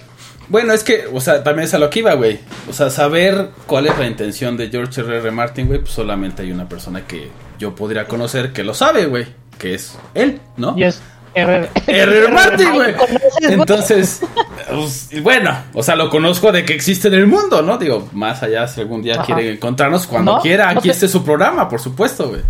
Bueno, 0.50 0.74
es 0.74 0.84
que, 0.84 1.06
o 1.14 1.22
sea, 1.22 1.44
también 1.44 1.66
es 1.66 1.74
a 1.74 1.78
lo 1.80 1.90
que 1.90 2.00
iba, 2.00 2.14
güey. 2.16 2.40
O 2.68 2.74
sea, 2.74 2.90
saber 2.90 3.50
cuál 3.68 3.88
es 3.88 3.98
la 3.98 4.08
intención 4.08 4.58
de 4.58 4.70
George 4.70 5.02
R. 5.02 5.18
R. 5.18 5.32
Martin, 5.32 5.68
güey, 5.68 5.80
pues 5.80 5.92
solamente 5.92 6.42
hay 6.42 6.52
una 6.52 6.68
persona 6.68 7.06
que 7.06 7.30
yo 7.60 7.76
podría 7.76 8.06
conocer 8.06 8.52
que 8.52 8.64
lo 8.64 8.74
sabe, 8.74 9.06
güey. 9.06 9.28
que 9.58 9.76
es 9.76 9.98
él, 10.16 10.40
¿no? 10.58 10.74
Y 10.78 10.84
es 10.86 11.02
R. 11.36 11.70
R.R. 11.88 12.28
Martin, 12.30 12.74
güey. 12.74 12.96
Entonces, 13.42 14.22
pues, 14.70 15.22
bueno, 15.22 15.56
o 15.74 15.84
sea, 15.84 15.96
lo 15.96 16.10
conozco 16.10 16.52
de 16.52 16.66
que 16.66 16.74
existe 16.74 17.10
en 17.10 17.14
el 17.16 17.28
mundo, 17.28 17.62
¿no? 17.62 17.78
Digo, 17.78 18.10
más 18.14 18.42
allá, 18.42 18.68
si 18.68 18.82
algún 18.82 19.02
día 19.04 19.16
Ajá. 19.16 19.26
quiere 19.26 19.52
encontrarnos, 19.52 20.08
cuando 20.08 20.36
No, 20.38 20.42
quiera, 20.42 20.74
no 20.74 20.80
aquí 20.80 20.90
esté 20.90 21.08
su 21.08 21.24
programa, 21.24 21.70
por 21.70 21.80
supuesto, 21.80 22.30
güey. 22.30 22.42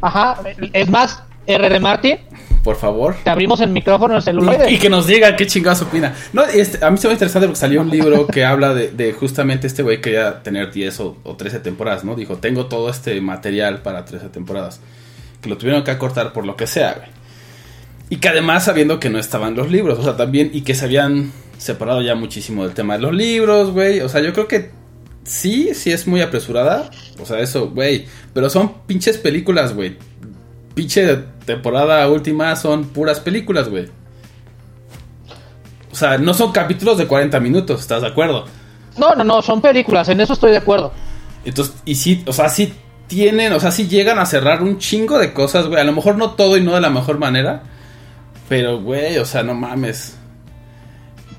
Ajá. 0.00 0.38
Es 0.72 0.88
más, 0.88 1.22
R. 1.46 1.80
Martin, 1.80 2.18
Por 2.62 2.76
favor. 2.76 3.16
te 3.24 3.30
abrimos 3.30 3.60
el 3.60 3.70
micrófono, 3.70 4.16
el 4.16 4.22
celuloide. 4.22 4.70
Y, 4.70 4.74
y 4.74 4.78
que 4.78 4.90
nos 4.90 5.06
diga 5.06 5.34
qué 5.34 5.46
chingados 5.46 5.80
opina. 5.82 6.14
No, 6.32 6.44
este, 6.44 6.84
a 6.84 6.90
mí 6.90 6.98
se 6.98 7.06
me 7.08 7.14
interesante 7.14 7.46
porque 7.46 7.60
salió 7.60 7.80
un 7.80 7.90
libro 7.90 8.26
que 8.32 8.44
habla 8.44 8.74
de, 8.74 8.90
de 8.90 9.12
justamente 9.12 9.66
este 9.66 9.82
güey 9.82 9.96
que 9.96 10.10
quería 10.10 10.42
tener 10.42 10.70
10 10.70 11.00
o, 11.00 11.16
o 11.22 11.36
13 11.36 11.60
temporadas, 11.60 12.04
¿no? 12.04 12.14
Dijo, 12.14 12.36
tengo 12.36 12.66
todo 12.66 12.90
este 12.90 13.18
material 13.20 13.80
para 13.82 14.04
13 14.04 14.28
temporadas. 14.28 14.80
Que 15.40 15.48
lo 15.48 15.56
tuvieron 15.56 15.84
que 15.84 15.90
acortar 15.90 16.32
por 16.32 16.44
lo 16.44 16.56
que 16.56 16.66
sea, 16.66 16.94
güey. 16.94 17.08
Y 18.10 18.16
que 18.16 18.28
además 18.28 18.64
sabiendo 18.64 18.98
que 19.00 19.08
no 19.08 19.18
estaban 19.18 19.54
los 19.54 19.70
libros, 19.70 19.98
o 19.98 20.02
sea, 20.02 20.16
también, 20.16 20.50
y 20.52 20.62
que 20.62 20.74
se 20.74 20.84
habían 20.84 21.32
separado 21.58 22.02
ya 22.02 22.14
muchísimo 22.14 22.64
del 22.64 22.74
tema 22.74 22.96
de 22.96 23.02
los 23.02 23.14
libros, 23.14 23.70
güey. 23.70 24.00
O 24.00 24.08
sea, 24.08 24.20
yo 24.20 24.32
creo 24.32 24.48
que 24.48 24.70
sí, 25.24 25.70
sí 25.74 25.92
es 25.92 26.06
muy 26.06 26.20
apresurada. 26.20 26.90
O 27.20 27.26
sea, 27.26 27.38
eso, 27.38 27.70
güey. 27.70 28.06
Pero 28.34 28.50
son 28.50 28.72
pinches 28.86 29.16
películas, 29.16 29.74
güey. 29.74 29.96
Pinche 30.74 31.18
temporada 31.54 32.08
última 32.08 32.54
son 32.56 32.86
puras 32.86 33.20
películas, 33.20 33.68
güey. 33.68 33.88
O 35.92 35.94
sea, 35.94 36.18
no 36.18 36.34
son 36.34 36.52
capítulos 36.52 36.98
de 36.98 37.06
40 37.06 37.40
minutos, 37.40 37.80
¿estás 37.80 38.02
de 38.02 38.08
acuerdo? 38.08 38.46
No, 38.96 39.14
no, 39.14 39.24
no, 39.24 39.42
son 39.42 39.60
películas, 39.60 40.08
en 40.08 40.20
eso 40.20 40.34
estoy 40.34 40.52
de 40.52 40.58
acuerdo. 40.58 40.92
Entonces, 41.44 41.74
y 41.84 41.94
sí, 41.94 42.22
o 42.26 42.32
sea, 42.32 42.48
sí 42.48 42.72
tienen, 43.06 43.52
o 43.52 43.60
sea, 43.60 43.72
sí 43.72 43.88
llegan 43.88 44.18
a 44.18 44.26
cerrar 44.26 44.62
un 44.62 44.78
chingo 44.78 45.18
de 45.18 45.32
cosas, 45.32 45.66
güey. 45.66 45.80
A 45.80 45.84
lo 45.84 45.92
mejor 45.92 46.16
no 46.16 46.30
todo 46.30 46.56
y 46.56 46.62
no 46.62 46.74
de 46.74 46.80
la 46.80 46.90
mejor 46.90 47.18
manera. 47.18 47.62
Pero, 48.48 48.80
güey, 48.80 49.18
o 49.18 49.24
sea, 49.24 49.42
no 49.42 49.54
mames. 49.54 50.16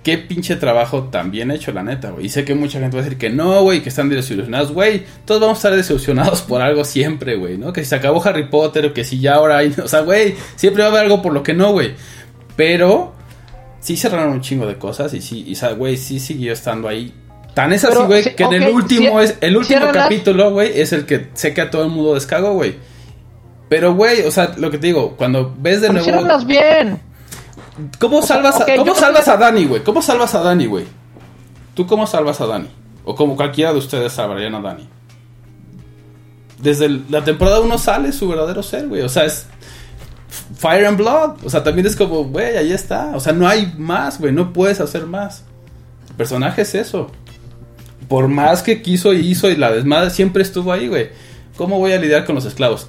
Qué 0.04 0.18
pinche 0.18 0.56
trabajo 0.56 1.04
tan 1.12 1.30
bien 1.30 1.52
hecho, 1.52 1.72
la 1.72 1.84
neta, 1.84 2.10
güey. 2.10 2.26
Y 2.26 2.30
sé 2.30 2.44
que 2.44 2.56
mucha 2.56 2.80
gente 2.80 2.98
va 2.98 3.02
a 3.02 3.04
decir 3.04 3.20
que 3.20 3.30
no, 3.30 3.62
güey, 3.62 3.84
que 3.84 3.90
están 3.90 4.10
desilusionados, 4.10 4.72
güey. 4.72 5.04
Todos 5.26 5.42
vamos 5.42 5.58
a 5.58 5.60
estar 5.60 5.76
desilusionados 5.76 6.42
por 6.42 6.62
algo 6.62 6.84
siempre, 6.84 7.36
güey, 7.36 7.60
¿no? 7.60 7.72
Que 7.72 7.84
si 7.84 7.90
se 7.92 7.96
acabó 7.96 8.24
Harry 8.24 8.48
Potter 8.50 8.88
o 8.88 8.94
que 8.94 9.04
si 9.04 9.20
ya 9.20 9.36
ahora 9.36 9.58
hay... 9.58 9.76
O 9.84 9.88
sea, 9.88 10.02
güey, 10.02 10.36
siempre 10.56 10.82
va 10.82 10.90
a 10.90 10.92
haber 10.92 11.04
algo 11.04 11.22
por 11.22 11.34
lo 11.34 11.44
que 11.44 11.54
no, 11.54 11.72
güey. 11.72 11.94
Pero 12.56 13.14
sí 13.80 13.96
cerraron 13.96 14.34
un 14.34 14.42
chingo 14.42 14.66
de 14.66 14.78
cosas 14.78 15.14
y 15.14 15.22
sí, 15.22 15.46
y, 15.48 15.76
güey, 15.76 15.98
sí 15.98 16.20
siguió 16.20 16.54
estando 16.54 16.88
ahí. 16.88 17.14
Tan 17.54 17.72
es 17.72 17.84
así, 17.84 18.02
güey, 18.04 18.36
que 18.36 18.44
en 18.44 18.54
el 18.54 18.70
último 18.70 19.22
es... 19.22 19.38
El 19.42 19.58
último 19.58 19.88
capítulo, 19.94 20.52
güey, 20.52 20.80
es 20.80 20.94
el 20.94 21.06
que 21.06 21.28
sé 21.34 21.54
que 21.54 21.62
a 21.62 21.70
todo 21.70 21.84
el 21.84 21.90
mundo 21.90 22.16
descagó, 22.16 22.54
güey. 22.54 22.76
Pero, 23.70 23.94
güey, 23.94 24.24
o 24.24 24.32
sea, 24.32 24.56
lo 24.58 24.72
que 24.72 24.78
te 24.78 24.88
digo, 24.88 25.16
cuando 25.16 25.54
ves 25.58 25.82
de 25.82 25.90
Pero 25.90 26.04
nuevo... 26.04 26.46
bien. 26.46 27.00
¿Cómo 28.00 28.22
salvas, 28.22 28.60
a, 28.62 28.66
¿cómo 28.66 28.78
yo 28.78 28.84
creo 28.84 28.96
salvas 28.96 29.26
que- 29.26 29.32
a 29.32 29.38
Dani, 29.38 29.66
güey? 29.66 29.84
¿Cómo 29.84 30.02
salvas 30.02 30.36
a 30.36 30.42
Dani, 30.42 30.66
güey? 30.66 30.86
¿Tú 31.74 31.88
cómo 31.88 32.06
salvas 32.06 32.42
a 32.42 32.46
Dani? 32.48 32.68
O 33.06 33.16
como 33.16 33.36
cualquiera 33.36 33.72
de 33.72 33.80
ustedes 33.80 34.12
salvarían 34.14 34.56
a 34.56 34.62
Dani. 34.62 34.88
Desde 36.62 36.86
el- 36.86 37.06
la 37.10 37.24
temporada 37.24 37.60
1 37.62 37.78
sale 37.78 38.12
su 38.12 38.28
verdadero 38.28 38.62
ser, 38.62 38.88
güey. 38.88 39.02
O 39.02 39.10
sea, 39.10 39.26
es 39.26 39.48
Fire 40.58 40.86
and 40.86 40.98
Blood. 40.98 41.38
O 41.44 41.50
sea, 41.50 41.64
también 41.64 41.88
es 41.88 41.96
como, 41.96 42.26
güey, 42.26 42.58
ahí 42.58 42.72
está. 42.72 43.12
O 43.16 43.20
sea, 43.20 43.34
no 43.34 43.48
hay 43.48 43.74
más, 43.78 44.20
güey. 44.20 44.32
No 44.32 44.54
puedes 44.54 44.80
hacer 44.80 45.06
más. 45.08 45.44
El 46.10 46.16
personaje 46.16 46.62
es 46.62 46.76
eso. 46.76 47.10
Por 48.08 48.28
más 48.28 48.62
que 48.62 48.82
quiso 48.82 49.14
y 49.14 49.20
hizo 49.28 49.50
y 49.50 49.56
la 49.56 49.72
desmadre 49.72 50.10
siempre 50.12 50.44
estuvo 50.44 50.72
ahí, 50.72 50.88
güey. 50.88 51.10
¿Cómo 51.58 51.80
voy 51.80 51.94
a 51.94 51.98
lidiar 51.98 52.26
con 52.26 52.36
los 52.36 52.46
esclavos? 52.46 52.88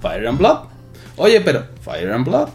Fire 0.00 0.26
and 0.26 0.38
Blood. 0.38 0.58
Oye, 1.16 1.40
pero 1.42 1.66
Fire 1.82 2.10
and 2.10 2.24
Blood. 2.26 2.48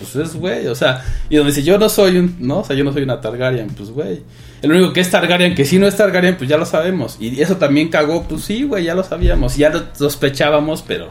Pues 0.00 0.16
es, 0.16 0.34
güey, 0.34 0.66
o 0.66 0.74
sea, 0.74 1.04
y 1.28 1.36
donde 1.36 1.52
dice 1.52 1.62
yo 1.62 1.78
no 1.78 1.88
soy 1.90 2.16
un, 2.16 2.34
no, 2.40 2.60
o 2.60 2.64
sea, 2.64 2.74
yo 2.74 2.82
no 2.84 2.92
soy 2.92 3.02
una 3.02 3.20
Targaryen, 3.20 3.68
pues, 3.68 3.90
güey. 3.90 4.22
El 4.62 4.72
único 4.72 4.92
que 4.94 5.00
es 5.00 5.10
Targaryen, 5.10 5.54
que 5.54 5.64
si 5.66 5.78
no 5.78 5.86
es 5.86 5.96
Targaryen, 5.96 6.36
pues 6.38 6.48
ya 6.48 6.56
lo 6.56 6.64
sabemos. 6.66 7.16
Y 7.20 7.40
eso 7.42 7.56
también 7.58 7.88
cagó, 7.90 8.22
pues 8.24 8.42
sí, 8.44 8.64
güey, 8.64 8.84
ya 8.84 8.94
lo 8.94 9.04
sabíamos. 9.04 9.56
Ya 9.56 9.68
lo 9.68 9.82
sospechábamos, 9.94 10.82
pero... 10.82 11.08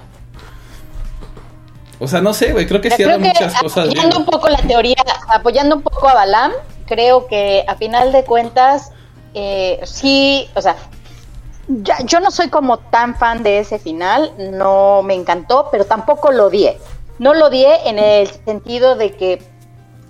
O 2.00 2.08
sea, 2.08 2.22
no 2.22 2.34
sé, 2.34 2.54
güey, 2.54 2.66
creo 2.66 2.80
que 2.80 2.90
cierra 2.92 3.14
que 3.18 3.20
muchas 3.28 3.54
cosas 3.62 3.86
bien. 3.88 3.98
apoyando 4.00 4.20
un 4.20 4.26
poco 4.26 4.48
la 4.50 4.62
teoría, 4.62 4.96
apoyando 5.34 5.76
un 5.76 5.82
poco 5.82 6.08
a 6.08 6.14
Balam, 6.14 6.52
creo 6.88 7.28
que 7.28 7.64
a 7.68 7.76
final 7.76 8.12
de 8.14 8.24
cuentas, 8.24 8.92
eh, 9.34 9.80
sí, 9.84 10.48
o 10.56 10.62
sea, 10.62 10.78
ya- 11.68 11.98
yo 12.06 12.22
no 12.22 12.32
soy 12.32 12.48
como 12.50 12.80
tan 12.80 13.16
fan 13.16 13.44
de 13.44 13.60
ese 13.60 13.80
final, 13.80 14.32
no 14.38 15.02
me 15.04 15.14
encantó, 15.14 15.68
pero 15.72 15.86
tampoco 15.86 16.32
lo 16.32 16.46
odié. 16.46 16.78
No 17.20 17.34
lo 17.34 17.48
odié 17.48 17.88
en 17.88 18.00
el 18.00 18.28
sentido 18.28 18.96
de 18.96 19.12
que 19.12 19.44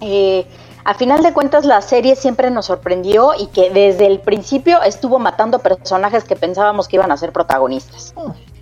eh, 0.02 0.48
a 0.86 0.94
final 0.94 1.22
de 1.22 1.34
cuentas 1.34 1.66
la 1.66 1.82
serie 1.82 2.16
siempre 2.16 2.50
nos 2.52 2.68
sorprendió 2.68 3.34
y 3.38 3.48
que 3.48 3.70
desde 3.70 4.08
el 4.08 4.20
principio 4.20 4.82
estuvo 4.82 5.20
matando 5.20 5.60
personajes 5.60 6.24
que 6.24 6.36
pensábamos 6.36 6.88
que 6.88 6.96
iban 6.96 7.12
a 7.12 7.18
ser 7.18 7.32
protagonistas. 7.32 8.14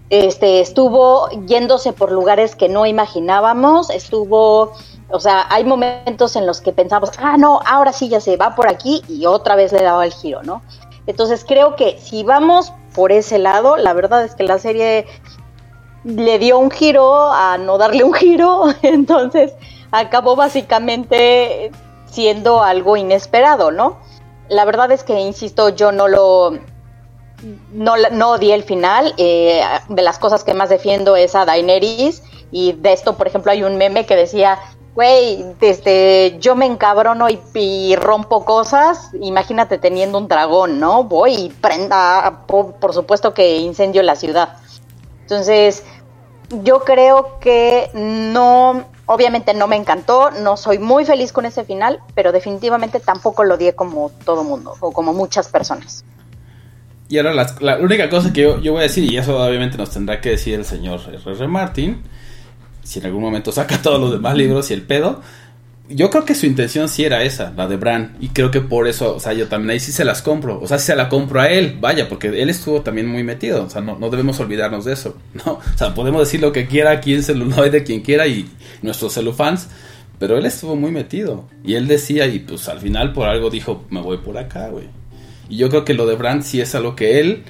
Este 0.10 0.62
estuvo 0.62 1.30
yéndose 1.46 1.94
por 1.94 2.12
lugares 2.12 2.56
que 2.56 2.70
no 2.70 2.86
imaginábamos, 2.86 3.90
estuvo, 3.90 4.72
o 5.10 5.20
sea, 5.20 5.46
hay 5.50 5.66
momentos 5.66 6.36
en 6.38 6.48
los 6.48 6.62
que 6.62 6.72
pensamos, 6.72 7.12
ah, 7.20 7.38
no, 7.38 7.60
ahora 7.66 7.92
sí 7.92 8.08
ya 8.08 8.22
se 8.22 8.38
va 8.38 8.56
por 8.56 8.68
aquí 8.68 9.04
y 9.10 9.26
otra 9.26 9.56
vez 9.56 9.74
le 9.74 9.82
daba 9.82 10.06
el 10.06 10.14
giro, 10.14 10.44
¿no? 10.44 10.62
Entonces 11.08 11.46
creo 11.46 11.76
que 11.76 12.00
si 12.00 12.24
vamos 12.24 12.74
por 12.96 13.12
ese 13.12 13.38
lado, 13.38 13.78
la 13.78 13.94
verdad 13.94 14.24
es 14.24 14.36
que 14.36 14.44
la 14.44 14.60
serie 14.60 15.06
le 16.08 16.40
dio 16.40 16.58
un 16.58 16.72
giro 16.72 17.32
a 17.32 17.58
no 17.58 17.78
darle 17.78 18.04
un 18.04 18.14
giro, 18.14 18.66
entonces 18.82 19.54
acabó 19.92 20.36
básicamente 20.36 21.72
siendo 22.10 22.64
algo 22.64 22.96
inesperado, 22.98 23.72
¿no? 23.72 23.98
La 24.50 24.64
verdad 24.64 24.92
es 24.92 25.04
que, 25.04 25.20
insisto, 25.20 25.70
yo 25.70 25.92
no 25.92 26.08
lo... 26.08 26.58
No, 27.72 27.94
no 28.14 28.32
odié 28.32 28.56
el 28.56 28.64
final, 28.64 29.14
eh, 29.18 29.62
de 29.90 30.02
las 30.02 30.18
cosas 30.18 30.44
que 30.44 30.56
más 30.56 30.70
defiendo 30.70 31.16
es 31.16 31.36
a 31.36 31.46
Daenerys 31.46 32.24
y 32.50 32.72
de 32.72 32.94
esto, 32.94 33.16
por 33.16 33.28
ejemplo, 33.28 33.52
hay 33.52 33.62
un 33.62 33.78
meme 33.78 34.08
que 34.08 34.16
decía, 34.16 34.58
güey, 34.96 35.46
desde 35.60 36.38
yo 36.40 36.56
me 36.56 36.66
encabrono 36.66 37.30
y, 37.30 37.40
y 37.54 37.96
rompo 37.96 38.44
cosas, 38.44 39.12
imagínate 39.22 39.78
teniendo 39.78 40.18
un 40.18 40.28
dragón, 40.28 40.80
¿no? 40.80 41.04
Voy 41.04 41.36
y 41.36 41.50
prenda, 41.50 42.46
por, 42.48 42.74
por 42.76 42.94
supuesto 42.94 43.36
que 43.36 43.58
incendio 43.58 44.02
la 44.02 44.16
ciudad. 44.16 44.58
Entonces, 45.28 45.84
yo 46.50 46.84
creo 46.84 47.40
que 47.40 47.90
no, 47.94 48.86
obviamente 49.06 49.54
no 49.54 49.68
me 49.68 49.76
encantó, 49.76 50.32
no 50.32 50.58
soy 50.58 50.80
muy 50.80 51.06
feliz 51.06 51.32
con 51.32 51.46
ese 51.46 51.64
final, 51.64 52.00
pero 52.16 52.32
definitivamente 52.32 53.00
tampoco 53.00 53.44
lo 53.44 53.56
odié 53.56 53.74
como 53.74 54.12
todo 54.26 54.44
mundo 54.44 54.76
o 54.80 54.92
como 54.92 55.14
muchas 55.14 55.50
personas. 55.50 56.04
Y 57.10 57.18
ahora 57.18 57.48
la, 57.62 57.78
única 57.78 58.10
cosa 58.10 58.34
que 58.34 58.42
yo, 58.42 58.60
yo 58.60 58.74
voy 58.74 58.80
a 58.80 58.84
decir, 58.84 59.10
y 59.10 59.18
eso 59.18 59.42
obviamente 59.42 59.78
nos 59.78 59.90
tendrá 59.92 60.20
que 60.20 60.30
decir 60.32 60.56
el 60.56 60.66
señor 60.66 61.00
R.R. 61.08 61.48
Martin, 61.48 62.04
si 62.84 63.00
en 63.00 63.06
algún 63.06 63.22
momento 63.22 63.52
saca 63.52 63.82
todos 63.82 64.00
los 64.00 64.12
demás 64.12 64.36
libros 64.36 64.70
y 64.72 64.74
el 64.74 64.82
pedo, 64.82 65.22
yo 65.90 66.10
creo 66.10 66.26
que 66.26 66.36
su 66.36 66.46
intención 66.46 66.90
sí 66.90 67.06
era 67.06 67.24
esa, 67.24 67.54
la 67.56 67.68
de 67.68 67.78
Bran, 67.78 68.18
y 68.20 68.30
creo 68.30 68.52
que 68.52 68.62
por 68.62 68.88
eso, 68.88 69.16
o 69.16 69.20
sea, 69.20 69.34
yo 69.34 69.48
también 69.48 69.72
ahí 69.72 69.80
sí 69.80 69.92
se 69.92 70.04
las 70.04 70.22
compro, 70.22 70.60
o 70.60 70.68
sea, 70.68 70.80
se 70.80 70.96
la 70.96 71.08
compro 71.08 71.40
a 71.40 71.50
él, 71.50 71.78
vaya, 71.80 72.10
porque 72.10 72.28
él 72.28 72.50
estuvo 72.50 72.82
también 72.82 73.08
muy 73.08 73.24
metido, 73.24 73.64
o 73.64 73.70
sea, 73.70 73.82
no, 73.82 73.98
no 73.98 74.10
debemos 74.10 74.40
olvidarnos 74.40 74.86
de 74.86 74.94
eso, 74.94 75.18
¿no? 75.46 75.54
O 75.54 75.78
sea, 75.78 75.94
podemos 75.94 76.22
decir 76.22 76.42
lo 76.42 76.52
que 76.52 76.68
quiera 76.68 76.92
aquí 76.92 77.14
en 77.14 77.24
celuloide, 77.24 77.84
quien 77.84 78.02
quiera, 78.02 78.28
y 78.28 78.50
nuestros 78.82 79.14
celufans, 79.14 79.70
pero 80.20 80.38
él 80.38 80.46
estuvo 80.46 80.76
muy 80.76 80.92
metido, 80.92 81.46
y 81.64 81.76
él 81.76 81.88
decía, 81.88 82.28
y 82.28 82.40
pues 82.40 82.68
al 82.68 82.80
final 82.80 83.14
por 83.14 83.28
algo 83.28 83.50
dijo, 83.50 83.86
me 83.90 84.02
voy 84.02 84.18
por 84.18 84.38
acá, 84.38 84.68
güey. 84.70 84.86
Y 85.50 85.58
yo 85.58 85.70
creo 85.70 85.86
que 85.86 85.94
lo 85.94 86.06
de 86.06 86.16
Brand 86.16 86.44
sí 86.44 86.60
es 86.60 86.76
algo 86.76 86.96
que 86.96 87.22
él, 87.22 87.44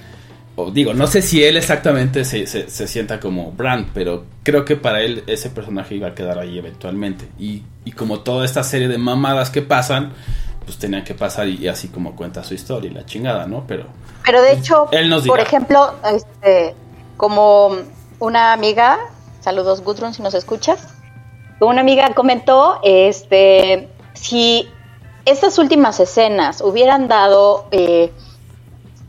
o 0.60 0.72
digo, 0.72 0.96
no 0.96 1.06
sé 1.06 1.22
si 1.22 1.44
él 1.44 1.56
exactamente 1.56 2.26
se, 2.26 2.48
se, 2.48 2.68
se 2.68 2.88
sienta 2.88 3.20
como 3.20 3.52
Brand, 3.52 3.92
pero 3.94 4.26
creo 4.42 4.66
que 4.66 4.76
para 4.76 5.02
él 5.02 5.24
ese 5.28 5.52
personaje 5.52 5.94
iba 5.94 6.08
a 6.08 6.16
quedar 6.16 6.40
ahí 6.40 6.58
eventualmente. 6.58 7.30
Y, 7.38 7.62
y 7.86 7.92
como 7.92 8.22
toda 8.22 8.44
esta 8.44 8.64
serie 8.64 8.88
de 8.88 8.98
mamadas 8.98 9.52
que 9.52 9.62
pasan, 9.62 10.14
pues 10.66 10.80
tenían 10.80 11.04
que 11.04 11.14
pasar 11.14 11.48
y, 11.48 11.58
y 11.58 11.68
así 11.68 11.90
como 11.90 12.16
cuenta 12.16 12.44
su 12.44 12.56
historia 12.56 12.90
y 12.90 12.94
la 12.94 13.06
chingada, 13.06 13.46
¿no? 13.46 13.66
Pero 13.68 13.86
Pero 14.26 14.42
de 14.42 14.54
hecho, 14.54 14.88
Él 14.92 15.10
nos 15.10 15.28
por 15.28 15.40
ejemplo, 15.40 15.94
este, 16.12 16.74
como 17.18 17.76
una 18.18 18.52
amiga, 18.52 18.98
saludos 19.42 19.84
Gudrun 19.84 20.16
si 20.16 20.24
nos 20.24 20.34
escuchas, 20.34 20.88
una 21.60 21.82
amiga 21.82 22.14
comentó, 22.16 22.80
este, 22.84 23.90
si 24.14 24.68
estas 25.26 25.60
últimas 25.60 26.00
escenas 26.00 26.62
hubieran 26.62 27.08
dado, 27.08 27.68
eh, 27.70 28.12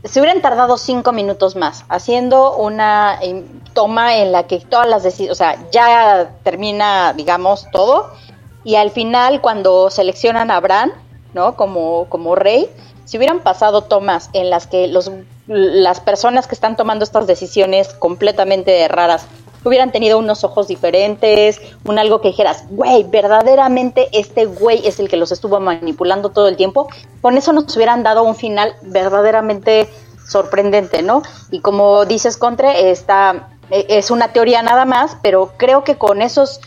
se 0.03 0.19
hubieran 0.19 0.41
tardado 0.41 0.77
cinco 0.77 1.11
minutos 1.11 1.55
más 1.55 1.83
haciendo 1.89 2.55
una 2.57 3.19
eh, 3.21 3.43
toma 3.73 4.17
en 4.17 4.31
la 4.31 4.43
que 4.47 4.59
todas 4.59 4.87
las 4.87 5.03
decisiones, 5.03 5.31
o 5.31 5.35
sea, 5.35 5.57
ya 5.71 6.31
termina, 6.43 7.13
digamos, 7.13 7.67
todo, 7.71 8.11
y 8.63 8.75
al 8.75 8.91
final 8.91 9.41
cuando 9.41 9.89
seleccionan 9.89 10.51
a 10.51 10.59
Bran, 10.59 10.93
¿no? 11.33 11.55
Como, 11.55 12.05
como 12.09 12.35
rey, 12.35 12.69
si 13.05 13.17
hubieran 13.17 13.39
pasado 13.39 13.81
tomas 13.81 14.29
en 14.33 14.49
las 14.49 14.67
que 14.67 14.87
los, 14.87 15.11
las 15.47 15.99
personas 15.99 16.47
que 16.47 16.55
están 16.55 16.75
tomando 16.75 17.03
estas 17.03 17.27
decisiones 17.27 17.89
completamente 17.95 18.87
raras 18.87 19.25
hubieran 19.63 19.91
tenido 19.91 20.17
unos 20.17 20.43
ojos 20.43 20.67
diferentes, 20.67 21.59
un 21.85 21.99
algo 21.99 22.21
que 22.21 22.29
dijeras, 22.29 22.65
güey, 22.69 23.03
verdaderamente 23.03 24.09
este 24.11 24.45
güey 24.45 24.85
es 24.87 24.99
el 24.99 25.09
que 25.09 25.17
los 25.17 25.31
estuvo 25.31 25.59
manipulando 25.59 26.29
todo 26.29 26.47
el 26.47 26.55
tiempo, 26.55 26.87
con 27.21 27.37
eso 27.37 27.53
nos 27.53 27.75
hubieran 27.75 28.03
dado 28.03 28.23
un 28.23 28.35
final 28.35 28.75
verdaderamente 28.81 29.89
sorprendente, 30.27 31.01
¿no? 31.01 31.23
Y 31.51 31.59
como 31.61 32.05
dices, 32.05 32.37
Contre, 32.37 32.91
esta 32.91 33.49
e, 33.71 33.85
es 33.89 34.11
una 34.11 34.31
teoría 34.31 34.61
nada 34.61 34.85
más, 34.85 35.17
pero 35.21 35.53
creo 35.57 35.83
que 35.83 35.95
con 35.95 36.21
esos 36.21 36.61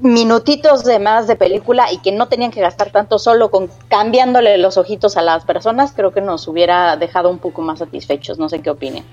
minutitos 0.00 0.84
de 0.84 0.98
más 0.98 1.26
de 1.28 1.36
película 1.36 1.92
y 1.92 1.98
que 1.98 2.10
no 2.12 2.26
tenían 2.26 2.50
que 2.50 2.60
gastar 2.60 2.90
tanto 2.90 3.18
solo 3.18 3.50
con 3.50 3.70
cambiándole 3.88 4.58
los 4.58 4.76
ojitos 4.76 5.16
a 5.16 5.22
las 5.22 5.44
personas, 5.44 5.92
creo 5.94 6.12
que 6.12 6.20
nos 6.20 6.48
hubiera 6.48 6.96
dejado 6.96 7.30
un 7.30 7.38
poco 7.38 7.62
más 7.62 7.78
satisfechos. 7.78 8.38
No 8.38 8.48
sé 8.48 8.60
qué 8.60 8.70
opinen. 8.70 9.04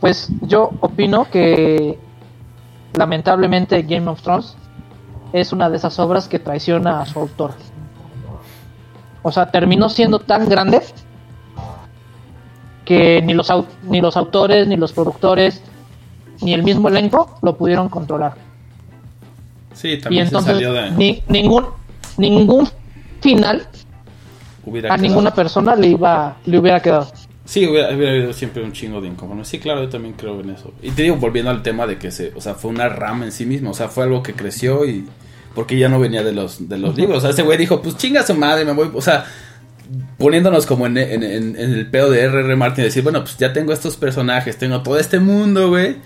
Pues 0.00 0.28
yo 0.42 0.70
opino 0.80 1.24
que 1.30 1.98
lamentablemente 2.94 3.82
Game 3.82 4.08
of 4.08 4.22
Thrones 4.22 4.56
es 5.32 5.52
una 5.52 5.68
de 5.70 5.76
esas 5.76 5.98
obras 5.98 6.28
que 6.28 6.38
traiciona 6.38 7.00
a 7.00 7.06
su 7.06 7.18
autor. 7.18 7.52
O 9.22 9.32
sea, 9.32 9.50
terminó 9.50 9.88
siendo 9.88 10.18
tan 10.18 10.48
grande 10.48 10.82
que 12.84 13.22
ni 13.22 13.34
los, 13.34 13.50
au- 13.50 13.66
ni 13.84 14.00
los 14.00 14.16
autores, 14.16 14.66
ni 14.66 14.76
los 14.76 14.92
productores, 14.92 15.62
ni 16.40 16.52
el 16.54 16.62
mismo 16.62 16.88
elenco 16.88 17.36
lo 17.42 17.56
pudieron 17.56 17.88
controlar. 17.88 18.34
Sí, 19.72 19.88
Y 19.92 20.00
también 20.00 20.28
se 20.28 20.40
salió 20.40 20.72
de. 20.72 20.90
ni- 20.90 21.22
ningún, 21.28 21.66
ningún 22.18 22.68
final 23.20 23.66
hubiera 24.66 24.88
a 24.92 24.96
quedado. 24.96 25.08
ninguna 25.08 25.30
persona 25.32 25.74
le 25.76 25.86
iba 25.88 26.36
le 26.44 26.58
hubiera 26.58 26.80
quedado. 26.80 27.06
Sí, 27.52 27.66
hubiera, 27.66 27.94
hubiera 27.94 28.12
habido 28.12 28.32
siempre 28.32 28.62
un 28.64 28.72
chingo 28.72 29.02
de 29.02 29.08
inconformes. 29.08 29.46
Sí, 29.46 29.58
claro, 29.58 29.82
yo 29.82 29.90
también 29.90 30.14
creo 30.14 30.40
en 30.40 30.48
eso. 30.50 30.72
Y 30.80 30.90
te 30.92 31.02
digo, 31.02 31.16
volviendo 31.16 31.50
al 31.50 31.62
tema 31.62 31.86
de 31.86 31.98
que 31.98 32.10
se, 32.10 32.32
o 32.34 32.40
sea, 32.40 32.54
fue 32.54 32.70
una 32.70 32.88
rama 32.88 33.26
en 33.26 33.32
sí 33.32 33.44
mismo, 33.44 33.72
o 33.72 33.74
sea, 33.74 33.88
fue 33.88 34.04
algo 34.04 34.22
que 34.22 34.32
creció 34.32 34.86
y 34.86 35.06
porque 35.54 35.76
ya 35.78 35.90
no 35.90 36.00
venía 36.00 36.22
de 36.22 36.32
los 36.32 36.66
de 36.66 36.78
los 36.78 36.96
libros. 36.96 37.18
O 37.18 37.20
sea, 37.20 37.28
ese 37.30 37.42
güey 37.42 37.58
dijo, 37.58 37.82
pues 37.82 37.98
chinga 37.98 38.22
su 38.22 38.34
madre, 38.34 38.64
me 38.64 38.72
voy, 38.72 38.90
o 38.94 39.02
sea, 39.02 39.26
poniéndonos 40.16 40.64
como 40.64 40.86
en, 40.86 40.96
en- 40.96 41.22
en- 41.22 41.56
en 41.56 41.72
el 41.74 41.90
pedo 41.90 42.08
de 42.10 42.22
R.R. 42.22 42.56
Martin, 42.56 42.84
decir, 42.84 43.02
bueno, 43.02 43.20
pues 43.20 43.36
ya 43.36 43.52
tengo 43.52 43.74
estos 43.74 43.98
personajes, 43.98 44.56
tengo 44.56 44.82
todo 44.82 44.98
este 44.98 45.20
mundo, 45.20 45.68
güey. 45.68 45.96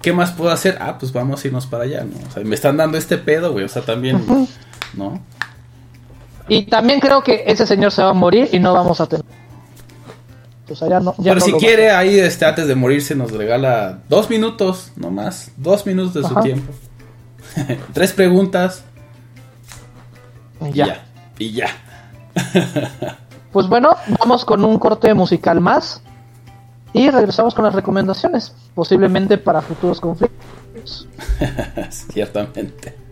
¿Qué 0.00 0.14
más 0.14 0.32
puedo 0.32 0.50
hacer? 0.52 0.78
Ah, 0.80 0.96
pues 0.98 1.12
vamos 1.12 1.44
a 1.44 1.46
irnos 1.48 1.66
para 1.66 1.84
allá, 1.84 2.04
¿no? 2.04 2.16
O 2.26 2.30
sea, 2.32 2.42
me 2.44 2.54
están 2.54 2.78
dando 2.78 2.96
este 2.96 3.18
pedo, 3.18 3.52
güey, 3.52 3.66
o 3.66 3.68
sea, 3.68 3.82
también, 3.82 4.24
¿no? 4.94 5.20
Y 6.48 6.64
también 6.64 7.00
creo 7.00 7.22
que 7.22 7.44
ese 7.46 7.66
señor 7.66 7.90
se 7.92 8.02
va 8.02 8.10
a 8.10 8.14
morir 8.14 8.48
y 8.52 8.58
no 8.58 8.72
vamos 8.72 9.00
a 9.02 9.06
tener. 9.06 9.24
No, 10.68 11.14
ya 11.18 11.34
Pero 11.34 11.34
no 11.34 11.40
si 11.40 11.52
quiere, 11.52 11.90
ahí 11.90 12.18
este, 12.18 12.46
antes 12.46 12.66
de 12.66 12.74
morirse 12.74 13.14
nos 13.14 13.32
regala 13.32 13.98
dos 14.08 14.30
minutos, 14.30 14.92
no 14.96 15.10
más. 15.10 15.50
Dos 15.58 15.84
minutos 15.84 16.14
de 16.14 16.22
su 16.26 16.34
tiempo. 16.40 16.72
Tres 17.92 18.12
preguntas. 18.12 18.82
Y 20.62 20.72
Ya. 20.72 20.86
ya. 20.86 21.06
Y 21.38 21.52
ya. 21.52 21.68
Pues 23.52 23.68
bueno, 23.68 23.90
vamos 24.18 24.44
con 24.44 24.64
un 24.64 24.80
corte 24.80 25.14
musical 25.14 25.60
más 25.60 26.02
y 26.92 27.08
regresamos 27.08 27.54
con 27.54 27.64
las 27.64 27.72
recomendaciones, 27.72 28.52
posiblemente 28.74 29.38
para 29.38 29.62
futuros 29.62 30.00
conflictos. 30.00 31.06
Ciertamente. 32.12 33.03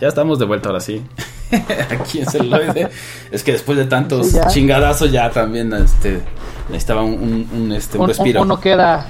Ya 0.00 0.08
estamos 0.08 0.38
de 0.38 0.44
vuelta 0.46 0.68
ahora 0.68 0.80
sí. 0.80 1.04
Aquí 1.90 2.20
en 2.20 2.26
celuloide. 2.26 2.88
Es 3.30 3.42
que 3.42 3.52
después 3.52 3.76
de 3.76 3.84
tantos 3.84 4.28
Sí, 4.28 4.36
ya. 4.36 4.46
chingadazos 4.46 5.10
ya 5.12 5.30
también 5.30 5.72
este, 5.74 6.22
necesitaba 6.68 7.02
un, 7.02 7.14
un, 7.14 7.48
un, 7.62 7.72
este, 7.72 7.98
un 7.98 8.02
Un- 8.04 8.08
respiro. 8.08 8.42
uno 8.42 8.58
queda. 8.60 9.06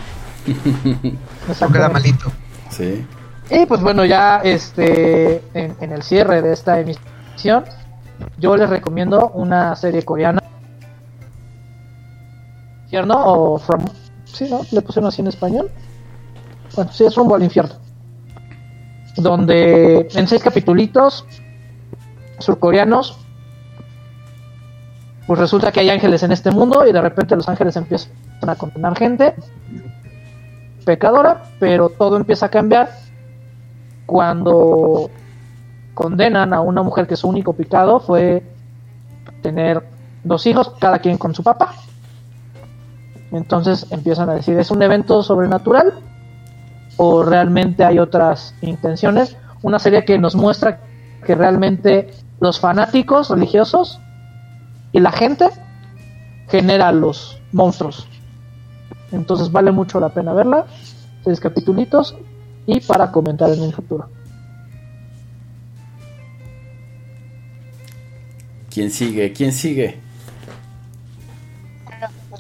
No 1.61 1.69
queda 1.73 1.89
malito. 1.89 2.31
Sí. 2.71 3.05
Y 3.51 3.67
pues 3.67 3.81
bueno, 3.81 4.05
ya 4.05 4.39
este 4.45 5.43
en, 5.55 5.75
en 5.81 5.93
el 5.93 6.03
cierre 6.03 6.41
de 6.43 6.53
esta 6.53 6.79
emisión, 6.79 7.65
yo 8.39 8.57
les 8.57 8.71
recomiendo 8.71 9.31
una 9.35 9.75
serie 9.77 10.03
coreana. 10.05 10.41
¿Infierno 12.85 13.15
o 13.25 13.59
From? 13.59 13.85
Sí, 14.25 14.49
¿no? 14.49 14.61
Le 14.71 14.81
pusieron 14.83 15.09
así 15.09 15.21
en 15.21 15.29
español. 15.29 15.71
Bueno, 16.77 16.91
sí, 16.93 17.05
es 17.05 17.15
Rumbo 17.15 17.35
al 17.35 17.43
Infierno. 17.43 17.75
Donde 19.17 20.09
en 20.15 20.29
seis 20.29 20.43
capitulitos 20.43 21.27
surcoreanos, 22.39 23.19
pues 25.27 25.39
resulta 25.39 25.73
que 25.73 25.81
hay 25.81 25.91
ángeles 25.91 26.23
en 26.23 26.33
este 26.33 26.51
mundo 26.51 26.87
y 26.87 26.93
de 26.93 27.01
repente 27.01 27.37
los 27.37 27.49
ángeles 27.49 27.77
empiezan 27.77 28.11
a 28.47 28.57
condenar 28.57 28.97
gente 28.97 29.35
pecadora, 30.85 31.45
pero 31.59 31.89
todo 31.91 32.17
empieza 32.17 32.47
a 32.47 32.49
cambiar 32.49 32.91
cuando 34.07 35.11
condenan 35.95 36.53
a 36.53 36.61
una 36.61 36.83
mujer 36.83 37.07
que 37.07 37.17
su 37.17 37.29
único 37.29 37.53
pecado 37.53 38.01
fue 38.01 38.43
tener 39.43 39.83
dos 40.25 40.47
hijos, 40.47 40.73
cada 40.81 40.99
quien 40.99 41.19
con 41.19 41.35
su 41.35 41.43
papá. 41.43 41.75
Entonces 43.33 43.87
empiezan 43.91 44.29
a 44.31 44.35
decir, 44.35 44.59
¿es 44.59 44.71
un 44.71 44.83
evento 44.83 45.23
sobrenatural 45.23 45.95
o 47.03 47.23
realmente 47.23 47.83
hay 47.83 47.99
otras 47.99 48.55
intenciones? 48.61 49.35
Una 49.63 49.79
serie 49.79 50.05
que 50.05 50.19
nos 50.19 50.35
muestra 50.37 50.83
que 51.25 51.35
realmente 51.35 52.11
los 52.41 52.61
fanáticos 52.61 53.31
religiosos 53.31 53.99
y 54.93 55.01
la 55.01 55.11
gente 55.11 55.49
genera 56.51 56.93
los 56.93 57.41
monstruos. 57.53 58.07
Entonces 59.13 59.51
vale 59.51 59.73
mucho 59.73 59.99
la 59.99 60.11
pena 60.11 60.35
verla. 60.35 60.67
Seis 61.25 61.41
capitulitos 61.41 62.17
y 62.67 62.81
para 62.81 63.11
comentar 63.11 63.49
en 63.49 63.63
un 63.63 63.73
futuro. 63.73 64.11
¿Quién 68.69 68.91
sigue? 68.91 69.33
¿Quién 69.33 69.53
sigue? 69.53 69.99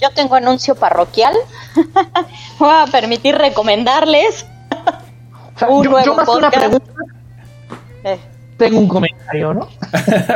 Yo 0.00 0.10
tengo 0.10 0.34
anuncio 0.36 0.74
parroquial. 0.74 1.34
Voy 2.58 2.70
a 2.72 2.86
permitir 2.90 3.36
recomendarles 3.36 4.46
O 5.54 5.58
sea, 5.58 5.68
un 5.68 5.84
yo, 5.84 5.90
nuevo 5.90 6.06
yo 6.06 6.14
más 6.14 6.26
que 6.26 6.30
una 6.36 6.50
podcast. 6.50 6.66
pregunta, 6.74 6.92
Eh, 8.04 8.18
tengo 8.56 8.78
un 8.78 8.88
comentario, 8.88 9.54
¿no? 9.54 9.68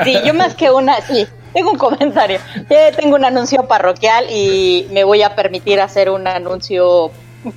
Sí, 0.05 0.17
yo 0.25 0.35
más 0.35 0.55
que 0.55 0.71
una, 0.71 1.01
sí, 1.03 1.27
tengo 1.53 1.71
un 1.73 1.79
comentario. 1.79 2.39
Eh, 2.71 2.93
tengo 2.97 3.17
un 3.17 3.25
anuncio 3.25 3.67
parroquial 3.69 4.27
y 4.31 4.87
me 4.91 5.05
voy 5.05 5.23
a 5.23 5.35
permitir 5.35 5.81
hacer 5.81 6.11
un 6.11 6.27
anuncio 6.27 7.11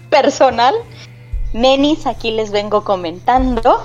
personal. 0.10 0.74
Nenis, 1.54 2.06
aquí 2.06 2.32
les 2.32 2.52
vengo 2.52 2.84
comentando 2.84 3.82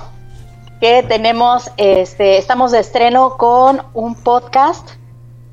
que 0.81 1.01
tenemos, 1.03 1.71
este, 1.77 2.37
estamos 2.37 2.71
de 2.73 2.79
estreno 2.79 3.37
con 3.37 3.81
un 3.93 4.15
podcast 4.15 4.89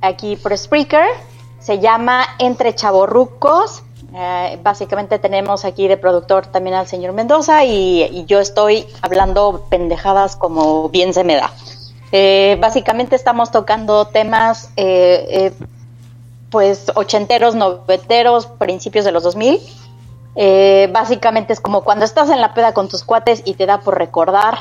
aquí 0.01 0.35
por 0.37 0.57
Spreaker. 0.59 1.07
Se 1.61 1.79
llama 1.79 2.25
Entre 2.39 2.75
Chavorrucos. 2.75 3.83
Eh, 4.15 4.59
básicamente 4.63 5.19
tenemos 5.21 5.65
aquí 5.65 5.87
de 5.87 5.97
productor 5.97 6.47
también 6.47 6.75
al 6.75 6.89
señor 6.89 7.13
Mendoza 7.13 7.65
y, 7.65 8.03
y 8.03 8.25
yo 8.25 8.41
estoy 8.41 8.87
hablando 9.03 9.67
pendejadas 9.71 10.35
como 10.35 10.89
bien 10.89 11.15
se 11.15 11.23
me 11.23 11.37
da. 11.37 11.53
Eh, 12.13 12.59
básicamente 12.61 13.15
estamos 13.15 13.53
tocando 13.53 14.07
temas 14.07 14.73
eh, 14.77 15.27
eh, 15.31 15.53
pues 16.51 16.91
ochenteros, 16.97 17.55
noventeros, 17.55 18.47
principios 18.47 19.05
de 19.05 19.13
los 19.13 19.23
2000. 19.23 19.61
Eh, 20.37 20.89
básicamente 20.93 21.53
es 21.53 21.61
como 21.61 21.83
cuando 21.83 22.05
estás 22.05 22.31
en 22.31 22.41
la 22.41 22.55
peda 22.55 22.73
con 22.73 22.89
tus 22.89 23.05
cuates 23.05 23.43
y 23.45 23.55
te 23.55 23.67
da 23.67 23.81
por 23.81 23.99
recordar 23.99 24.59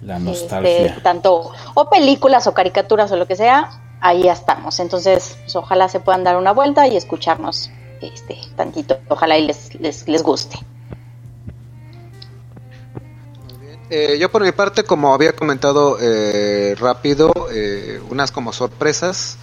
La 0.00 0.16
este, 0.16 0.24
nostalgia. 0.30 0.98
tanto 1.02 1.50
o 1.74 1.90
películas 1.90 2.46
o 2.46 2.54
caricaturas 2.54 3.10
o 3.12 3.16
lo 3.16 3.26
que 3.26 3.36
sea, 3.36 3.70
ahí 4.02 4.24
ya 4.24 4.32
estamos. 4.32 4.78
Entonces, 4.80 5.36
pues, 5.40 5.56
ojalá 5.56 5.88
se 5.88 6.00
puedan 6.00 6.24
dar 6.24 6.36
una 6.36 6.52
vuelta 6.52 6.86
y 6.86 6.96
escucharnos 6.96 7.70
este 8.02 8.36
tantito. 8.56 8.98
Ojalá 9.08 9.38
y 9.38 9.46
les, 9.46 9.74
les, 9.80 10.06
les 10.08 10.22
guste. 10.22 10.58
Eh, 13.88 14.18
yo 14.18 14.30
por 14.30 14.42
mi 14.42 14.52
parte, 14.52 14.84
como 14.84 15.14
había 15.14 15.34
comentado 15.34 15.98
eh, 16.00 16.74
rápido, 16.78 17.32
eh, 17.52 18.00
unas 18.10 18.32
como 18.32 18.52
sorpresas 18.52 19.36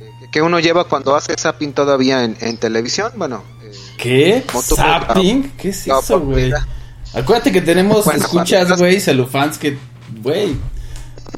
eh, 0.00 0.06
que 0.30 0.40
uno 0.40 0.60
lleva 0.60 0.84
cuando 0.84 1.16
hace 1.16 1.34
zapping 1.36 1.72
todavía 1.72 2.24
en, 2.24 2.36
en 2.40 2.56
televisión. 2.56 3.12
Bueno, 3.16 3.42
eh, 3.62 3.72
¿Qué? 3.98 4.44
¿Zapping? 4.48 5.52
¿Qué 5.56 5.70
es 5.70 5.86
eso, 5.86 6.20
güey? 6.20 6.52
Acuérdate 7.12 7.50
que 7.50 7.60
tenemos 7.60 8.04
Bueno, 8.04 8.20
escuchas, 8.20 8.78
güey, 8.78 9.00
celufans 9.00 9.58
que, 9.58 9.76
güey, 10.22 10.56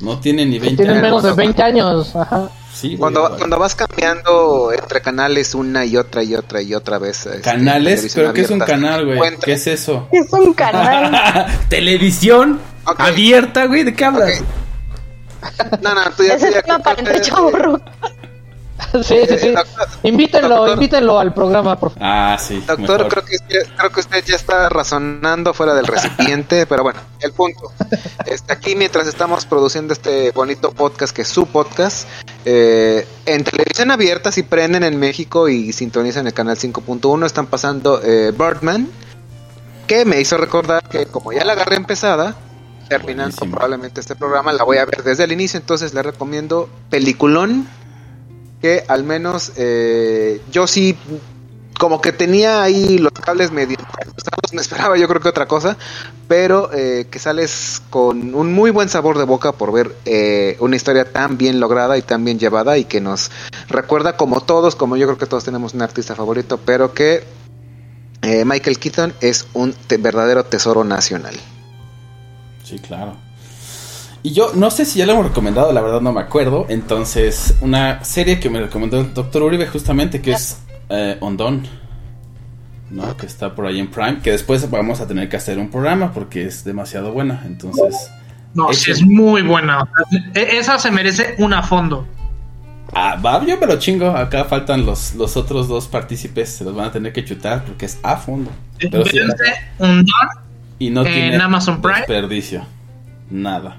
no 0.02 0.18
tienen 0.20 0.50
ni 0.50 0.58
20 0.58 0.76
Tienen 0.84 1.00
menos 1.00 1.22
de 1.22 1.28
años. 1.30 1.36
20 1.36 1.62
años. 1.62 2.16
Ajá. 2.16 2.50
Sí, 2.72 2.88
güey, 2.88 2.98
cuando, 2.98 3.26
güey. 3.26 3.38
cuando 3.38 3.58
vas 3.58 3.74
cambiando 3.74 4.72
entre 4.72 5.00
canales 5.02 5.54
una 5.54 5.84
y 5.84 5.96
otra 5.96 6.22
y 6.22 6.34
otra 6.34 6.62
y 6.62 6.74
otra 6.74 6.98
vez. 6.98 7.26
este, 7.26 7.40
Canales, 7.40 8.12
pero 8.14 8.32
¿qué 8.32 8.42
es 8.42 8.50
un 8.50 8.60
canal, 8.60 9.04
güey? 9.06 9.36
¿Qué 9.42 9.52
es 9.54 9.66
eso? 9.66 10.08
Es 10.12 10.32
un 10.32 10.54
canal. 10.54 11.46
Televisión 11.68 12.60
abierta, 12.84 13.66
güey, 13.66 13.84
¿de 13.84 13.94
qué 13.94 14.04
hablas? 14.04 14.40
Ok. 14.40 14.46
No, 15.80 15.94
no, 15.94 16.02
tú 16.16 16.22
ya, 16.22 16.34
Ese 16.34 16.50
es 16.50 16.56
Sí, 19.02 19.16
sí, 19.28 19.38
sí. 19.38 19.46
Eh, 19.48 19.54
doctor- 19.54 19.88
Invítenlo, 20.02 20.48
doctor- 20.56 20.74
invítenlo 20.74 21.18
al 21.18 21.34
programa, 21.34 21.78
por 21.78 21.90
favor. 21.92 22.02
Ah, 22.08 22.36
sí. 22.40 22.62
Doctor, 22.66 22.78
mejor. 23.04 23.08
creo 23.08 23.24
que, 23.24 23.36
usted, 23.36 23.74
creo 23.76 23.90
que 23.90 24.00
usted 24.00 24.24
ya 24.24 24.36
está 24.36 24.68
razonando 24.68 25.52
fuera 25.54 25.74
del 25.74 25.86
recipiente, 25.86 26.66
pero 26.68 26.82
bueno, 26.82 27.00
el 27.20 27.32
punto. 27.32 27.72
Este, 28.26 28.52
aquí 28.52 28.74
mientras 28.76 29.06
estamos 29.06 29.46
produciendo 29.46 29.92
este 29.92 30.30
bonito 30.32 30.72
podcast, 30.72 31.14
que 31.14 31.22
es 31.22 31.28
su 31.28 31.46
podcast, 31.46 32.08
eh, 32.44 33.06
en 33.26 33.44
televisión 33.44 33.90
abierta, 33.90 34.32
si 34.32 34.42
prenden 34.42 34.82
en 34.84 34.98
México 34.98 35.48
y 35.48 35.72
sintonizan 35.72 36.26
el 36.26 36.32
canal 36.34 36.56
5.1, 36.56 37.26
están 37.26 37.46
pasando 37.46 38.00
eh, 38.02 38.32
Birdman, 38.36 38.88
que 39.86 40.04
me 40.04 40.20
hizo 40.20 40.36
recordar 40.36 40.82
que 40.88 41.06
como 41.06 41.32
ya 41.32 41.44
la 41.44 41.52
agarré 41.52 41.76
empezada, 41.76 42.36
terminando 42.88 43.24
Buenísimo. 43.36 43.50
probablemente 43.52 44.00
este 44.00 44.16
programa, 44.16 44.52
la 44.52 44.64
voy 44.64 44.78
a 44.78 44.84
ver 44.84 45.02
desde 45.04 45.24
el 45.24 45.32
inicio, 45.32 45.58
entonces 45.60 45.94
le 45.94 46.02
recomiendo 46.02 46.68
peliculón 46.90 47.68
que 48.60 48.84
al 48.88 49.04
menos 49.04 49.52
eh, 49.56 50.40
yo 50.50 50.66
sí 50.66 50.96
como 51.78 52.00
que 52.00 52.12
tenía 52.12 52.62
ahí 52.62 52.98
los 52.98 53.12
cables 53.12 53.52
medio 53.52 53.78
me 54.52 54.60
esperaba 54.60 54.96
yo 54.96 55.08
creo 55.08 55.20
que 55.20 55.28
otra 55.28 55.46
cosa, 55.46 55.76
pero 56.28 56.70
eh, 56.72 57.06
que 57.10 57.18
sales 57.18 57.82
con 57.90 58.34
un 58.34 58.52
muy 58.52 58.70
buen 58.70 58.88
sabor 58.88 59.18
de 59.18 59.24
boca 59.24 59.52
por 59.52 59.72
ver 59.72 59.94
eh, 60.04 60.56
una 60.60 60.76
historia 60.76 61.10
tan 61.10 61.38
bien 61.38 61.60
lograda 61.60 61.96
y 61.98 62.02
tan 62.02 62.24
bien 62.24 62.38
llevada 62.38 62.78
y 62.78 62.84
que 62.84 63.00
nos 63.00 63.30
recuerda 63.68 64.16
como 64.16 64.40
todos, 64.40 64.74
como 64.76 64.96
yo 64.96 65.06
creo 65.06 65.18
que 65.18 65.26
todos 65.26 65.44
tenemos 65.44 65.74
un 65.74 65.82
artista 65.82 66.14
favorito, 66.14 66.58
pero 66.64 66.94
que 66.94 67.24
eh, 68.22 68.44
Michael 68.44 68.78
Keaton 68.78 69.14
es 69.20 69.46
un 69.54 69.74
verdadero 69.98 70.44
tesoro 70.44 70.84
nacional. 70.84 71.34
Sí, 72.64 72.78
claro. 72.78 73.16
Y 74.22 74.32
yo 74.32 74.52
no 74.54 74.70
sé 74.70 74.84
si 74.84 74.98
ya 74.98 75.06
lo 75.06 75.12
hemos 75.12 75.26
recomendado, 75.28 75.72
la 75.72 75.80
verdad 75.80 76.00
no 76.00 76.12
me 76.12 76.20
acuerdo. 76.20 76.66
Entonces, 76.68 77.54
una 77.62 78.04
serie 78.04 78.38
que 78.38 78.50
me 78.50 78.60
recomendó 78.60 79.00
el 79.00 79.14
Doctor 79.14 79.42
Uribe 79.42 79.66
justamente, 79.66 80.20
que 80.20 80.32
es 80.32 80.60
eh, 80.90 81.16
Ondón. 81.20 81.66
¿No? 82.90 83.16
Que 83.16 83.26
está 83.26 83.54
por 83.54 83.66
ahí 83.66 83.78
en 83.78 83.88
Prime. 83.90 84.18
Que 84.22 84.32
después 84.32 84.68
vamos 84.70 85.00
a 85.00 85.06
tener 85.06 85.28
que 85.28 85.36
hacer 85.36 85.58
un 85.58 85.70
programa 85.70 86.12
porque 86.12 86.44
es 86.44 86.64
demasiado 86.64 87.12
buena. 87.12 87.42
Entonces. 87.46 88.10
No, 88.52 88.72
sí 88.72 88.90
es 88.90 89.00
muy 89.02 89.42
buena. 89.42 89.88
E- 90.34 90.58
Esa 90.58 90.78
se 90.78 90.90
merece 90.90 91.36
un 91.38 91.54
a 91.54 91.62
fondo. 91.62 92.06
Ah, 92.92 93.16
va, 93.24 93.44
yo 93.46 93.56
me 93.58 93.66
lo 93.68 93.78
chingo. 93.78 94.10
Acá 94.10 94.44
faltan 94.44 94.84
los, 94.84 95.14
los 95.14 95.36
otros 95.36 95.68
dos 95.68 95.86
partícipes. 95.86 96.48
Se 96.48 96.64
los 96.64 96.74
van 96.74 96.86
a 96.86 96.92
tener 96.92 97.12
que 97.12 97.24
chutar 97.24 97.64
porque 97.64 97.86
es 97.86 97.98
a 98.02 98.16
fondo. 98.16 98.50
Pero 98.78 99.04
sí, 99.04 99.18
un 99.78 99.96
don 99.98 100.06
y 100.80 100.90
no 100.90 101.06
en 101.06 101.12
tiene 101.12 101.36
Amazon 101.36 101.80
Prime. 101.80 101.98
desperdicio. 101.98 102.64
Nada. 103.30 103.76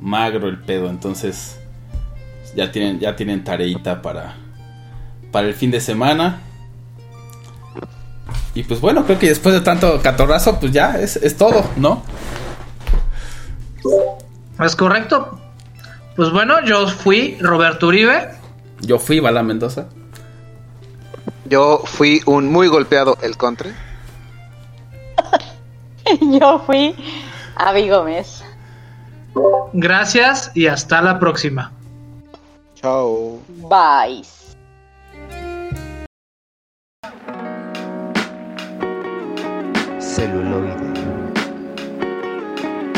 Magro 0.00 0.48
el 0.48 0.58
pedo, 0.58 0.88
entonces 0.88 1.58
ya 2.54 2.70
tienen 2.72 2.98
ya 3.00 3.16
tienen 3.16 3.44
tareita 3.44 4.00
para 4.00 4.36
para 5.32 5.48
el 5.48 5.54
fin 5.54 5.70
de 5.70 5.80
semana. 5.80 6.40
Y 8.54 8.62
pues 8.64 8.80
bueno, 8.80 9.04
creo 9.04 9.18
que 9.18 9.28
después 9.28 9.54
de 9.54 9.60
tanto 9.60 10.00
catorrazo, 10.02 10.58
pues 10.58 10.72
ya 10.72 10.98
es, 10.98 11.16
es 11.16 11.36
todo, 11.36 11.64
¿no? 11.76 12.02
¿Es 14.60 14.74
correcto? 14.74 15.38
Pues 16.16 16.30
bueno, 16.32 16.64
yo 16.64 16.88
fui 16.88 17.38
Roberto 17.40 17.86
Uribe. 17.86 18.30
Yo 18.80 18.98
fui 18.98 19.20
Bala 19.20 19.42
Mendoza. 19.42 19.88
Yo 21.44 21.82
fui 21.84 22.20
un 22.26 22.50
muy 22.50 22.66
golpeado 22.66 23.16
el 23.22 23.36
country. 23.36 23.72
Yo 26.40 26.62
fui 26.66 26.94
Avi 27.58 27.88
Gómez. 27.88 28.44
Gracias 29.72 30.50
y 30.54 30.66
hasta 30.66 31.02
la 31.02 31.18
próxima. 31.18 31.72
Chao. 32.74 33.40
Bye. 33.68 34.22
Celuloide. 39.98 40.76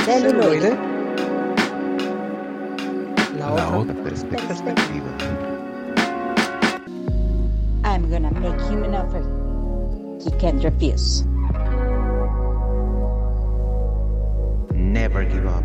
Celuloide. 0.04 0.78
La 3.38 3.76
otra 3.76 3.94
perspectiva. 4.04 5.08
I'm 7.82 8.10
gonna 8.10 8.30
make 8.30 8.60
him 8.70 8.84
an 8.84 8.94
offer 8.94 9.40
he 10.22 10.30
can't 10.38 10.62
refuse. 10.62 11.24
Never 14.90 15.22
give 15.24 15.46
up. 15.46 15.62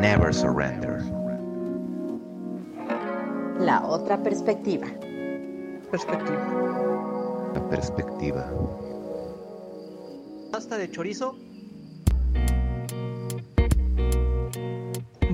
Never 0.00 0.32
surrender. 0.32 1.02
La 3.58 3.82
otra 3.84 4.22
perspectiva. 4.22 4.86
Perspectiva. 5.90 6.40
La 7.52 7.68
perspectiva. 7.68 8.50
Pasta 10.50 10.78
de 10.78 10.90
chorizo. 10.90 11.36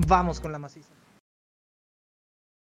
Vamos 0.05 0.41
con 0.41 0.51
la 0.51 0.59
maciza. 0.59 0.96